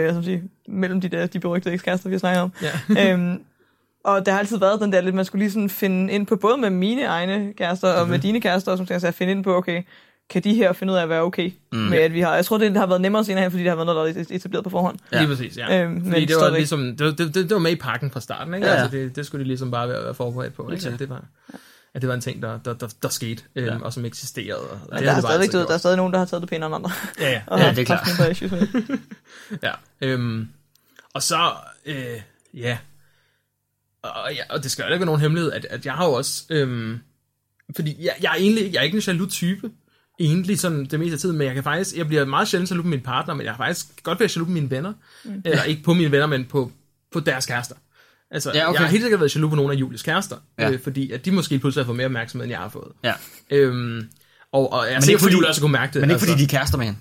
hvad 0.00 0.04
skal 0.04 0.14
man 0.14 0.24
sige, 0.24 0.42
mellem 0.68 1.00
de, 1.00 1.08
der, 1.08 1.26
de 1.26 1.40
berygtede 1.40 1.74
ekskærester, 1.74 2.08
vi 2.08 2.14
har 2.14 2.18
snakket 2.18 2.42
om. 2.42 2.52
Ja. 2.96 3.12
øhm, 3.12 3.40
og 4.04 4.26
der 4.26 4.32
har 4.32 4.38
altid 4.38 4.58
været 4.58 4.80
den 4.80 4.92
der 4.92 5.00
lidt, 5.00 5.14
man 5.14 5.24
skulle 5.24 5.42
lige 5.44 5.52
sådan 5.52 5.70
finde 5.70 6.12
ind 6.12 6.26
på, 6.26 6.36
både 6.36 6.56
med 6.56 6.70
mine 6.70 7.04
egne 7.04 7.52
kærester 7.58 7.88
og 7.92 8.08
med 8.08 8.18
dine 8.18 8.40
kærester, 8.40 8.76
som 8.76 8.86
sig 8.86 9.02
at 9.04 9.14
finde 9.14 9.32
ind 9.32 9.44
på, 9.44 9.54
okay, 9.56 9.82
kan 10.30 10.44
de 10.44 10.54
her 10.54 10.72
finde 10.72 10.92
ud 10.92 10.98
af 10.98 11.02
at 11.02 11.08
være 11.08 11.22
okay 11.22 11.52
mm. 11.72 11.78
med, 11.78 11.98
at 11.98 12.12
vi 12.14 12.20
har, 12.20 12.34
jeg 12.34 12.44
tror, 12.44 12.58
det 12.58 12.76
har 12.76 12.86
været 12.86 13.00
nemmere 13.00 13.24
senere 13.24 13.42
hen, 13.42 13.50
fordi 13.50 13.62
det 13.62 13.70
har 13.70 13.76
været 13.76 13.86
noget, 13.86 14.14
der 14.14 14.20
er 14.20 14.24
etableret 14.36 14.64
på 14.64 14.70
forhånd. 14.70 14.98
Ja. 15.12 15.18
Lige 15.18 15.28
præcis, 15.28 15.56
ja. 15.56 15.82
Øhm, 15.82 16.04
Fordi 16.04 16.20
men 16.20 16.28
det 16.28 16.36
var 16.36 16.50
ligesom, 16.50 16.96
det, 16.96 17.06
var- 17.06 17.12
det, 17.12 17.18
det, 17.18 17.34
det 17.34 17.50
var 17.50 17.58
med 17.58 17.70
i 17.72 17.76
pakken 17.76 18.10
fra 18.10 18.20
starten, 18.20 18.54
ikke? 18.54 18.66
Ja, 18.66 18.72
Ja, 18.72 18.78
ja. 18.78 18.82
Altså, 18.84 18.96
det, 18.98 19.16
det 19.16 19.26
skulle 19.26 19.42
de 19.44 19.48
ligesom 19.48 19.70
bare 19.70 19.88
være, 19.88 20.04
være 20.04 20.14
forberedt 20.14 20.54
på, 20.54 20.70
ikke? 20.70 20.88
At 20.88 20.98
det 20.98 21.08
var, 21.10 21.24
at 21.94 22.02
det 22.02 22.08
var 22.08 22.14
en 22.14 22.20
ting, 22.20 22.42
der, 22.42 22.58
der, 22.64 22.72
der, 22.74 22.88
der 23.02 23.08
skete, 23.08 23.42
øhm, 23.56 23.66
Ja. 23.66 23.76
og 23.82 23.92
som 23.92 24.04
eksisterede. 24.04 24.60
Og 24.70 24.78
det 24.80 25.00
Men 25.00 25.08
har 25.08 25.20
der, 25.20 25.28
er 25.28 25.40
det 25.40 25.52
du 25.52 25.58
ved, 25.58 25.66
der 25.66 25.74
er 25.74 25.78
stadig 25.78 25.96
nogen, 25.96 26.12
der 26.12 26.18
har 26.18 26.26
taget 26.26 26.40
det 26.40 26.50
pænere 26.50 26.66
end 26.66 26.74
andre. 26.74 26.90
Ja, 27.20 27.30
ja. 27.30 27.42
Og 27.52 27.58
Ja, 27.58 27.70
det 27.70 27.78
er 27.78 27.84
klart. 27.84 28.08
det. 28.18 29.00
ja. 29.62 29.70
Øhm, 30.00 30.48
og 31.14 31.22
så, 31.22 31.36
øh, 31.86 31.94
ja. 32.54 32.78
Og, 34.04 34.32
ja, 34.34 34.42
og 34.50 34.62
det 34.62 34.70
skal 34.70 34.82
jo 34.82 34.92
ikke 34.92 35.00
være 35.00 35.06
nogen 35.06 35.20
hemmelighed, 35.20 35.52
at, 35.52 35.66
at 35.70 35.86
jeg 35.86 35.92
har 35.92 36.06
jo 36.06 36.12
også, 36.12 36.44
øhm, 36.50 36.98
fordi 37.76 37.96
jeg, 38.04 38.12
jeg 38.22 38.30
er 38.30 38.34
egentlig 38.34 38.64
ikke, 38.64 38.74
jeg 38.74 38.80
er 38.80 38.84
ikke 38.84 38.96
en 38.96 39.02
jaloux 39.06 39.32
type, 39.32 39.70
egentlig 40.20 40.58
sådan 40.58 40.84
det 40.84 41.00
meste 41.00 41.12
af 41.12 41.18
tiden, 41.18 41.38
men 41.38 41.46
jeg 41.46 41.54
kan 41.54 41.64
faktisk, 41.64 41.96
jeg 41.96 42.06
bliver 42.06 42.24
meget 42.24 42.48
sjældent 42.48 42.70
jaloux 42.70 42.84
på 42.84 42.88
min 42.88 43.00
partner, 43.00 43.34
men 43.34 43.44
jeg 43.46 43.52
har 43.52 43.56
faktisk 43.64 43.86
godt 44.02 44.20
været 44.20 44.36
jaloux 44.36 44.46
på 44.48 44.52
mine 44.52 44.70
venner, 44.70 44.92
mm. 45.24 45.42
eller 45.44 45.62
ikke 45.62 45.82
på 45.82 45.94
mine 45.94 46.10
venner, 46.12 46.26
men 46.26 46.44
på, 46.44 46.72
på 47.12 47.20
deres 47.20 47.46
kærester. 47.46 47.74
Altså, 48.30 48.50
Ja, 48.54 48.68
okay. 48.68 48.78
jeg 48.78 48.86
har 48.86 48.90
helt 48.90 49.02
sikkert 49.02 49.20
været 49.20 49.36
jaloux 49.36 49.50
på 49.50 49.56
nogle 49.56 49.72
af 49.72 49.76
Julies 49.76 50.02
kærester, 50.02 50.36
Ja. 50.58 50.70
øh, 50.70 50.80
fordi 50.82 51.10
at 51.10 51.24
de 51.24 51.30
måske 51.30 51.58
pludselig 51.58 51.84
har 51.84 51.86
fået 51.86 51.96
mere 51.96 52.06
opmærksomhed, 52.06 52.44
end 52.44 52.50
jeg 52.50 52.58
har 52.60 52.68
fået. 52.68 52.92
Ja. 53.04 53.12
Øhm, 53.50 54.08
og, 54.52 54.72
og 54.72 54.86
jeg 54.90 55.00
Men 55.00 55.08
ikke 55.08 55.20
fordi- 55.22 55.34
Julie 55.34 55.48
også 55.48 55.60
kunne 55.60 55.72
mærke 55.72 55.92
det. 55.94 56.00
Men 56.00 56.10
ikke 56.10 56.12
altså. 56.14 56.26
fordi 56.26 56.38
de 56.38 56.44
er 56.44 56.48
kærester 56.48 56.78
med 56.78 56.86
hende. 56.86 56.98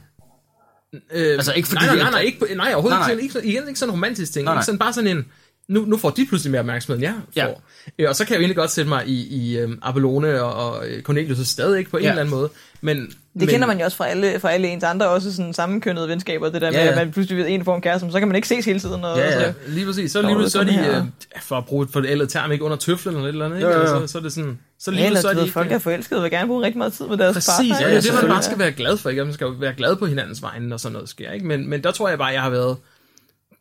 Øh, 1.14 1.34
Altså, 1.34 1.54
ikke 1.54 1.68
fordi 1.68 1.86
nej, 1.86 1.95
nej, 1.95 2.04
nej, 2.04 2.12
nej, 2.12 2.20
ikke, 2.22 2.56
nej 2.56 2.74
overhovedet 2.74 2.99
Nej, 2.99 3.14
nej. 3.14 3.22
Ikke, 3.22 3.34
sådan- 3.34 3.49
igen, 3.49 3.68
ikke 3.68 3.80
sådan 3.80 3.89
en 3.89 3.93
romantisk 3.93 4.34
ting. 4.34 4.45
Nej, 4.45 4.54
nej. 4.54 4.60
Ikke 4.62 4.66
sådan 4.66 4.80
bare 4.80 4.93
sådan 4.93 5.18
en, 5.18 5.26
nu, 5.68 5.86
nu 5.86 5.97
får 5.97 6.09
de 6.09 6.26
pludselig 6.26 6.51
mere 6.51 6.59
opmærksomhed, 6.59 6.95
end 6.97 7.03
jeg 7.03 7.14
Ja. 7.36 7.45
får. 7.45 7.61
Øh, 7.99 8.09
og 8.09 8.16
så 8.16 8.26
kan 8.26 8.32
jeg 8.32 8.38
jo 8.38 8.41
egentlig 8.41 8.55
godt 8.55 8.72
sætte 8.72 8.89
mig 8.89 9.07
i, 9.07 9.28
i 9.53 9.64
um, 9.64 9.80
Abelone 9.82 10.41
og, 10.43 10.53
og 10.72 10.88
øh, 10.88 11.01
Cornelius 11.03 11.47
stadig 11.47 11.80
ikke 11.80 11.91
på 11.91 11.97
en 11.97 12.03
Ja. 12.03 12.09
eller 12.09 12.22
anden 12.22 12.36
måde. 12.36 12.49
Men, 12.82 12.97
Det 12.97 13.16
men, 13.34 13.47
kender 13.47 13.68
man 13.68 13.80
jo 13.80 13.86
også 13.86 13.97
fra 13.97 14.07
alle, 14.07 14.39
fra 14.39 14.51
alle 14.51 14.68
ens 14.68 14.84
andre, 14.84 15.09
også 15.09 15.36
sådan 15.36 15.53
sammenkønnede 15.53 16.07
venskaber, 16.07 16.49
det 16.49 16.61
der 16.61 16.72
med, 16.72 16.80
Ja, 16.80 16.86
ja. 16.86 16.91
at 16.91 16.97
man 16.97 17.11
pludselig 17.11 17.38
ved 17.38 17.45
en 17.49 17.70
en 17.70 17.82
kæreste, 17.82 18.11
så 18.11 18.20
kan 18.20 18.28
man 18.28 18.36
ikke 18.36 18.47
ses 18.47 18.66
hele 18.66 18.80
tiden. 18.80 19.03
Og, 19.03 19.18
Ja, 19.18 19.26
ja. 19.26 19.51
Så, 19.51 19.53
Lige 19.68 19.86
præcis. 19.86 20.11
Så, 20.11 20.22
lige 20.22 20.49
så 20.49 20.59
er 20.59 20.64
de, 20.64 20.78
øh, 20.78 21.03
for 21.41 21.55
at 21.57 21.66
bruge 21.66 21.84
et 21.86 21.89
forældet 21.93 22.30
term, 22.30 22.51
ikke 22.51 22.64
under 22.64 22.78
tøflen 22.78 23.16
eller 23.16 23.28
et 23.28 23.30
eller 23.34 23.45
andet. 23.45 23.57
Ikke? 23.57 23.68
Jo, 23.70 23.74
jo. 23.76 23.80
Eller 23.84 23.99
Så, 23.99 24.11
så 24.11 24.18
er 24.18 24.22
det 24.22 24.34
sådan... 24.34 24.59
Så 24.80 24.91
lige 24.91 25.03
ja, 25.03 25.22
så 25.22 25.28
er 25.28 25.32
eller 25.32 25.41
de 25.41 25.45
ved, 25.47 25.53
folk 25.53 25.72
er 25.72 25.80
forelskede 25.80 26.20
og 26.20 26.24
vil 26.24 26.32
gerne 26.32 26.47
bruge 26.47 26.64
rigtig 26.66 26.78
meget 26.78 26.93
tid 26.93 27.07
med 27.07 27.18
deres 27.18 27.34
Præcis, 27.34 27.49
partner. 27.49 27.76
ja, 27.80 27.88
ikke? 27.88 28.01
det 28.01 28.09
er 28.09 28.14
det, 28.14 28.22
man 28.24 28.32
bare 28.32 28.43
skal 28.43 28.59
være 28.59 28.72
glad 28.72 28.97
for, 28.97 29.09
ikke? 29.09 29.24
Man 29.26 29.34
skal 29.34 29.47
være 29.59 29.74
glad 29.78 29.95
på 29.95 30.05
hinandens 30.05 30.41
vegne, 30.41 30.68
når 30.68 30.78
sådan 30.78 30.93
noget 30.93 31.09
sker, 31.09 31.32
ikke? 31.32 31.45
Men, 31.45 31.70
men 31.70 31.84
der 31.84 31.91
tror 31.91 32.09
jeg 32.09 32.18
bare, 32.18 32.28
jeg 32.28 32.41
har 32.41 32.49
været 32.49 32.78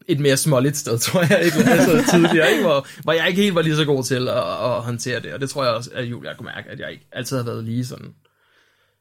et 0.09 0.21
mere 0.21 0.37
småligt 0.37 0.77
sted, 0.77 0.99
tror 1.07 1.21
jeg, 1.31 1.43
ikke? 1.45 1.71
Altså, 1.71 2.05
tidligere, 2.11 2.51
ikke? 2.51 2.63
Hvor, 2.63 2.87
hvor 3.03 3.13
jeg 3.13 3.29
ikke 3.29 3.43
helt 3.43 3.55
var 3.55 3.63
lige 3.63 3.77
så 3.77 3.85
god 3.85 4.05
til 4.05 4.29
at, 4.29 4.37
at 4.39 4.83
håndtere 4.83 5.21
det, 5.21 5.33
og 5.33 5.41
det 5.41 5.51
tror 5.51 5.65
jeg 5.65 5.73
også, 5.73 5.91
at 5.95 6.05
Julia 6.05 6.35
kunne 6.35 6.51
mærke, 6.57 6.71
at 6.71 6.81
jeg 6.81 6.91
ikke 6.93 7.07
altid 7.13 7.37
har 7.37 7.45
været 7.45 7.65
lige 7.65 7.87
sådan... 7.87 8.07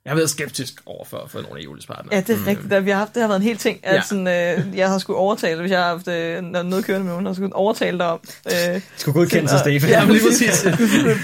Jeg 0.06 0.12
har 0.12 0.16
været 0.16 0.30
skeptisk 0.30 0.74
over 0.86 1.06
for, 1.06 1.26
for 1.28 1.42
nogle 1.42 1.60
af 1.60 1.64
Julies 1.64 1.86
partnere. 1.86 2.16
Ja, 2.16 2.22
det 2.22 2.30
er 2.36 2.48
rigtigt. 2.48 2.74
at 2.74 2.86
Vi 2.86 2.90
har 2.90 2.98
haft, 2.98 3.14
det 3.14 3.22
har 3.22 3.28
været 3.28 3.40
en 3.40 3.44
hel 3.46 3.58
ting, 3.58 3.80
at 3.84 3.92
Mm. 3.92 3.96
Ja. 3.96 4.02
sådan, 4.34 4.70
øh, 4.72 4.78
jeg 4.78 4.90
har 4.90 4.98
skulle 4.98 5.18
overtale, 5.18 5.60
hvis 5.62 5.72
jeg 5.72 5.80
har 5.80 5.88
haft 5.88 6.08
øh, 6.08 6.42
noget 6.44 6.86
kørende 6.86 7.06
med 7.06 7.12
nogen, 7.14 7.26
har 7.26 7.34
skulle 7.34 7.56
overtale 7.56 7.98
dig 7.98 8.08
om. 8.08 8.20
Øh, 8.46 8.82
Skulle 8.98 9.20
godkende 9.20 9.50
sig, 9.50 9.60
Stefan. 9.60 9.90
Ja, 9.90 10.06
men 10.06 10.14
lige 10.14 10.24
præcis. 10.30 10.66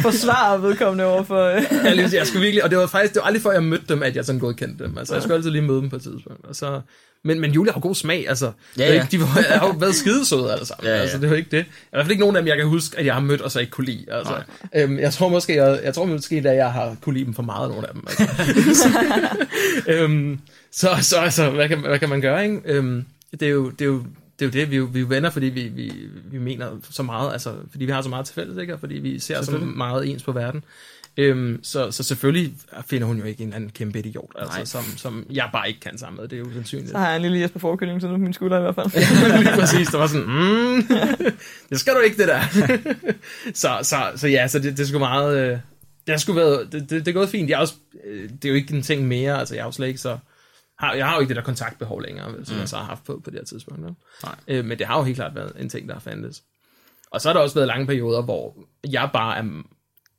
forsvare 0.02 0.62
vedkommende 0.62 1.06
over 1.06 1.24
for... 1.24 1.44
Øh, 1.46 1.64
Ja, 1.84 1.94
lige 1.94 2.04
præcis. 2.04 2.18
jeg 2.18 2.28
skulle 2.28 2.42
virkelig, 2.42 2.64
og 2.64 2.70
det 2.70 2.78
var 2.78 2.88
faktisk, 2.88 3.14
det 3.14 3.20
var 3.20 3.26
aldrig 3.28 3.42
før, 3.44 3.52
jeg 3.52 3.64
mødte 3.64 3.86
dem, 3.90 4.04
at 4.04 4.16
jeg 4.16 4.26
sådan 4.26 4.40
godkendte 4.40 4.84
dem. 4.84 4.98
Altså, 4.98 5.14
jeg 5.14 5.24
skulle 5.24 5.36
altid 5.36 5.50
lige 5.52 5.62
møde 5.62 5.82
dem 5.82 5.90
på 5.90 5.96
et 5.96 6.02
tidspunkt. 6.02 6.46
Og 6.46 6.56
så, 6.56 6.82
men, 7.28 7.40
men 7.40 7.52
Julia 7.52 7.74
har 7.74 7.80
god 7.80 7.96
smag, 7.96 8.30
altså. 8.30 8.52
Ja, 8.78 8.84
er 8.84 8.88
ja. 8.88 8.94
Ikke, 8.94 9.08
de 9.12 9.20
var, 9.20 9.26
har 9.60 9.68
jo 9.68 9.74
været 9.80 9.96
skidesøde 9.96 10.54
alle 10.54 10.66
sammen. 10.66 10.88
Ja, 10.88 10.96
ja. 10.96 11.02
Altså, 11.02 11.18
det 11.18 11.30
var 11.30 11.36
ikke 11.36 11.58
det. 11.58 11.64
I 11.64 11.90
hvert 11.92 12.06
fald 12.06 12.12
ikke 12.12 12.22
nogen 12.22 12.36
af 12.36 12.42
dem, 12.42 12.48
jeg 12.48 12.58
kan 12.58 12.68
huske, 12.68 13.00
at 13.00 13.06
jeg 13.06 13.14
har 13.14 13.22
mødt, 13.22 13.42
og 13.42 13.52
så 13.52 13.60
ikke 13.60 13.72
kunne 13.72 13.86
lide. 13.86 14.06
Altså, 14.12 14.42
øhm, 14.76 15.00
jeg 15.00 15.14
tror 15.14 15.30
måske, 15.30 15.56
jeg, 15.56 15.80
jeg 15.84 15.94
tror 15.94 16.06
måske, 16.06 16.36
at 16.36 16.56
jeg 16.56 16.72
har 16.72 16.96
kunne 17.02 17.14
lide 17.14 17.26
dem 17.26 17.34
for 17.34 17.44
meget, 17.44 17.70
nogle 17.70 17.88
af 17.88 17.94
dem. 17.94 18.04
Altså. 18.08 18.90
øhm, 19.94 20.40
så, 20.72 20.90
så 21.02 21.18
altså, 21.18 21.50
hvad 21.50 21.68
kan, 21.68 21.80
hvad 21.80 22.00
kan 22.00 22.10
man 22.10 22.22
gøre, 22.22 22.44
ikke? 22.44 22.62
Øhm, 22.66 23.06
det 23.32 23.44
er 23.44 23.50
jo, 23.50 23.70
det 23.70 23.82
er 23.82 23.86
jo, 23.86 24.04
det 24.40 24.46
er 24.46 24.50
jo 24.50 24.52
det, 24.52 24.72
vi 24.72 24.76
er 24.76 24.80
jo, 24.80 24.86
vi 24.86 25.00
er 25.00 25.02
jo 25.02 25.08
venner, 25.10 25.30
fordi 25.30 25.46
vi, 25.46 25.64
vi, 25.64 25.94
vi 26.32 26.38
mener 26.38 26.70
så 26.90 27.04
meget, 27.04 27.34
altså, 27.34 27.54
fordi 27.72 27.86
vi 27.86 27.92
har 27.92 28.02
så 28.02 28.10
meget 28.10 28.26
til 28.26 28.36
fælles, 28.36 28.58
ikke? 28.58 28.74
Og 28.74 28.80
fordi 28.80 28.96
vi 28.96 29.20
ser 29.20 29.42
så 29.42 29.58
meget 29.58 30.10
ens 30.10 30.24
på 30.24 30.32
verden. 30.32 30.64
Øhm, 31.20 31.60
så, 31.64 31.92
så 31.92 32.04
selvfølgelig 32.04 32.54
finder 32.86 33.08
hun 33.08 33.18
jo 33.18 33.24
ikke 33.24 33.42
en 33.42 33.48
eller 33.48 33.56
anden 33.56 33.70
kæmpe 33.70 34.00
idiot, 34.00 34.32
altså, 34.36 34.72
som, 34.72 34.84
som 34.98 35.26
jeg 35.30 35.50
bare 35.54 35.68
ikke 35.68 35.80
kan 35.80 35.98
sammen 35.98 36.22
med. 36.22 36.28
Det 36.28 36.36
er 36.36 36.40
jo 36.40 36.54
sandsynligt. 36.54 36.92
så 36.92 36.98
har 36.98 37.08
jeg 37.08 37.16
en 37.16 37.22
lille 37.22 37.40
Jesper 37.40 37.60
Forkylling 37.60 38.00
til 38.00 38.10
nu 38.10 38.16
på 38.16 38.22
min 38.22 38.34
skulder 38.34 38.58
i 38.58 38.62
hvert 38.62 38.76
fald. 38.76 38.88
Lige 39.44 39.60
præcis, 39.60 39.88
der 39.88 39.98
var 39.98 40.08
sådan, 40.08 40.28
mm, 40.28 40.84
det 41.70 41.80
skal 41.80 41.94
du 41.94 42.00
ikke, 42.00 42.18
det 42.18 42.28
der. 42.28 42.42
så, 43.54 43.80
så, 43.82 44.12
så 44.16 44.28
ja, 44.28 44.48
så 44.48 44.60
det, 44.60 44.78
det 44.78 44.88
skulle 44.88 45.00
meget, 45.00 45.38
øh, 45.38 45.52
det 46.08 46.14
har 46.14 46.18
sgu 46.18 46.34
været, 46.34 46.72
det, 46.72 46.90
det, 46.90 47.06
det 47.06 47.08
er 47.08 47.14
gået 47.14 47.30
fint. 47.30 47.50
Jeg 47.50 47.56
er 47.56 47.60
også, 47.60 47.76
øh, 48.06 48.30
det 48.30 48.46
er 48.46 48.50
jo 48.50 48.56
ikke 48.56 48.76
en 48.76 48.82
ting 48.82 49.08
mere, 49.08 49.40
altså 49.40 49.56
jeg 49.56 49.62
er 49.62 49.66
jo 49.66 49.72
slet 49.72 49.88
ikke 49.88 50.00
så, 50.00 50.18
har, 50.80 50.94
jeg 50.94 51.06
har 51.06 51.16
jo 51.16 51.20
ikke 51.20 51.30
det 51.30 51.36
der 51.36 51.44
kontaktbehov 51.44 52.02
længere, 52.02 52.46
som 52.46 52.56
mm. 52.56 52.60
jeg 52.60 52.70
så 52.70 52.78
har 52.78 52.84
haft 52.84 53.04
på, 53.04 53.22
på 53.24 53.30
det 53.30 53.40
her 53.40 53.46
tidspunkt. 53.46 53.82
Nej. 54.24 54.36
Øh, 54.48 54.66
men 54.66 54.80
det 54.80 54.88
har 54.88 54.98
jo 54.98 55.04
helt 55.04 55.16
klart 55.18 55.36
været 55.36 55.54
en 55.60 55.70
ting, 55.70 55.88
der 55.88 55.94
har 55.94 56.02
fandtes. 56.02 56.44
Og 57.12 57.22
så 57.22 57.30
har 57.30 57.34
der 57.34 57.42
også 57.42 57.56
været 57.56 57.68
lange 57.68 57.86
perioder, 57.86 58.22
hvor 58.22 58.56
jeg 58.90 59.10
bare 59.14 59.38
er 59.38 59.64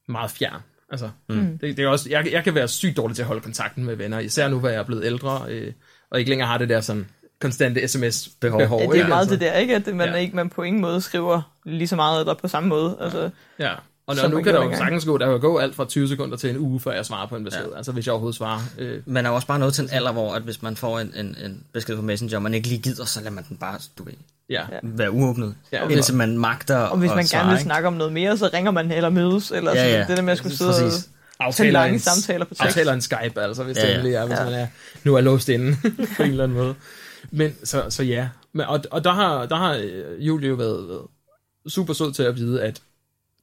meget 0.07 0.31
fjern. 0.31 0.61
Altså, 0.91 1.11
mm. 1.29 1.59
det, 1.59 1.77
det 1.77 1.85
er 1.85 1.89
også, 1.89 2.11
jeg, 2.11 2.33
jeg 2.33 2.45
kan 2.45 2.55
være 2.55 2.69
sygt 2.69 2.97
dårlig 2.97 3.17
til 3.17 3.23
at 3.23 3.27
holde 3.27 3.41
kontakten 3.41 3.85
med 3.85 3.97
venner, 3.97 4.19
især 4.19 4.49
nu, 4.49 4.59
hvor 4.59 4.69
jeg 4.69 4.79
er 4.79 4.83
blevet 4.85 5.05
ældre, 5.05 5.45
øh, 5.49 5.73
og 6.11 6.19
ikke 6.19 6.29
længere 6.31 6.49
har 6.49 6.59
det 6.59 6.69
der 6.69 6.81
sådan 6.81 7.07
konstante 7.41 7.89
sms-behov. 7.89 8.61
Behov. 8.61 8.81
Ja, 8.81 8.85
det 8.87 8.91
er 8.91 8.95
ikke? 8.95 9.09
meget 9.09 9.21
altså. 9.21 9.35
det 9.35 9.41
der, 9.41 9.53
ikke? 9.55 9.75
At 9.75 9.95
man, 9.95 10.09
Ja. 10.09 10.15
ikke, 10.15 10.37
man 10.37 10.51
på 10.51 10.63
ingen 10.63 10.83
måde 10.83 11.01
skriver 11.01 11.55
lige 11.65 11.89
så 11.89 11.97
meget 11.97 12.21
eller 12.21 12.35
på 12.35 12.49
samme 12.49 12.69
måde. 12.69 12.97
Altså, 13.01 13.31
Ja, 13.59 13.75
og 14.07 14.17
Som 14.17 14.31
nu, 14.31 14.43
kan 14.43 14.55
der 14.55 14.65
jo 14.65 14.77
sagtens 14.77 15.05
gå, 15.05 15.19
der 15.19 15.27
kan 15.27 15.33
jo 15.33 15.41
gå 15.41 15.59
alt 15.59 15.75
fra 15.75 15.85
20 15.85 16.09
sekunder 16.09 16.37
til 16.37 16.51
en 16.51 16.57
uge, 16.59 16.81
før 16.81 16.93
jeg 16.93 17.07
svarer 17.07 17.27
på 17.27 17.37
en 17.37 17.45
besked. 17.45 17.69
Ja. 17.71 17.77
Altså 17.77 17.93
hvis 17.93 18.07
jeg 18.07 18.13
overhovedet 18.13 18.37
svarer. 18.37 18.61
Øh, 18.79 19.03
Man 19.07 19.27
er 19.27 19.31
jo 19.31 19.35
også 19.35 19.47
bare 19.47 19.59
nået 19.59 19.75
til 19.75 19.85
en 19.85 19.91
alder, 19.93 20.13
hvor 20.13 20.35
at 20.35 20.43
hvis 20.43 20.63
man 20.63 20.77
får 20.77 20.99
en, 20.99 21.13
en, 21.17 21.37
en 21.45 21.65
besked 21.73 21.97
på 21.97 22.03
Messenger, 22.03 22.37
og 22.37 22.43
man 22.43 22.55
ikke 22.55 22.69
lige 22.69 22.83
gider, 22.83 23.05
så 23.05 23.21
lader 23.21 23.31
man 23.31 23.45
den 23.49 23.57
bare 23.57 23.79
du 23.99 24.05
ved, 24.05 24.13
ja. 24.51 24.63
Være 24.83 25.11
uåbnet. 25.11 25.55
Ja, 25.73 25.85
Ja, 25.85 25.89
indtil 25.89 26.15
man 26.15 26.39
magter 26.39 26.77
og 26.77 26.99
hvis 26.99 27.11
man 27.15 27.27
svare, 27.27 27.41
gerne 27.41 27.51
vil 27.51 27.57
ikke? 27.59 27.63
snakke 27.65 27.89
om 27.89 27.95
noget 27.95 28.13
mere, 28.13 28.37
så 28.39 28.51
ringer 28.55 28.71
man 28.71 28.93
eller 28.93 29.11
mødes. 29.11 29.51
Eller 29.51 29.71
Ja, 29.71 29.77
sådan, 29.85 30.01
ja. 30.01 30.07
det 30.07 30.17
der 30.17 30.23
med 30.23 30.33
at 30.33 30.39
skulle 30.39 30.57
sidde 30.57 30.71
og 30.71 30.91
Præcis. 31.45 31.57
tage 31.57 31.71
lange 31.71 31.95
en- 31.95 32.01
samtaler 32.01 32.45
på 32.45 32.55
tekst. 32.55 32.63
Aftaler 32.63 32.93
en 32.93 33.01
Skype, 33.01 33.41
altså, 33.41 33.63
hvis 33.65 33.77
ja, 33.77 33.83
Ja, 33.83 33.89
det 33.89 33.95
endelig 33.95 34.15
er, 34.15 34.27
hvis 34.27 34.39
Ja. 34.39 34.45
man 34.45 34.53
er, 34.55 34.67
nu 35.05 35.15
er 35.15 35.21
låst 35.21 35.49
inde 35.49 35.77
på 36.17 36.23
en 36.23 36.31
eller 36.31 36.45
anden 36.45 36.59
måde. 36.59 36.75
Men 37.31 37.55
så, 37.65 37.85
så 37.91 38.03
ja, 38.03 38.29
Men, 38.53 38.67
og, 38.67 38.81
og 38.91 39.05
der 39.05 39.13
har, 39.13 39.47
der 39.47 39.57
har 39.57 39.75
øh, 39.75 40.27
Julie 40.27 40.49
jo 40.49 40.55
været, 40.55 40.89
været 40.89 41.03
super 41.69 41.93
sød 41.95 42.13
til 42.13 42.23
at 42.23 42.37
vide, 42.37 42.63
at 42.63 42.75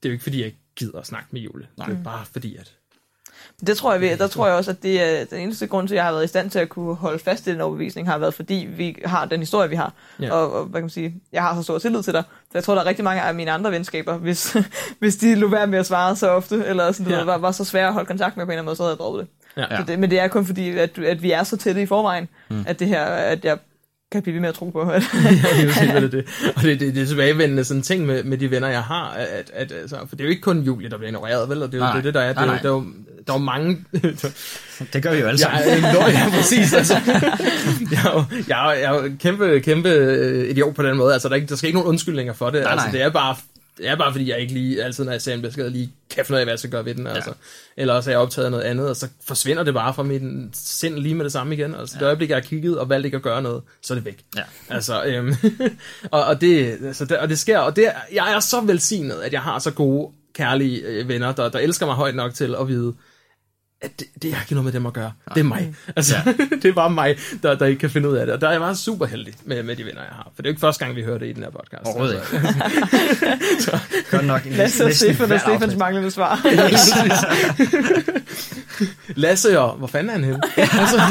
det 0.03 0.05
er 0.05 0.09
jo 0.09 0.11
ikke 0.13 0.23
fordi, 0.23 0.43
jeg 0.43 0.53
gider 0.75 0.99
at 0.99 1.05
snakke 1.07 1.27
med 1.31 1.41
Julie. 1.41 1.67
Nej. 1.77 1.87
Det 1.87 1.97
er 1.97 2.03
bare 2.03 2.25
fordi, 2.31 2.55
at... 2.55 2.71
Det 3.67 3.77
tror 3.77 3.91
jeg, 3.91 4.01
vi- 4.01 4.15
der 4.15 4.27
tror 4.27 4.47
jeg 4.47 4.55
også, 4.55 4.71
at 4.71 4.83
det 4.83 5.01
er 5.01 5.25
den 5.25 5.39
eneste 5.39 5.67
grund 5.67 5.87
til, 5.87 5.95
at 5.95 5.97
jeg 5.97 6.05
har 6.05 6.11
været 6.11 6.23
i 6.23 6.27
stand 6.27 6.49
til 6.49 6.59
at 6.59 6.69
kunne 6.69 6.95
holde 6.95 7.19
fast 7.19 7.47
i 7.47 7.51
den 7.51 7.61
overbevisning, 7.61 8.07
har 8.09 8.17
været, 8.17 8.33
fordi 8.33 8.67
vi 8.77 8.95
har 9.05 9.25
den 9.25 9.39
historie, 9.39 9.69
vi 9.69 9.75
har. 9.75 9.93
Ja. 10.19 10.25
Ja. 10.25 10.31
Og, 10.33 10.53
og, 10.53 10.65
hvad 10.65 10.79
kan 10.81 10.83
man 10.83 10.89
sige, 10.89 11.15
jeg 11.31 11.41
har 11.41 11.55
så 11.55 11.63
stor 11.63 11.77
tillid 11.79 12.03
til 12.03 12.13
dig. 12.13 12.23
Så 12.41 12.49
jeg 12.53 12.63
tror, 12.63 12.75
der 12.75 12.81
er 12.81 12.85
rigtig 12.85 13.03
mange 13.03 13.21
af 13.21 13.35
mine 13.35 13.51
andre 13.51 13.71
venskaber, 13.71 14.17
hvis, 14.17 14.55
hvis 14.99 15.15
de 15.15 15.35
lå 15.35 15.47
være 15.47 15.67
med 15.67 15.79
at 15.79 15.85
svare 15.85 16.15
så 16.15 16.29
ofte, 16.29 16.63
eller 16.65 16.91
sådan, 16.91 17.11
Ja. 17.11 17.17
ja. 17.17 17.23
var, 17.23 17.37
var 17.37 17.51
så 17.51 17.63
svære 17.63 17.87
at 17.87 17.93
holde 17.93 18.07
kontakt 18.07 18.37
med 18.37 18.45
på 18.45 18.49
en 18.49 18.51
eller 18.51 18.59
anden 18.61 18.65
måde, 18.65 18.75
så 18.75 18.83
havde 18.83 18.91
jeg 18.93 18.99
droppet 18.99 19.21
det. 19.21 19.61
Ja. 19.71 19.77
Så 19.77 19.83
det. 19.87 19.99
Men 19.99 20.09
det 20.09 20.19
er 20.19 20.27
kun 20.27 20.45
fordi, 20.45 20.69
at, 20.77 20.97
at 20.99 21.23
vi 21.23 21.31
er 21.31 21.43
så 21.43 21.57
tætte 21.57 21.81
i 21.81 21.85
forvejen, 21.85 22.27
mm. 22.49 22.63
at 22.67 22.79
det 22.79 22.87
her, 22.87 23.03
at 23.05 23.45
jeg 23.45 23.57
kan 24.11 24.21
blive 24.21 24.33
ved 24.33 24.41
med 24.41 24.49
at 24.49 24.55
tro 24.55 24.69
på, 24.69 24.81
at 24.81 25.03
ja, 25.13 25.19
det 25.29 25.59
er 25.59 25.63
jo 25.63 25.71
simpelthen 25.71 26.11
det. 26.11 26.25
Og 26.55 26.61
det, 26.61 26.79
det, 26.79 26.95
det 26.95 27.03
er 27.03 27.07
tilbagevendende 27.07 27.63
sådan 27.63 27.81
ting 27.83 28.05
med, 28.05 28.23
med 28.23 28.37
de 28.37 28.51
venner, 28.51 28.67
jeg 28.67 28.81
har. 28.83 29.09
At, 29.11 29.51
at, 29.53 29.71
altså, 29.71 29.95
for 30.09 30.15
det 30.15 30.19
er 30.19 30.23
jo 30.25 30.29
ikke 30.29 30.41
kun 30.41 30.61
Julie, 30.61 30.89
der 30.89 30.97
bliver 30.97 31.07
ignoreret, 31.07 31.49
vel? 31.49 31.63
Og 31.63 31.71
det 31.71 31.73
er 31.73 31.77
jo 31.77 31.83
Nej. 31.83 31.91
det, 31.93 31.99
er 31.99 32.03
det, 32.03 32.13
der 32.13 32.21
er. 32.21 32.33
Det, 32.33 32.41
er 32.41 32.45
Nej, 32.45 32.55
jo- 32.55 32.61
der, 32.63 32.69
er 32.69 32.73
jo, 32.73 32.85
der 33.27 33.33
er 33.33 33.37
jo 33.37 33.43
mange... 33.43 33.77
Det 34.93 35.03
gør 35.03 35.11
vi 35.11 35.17
jo 35.19 35.27
alle 35.27 35.37
sammen. 35.37 35.59
jeg, 35.61 35.69
er, 35.71 35.77
enormt- 35.77 36.13
ja, 36.13 36.29
præcis. 36.37 36.73
Altså. 36.73 36.93
Jeg, 37.91 37.99
er 38.05 38.11
jo, 38.13 38.23
jeg, 38.47 38.67
er, 38.69 38.73
jeg 38.73 38.83
er 38.95 39.03
jo 39.03 39.11
kæmpe, 39.19 39.59
kæmpe 39.59 39.89
øh, 39.89 40.49
idiot 40.49 40.75
på 40.75 40.83
den 40.83 40.97
måde. 40.97 41.13
Altså, 41.13 41.27
der, 41.29 41.33
er 41.33 41.35
ikke, 41.35 41.47
der 41.49 41.55
skal 41.55 41.67
ikke 41.67 41.77
nogen 41.77 41.89
undskyldninger 41.89 42.33
for 42.33 42.49
det. 42.49 42.61
Nej, 42.63 42.71
altså, 42.71 42.87
nej. 42.87 42.91
det 42.91 43.01
er 43.01 43.09
bare... 43.09 43.35
Det 43.77 43.87
er 43.87 43.95
bare 43.95 44.11
fordi, 44.11 44.29
jeg 44.29 44.39
ikke 44.39 44.53
lige, 44.53 44.83
altid 44.83 45.03
når 45.03 45.11
jeg 45.11 45.21
ser 45.21 45.33
en 45.33 45.41
besked, 45.41 45.69
lige 45.69 45.93
kan 46.09 46.25
finde 46.25 46.37
ud 46.37 46.39
af, 46.39 46.45
hvad 46.45 46.51
jeg 46.51 46.59
skal 46.59 46.71
gøre 46.71 46.85
ved 46.85 46.95
den. 46.95 47.07
Altså. 47.07 47.33
Eller 47.77 47.93
også 47.93 48.09
er 48.09 48.13
jeg 48.13 48.19
optaget 48.19 48.45
af 48.45 48.51
noget 48.51 48.63
andet, 48.63 48.89
og 48.89 48.95
så 48.95 49.07
forsvinder 49.23 49.63
det 49.63 49.73
bare 49.73 49.93
fra 49.93 50.03
mit 50.03 50.21
sind 50.53 50.99
lige 50.99 51.15
med 51.15 51.23
det 51.23 51.31
samme 51.31 51.55
igen. 51.55 51.75
Altså, 51.75 51.95
ja. 51.95 51.99
det 51.99 52.05
øjeblik, 52.05 52.29
jeg 52.29 52.35
har 52.35 52.41
kigget 52.41 52.79
og 52.79 52.89
valgt 52.89 53.05
ikke 53.05 53.17
at 53.17 53.23
gøre 53.23 53.41
noget, 53.41 53.63
så 53.81 53.93
er 53.93 53.95
det 53.95 54.05
væk. 54.05 54.23
Ja. 54.35 54.43
Altså, 54.69 55.03
øhm, 55.03 55.35
og, 56.11 56.23
og, 56.23 56.41
det, 56.41 56.77
altså, 56.85 57.05
det, 57.05 57.17
og 57.17 57.29
det 57.29 57.39
sker, 57.39 57.59
og 57.59 57.75
det, 57.75 57.91
jeg 58.13 58.33
er 58.35 58.39
så 58.39 58.61
velsignet, 58.61 59.21
at 59.21 59.33
jeg 59.33 59.41
har 59.41 59.59
så 59.59 59.71
gode, 59.71 60.11
kærlige 60.33 60.81
øh, 60.81 61.07
venner, 61.07 61.31
der, 61.31 61.49
der 61.49 61.59
elsker 61.59 61.85
mig 61.85 61.95
højt 61.95 62.15
nok 62.15 62.33
til 62.33 62.55
at 62.59 62.67
vide, 62.67 62.93
at 63.85 63.99
det, 63.99 64.07
det 64.21 64.33
har 64.33 64.43
ikke 64.43 64.53
noget 64.53 64.65
med 64.65 64.73
dem 64.73 64.85
at 64.85 64.93
gøre. 64.93 65.11
Det 65.33 65.39
er 65.39 65.43
mig. 65.43 65.75
Altså, 65.95 66.15
ja. 66.25 66.31
det 66.61 66.65
er 66.65 66.73
bare 66.73 66.89
mig, 66.89 67.17
der, 67.43 67.55
der 67.55 67.65
ikke 67.65 67.79
kan 67.79 67.89
finde 67.89 68.09
ud 68.09 68.15
af 68.15 68.25
det. 68.25 68.35
Og 68.35 68.41
der 68.41 68.47
er 68.47 68.51
jeg 68.51 68.61
bare 68.61 68.75
super 68.75 69.05
heldig 69.05 69.33
med, 69.43 69.63
med 69.63 69.75
de 69.75 69.85
venner, 69.85 70.01
jeg 70.01 70.11
har. 70.11 70.31
For 70.35 70.41
det 70.41 70.47
er 70.47 70.49
jo 70.49 70.51
ikke 70.51 70.59
første 70.59 70.85
gang, 70.85 70.95
vi 70.95 71.03
hører 71.03 71.17
det 71.17 71.27
i 71.27 71.33
den 71.33 71.43
her 71.43 71.49
podcast. 71.49 71.81
Overhovedet 71.85 72.15
altså, 72.15 73.79
Godt 74.11 74.25
nok. 74.25 74.41
Lasse 74.45 74.85
og 74.85 74.93
Stefan 74.93 75.31
og 75.31 75.39
Stefans 75.39 75.75
manglende 75.75 76.11
svar. 76.11 76.41
Lasse 79.25 79.59
og, 79.59 79.77
hvor 79.77 79.87
fanden 79.87 80.09
er 80.09 80.13
han 80.13 80.23
henne? 80.23 80.41
altså, 80.57 81.01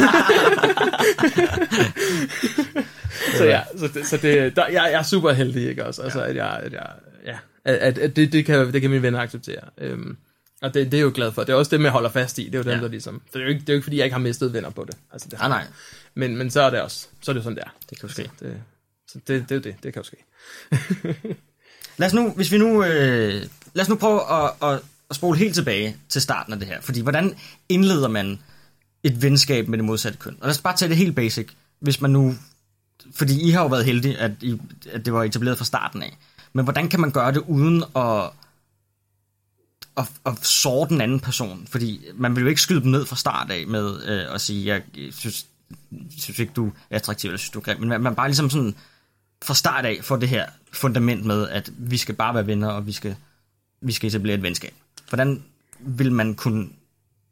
så 3.36 3.44
ja, 3.44 3.60
så 3.78 3.88
det, 3.94 4.06
så 4.06 4.16
det 4.16 4.56
der, 4.56 4.66
jeg, 4.66 4.74
jeg 4.74 4.92
er 4.92 5.02
super 5.02 5.32
heldig, 5.32 5.68
ikke 5.68 5.86
også? 5.86 6.02
Altså, 6.02 6.22
at 6.22 6.36
jeg, 6.36 6.60
at 6.62 6.72
jeg 6.72 6.86
ja, 7.26 7.36
at, 7.64 7.74
at, 7.74 7.98
at 7.98 8.16
det, 8.16 8.32
det, 8.32 8.46
kan, 8.46 8.72
det 8.72 8.80
kan 8.80 8.90
mine 8.90 9.02
venner 9.02 9.20
acceptere. 9.20 9.60
Øhm, 9.78 10.16
og 10.64 10.74
det, 10.74 10.86
det 10.86 10.94
er 10.94 10.98
jeg 10.98 11.04
jo 11.04 11.12
glad 11.14 11.32
for. 11.32 11.44
Det 11.44 11.52
er 11.52 11.56
også 11.56 11.70
det, 11.70 11.80
med 11.80 11.86
at 11.86 11.92
holde 11.92 12.10
fast 12.10 12.38
i. 12.38 12.44
Det 12.44 12.54
er 12.54 12.58
jo 12.58 12.62
dem, 12.64 12.72
Ja. 12.72 12.80
der 12.80 12.88
ligesom... 12.88 13.22
Det 13.32 13.38
er 13.40 13.42
jo, 13.44 13.48
ikke, 13.48 13.60
det 13.60 13.68
er 13.68 13.72
jo 13.72 13.76
ikke, 13.76 13.84
fordi 13.84 13.96
jeg 13.96 14.04
ikke 14.04 14.14
har 14.14 14.20
mistet 14.20 14.52
venner 14.52 14.70
på 14.70 14.84
det. 14.84 14.96
Altså, 15.12 15.28
det 15.30 15.38
har 15.38 15.48
Nej, 15.48 15.56
jeg. 15.58 15.66
nej. 15.66 15.74
Men, 16.14 16.36
men 16.36 16.50
så 16.50 16.62
er 16.62 16.70
det 16.70 16.80
også, 16.80 17.06
så 17.22 17.30
er 17.30 17.32
det 17.32 17.42
sådan 17.42 17.56
der. 17.56 17.74
Det 17.90 18.00
kan 18.00 18.08
jo 18.08 18.12
ske. 18.12 18.30
Det, 18.40 18.60
så 19.08 19.18
det, 19.26 19.42
det 19.48 19.50
er 19.50 19.54
jo 19.54 19.60
det, 19.60 19.74
det 19.82 19.92
kan 19.92 20.02
jo 20.02 20.06
ske. 20.06 20.16
Lad 21.98 22.06
os 22.08 22.14
nu, 22.14 22.30
hvis 22.30 22.52
vi 22.52 22.58
nu, 22.58 22.84
øh, 22.84 23.42
lad 23.74 23.82
os 23.82 23.88
nu 23.88 23.94
prøve 23.96 24.20
at, 24.44 24.50
at, 24.62 24.80
at 25.10 25.16
spole 25.16 25.38
helt 25.38 25.54
tilbage 25.54 25.96
til 26.08 26.22
starten 26.22 26.52
af 26.52 26.58
det 26.58 26.68
her. 26.68 26.80
Fordi 26.80 27.00
hvordan 27.00 27.34
indleder 27.68 28.08
man 28.08 28.38
et 29.02 29.22
venskab 29.22 29.68
med 29.68 29.78
det 29.78 29.84
modsatte 29.84 30.18
køn? 30.18 30.32
Og 30.40 30.46
lad 30.46 30.50
os 30.50 30.60
bare 30.60 30.76
tage 30.76 30.88
det 30.88 30.96
helt 30.96 31.16
basic. 31.16 31.48
Hvis 31.80 32.00
man 32.00 32.10
nu, 32.10 32.34
fordi 33.14 33.40
I 33.48 33.50
har 33.50 33.60
jo 33.62 33.66
været 33.68 33.84
heldige, 33.84 34.18
at, 34.18 34.30
I, 34.40 34.60
at 34.92 35.04
det 35.04 35.12
var 35.12 35.24
etableret 35.24 35.58
fra 35.58 35.64
starten 35.64 36.02
af. 36.02 36.16
Men 36.52 36.64
hvordan 36.64 36.88
kan 36.88 37.00
man 37.00 37.10
gøre 37.10 37.32
det 37.32 37.42
uden 37.48 37.84
at, 37.96 38.30
at, 39.96 40.10
at 40.26 40.46
såre 40.46 40.88
den 40.88 41.00
anden 41.00 41.20
person? 41.20 41.66
Fordi 41.70 42.06
man 42.14 42.36
vil 42.36 42.42
jo 42.42 42.48
ikke 42.48 42.60
skyde 42.60 42.80
dem 42.82 42.90
ned 42.90 43.06
fra 43.06 43.16
start 43.16 43.50
af 43.50 43.66
med 43.66 44.02
øh, 44.06 44.34
at 44.34 44.40
sige, 44.40 44.66
jeg 44.66 44.82
synes, 45.12 45.46
synes 46.18 46.38
ikke, 46.38 46.52
du 46.52 46.66
er 46.66 46.96
attraktiv, 46.96 47.28
eller 47.28 47.38
synes 47.38 47.50
du 47.50 47.58
er 47.58 47.62
grim. 47.62 47.80
Men 47.80 47.88
man, 47.88 48.00
man 48.00 48.14
bare 48.14 48.28
ligesom 48.28 48.50
sådan 48.50 48.74
fra 49.44 49.54
start 49.54 49.84
af 49.84 49.98
får 50.02 50.16
det 50.16 50.28
her 50.28 50.46
fundament 50.72 51.24
med, 51.24 51.48
at 51.48 51.70
vi 51.78 51.96
skal 51.96 52.14
bare 52.14 52.34
være 52.34 52.46
venner, 52.46 52.68
og 52.68 52.86
vi 52.86 52.92
skal, 52.92 53.16
vi 53.80 53.92
skal 53.92 54.08
etablere 54.08 54.36
et 54.36 54.42
venskab. 54.42 54.74
Hvordan 55.08 55.44
vil 55.78 56.12
man 56.12 56.34
kunne 56.34 56.68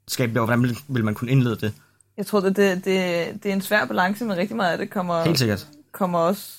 skabe 0.08 0.32
det, 0.32 0.40
og 0.40 0.46
hvordan 0.46 0.62
vil, 0.62 0.78
vil 0.88 1.04
man 1.04 1.14
kunne 1.14 1.30
indlede 1.30 1.56
det? 1.56 1.72
Jeg 2.16 2.26
tror, 2.26 2.40
det, 2.40 2.56
det, 2.56 2.84
det, 2.84 3.42
det 3.42 3.48
er 3.48 3.52
en 3.52 3.60
svær 3.60 3.84
balance, 3.84 4.24
men 4.24 4.36
rigtig 4.36 4.56
meget 4.56 4.72
af 4.72 4.78
det 4.78 4.90
kommer, 4.90 5.24
Helt 5.24 5.38
sikkert. 5.38 5.68
kommer 5.92 6.18
også, 6.18 6.52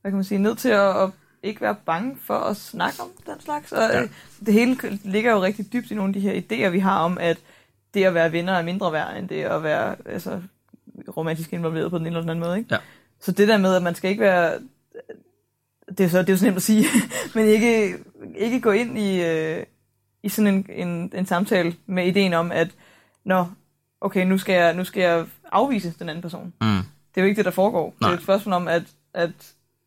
hvad 0.00 0.10
kan 0.10 0.16
man 0.16 0.24
sige, 0.24 0.38
ned 0.38 0.56
til 0.56 0.68
at, 0.68 1.02
at 1.02 1.10
ikke 1.42 1.60
være 1.60 1.76
bange 1.86 2.16
for 2.24 2.38
at 2.38 2.56
snakke 2.56 3.02
om 3.02 3.08
den 3.26 3.40
slags. 3.40 3.72
Og 3.72 3.78
Ja. 3.78 3.98
ja. 3.98 4.08
det 4.46 4.54
hele 4.54 4.76
ligger 5.04 5.32
jo 5.32 5.42
rigtig 5.42 5.72
dybt 5.72 5.90
i 5.90 5.94
nogle 5.94 6.08
af 6.08 6.12
de 6.14 6.20
her 6.20 6.40
idéer, 6.40 6.70
vi 6.70 6.78
har 6.78 6.98
om, 6.98 7.18
at 7.18 7.38
det 7.94 8.04
at 8.04 8.14
være 8.14 8.32
venner 8.32 8.52
er 8.52 8.62
mindre 8.62 8.92
værd, 8.92 9.16
end 9.16 9.28
det 9.28 9.42
at 9.42 9.62
være 9.62 9.96
altså, 10.06 10.40
romantisk 11.16 11.52
involveret 11.52 11.90
på 11.90 11.98
den 11.98 12.06
ene 12.06 12.08
eller 12.08 12.20
den 12.20 12.30
anden 12.30 12.44
måde. 12.44 12.58
Ikke? 12.58 12.74
Ja. 12.74 12.78
Så 13.20 13.32
det 13.32 13.48
der 13.48 13.56
med, 13.56 13.74
at 13.74 13.82
man 13.82 13.94
skal 13.94 14.10
ikke 14.10 14.20
være... 14.20 14.58
Det 15.98 16.00
er, 16.00 16.08
så, 16.08 16.18
det 16.18 16.28
er 16.28 16.32
jo 16.32 16.36
så 16.38 16.44
nemt 16.44 16.56
at 16.56 16.62
sige, 16.62 16.86
men 17.34 17.46
ikke, 17.46 17.98
ikke 18.36 18.60
gå 18.60 18.70
ind 18.70 18.98
i, 18.98 19.22
øh, 19.22 19.64
i 20.22 20.28
sådan 20.28 20.54
en, 20.54 20.88
en, 20.88 21.12
en 21.14 21.26
samtale 21.26 21.74
med 21.86 22.06
ideen 22.06 22.32
om, 22.32 22.52
at 22.52 22.68
Nå, 23.24 23.46
okay, 24.00 24.26
nu 24.26 24.38
skal, 24.38 24.54
jeg, 24.54 24.74
nu 24.74 24.84
skal 24.84 25.00
jeg 25.00 25.26
afvise 25.52 25.94
den 25.98 26.08
anden 26.08 26.22
person. 26.22 26.52
Mm. 26.60 26.66
Det 27.14 27.20
er 27.20 27.22
jo 27.22 27.26
ikke 27.26 27.36
det, 27.36 27.44
der 27.44 27.50
foregår. 27.50 27.94
Nej. 28.00 28.10
Det 28.10 28.14
er 28.14 28.18
et 28.18 28.22
spørgsmål 28.22 28.52
om, 28.52 28.68
at, 28.68 28.82
at 29.14 29.30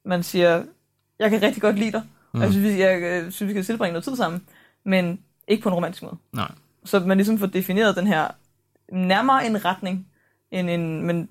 man 0.05 0.23
siger, 0.23 0.63
jeg 1.19 1.29
kan 1.29 1.41
rigtig 1.41 1.61
godt 1.61 1.79
lide 1.79 1.91
dig, 1.91 2.01
mm. 2.33 2.39
og 2.39 2.45
jeg 2.45 2.53
synes, 2.53 2.73
vi, 2.75 2.81
jeg, 2.81 3.01
øh, 3.01 3.31
synes, 3.31 3.47
vi 3.47 3.53
skal 3.53 3.63
tilbringe 3.63 3.93
noget 3.93 4.03
tid 4.03 4.15
sammen, 4.15 4.41
men 4.85 5.19
ikke 5.47 5.63
på 5.63 5.69
en 5.69 5.75
romantisk 5.75 6.03
måde. 6.03 6.15
Nej. 6.33 6.51
Så 6.85 6.99
man 6.99 7.17
ligesom 7.17 7.39
får 7.39 7.45
defineret 7.47 7.95
den 7.95 8.07
her 8.07 8.27
nærmere 8.91 9.45
en 9.45 9.65
retning, 9.65 10.07
end 10.51 10.69
en, 10.69 11.01
men 11.07 11.29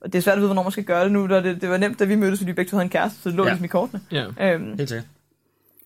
og 0.00 0.12
det 0.12 0.18
er 0.18 0.22
svært 0.22 0.32
at 0.34 0.38
vide, 0.38 0.48
hvornår 0.48 0.62
man 0.62 0.72
skal 0.72 0.84
gøre 0.84 1.04
det 1.04 1.12
nu. 1.12 1.26
Det, 1.28 1.60
det 1.60 1.68
var 1.68 1.76
nemt, 1.76 1.98
da 1.98 2.04
vi 2.04 2.14
mødtes, 2.14 2.38
fordi 2.38 2.50
vi 2.50 2.54
begge 2.54 2.70
havde 2.70 2.82
en 2.82 2.90
kæreste, 2.90 3.22
så 3.22 3.28
det 3.28 3.36
lå 3.36 3.42
Ja. 3.44 3.48
ligesom 3.50 3.64
i 3.64 3.68
kortene. 3.68 4.00
Ja. 4.12 4.24
Øhm, 4.54 4.76
Helt 4.78 4.88
sikkert. 4.88 5.06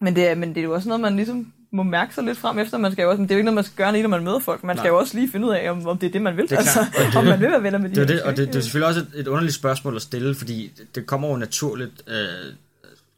men, 0.00 0.16
det 0.16 0.28
er, 0.28 0.34
men 0.34 0.48
det 0.48 0.58
er 0.58 0.62
jo 0.62 0.74
også 0.74 0.88
noget, 0.88 1.00
man 1.00 1.16
ligesom 1.16 1.52
må 1.70 1.82
mærke 1.82 2.14
sig 2.14 2.24
lidt 2.24 2.38
frem 2.38 2.58
efter. 2.58 2.78
Man 2.78 2.92
skal 2.92 3.02
jo 3.02 3.10
også, 3.10 3.20
men 3.20 3.28
det 3.28 3.34
er 3.34 3.36
jo 3.36 3.38
ikke 3.38 3.44
noget, 3.44 3.54
man 3.54 3.64
skal 3.64 3.76
gøre, 3.76 3.92
lige 3.92 4.02
når 4.02 4.08
man 4.08 4.24
møder 4.24 4.38
folk. 4.38 4.64
Man 4.64 4.76
Nej. 4.76 4.82
skal 4.82 4.88
jo 4.88 4.98
også 4.98 5.16
lige 5.18 5.30
finde 5.30 5.46
ud 5.46 5.52
af, 5.52 5.70
om, 5.70 5.86
om 5.86 5.98
det 5.98 6.06
er 6.06 6.10
det, 6.10 6.22
man 6.22 6.36
vil. 6.36 6.44
Det 6.44 6.52
er 6.52 6.56
altså, 6.56 6.80
det- 6.98 7.16
om 7.16 7.24
man 7.24 7.40
vil 7.40 7.50
være 7.50 7.62
venner 7.62 7.78
med 7.78 7.90
de 7.90 7.94
Det 7.94 8.02
er 8.02 8.06
her 8.06 8.14
det, 8.14 8.22
og 8.22 8.36
det, 8.36 8.48
det 8.48 8.56
er 8.56 8.60
selvfølgelig 8.60 8.88
også 8.88 9.00
et, 9.00 9.20
et 9.20 9.26
underligt 9.28 9.54
spørgsmål 9.54 9.96
at 9.96 10.02
stille, 10.02 10.34
fordi 10.34 10.72
det, 10.78 10.94
det 10.94 11.06
kommer 11.06 11.28
jo 11.28 11.36
naturligt 11.36 12.02
øh, 12.06 12.16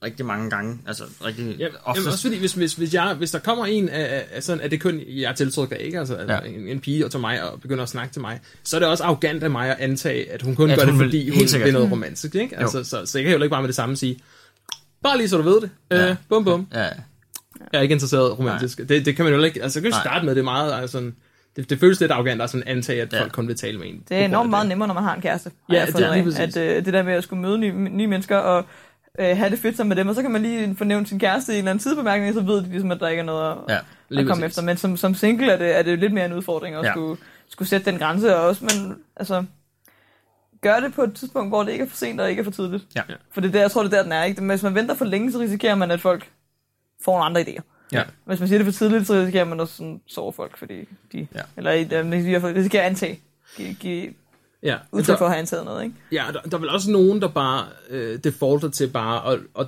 rigtig 0.04 0.26
mange 0.26 0.50
gange. 0.50 0.78
Altså 0.86 1.04
rigtig 1.24 1.56
Ja, 1.58 1.66
ofte. 1.84 2.00
jamen, 2.00 2.12
også 2.12 2.22
fordi, 2.22 2.38
hvis, 2.38 2.52
hvis, 2.52 2.74
hvis, 2.74 2.94
jeg, 2.94 3.14
hvis 3.14 3.30
der 3.30 3.38
kommer 3.38 3.66
en 3.66 3.88
af, 3.88 4.24
af- 4.32 4.42
sådan, 4.42 4.60
af 4.62 4.70
det 4.70 4.80
køn, 4.80 5.00
jeg 5.08 5.30
er 5.30 5.34
tiltrukket 5.34 5.76
af, 5.76 5.80
ikke? 5.84 5.98
Altså, 5.98 6.16
Ja. 6.28 6.32
ja. 6.34 6.40
en, 6.40 6.68
en 6.68 6.80
pige 6.80 7.08
til 7.08 7.20
mig 7.20 7.50
og 7.52 7.60
begynder 7.60 7.82
at 7.82 7.88
snakke 7.88 8.12
til 8.12 8.20
mig, 8.20 8.40
så 8.64 8.76
er 8.76 8.80
det 8.80 8.88
også 8.88 9.04
arrogant 9.04 9.42
af 9.42 9.50
mig 9.50 9.70
at 9.70 9.76
antage, 9.78 10.32
at 10.32 10.42
hun 10.42 10.54
kun 10.56 10.70
At 10.70 10.78
gør 10.78 10.84
hun 10.86 10.94
det, 10.94 11.06
fordi 11.06 11.30
hun 11.38 11.48
sikkert. 11.48 11.66
vil 11.66 11.72
noget 11.74 11.90
romantisk. 11.90 12.34
Ikke? 12.34 12.54
Jo. 12.56 12.60
Altså, 12.60 12.84
så, 12.84 13.06
så 13.06 13.18
jeg 13.18 13.24
kan 13.24 13.36
jo 13.36 13.42
ikke 13.42 13.50
bare 13.52 13.62
med 13.62 13.68
det 13.68 13.76
samme 13.76 13.96
sige, 13.96 14.18
bare 15.02 15.16
lige 15.18 15.28
så 15.28 15.36
du 15.36 15.42
ved 15.42 15.60
det. 15.60 15.70
Ja. 15.90 16.10
Øh, 16.10 16.16
bum 16.28 16.44
bum. 16.44 16.66
Ja, 16.74 16.80
Jeg 16.80 16.92
er 17.72 17.80
ikke 17.80 17.92
interesseret 17.92 18.38
romantisk. 18.38 18.78
Det, 18.88 19.06
det 19.06 19.16
kan 19.16 19.24
man 19.24 19.34
jo 19.34 19.42
ikke, 19.42 19.62
altså 19.62 19.80
kan 19.80 19.90
Nej. 19.90 20.00
starte 20.00 20.26
med, 20.26 20.34
det 20.34 20.44
meget 20.44 20.72
altså, 20.72 21.10
det, 21.56 21.70
det 21.70 21.80
føles 21.80 22.00
lidt 22.00 22.12
arrogant 22.12 22.42
at 22.42 22.50
sådan 22.50 22.66
antage, 22.66 23.02
at 23.02 23.12
Ja. 23.12 23.20
folk 23.20 23.32
kun 23.32 23.48
vil 23.48 23.56
tale 23.56 23.78
med 23.78 23.86
en. 23.86 24.02
Det 24.08 24.16
er 24.16 24.24
enormt 24.24 24.50
meget 24.50 24.68
nemmere, 24.68 24.86
når 24.86 24.94
man 24.94 25.02
har 25.02 25.14
en 25.14 25.20
kæreste. 25.22 25.50
Ja, 25.72 25.74
jeg 25.74 25.86
det 25.86 25.94
er 25.94 25.98
lige 25.98 26.08
af. 26.18 26.24
præcis. 26.24 26.56
At 26.56 26.76
øh, 26.76 26.84
det 26.84 26.92
der 26.92 27.02
med 27.02 27.12
at 27.12 27.24
skulle 27.24 27.42
møde 27.42 27.58
nye, 27.58 27.72
nye 27.72 28.06
mennesker 28.06 28.36
og 28.36 28.64
øh, 29.18 29.36
have 29.36 29.50
det 29.50 29.58
fedt 29.58 29.76
sammen 29.76 29.88
med 29.88 29.96
dem, 29.96 30.08
og 30.08 30.14
så 30.14 30.22
kan 30.22 30.30
man 30.30 30.42
lige 30.42 30.76
fornævne 30.76 31.06
sin 31.06 31.18
kæreste 31.18 31.52
i 31.52 31.54
en 31.54 31.58
eller 31.58 31.70
anden 31.70 31.82
sidebemærkning, 31.82 32.34
så 32.34 32.40
ved 32.40 32.56
de 32.62 32.68
ligesom, 32.70 32.90
at 32.90 33.00
der 33.00 33.08
ikke 33.08 33.20
er 33.20 33.24
noget 33.24 33.50
at, 33.68 33.82
ja. 34.10 34.20
at 34.20 34.26
komme 34.26 34.46
efter. 34.46 34.62
Men 34.62 34.76
som, 34.76 34.96
som 34.96 35.14
single 35.14 35.52
er 35.52 35.56
det, 35.56 35.78
er 35.78 35.82
det 35.82 35.98
lidt 35.98 36.12
mere 36.12 36.26
en 36.26 36.32
udfordring 36.32 36.76
at 36.76 36.84
Ja. 36.84 36.90
skulle, 36.90 37.20
skulle 37.48 37.68
sætte 37.68 37.90
den 37.90 37.98
grænse 37.98 38.36
og 38.36 38.42
også, 38.46 38.64
men 38.64 38.96
altså, 39.16 39.44
gør 40.60 40.80
det 40.80 40.94
på 40.94 41.02
et 41.02 41.14
tidspunkt, 41.14 41.50
hvor 41.50 41.62
det 41.62 41.72
ikke 41.72 41.84
er 41.84 41.88
for 41.88 41.96
sent 41.96 42.20
og 42.20 42.30
ikke 42.30 42.40
er 42.40 42.44
for 42.44 42.50
tidligt. 42.50 42.84
Ja. 42.96 43.02
For 43.32 43.40
det 43.40 43.48
er 43.48 43.52
der, 43.52 43.60
jeg 43.60 43.70
tror, 43.70 43.82
det 43.82 43.92
er 43.92 43.96
der, 43.96 44.02
den 44.02 44.12
er. 44.12 44.24
Ikke? 44.24 44.42
Hvis 44.42 44.62
man 44.62 44.74
venter 44.74 44.94
for 44.94 45.04
længe, 45.04 45.32
så 45.32 45.38
risikerer 45.38 45.74
man, 45.74 45.90
at 45.90 46.00
folk 46.00 46.30
får 47.04 47.12
nogle 47.12 47.24
andre 47.24 47.40
idéer. 47.40 47.62
Ja. 47.92 48.02
Hvis 48.24 48.40
man 48.40 48.48
siger 48.48 48.58
det 48.58 48.66
for 48.66 48.72
tidligt, 48.72 49.06
så 49.06 49.14
risikerer 49.14 49.44
man 49.44 49.60
også 49.60 49.76
sådan, 49.76 50.00
sover 50.06 50.32
folk, 50.32 50.58
fordi 50.58 50.88
de... 51.12 51.26
Ja. 51.34 51.40
Eller 51.56 51.70
i 51.72 51.84
hvert 51.84 52.42
fald 52.42 52.56
risikerer 52.56 52.82
at 52.82 52.88
antage. 52.88 53.20
Give, 53.56 53.74
give 53.74 54.12
Ja, 54.64 54.76
udtryk 54.92 55.18
for 55.18 55.24
at 55.24 55.30
have 55.30 55.38
antaget 55.38 55.64
noget, 55.64 55.84
ikke? 55.84 55.96
ja 56.12 56.24
der, 56.32 56.40
der 56.40 56.56
er 56.56 56.60
vel 56.60 56.68
også 56.68 56.90
nogen, 56.90 57.22
der 57.22 57.28
bare 57.28 57.66
øh, 57.90 58.18
defaulter 58.24 58.68
til 58.68 58.88
bare 58.88 59.32
at, 59.32 59.40
at 59.58 59.66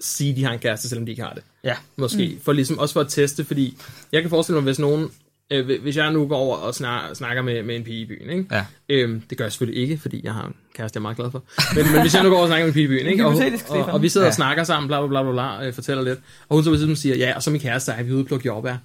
sige, 0.00 0.36
de 0.36 0.44
har 0.44 0.52
en 0.52 0.58
kæreste, 0.58 0.88
selvom 0.88 1.06
de 1.06 1.12
ikke 1.12 1.22
har 1.22 1.32
det. 1.32 1.42
Ja. 1.64 1.76
Måske. 1.96 2.30
Mm. 2.34 2.40
For 2.44 2.52
ligesom, 2.52 2.78
også 2.78 2.92
for 2.92 3.00
at 3.00 3.08
teste, 3.08 3.44
fordi 3.44 3.78
jeg 4.12 4.20
kan 4.22 4.30
forestille 4.30 4.56
mig, 4.56 4.64
hvis 4.64 4.78
nogen, 4.78 5.10
øh, 5.50 5.80
hvis 5.82 5.96
jeg 5.96 6.12
nu 6.12 6.26
går 6.26 6.36
over 6.36 6.56
og 6.56 6.74
snakker, 6.74 7.14
snakker 7.14 7.42
med, 7.42 7.62
med 7.62 7.76
en 7.76 7.84
pige 7.84 8.00
i 8.00 8.06
byen, 8.06 8.30
ikke? 8.30 8.46
Ja. 8.50 8.66
Øhm, 8.88 9.20
det 9.20 9.38
gør 9.38 9.44
jeg 9.44 9.52
selvfølgelig 9.52 9.82
ikke, 9.82 9.98
fordi 9.98 10.20
jeg 10.24 10.34
har 10.34 10.46
en 10.46 10.54
kæreste, 10.74 10.96
jeg 10.96 11.00
er 11.00 11.02
meget 11.02 11.16
glad 11.16 11.30
for. 11.30 11.44
Men, 11.74 11.92
men 11.92 12.00
hvis 12.00 12.14
jeg 12.14 12.22
nu 12.22 12.28
går 12.28 12.36
over 12.36 12.44
og 12.44 12.48
snakker 12.48 12.66
med 12.66 12.68
en 12.68 12.74
pige 12.74 12.84
i 12.84 12.88
byen, 12.88 13.06
ikke? 13.06 13.26
Og, 13.26 13.34
og, 13.68 13.78
og, 13.78 13.84
og 13.84 14.02
vi 14.02 14.08
sidder 14.08 14.24
ja. 14.24 14.28
Ja. 14.28 14.30
og 14.30 14.34
snakker 14.34 14.64
sammen, 14.64 14.88
bla 14.88 15.06
bla 15.06 15.08
bla 15.08 15.22
bla, 15.22 15.32
bla 15.32 15.66
øh, 15.66 15.72
fortæller 15.72 16.04
lidt, 16.04 16.18
og 16.48 16.56
hun 16.56 16.64
så 16.64 16.70
ligesom 16.70 16.96
siger, 16.96 17.16
ja, 17.16 17.36
og 17.36 17.42
så 17.42 17.50
min 17.50 17.60
kæreste 17.60 17.92
er 17.92 18.02
vi 18.02 18.12
ude 18.12 18.22
og 18.22 18.26
plukke 18.26 18.46
jordbær. 18.46 18.76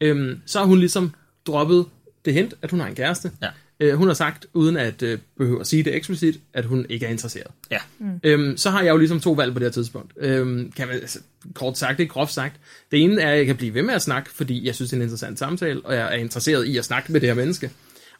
Øhm, 0.00 0.40
så 0.46 0.58
har 0.58 0.66
hun 0.66 0.78
ligesom 0.78 1.14
droppet 1.46 1.86
det 2.24 2.34
hint, 2.34 2.54
at 2.62 2.70
hun 2.70 2.80
har 2.80 2.86
en 2.86 2.94
kæreste. 2.94 3.30
Ja. 3.42 3.48
Øh, 3.80 3.94
hun 3.94 4.06
har 4.06 4.14
sagt, 4.14 4.46
uden 4.54 4.76
at 4.76 5.02
øh, 5.02 5.18
behøve 5.38 5.60
at 5.60 5.66
sige 5.66 5.82
det 5.82 5.94
eksplicit, 5.94 6.40
at 6.54 6.64
hun 6.64 6.86
ikke 6.88 7.06
er 7.06 7.10
interesseret. 7.10 7.46
Ja. 7.70 7.78
Mm. 7.98 8.20
Øhm, 8.22 8.56
så 8.56 8.70
har 8.70 8.82
jeg 8.82 8.90
jo 8.90 8.96
ligesom 8.96 9.20
to 9.20 9.32
valg 9.32 9.52
på 9.52 9.58
det 9.58 9.66
her 9.66 9.72
tidspunkt. 9.72 10.12
Øhm, 10.16 10.72
kan 10.76 10.88
man, 10.88 10.96
altså, 10.96 11.18
kort 11.54 11.78
sagt, 11.78 12.00
ikke 12.00 12.12
groft 12.12 12.32
sagt. 12.32 12.56
Det 12.90 13.02
ene 13.02 13.22
er, 13.22 13.32
at 13.32 13.38
jeg 13.38 13.46
kan 13.46 13.56
blive 13.56 13.74
ved 13.74 13.82
med 13.82 13.94
at 13.94 14.02
snakke, 14.02 14.30
fordi 14.30 14.66
jeg 14.66 14.74
synes, 14.74 14.90
det 14.90 14.96
er 14.96 14.98
en 14.98 15.02
interessant 15.02 15.38
samtale, 15.38 15.80
og 15.84 15.94
jeg 15.94 16.14
er 16.14 16.16
interesseret 16.16 16.64
i 16.66 16.76
at 16.76 16.84
snakke 16.84 17.12
med 17.12 17.20
det 17.20 17.28
her 17.28 17.36
menneske. 17.36 17.70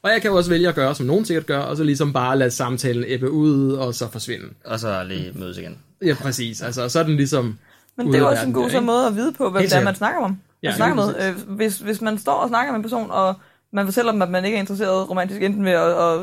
Og 0.03 0.11
jeg 0.11 0.23
kan 0.23 0.31
jo 0.31 0.37
også 0.37 0.51
vælge 0.51 0.69
at 0.69 0.75
gøre, 0.75 0.95
som 0.95 1.07
nogen 1.07 1.25
sikkert 1.25 1.47
gør, 1.47 1.59
og 1.59 1.77
så 1.77 1.85
ligesom 1.85 2.13
bare 2.13 2.39
lade 2.39 2.51
samtalen 2.51 3.05
ebbe 3.07 3.31
ud, 3.31 3.73
og 3.73 3.95
så 3.95 4.09
forsvinde. 4.09 4.45
Og 4.65 4.81
så 4.81 5.05
lige 5.05 5.33
mødes 5.35 5.59
igen. 5.59 5.79
Ja, 6.05 6.15
præcis. 6.15 6.63
Altså, 6.63 6.89
så 6.89 6.99
er 6.99 7.03
den 7.03 7.17
ligesom... 7.17 7.59
Men 7.97 8.13
det 8.13 8.21
er 8.21 8.25
også 8.25 8.47
en 8.47 8.53
god 8.53 8.65
der, 8.65 8.71
så 8.71 8.81
måde 8.81 9.07
at 9.07 9.17
vide 9.17 9.33
på, 9.33 9.51
hvem 9.51 9.61
Helt 9.61 9.73
det 9.73 9.79
er, 9.79 9.85
man 9.85 9.95
snakker 9.95 10.21
om. 10.21 10.39
Ja, 10.63 10.69
Man 10.69 10.77
snakker 10.77 11.07
lige 11.07 11.33
med. 11.33 11.49
Øh, 11.49 11.57
hvis, 11.57 11.79
hvis 11.79 12.01
man 12.01 12.19
står 12.19 12.33
og 12.33 12.49
snakker 12.49 12.73
med 12.73 12.79
en 12.79 12.83
person, 12.83 13.11
og 13.11 13.35
man 13.73 13.85
fortæller 13.87 14.13
dem, 14.13 14.23
at 14.23 14.31
man 14.31 14.45
ikke 14.45 14.57
er 14.57 14.61
interesseret 14.61 15.11
romantisk, 15.11 15.43
enten 15.43 15.65
ved 15.65 15.73
at, 15.73 15.81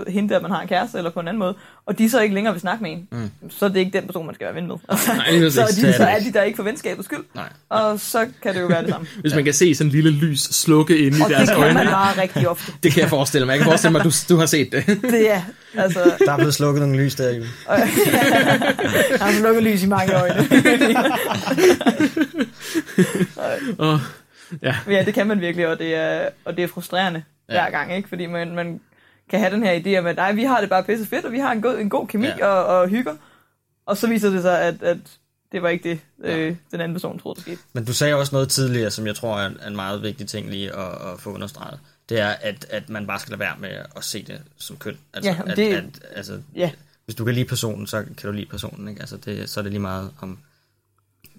at 0.08 0.14
hente, 0.14 0.36
at 0.36 0.42
man 0.42 0.52
har 0.52 0.62
en 0.62 0.68
kæreste, 0.68 0.98
eller 0.98 1.12
på 1.12 1.20
en 1.20 1.28
anden 1.28 1.40
måde, 1.40 1.56
og 1.86 1.98
de 1.98 2.10
så 2.10 2.20
ikke 2.22 2.36
længere 2.36 2.54
vil 2.54 2.62
snakke 2.62 2.84
med 2.84 2.92
en, 2.92 3.08
mm. 3.12 3.32
så 3.50 3.66
er 3.66 3.70
det 3.70 3.80
ikke 3.80 3.98
den 3.98 4.06
person, 4.06 4.26
man 4.26 4.36
skal 4.36 4.46
være 4.46 4.56
ven 4.56 4.68
med. 4.68 4.76
Nej, 5.18 5.32
lige 5.40 5.52
så, 5.52 5.62
er 5.62 5.66
de, 5.66 5.72
Det 5.82 5.90
er 5.90 5.94
så 5.94 6.04
det 6.04 6.12
er 6.12 6.20
de 6.20 6.34
der 6.34 6.42
ikke 6.44 6.56
for 6.56 6.64
venskabets 6.64 7.06
skyld, 7.06 7.24
Nej. 7.36 7.50
og 7.70 8.00
så 8.00 8.28
kan 8.44 8.56
det 8.56 8.62
jo 8.62 8.68
være 8.68 8.82
det 8.82 8.90
samme. 8.90 9.08
Hvis 9.22 9.36
man 9.36 9.44
kan 9.44 9.54
se 9.54 9.76
sådan 9.76 9.88
en 9.88 9.92
lille 9.92 10.12
lys 10.12 10.40
slukke 10.40 10.98
inde 10.98 11.18
i 11.18 11.22
Og 11.22 11.30
det 11.30 11.38
deres 11.38 11.50
kan 11.50 11.58
øjne. 11.58 11.74
man 11.74 11.88
bare 11.88 12.22
rigtig 12.22 12.50
ofte. 12.50 12.72
Det 12.84 12.92
kan 12.92 13.02
jeg 13.02 13.10
forestille 13.10 13.46
mig. 13.46 13.52
Jeg 13.52 13.60
kan 13.60 13.66
forestille 13.66 13.92
mig, 13.92 14.00
at 14.00 14.06
du, 14.06 14.12
du 14.34 14.40
har 14.40 14.46
set 14.46 14.72
det. 14.72 14.86
Det 15.02 15.32
er, 15.34 15.42
altså, 15.78 16.00
Der 16.26 16.32
er 16.32 16.38
blevet 16.38 16.54
slukket 16.54 16.82
nogle 16.82 17.04
lys 17.04 17.16
der, 17.16 17.28
Julie. 17.34 17.48
jeg 17.70 17.78
har 19.20 19.44
lukket 19.44 19.64
lys 19.64 19.84
i 19.84 19.88
mange 19.88 20.14
øjne. 20.22 20.48
og, 23.78 24.00
ja. 24.62 24.76
Ja, 24.96 25.04
det 25.06 25.14
kan 25.14 25.28
man 25.28 25.42
virkelig, 25.42 25.68
og 25.68 25.80
det 25.80 25.96
er, 25.96 26.30
og 26.46 26.58
det 26.58 26.64
er 26.64 26.68
frustrerende 26.68 27.24
ja. 27.50 27.54
Ja. 27.56 27.62
hver 27.62 27.72
gang, 27.72 27.96
ikke? 27.96 28.10
Fordi 28.10 28.26
man, 28.26 28.56
man 28.56 28.82
kan 29.30 29.40
have 29.40 29.54
den 29.54 29.64
her 29.64 29.80
idé 29.80 30.00
om, 30.00 30.06
at 30.06 30.16
nej, 30.16 30.32
vi 30.32 30.44
har 30.44 30.62
det 30.62 30.70
bare 30.70 30.84
pisse 30.84 31.06
fedt, 31.06 31.26
og 31.26 31.32
vi 31.32 31.40
har 31.40 31.52
en 31.52 31.62
god, 31.62 31.78
en 31.80 31.90
god 31.90 32.08
kemi 32.08 32.26
ja. 32.28 32.36
Ja. 32.38 32.46
og, 32.48 32.80
og 32.82 32.88
hygger. 32.88 33.16
Og 33.86 33.98
så 33.98 34.08
viser 34.08 34.30
det 34.30 34.42
sig, 34.42 34.62
at, 34.62 34.84
at 34.84 34.98
det 35.52 35.62
var 35.62 35.70
ikke 35.70 35.90
det, 35.90 36.00
øh, 36.24 36.56
den 36.72 36.82
anden 36.82 36.96
person 36.96 37.20
troede, 37.20 37.36
der 37.36 37.42
skete. 37.42 37.58
Men 37.74 37.86
du 37.86 37.94
sagde 37.94 38.16
også 38.16 38.36
noget 38.36 38.50
tidligere, 38.50 38.92
som 38.92 39.08
jeg 39.08 39.16
tror 39.16 39.40
er 39.40 39.48
en, 39.48 39.58
en 39.68 39.76
meget 39.76 40.02
vigtig 40.02 40.28
ting 40.28 40.50
lige 40.50 40.76
at, 40.76 40.92
at 41.14 41.20
få 41.20 41.34
understreget. 41.34 41.80
Det 42.10 42.20
er, 42.20 42.28
at, 42.42 42.66
at 42.70 42.90
man 42.90 43.08
bare 43.08 43.20
skal 43.20 43.32
lade 43.32 43.40
være 43.40 43.56
med 43.60 43.70
at 43.70 44.04
se 44.04 44.24
det 44.24 44.42
som 44.58 44.78
køn. 44.78 44.98
Altså, 45.14 45.32
Ja, 45.32 45.52
at, 45.52 45.58
det- 45.58 45.74
at, 45.76 45.84
altså, 46.16 46.42
Ja, 46.56 46.72
hvis 47.06 47.16
du 47.16 47.26
kan 47.26 47.34
lide 47.34 47.46
personen, 47.46 47.88
så 47.88 48.02
kan 48.04 48.16
du 48.24 48.32
lide 48.32 48.46
personen. 48.50 48.88
Ikke? 48.88 49.02
Altså, 49.02 49.18
det, 49.18 49.50
så 49.50 49.60
er 49.60 49.62
det 49.62 49.72
lige 49.72 49.82
meget 49.82 50.12
om, 50.22 50.40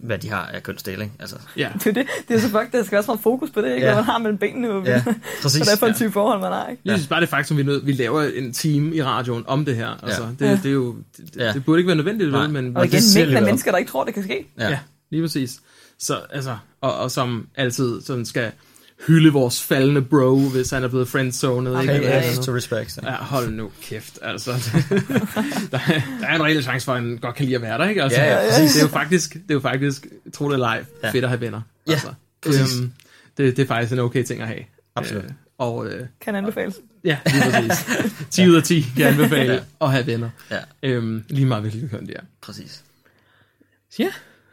hvad 0.03 0.18
de 0.18 0.28
har 0.30 0.46
af 0.46 0.62
kønsdel. 0.62 1.01
Ikke? 1.01 1.12
Altså, 1.20 1.36
det 1.55 1.61
ja. 1.61 1.68
er 1.68 1.78
det. 1.92 2.07
Det 2.28 2.36
er 2.36 2.40
så 2.40 2.49
fuck, 2.49 2.72
der 2.72 2.82
skal 2.84 2.99
også 2.99 3.11
være 3.12 3.18
fokus 3.22 3.51
på 3.51 3.61
det, 3.61 3.74
ikke? 3.74 3.86
Ja. 3.86 3.92
Hvad 3.92 4.03
man 4.03 4.05
har 4.05 4.18
mellem 4.18 4.38
benene, 4.38 4.70
og 4.70 4.84
ja, 4.84 5.03
hvad 5.03 5.14
præcis. 5.42 5.61
det 5.66 5.72
er 5.72 5.76
for 5.76 5.86
en 5.86 5.92
ja. 5.92 5.96
type 5.96 6.12
forhold, 6.12 6.40
man 6.40 6.53
har, 6.53 6.68
ikke? 6.68 6.82
Jeg 6.84 6.94
synes 6.96 7.09
bare, 7.09 7.20
det 7.20 7.26
er 7.26 7.30
faktisk, 7.30 7.49
som 7.49 7.57
vi, 7.57 7.62
nødt, 7.62 7.86
vi 7.86 7.92
laver 7.92 8.22
en 8.22 8.53
team 8.53 8.92
i 8.92 9.03
radioen 9.03 9.44
om 9.46 9.64
det 9.64 9.76
her. 9.76 10.05
Altså, 10.05 10.22
det, 10.38 10.44
Ja. 10.46 10.53
det, 10.53 10.66
er 10.66 10.70
jo, 10.70 10.96
det, 11.16 11.36
Ja. 11.36 11.53
det 11.53 11.64
burde 11.64 11.78
ikke 11.80 11.86
være 11.88 11.96
nødvendigt, 11.96 12.30
Nej. 12.30 12.40
vel, 12.40 12.51
men 12.51 12.76
Og 12.76 12.82
det 12.86 12.92
igen, 12.92 13.03
mængden 13.14 13.36
af 13.36 13.42
mennesker, 13.42 13.70
der 13.70 13.78
ikke 13.78 13.90
tror, 13.90 14.05
det 14.05 14.14
kan 14.14 14.22
ske. 14.22 14.46
ja. 14.59 14.64
Ja. 14.64 14.70
ja, 14.70 14.78
lige 15.11 15.22
præcis. 15.22 15.61
Så, 15.99 16.20
altså, 16.30 16.57
og, 16.80 16.94
og 16.94 17.11
som 17.11 17.46
altid 17.57 18.01
sådan 18.03 18.24
skal 18.26 18.53
hylde 19.07 19.32
vores 19.32 19.62
faldende 19.62 20.03
bro, 20.03 20.38
hvis 20.38 20.70
han 20.70 20.84
er 20.84 20.88
blevet 20.88 21.09
friendzonet. 21.09 21.70
ikke? 21.82 21.92
Pay 21.92 21.99
Eller 22.01 22.18
yes 22.18 22.24
noget. 22.24 22.46
to 22.46 22.55
respect. 22.55 22.92
så. 22.92 23.01
Ja, 23.05 23.12
hold 23.14 23.51
nu 23.51 23.70
kæft, 23.82 24.18
altså. 24.22 24.51
der, 25.72 25.78
er, 25.78 26.01
der 26.20 26.26
er 26.26 26.34
en 26.34 26.44
reel 26.44 26.62
chance 26.62 26.84
for, 26.84 26.92
at 26.92 27.03
han 27.03 27.18
godt 27.22 27.34
kan 27.34 27.44
lide 27.44 27.57
at 27.57 27.62
være 27.62 27.78
der, 27.78 27.88
ikke? 27.88 28.03
Altså, 28.03 28.20
Ja, 28.20 28.34
ja, 28.44 28.49
præcis. 28.51 28.72
Det 28.72 28.78
er 28.80 28.84
jo 28.84 28.88
faktisk, 28.92 29.34
det 29.34 29.51
er 29.51 29.55
jo 29.55 29.61
faktisk 29.61 30.07
tro 30.34 30.46
det 30.49 30.53
eller 30.55 30.66
ej, 30.66 30.84
Ja. 31.03 31.11
fedt 31.11 31.24
at 31.24 31.30
have 31.30 31.40
venner. 31.40 31.61
Ja, 31.86 31.92
altså. 31.92 32.12
præcis. 32.42 32.78
Øhm, 32.80 32.92
det, 33.38 33.57
det 33.57 33.62
er 33.62 33.66
faktisk 33.66 33.92
en 33.92 33.99
okay 33.99 34.22
ting 34.24 34.40
at 34.42 34.46
have. 34.49 34.61
Absolut. 34.96 35.24
Øh, 35.24 35.30
og 35.59 35.86
øh, 35.86 36.07
Kan 36.20 36.34
anbefales. 36.34 36.74
ja, 37.05 37.18
lige 37.26 37.42
præcis. 37.53 37.86
10 38.30 38.49
ud 38.49 38.55
af 38.55 38.62
10 38.62 38.86
kan 38.96 39.07
anbefale 39.07 39.53
Ja. 39.53 39.61
at 39.80 39.90
have 39.92 40.07
venner. 40.07 40.30
Ja, 40.51 40.59
Øhm, 40.82 41.24
lige 41.28 41.46
meget 41.46 41.62
hvilket 41.62 41.90
køn 41.90 42.07
det 42.07 42.16
er. 42.16 42.20
præcis. 42.40 42.82
Ja, 43.99 44.09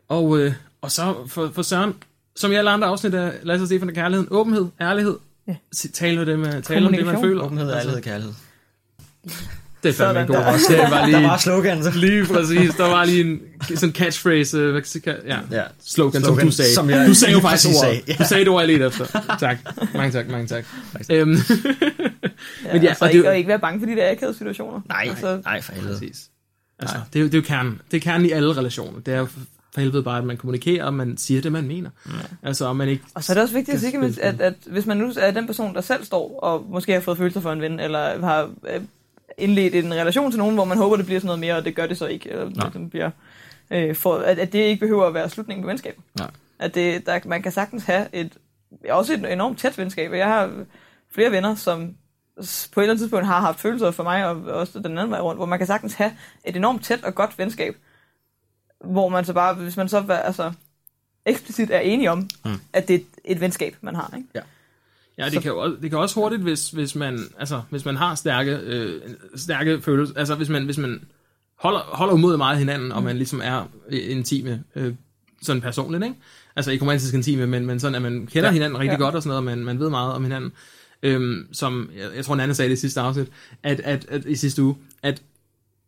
og, 0.07 0.39
øh, 0.39 0.53
og 0.81 0.91
så 0.91 1.15
for, 1.27 1.51
for 1.55 1.61
Søren, 1.61 1.93
som 2.35 2.51
i 2.51 2.55
alle 2.55 2.69
andre 2.69 2.87
afsnit 2.87 3.13
af 3.13 3.31
Lasse 3.43 3.63
og 3.63 3.67
Stefan 3.67 3.87
og 3.89 3.95
Kærligheden, 3.95 4.27
åbenhed, 4.31 4.65
ærlighed, 4.81 5.17
Ja. 5.47 5.55
tale 5.93 6.17
med 6.17 6.25
det, 6.25 6.39
man, 6.39 6.61
tale 6.61 6.87
om 6.87 6.93
det, 6.93 7.05
man 7.05 7.21
føler. 7.21 7.43
Åbenhed, 7.43 7.65
Altså, 7.71 7.79
ærlighed, 7.79 8.01
kærlighed. 8.01 8.33
Det 9.83 9.89
er 9.89 9.93
fandme 9.93 10.21
en 10.21 10.27
god 10.27 10.35
der. 10.35 10.45
også. 10.53 10.65
Det 10.69 10.77
var 10.79 11.05
lige, 11.07 11.17
Der 11.17 11.27
var 11.27 11.37
slogan, 11.37 11.83
så. 11.83 11.91
lige 11.91 12.25
præcis. 12.25 12.75
Der 12.75 12.87
var 12.87 13.05
lige 13.05 13.23
en 13.23 13.39
sådan 13.75 13.95
catchphrase, 13.95 14.57
øh, 14.57 14.71
hvad 14.71 15.01
kan 15.01 15.15
ja, 15.27 15.37
Ja. 15.51 15.63
slogan, 15.85 16.21
Slogan, 16.21 16.23
som 16.23 16.37
du 16.37 16.51
sagde. 16.51 16.73
som 16.73 16.89
jeg 16.89 17.07
du 17.07 17.13
sagde 17.13 17.33
jo 17.33 17.39
faktisk 17.39 17.67
ordet. 17.67 17.79
sagde, 17.79 18.01
ja. 18.07 18.13
Du 18.13 18.23
sagde 18.27 18.43
det 18.45 18.49
ord, 18.51 18.61
jeg 18.61 18.67
ledte 18.67 18.85
efter. 18.85 19.05
Tak. 19.39 19.57
Mange 19.93 20.11
tak, 20.11 20.27
mange 20.27 20.47
tak. 20.47 20.65
Øhm, 21.09 21.31
Ja, 21.31 21.37
Men 22.73 22.83
ja, 22.83 22.89
og, 22.89 22.95
så 22.97 23.05
og 23.05 23.09
det- 23.09 23.15
ikke, 23.15 23.29
og 23.29 23.37
ikke 23.37 23.47
være 23.47 23.59
bange 23.59 23.79
for 23.79 23.85
de 23.85 23.95
der 23.95 24.11
akavede 24.11 24.37
situationer. 24.37 24.81
Nej, 24.87 25.07
Altså, 25.09 25.41
nej, 25.45 25.61
for 25.61 25.73
helvede. 25.73 25.93
præcis. 25.93 26.29
Altså, 26.79 26.95
det 27.13 27.19
er, 27.21 27.23
det 27.23 27.33
er 27.33 27.37
jo 27.37 27.43
kernen. 27.47 27.81
Det 27.91 27.97
er 27.97 28.01
kernen 28.01 28.25
i 28.27 28.31
alle 28.31 28.53
relationer. 28.57 28.99
Det 28.99 29.13
er 29.13 29.27
for 29.75 29.81
helvede 29.81 30.03
bare, 30.03 30.17
at 30.17 30.23
man 30.23 30.37
kommunikerer, 30.37 30.85
og 30.85 30.93
man 30.93 31.17
siger 31.17 31.41
det, 31.41 31.51
man 31.51 31.67
mener. 31.67 31.89
Altså, 32.43 32.65
og 32.65 32.75
man 32.75 32.89
ikke... 32.89 33.03
Og 33.13 33.23
så 33.23 33.31
er 33.31 33.33
det 33.33 33.41
også 33.41 33.55
vigtigt 33.55 33.75
at 33.75 33.81
sige, 33.81 34.05
at, 34.05 34.19
at, 34.19 34.41
at 34.41 34.53
hvis 34.65 34.85
man 34.85 34.97
nu 34.97 35.11
er 35.19 35.31
den 35.31 35.45
person, 35.47 35.75
der 35.75 35.81
selv 35.81 36.03
står 36.03 36.39
og 36.39 36.65
måske 36.69 36.93
har 36.93 36.99
fået 36.99 37.17
følelser 37.17 37.41
for 37.41 37.51
en 37.51 37.61
ven, 37.61 37.79
eller 37.79 38.25
har 38.25 38.49
øh, 38.69 38.81
indledt 39.37 39.75
en 39.75 39.93
relation 39.93 40.31
til 40.31 40.37
nogen, 40.37 40.55
hvor 40.55 40.65
man 40.65 40.77
håber, 40.77 40.95
det 40.95 41.05
bliver 41.05 41.19
sådan 41.19 41.27
noget 41.27 41.39
mere, 41.39 41.55
og 41.55 41.65
det 41.65 41.75
gør 41.75 41.87
det 41.87 41.97
så 41.97 42.05
ikke. 42.05 42.29
Eller, 42.29 42.49
Nej. 42.49 42.69
det 42.69 42.89
bliver, 42.89 43.09
øh, 43.71 43.95
for, 43.95 44.15
at, 44.15 44.39
at 44.39 44.53
det 44.53 44.59
ikke 44.59 44.79
behøver 44.79 45.05
at 45.05 45.13
være 45.13 45.29
slutningen 45.29 45.63
på 45.63 45.67
venskabet. 45.67 46.03
Nej. 46.19 46.29
At 46.59 46.75
det, 46.75 47.05
der, 47.05 47.19
man 47.25 47.41
kan 47.41 47.51
sagtens 47.51 47.83
have 47.83 48.07
et, 48.13 48.37
også 48.89 49.13
et 49.13 49.33
enormt 49.33 49.59
tæt 49.59 49.77
venskab. 49.77 50.13
Jeg 50.13 50.27
har 50.27 50.51
flere 51.11 51.31
venner, 51.31 51.55
som 51.55 51.95
på 52.73 52.79
et 52.79 52.83
eller 52.83 52.83
andet 52.83 52.99
tidspunkt 52.99 53.25
har 53.25 53.39
haft 53.39 53.59
følelser 53.59 53.91
for 53.91 54.03
mig, 54.03 54.25
og 54.25 54.41
også 54.41 54.79
den 54.79 54.97
anden 54.97 55.11
vej 55.11 55.19
rundt, 55.19 55.39
hvor 55.39 55.45
man 55.45 55.59
kan 55.59 55.67
sagtens 55.67 55.93
have 55.93 56.11
et 56.45 56.55
enormt 56.55 56.83
tæt 56.83 57.03
og 57.03 57.15
godt 57.15 57.39
venskab, 57.39 57.75
hvor 58.83 59.09
man 59.09 59.25
så 59.25 59.33
bare, 59.33 59.53
hvis 59.53 59.77
man 59.77 59.89
så 59.89 59.97
altså, 60.25 60.51
eksplicit 61.25 61.69
er 61.71 61.79
enige 61.79 62.11
om, 62.11 62.17
Mm. 62.19 62.51
mm. 62.51 62.57
at 62.73 62.87
det 62.87 62.93
er 62.93 62.99
et, 62.99 63.05
et 63.25 63.41
venskab, 63.41 63.75
man 63.81 63.95
har. 63.95 64.13
Ikke? 64.17 64.29
Ja, 65.17 65.25
det 65.25 65.33
Så- 65.33 65.41
kan, 65.41 65.51
jo, 65.51 65.57
også- 65.59 65.77
det 65.81 65.89
kan 65.89 65.99
også 65.99 66.15
hurtigt, 66.15 66.41
hvis, 66.41 66.69
hvis, 66.69 66.95
man, 66.95 67.19
altså, 67.39 67.61
hvis 67.69 67.85
man 67.85 67.95
har 67.95 68.15
stærke, 68.15 68.51
øh, 68.51 69.01
stærke 69.35 69.81
følelser, 69.81 70.15
altså 70.17 70.35
hvis 70.35 70.49
man, 70.49 70.65
hvis 70.65 70.77
man 70.77 71.01
holder, 71.59 71.79
holder 71.79 72.13
umod 72.13 72.37
meget 72.37 72.57
hinanden, 72.57 72.91
og 72.91 73.03
man 73.03 73.17
ligesom 73.17 73.41
er 73.43 73.65
intime, 73.91 74.63
øh, 74.75 74.93
sådan 75.41 75.61
personligt, 75.61 76.03
ikke? 76.03 76.15
Altså 76.55 76.71
ikke 76.71 76.81
romantisk 76.81 77.13
intime, 77.13 77.47
men, 77.47 77.65
men 77.65 77.79
sådan, 77.79 77.95
at 77.95 78.01
man 78.01 78.11
kender 78.13 78.39
Ja. 78.39 78.45
ja. 78.45 78.51
hinanden 78.51 78.79
rigtig 78.79 78.87
Ja. 78.89 78.93
ja. 78.99 79.03
godt 79.03 79.15
og 79.15 79.21
sådan 79.23 79.29
noget, 79.29 79.37
og 79.37 79.43
man, 79.43 79.65
man 79.65 79.79
ved 79.79 79.89
meget 79.89 80.13
om 80.13 80.23
hinanden. 80.23 80.51
Øhm, 81.03 81.47
som, 81.53 81.89
jeg, 81.97 82.09
jeg 82.15 82.25
tror, 82.25 82.35
Nanne 82.35 82.53
sagde 82.53 82.69
det 82.69 82.77
i 82.77 82.79
sidste 82.79 83.01
afsnit, 83.01 83.27
at, 83.63 83.79
at, 83.79 84.05
at, 84.09 84.25
i 84.25 84.35
sidste 84.35 84.63
uge, 84.63 84.75
at 85.03 85.21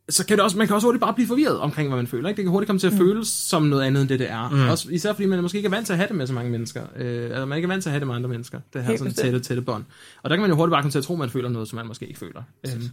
så 0.09 0.25
kan 0.25 0.37
det 0.37 0.43
også, 0.43 0.57
man 0.57 0.67
kan 0.67 0.75
også 0.75 0.87
hurtigt 0.87 1.01
bare 1.01 1.13
blive 1.13 1.27
forvirret 1.27 1.59
omkring, 1.59 1.89
hvad 1.89 1.97
man 1.97 2.07
føler. 2.07 2.29
Ikke? 2.29 2.37
Det 2.37 2.43
kan 2.45 2.51
hurtigt 2.51 2.67
komme 2.67 2.79
til 2.79 2.87
at 2.87 2.93
mm. 2.93 2.99
føles 2.99 3.27
som 3.27 3.63
noget 3.63 3.83
andet, 3.83 4.01
end 4.01 4.09
det 4.09 4.19
det 4.19 4.29
er. 4.29 4.49
Mm. 4.49 4.69
Også, 4.69 4.87
især 4.91 5.13
fordi 5.13 5.25
man 5.25 5.41
måske 5.41 5.57
ikke 5.57 5.67
er 5.67 5.71
vant 5.71 5.85
til 5.85 5.93
at 5.93 5.97
have 5.97 6.07
det 6.07 6.15
med 6.15 6.27
så 6.27 6.33
mange 6.33 6.51
mennesker. 6.51 6.83
Øh, 6.95 7.23
eller 7.23 7.39
man 7.39 7.51
er 7.51 7.55
ikke 7.55 7.69
vant 7.69 7.83
til 7.83 7.89
at 7.89 7.91
have 7.91 7.99
det 7.99 8.07
med 8.07 8.15
andre 8.15 8.29
mennesker. 8.29 8.59
Det 8.73 8.81
her 8.81 8.87
Helt 8.87 8.99
sådan 8.99 9.13
tætte, 9.13 9.39
tætte 9.39 9.61
bånd. 9.61 9.83
Og 10.23 10.29
der 10.29 10.35
kan 10.35 10.41
man 10.41 10.49
jo 10.49 10.55
hurtigt 10.55 10.71
bare 10.71 10.81
komme 10.81 10.91
til 10.91 10.99
at 10.99 11.05
tro, 11.05 11.13
at 11.13 11.19
man 11.19 11.29
føler 11.29 11.49
noget, 11.49 11.67
som 11.67 11.75
man 11.75 11.87
måske 11.87 12.07
ikke 12.07 12.19
føler. 12.19 12.43
Øhm, 12.67 12.83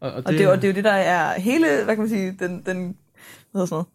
og, 0.00 0.12
Og 0.12 0.16
det, 0.16 0.48
og 0.48 0.56
det 0.56 0.64
er 0.64 0.68
jo 0.68 0.74
det, 0.74 0.84
der 0.84 0.90
er 0.90 1.40
hele, 1.40 1.66
hvad 1.84 1.94
kan 1.96 1.98
man 1.98 2.08
sige, 2.08 2.36
den, 2.38 2.62
den, 2.66 2.96
hvad 3.52 3.66
sådan 3.66 3.74
noget, 3.74 3.86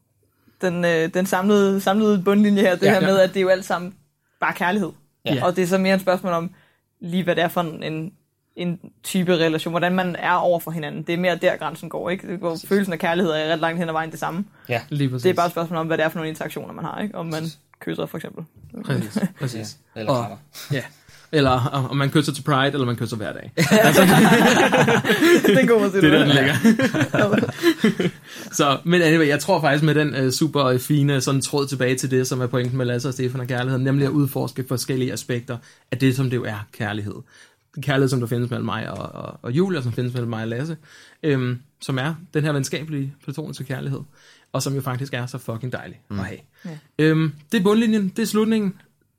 den, 0.62 0.86
øh, 0.86 1.14
den 1.14 1.26
samlede, 1.26 1.82
samlede 1.82 2.22
bundlinje 2.26 2.62
her, 2.62 2.76
det 2.76 2.86
Ja, 2.86 2.91
her 2.91 3.01
ja. 3.01 3.08
med, 3.08 3.20
at 3.20 3.30
det 3.30 3.38
er 3.38 3.41
jo 3.41 3.49
alt 3.49 3.66
sammen 3.66 3.93
bare 4.39 4.54
kærlighed. 4.54 4.89
Ja. 5.26 5.45
Og 5.45 5.56
det 5.56 5.62
er 5.62 5.68
så 5.68 5.78
mere 5.78 5.95
et 5.95 6.01
spørgsmål 6.01 6.34
om, 6.34 6.51
lige 7.01 7.24
hvad 7.24 7.36
det 7.36 7.43
er 7.43 7.47
for 7.47 7.62
en, 7.62 7.84
en, 7.84 8.14
en 8.56 8.80
type 9.04 9.34
relation, 9.38 9.72
hvordan 9.72 9.95
man 9.95 10.16
er 10.20 10.34
over 10.34 10.60
for 10.60 10.72
hinanden. 10.72 11.04
Det 11.04 11.14
er 11.14 11.18
mere 11.18 11.36
der, 11.36 11.56
grænsen 11.58 11.89
går, 11.89 12.10
ikke? 12.10 12.28
Det 12.28 12.39
går, 12.39 12.58
følelsen 12.68 12.93
af 12.93 12.99
kærlighed 12.99 13.32
er 13.34 13.54
ret 13.54 13.60
langt 13.60 13.80
hen 13.80 13.88
ad 13.89 13.93
vejen 13.93 14.12
det 14.12 14.20
samme. 14.20 14.45
lige 14.89 15.10
præcis. 15.10 15.24
Det 15.24 15.30
er 15.30 15.34
bare 15.34 15.45
et 15.45 15.51
spørgsmål 15.51 15.80
om, 15.80 15.88
hvad 15.88 15.97
det 15.97 16.06
er 16.06 16.10
for 16.10 16.16
nogle 16.18 16.30
interaktioner, 16.30 16.74
man 16.74 16.86
har, 16.86 16.99
ikke? 17.01 17.16
Om 17.18 17.26
man 17.26 17.43
kysser, 17.82 18.06
for 18.06 18.18
eksempel. 18.18 18.43
Præcis, 18.86 19.18
præcis. 19.39 19.78
Eller 19.95 20.12
Og-. 20.12 20.38
Ja, 20.72 20.82
Eller 21.32 21.49
om- 21.89 21.97
man 21.97 22.10
kysser 22.10 22.34
til 22.34 22.41
Pride, 22.43 22.68
eller 22.74 22.86
man 22.86 22.95
kysser 22.95 23.18
hver 23.18 23.34
dag. 23.34 23.51
det 23.58 25.56
er 25.56 25.60
en 25.60 25.68
god 25.68 25.80
måde 25.80 25.91
Det 26.01 26.14
er 26.14 26.20
den 26.20 26.28
ligger. 26.28 26.54
Så, 28.51 28.78
men 28.84 29.01
anyway, 29.01 29.28
jeg 29.28 29.39
tror 29.39 29.62
faktisk 29.62 29.84
med 29.84 29.95
den 29.95 30.26
uh, 30.26 30.30
super 30.32 30.78
fine 30.78 31.22
sådan 31.22 31.41
tråd 31.41 31.68
tilbage 31.68 31.95
til 31.95 32.12
det, 32.12 32.28
som 32.28 32.41
er 32.41 32.47
pointen 32.47 32.78
med 32.78 32.86
Lasse 32.86 33.08
og 33.08 33.14
Stefan 33.14 33.39
og 33.41 33.47
kærligheden, 33.47 33.84
nemlig 33.84 34.06
at 34.06 34.12
udforske 34.12 34.66
forskellige 34.68 35.14
aspekter 35.14 35.58
af 35.91 35.97
det, 35.97 36.16
som 36.16 36.30
det 36.30 36.38
jo 36.38 36.43
er 36.43 36.68
kærlighed. 36.78 37.16
Kærlighed, 37.82 38.09
som 38.09 38.19
der 38.19 38.28
findes 38.28 38.49
mellem 38.49 38.65
mig 38.65 38.89
og, 38.91 39.24
og, 39.24 39.39
og 39.41 39.51
Julia, 39.51 39.82
som 39.82 39.93
findes 39.93 40.13
mellem 40.13 40.30
mig 40.30 40.41
og 40.41 40.47
Lasse, 40.47 40.78
øhm, 41.24 41.59
som 41.82 41.97
er 41.99 42.15
den 42.34 42.43
her 42.43 42.51
venskabelige, 42.51 43.15
platoniske 43.24 43.63
kærlighed, 43.63 43.99
og 44.53 44.63
som 44.63 44.74
jo 44.76 44.82
faktisk 44.82 45.13
er 45.13 45.26
så 45.26 45.38
fucking 45.38 45.74
dejlig 45.74 46.01
mm. 46.09 46.19
at 46.19 46.26
have. 46.26 46.39
Ja. 46.65 46.69
Øhm, 46.99 47.34
det 47.51 47.59
er 47.59 47.63
bundlinjen, 47.63 48.09
det 48.09 48.19
er 48.19 48.26
slutningen. 48.26 48.74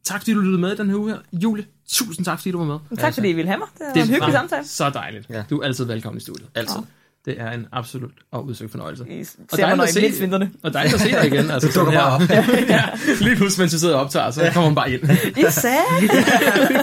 Tak 0.05 0.21
fordi 0.21 0.33
du 0.33 0.41
lyttede 0.41 0.61
med 0.61 0.73
i 0.73 0.77
den 0.77 0.91
her 0.91 0.97
uge 0.97 1.11
her. 1.11 1.19
Julie, 1.33 1.65
tusind 1.89 2.25
tak 2.25 2.39
fordi 2.39 2.51
du 2.51 2.59
var 2.59 2.65
med. 2.65 2.79
Men 2.91 2.99
Tak 2.99 3.15
fordi 3.15 3.29
I 3.29 3.33
ville 3.33 3.49
have 3.49 3.59
mig. 3.59 3.69
Det 3.79 3.87
var 3.95 4.03
en 4.03 4.09
hyggelig 4.09 4.33
samtale. 4.33 4.67
så 4.67 4.91
dejligt. 4.91 5.31
Ja. 5.31 5.45
Du 5.51 5.59
er 5.59 5.65
altid 5.65 5.85
velkommen 5.85 6.19
i 6.19 6.21
studiet. 6.21 6.49
Altid. 6.55 6.81
Det 7.25 7.41
er 7.41 7.51
en 7.51 7.67
absolut 7.73 8.11
og 8.31 8.47
udsøgt 8.47 8.71
fornøjelse. 8.71 9.05
I 9.09 9.21
Og 9.21 9.27
ser 9.27 9.37
mig, 9.51 9.59
dejligt 9.59 9.77
når 9.77 9.85
at 9.85 9.97
I 10.11 10.13
se- 10.13 10.21
vinterne. 10.21 10.51
Og 10.63 10.73
dejligt 10.73 10.95
at 10.95 11.01
se 11.01 11.11
dig 11.11 11.27
igen. 11.27 11.51
Altså, 11.51 11.69
Du 11.75 11.79
dukker 11.81 11.93
bare 12.01 12.27
her. 12.27 12.45
ja, 12.77 12.85
lige 13.25 13.37
pludselig, 13.37 13.63
mens 13.63 13.73
vi 13.73 13.79
sidder 13.79 13.95
og 13.95 14.01
optager, 14.01 14.31
så 14.31 14.51
kommer 14.55 14.71
man 14.71 14.75
bare 14.75 14.93
ind. 14.93 15.03
I 15.39 15.45
sagde. 15.51 15.79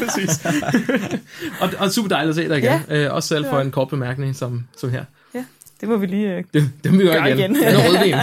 Præcis. 0.06 0.46
og, 1.62 1.70
og 1.80 1.92
super 1.92 2.10
dejligt 2.10 2.30
at 2.30 2.36
se 2.36 2.50
dig 2.50 2.58
igen. 2.58 2.82
Ja. 2.90 3.06
Øh, 3.06 3.14
også 3.16 3.28
selv 3.28 3.46
for 3.46 3.56
Ja. 3.58 3.62
en 3.64 3.72
kort 3.72 3.90
bemærkning 3.90 4.36
som, 4.36 4.68
som 4.78 4.90
her. 4.90 5.04
Ja, 5.36 5.46
det 5.82 5.90
må 5.90 5.98
vi 5.98 6.06
lige... 6.06 6.36
Øh, 6.38 6.44
Det, 6.54 6.72
det 6.84 6.92
må 6.92 6.98
vi 6.98 7.04
gøre 7.04 7.14
Gør 7.16 7.26
igen. 7.26 7.38
igen. 7.38 7.56
igen. 7.56 7.66
Den 7.68 7.78
rødvin. 7.78 8.16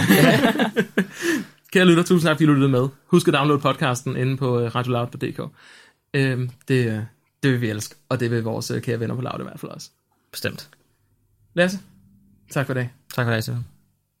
Kære 1.73 1.85
lytter, 1.85 2.03
tusind 2.03 2.27
tak, 2.27 2.35
fordi 2.35 2.45
du 2.45 2.51
lyttede 2.53 2.71
med. 2.71 2.87
Husk 3.07 3.27
at 3.27 3.33
downloade 3.33 3.61
podcasten 3.61 4.15
inde 4.17 4.37
på 4.37 4.59
øh, 4.59 4.75
radioloud.dk. 4.75 5.39
Øhm, 6.13 6.49
det, 6.67 6.85
øh, 6.87 6.99
det 7.43 7.51
vil 7.51 7.61
vi 7.61 7.69
elske, 7.69 7.95
og 8.09 8.19
det 8.19 8.31
vil 8.31 8.43
vores 8.43 8.71
øh, 8.71 8.81
kære 8.81 8.99
venner 8.99 9.15
på 9.15 9.21
Loud 9.21 9.39
i 9.39 9.43
hvert 9.43 9.59
fald 9.59 9.71
også. 9.71 9.89
Bestemt. 10.31 10.69
Lasse, 11.53 11.79
tak 12.49 12.65
for 12.65 12.73
i 12.73 12.77
dag. 12.77 12.89
Tak 13.15 13.25
for 13.25 13.33
det, 13.33 13.43
Stefan. 13.43 13.65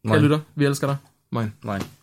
Kære 0.07 0.21
lytter, 0.21 0.39
vi 0.55 0.65
elsker 0.65 0.87
dig. 0.87 0.97
Moin. 1.31 1.53
Moin. 1.63 1.98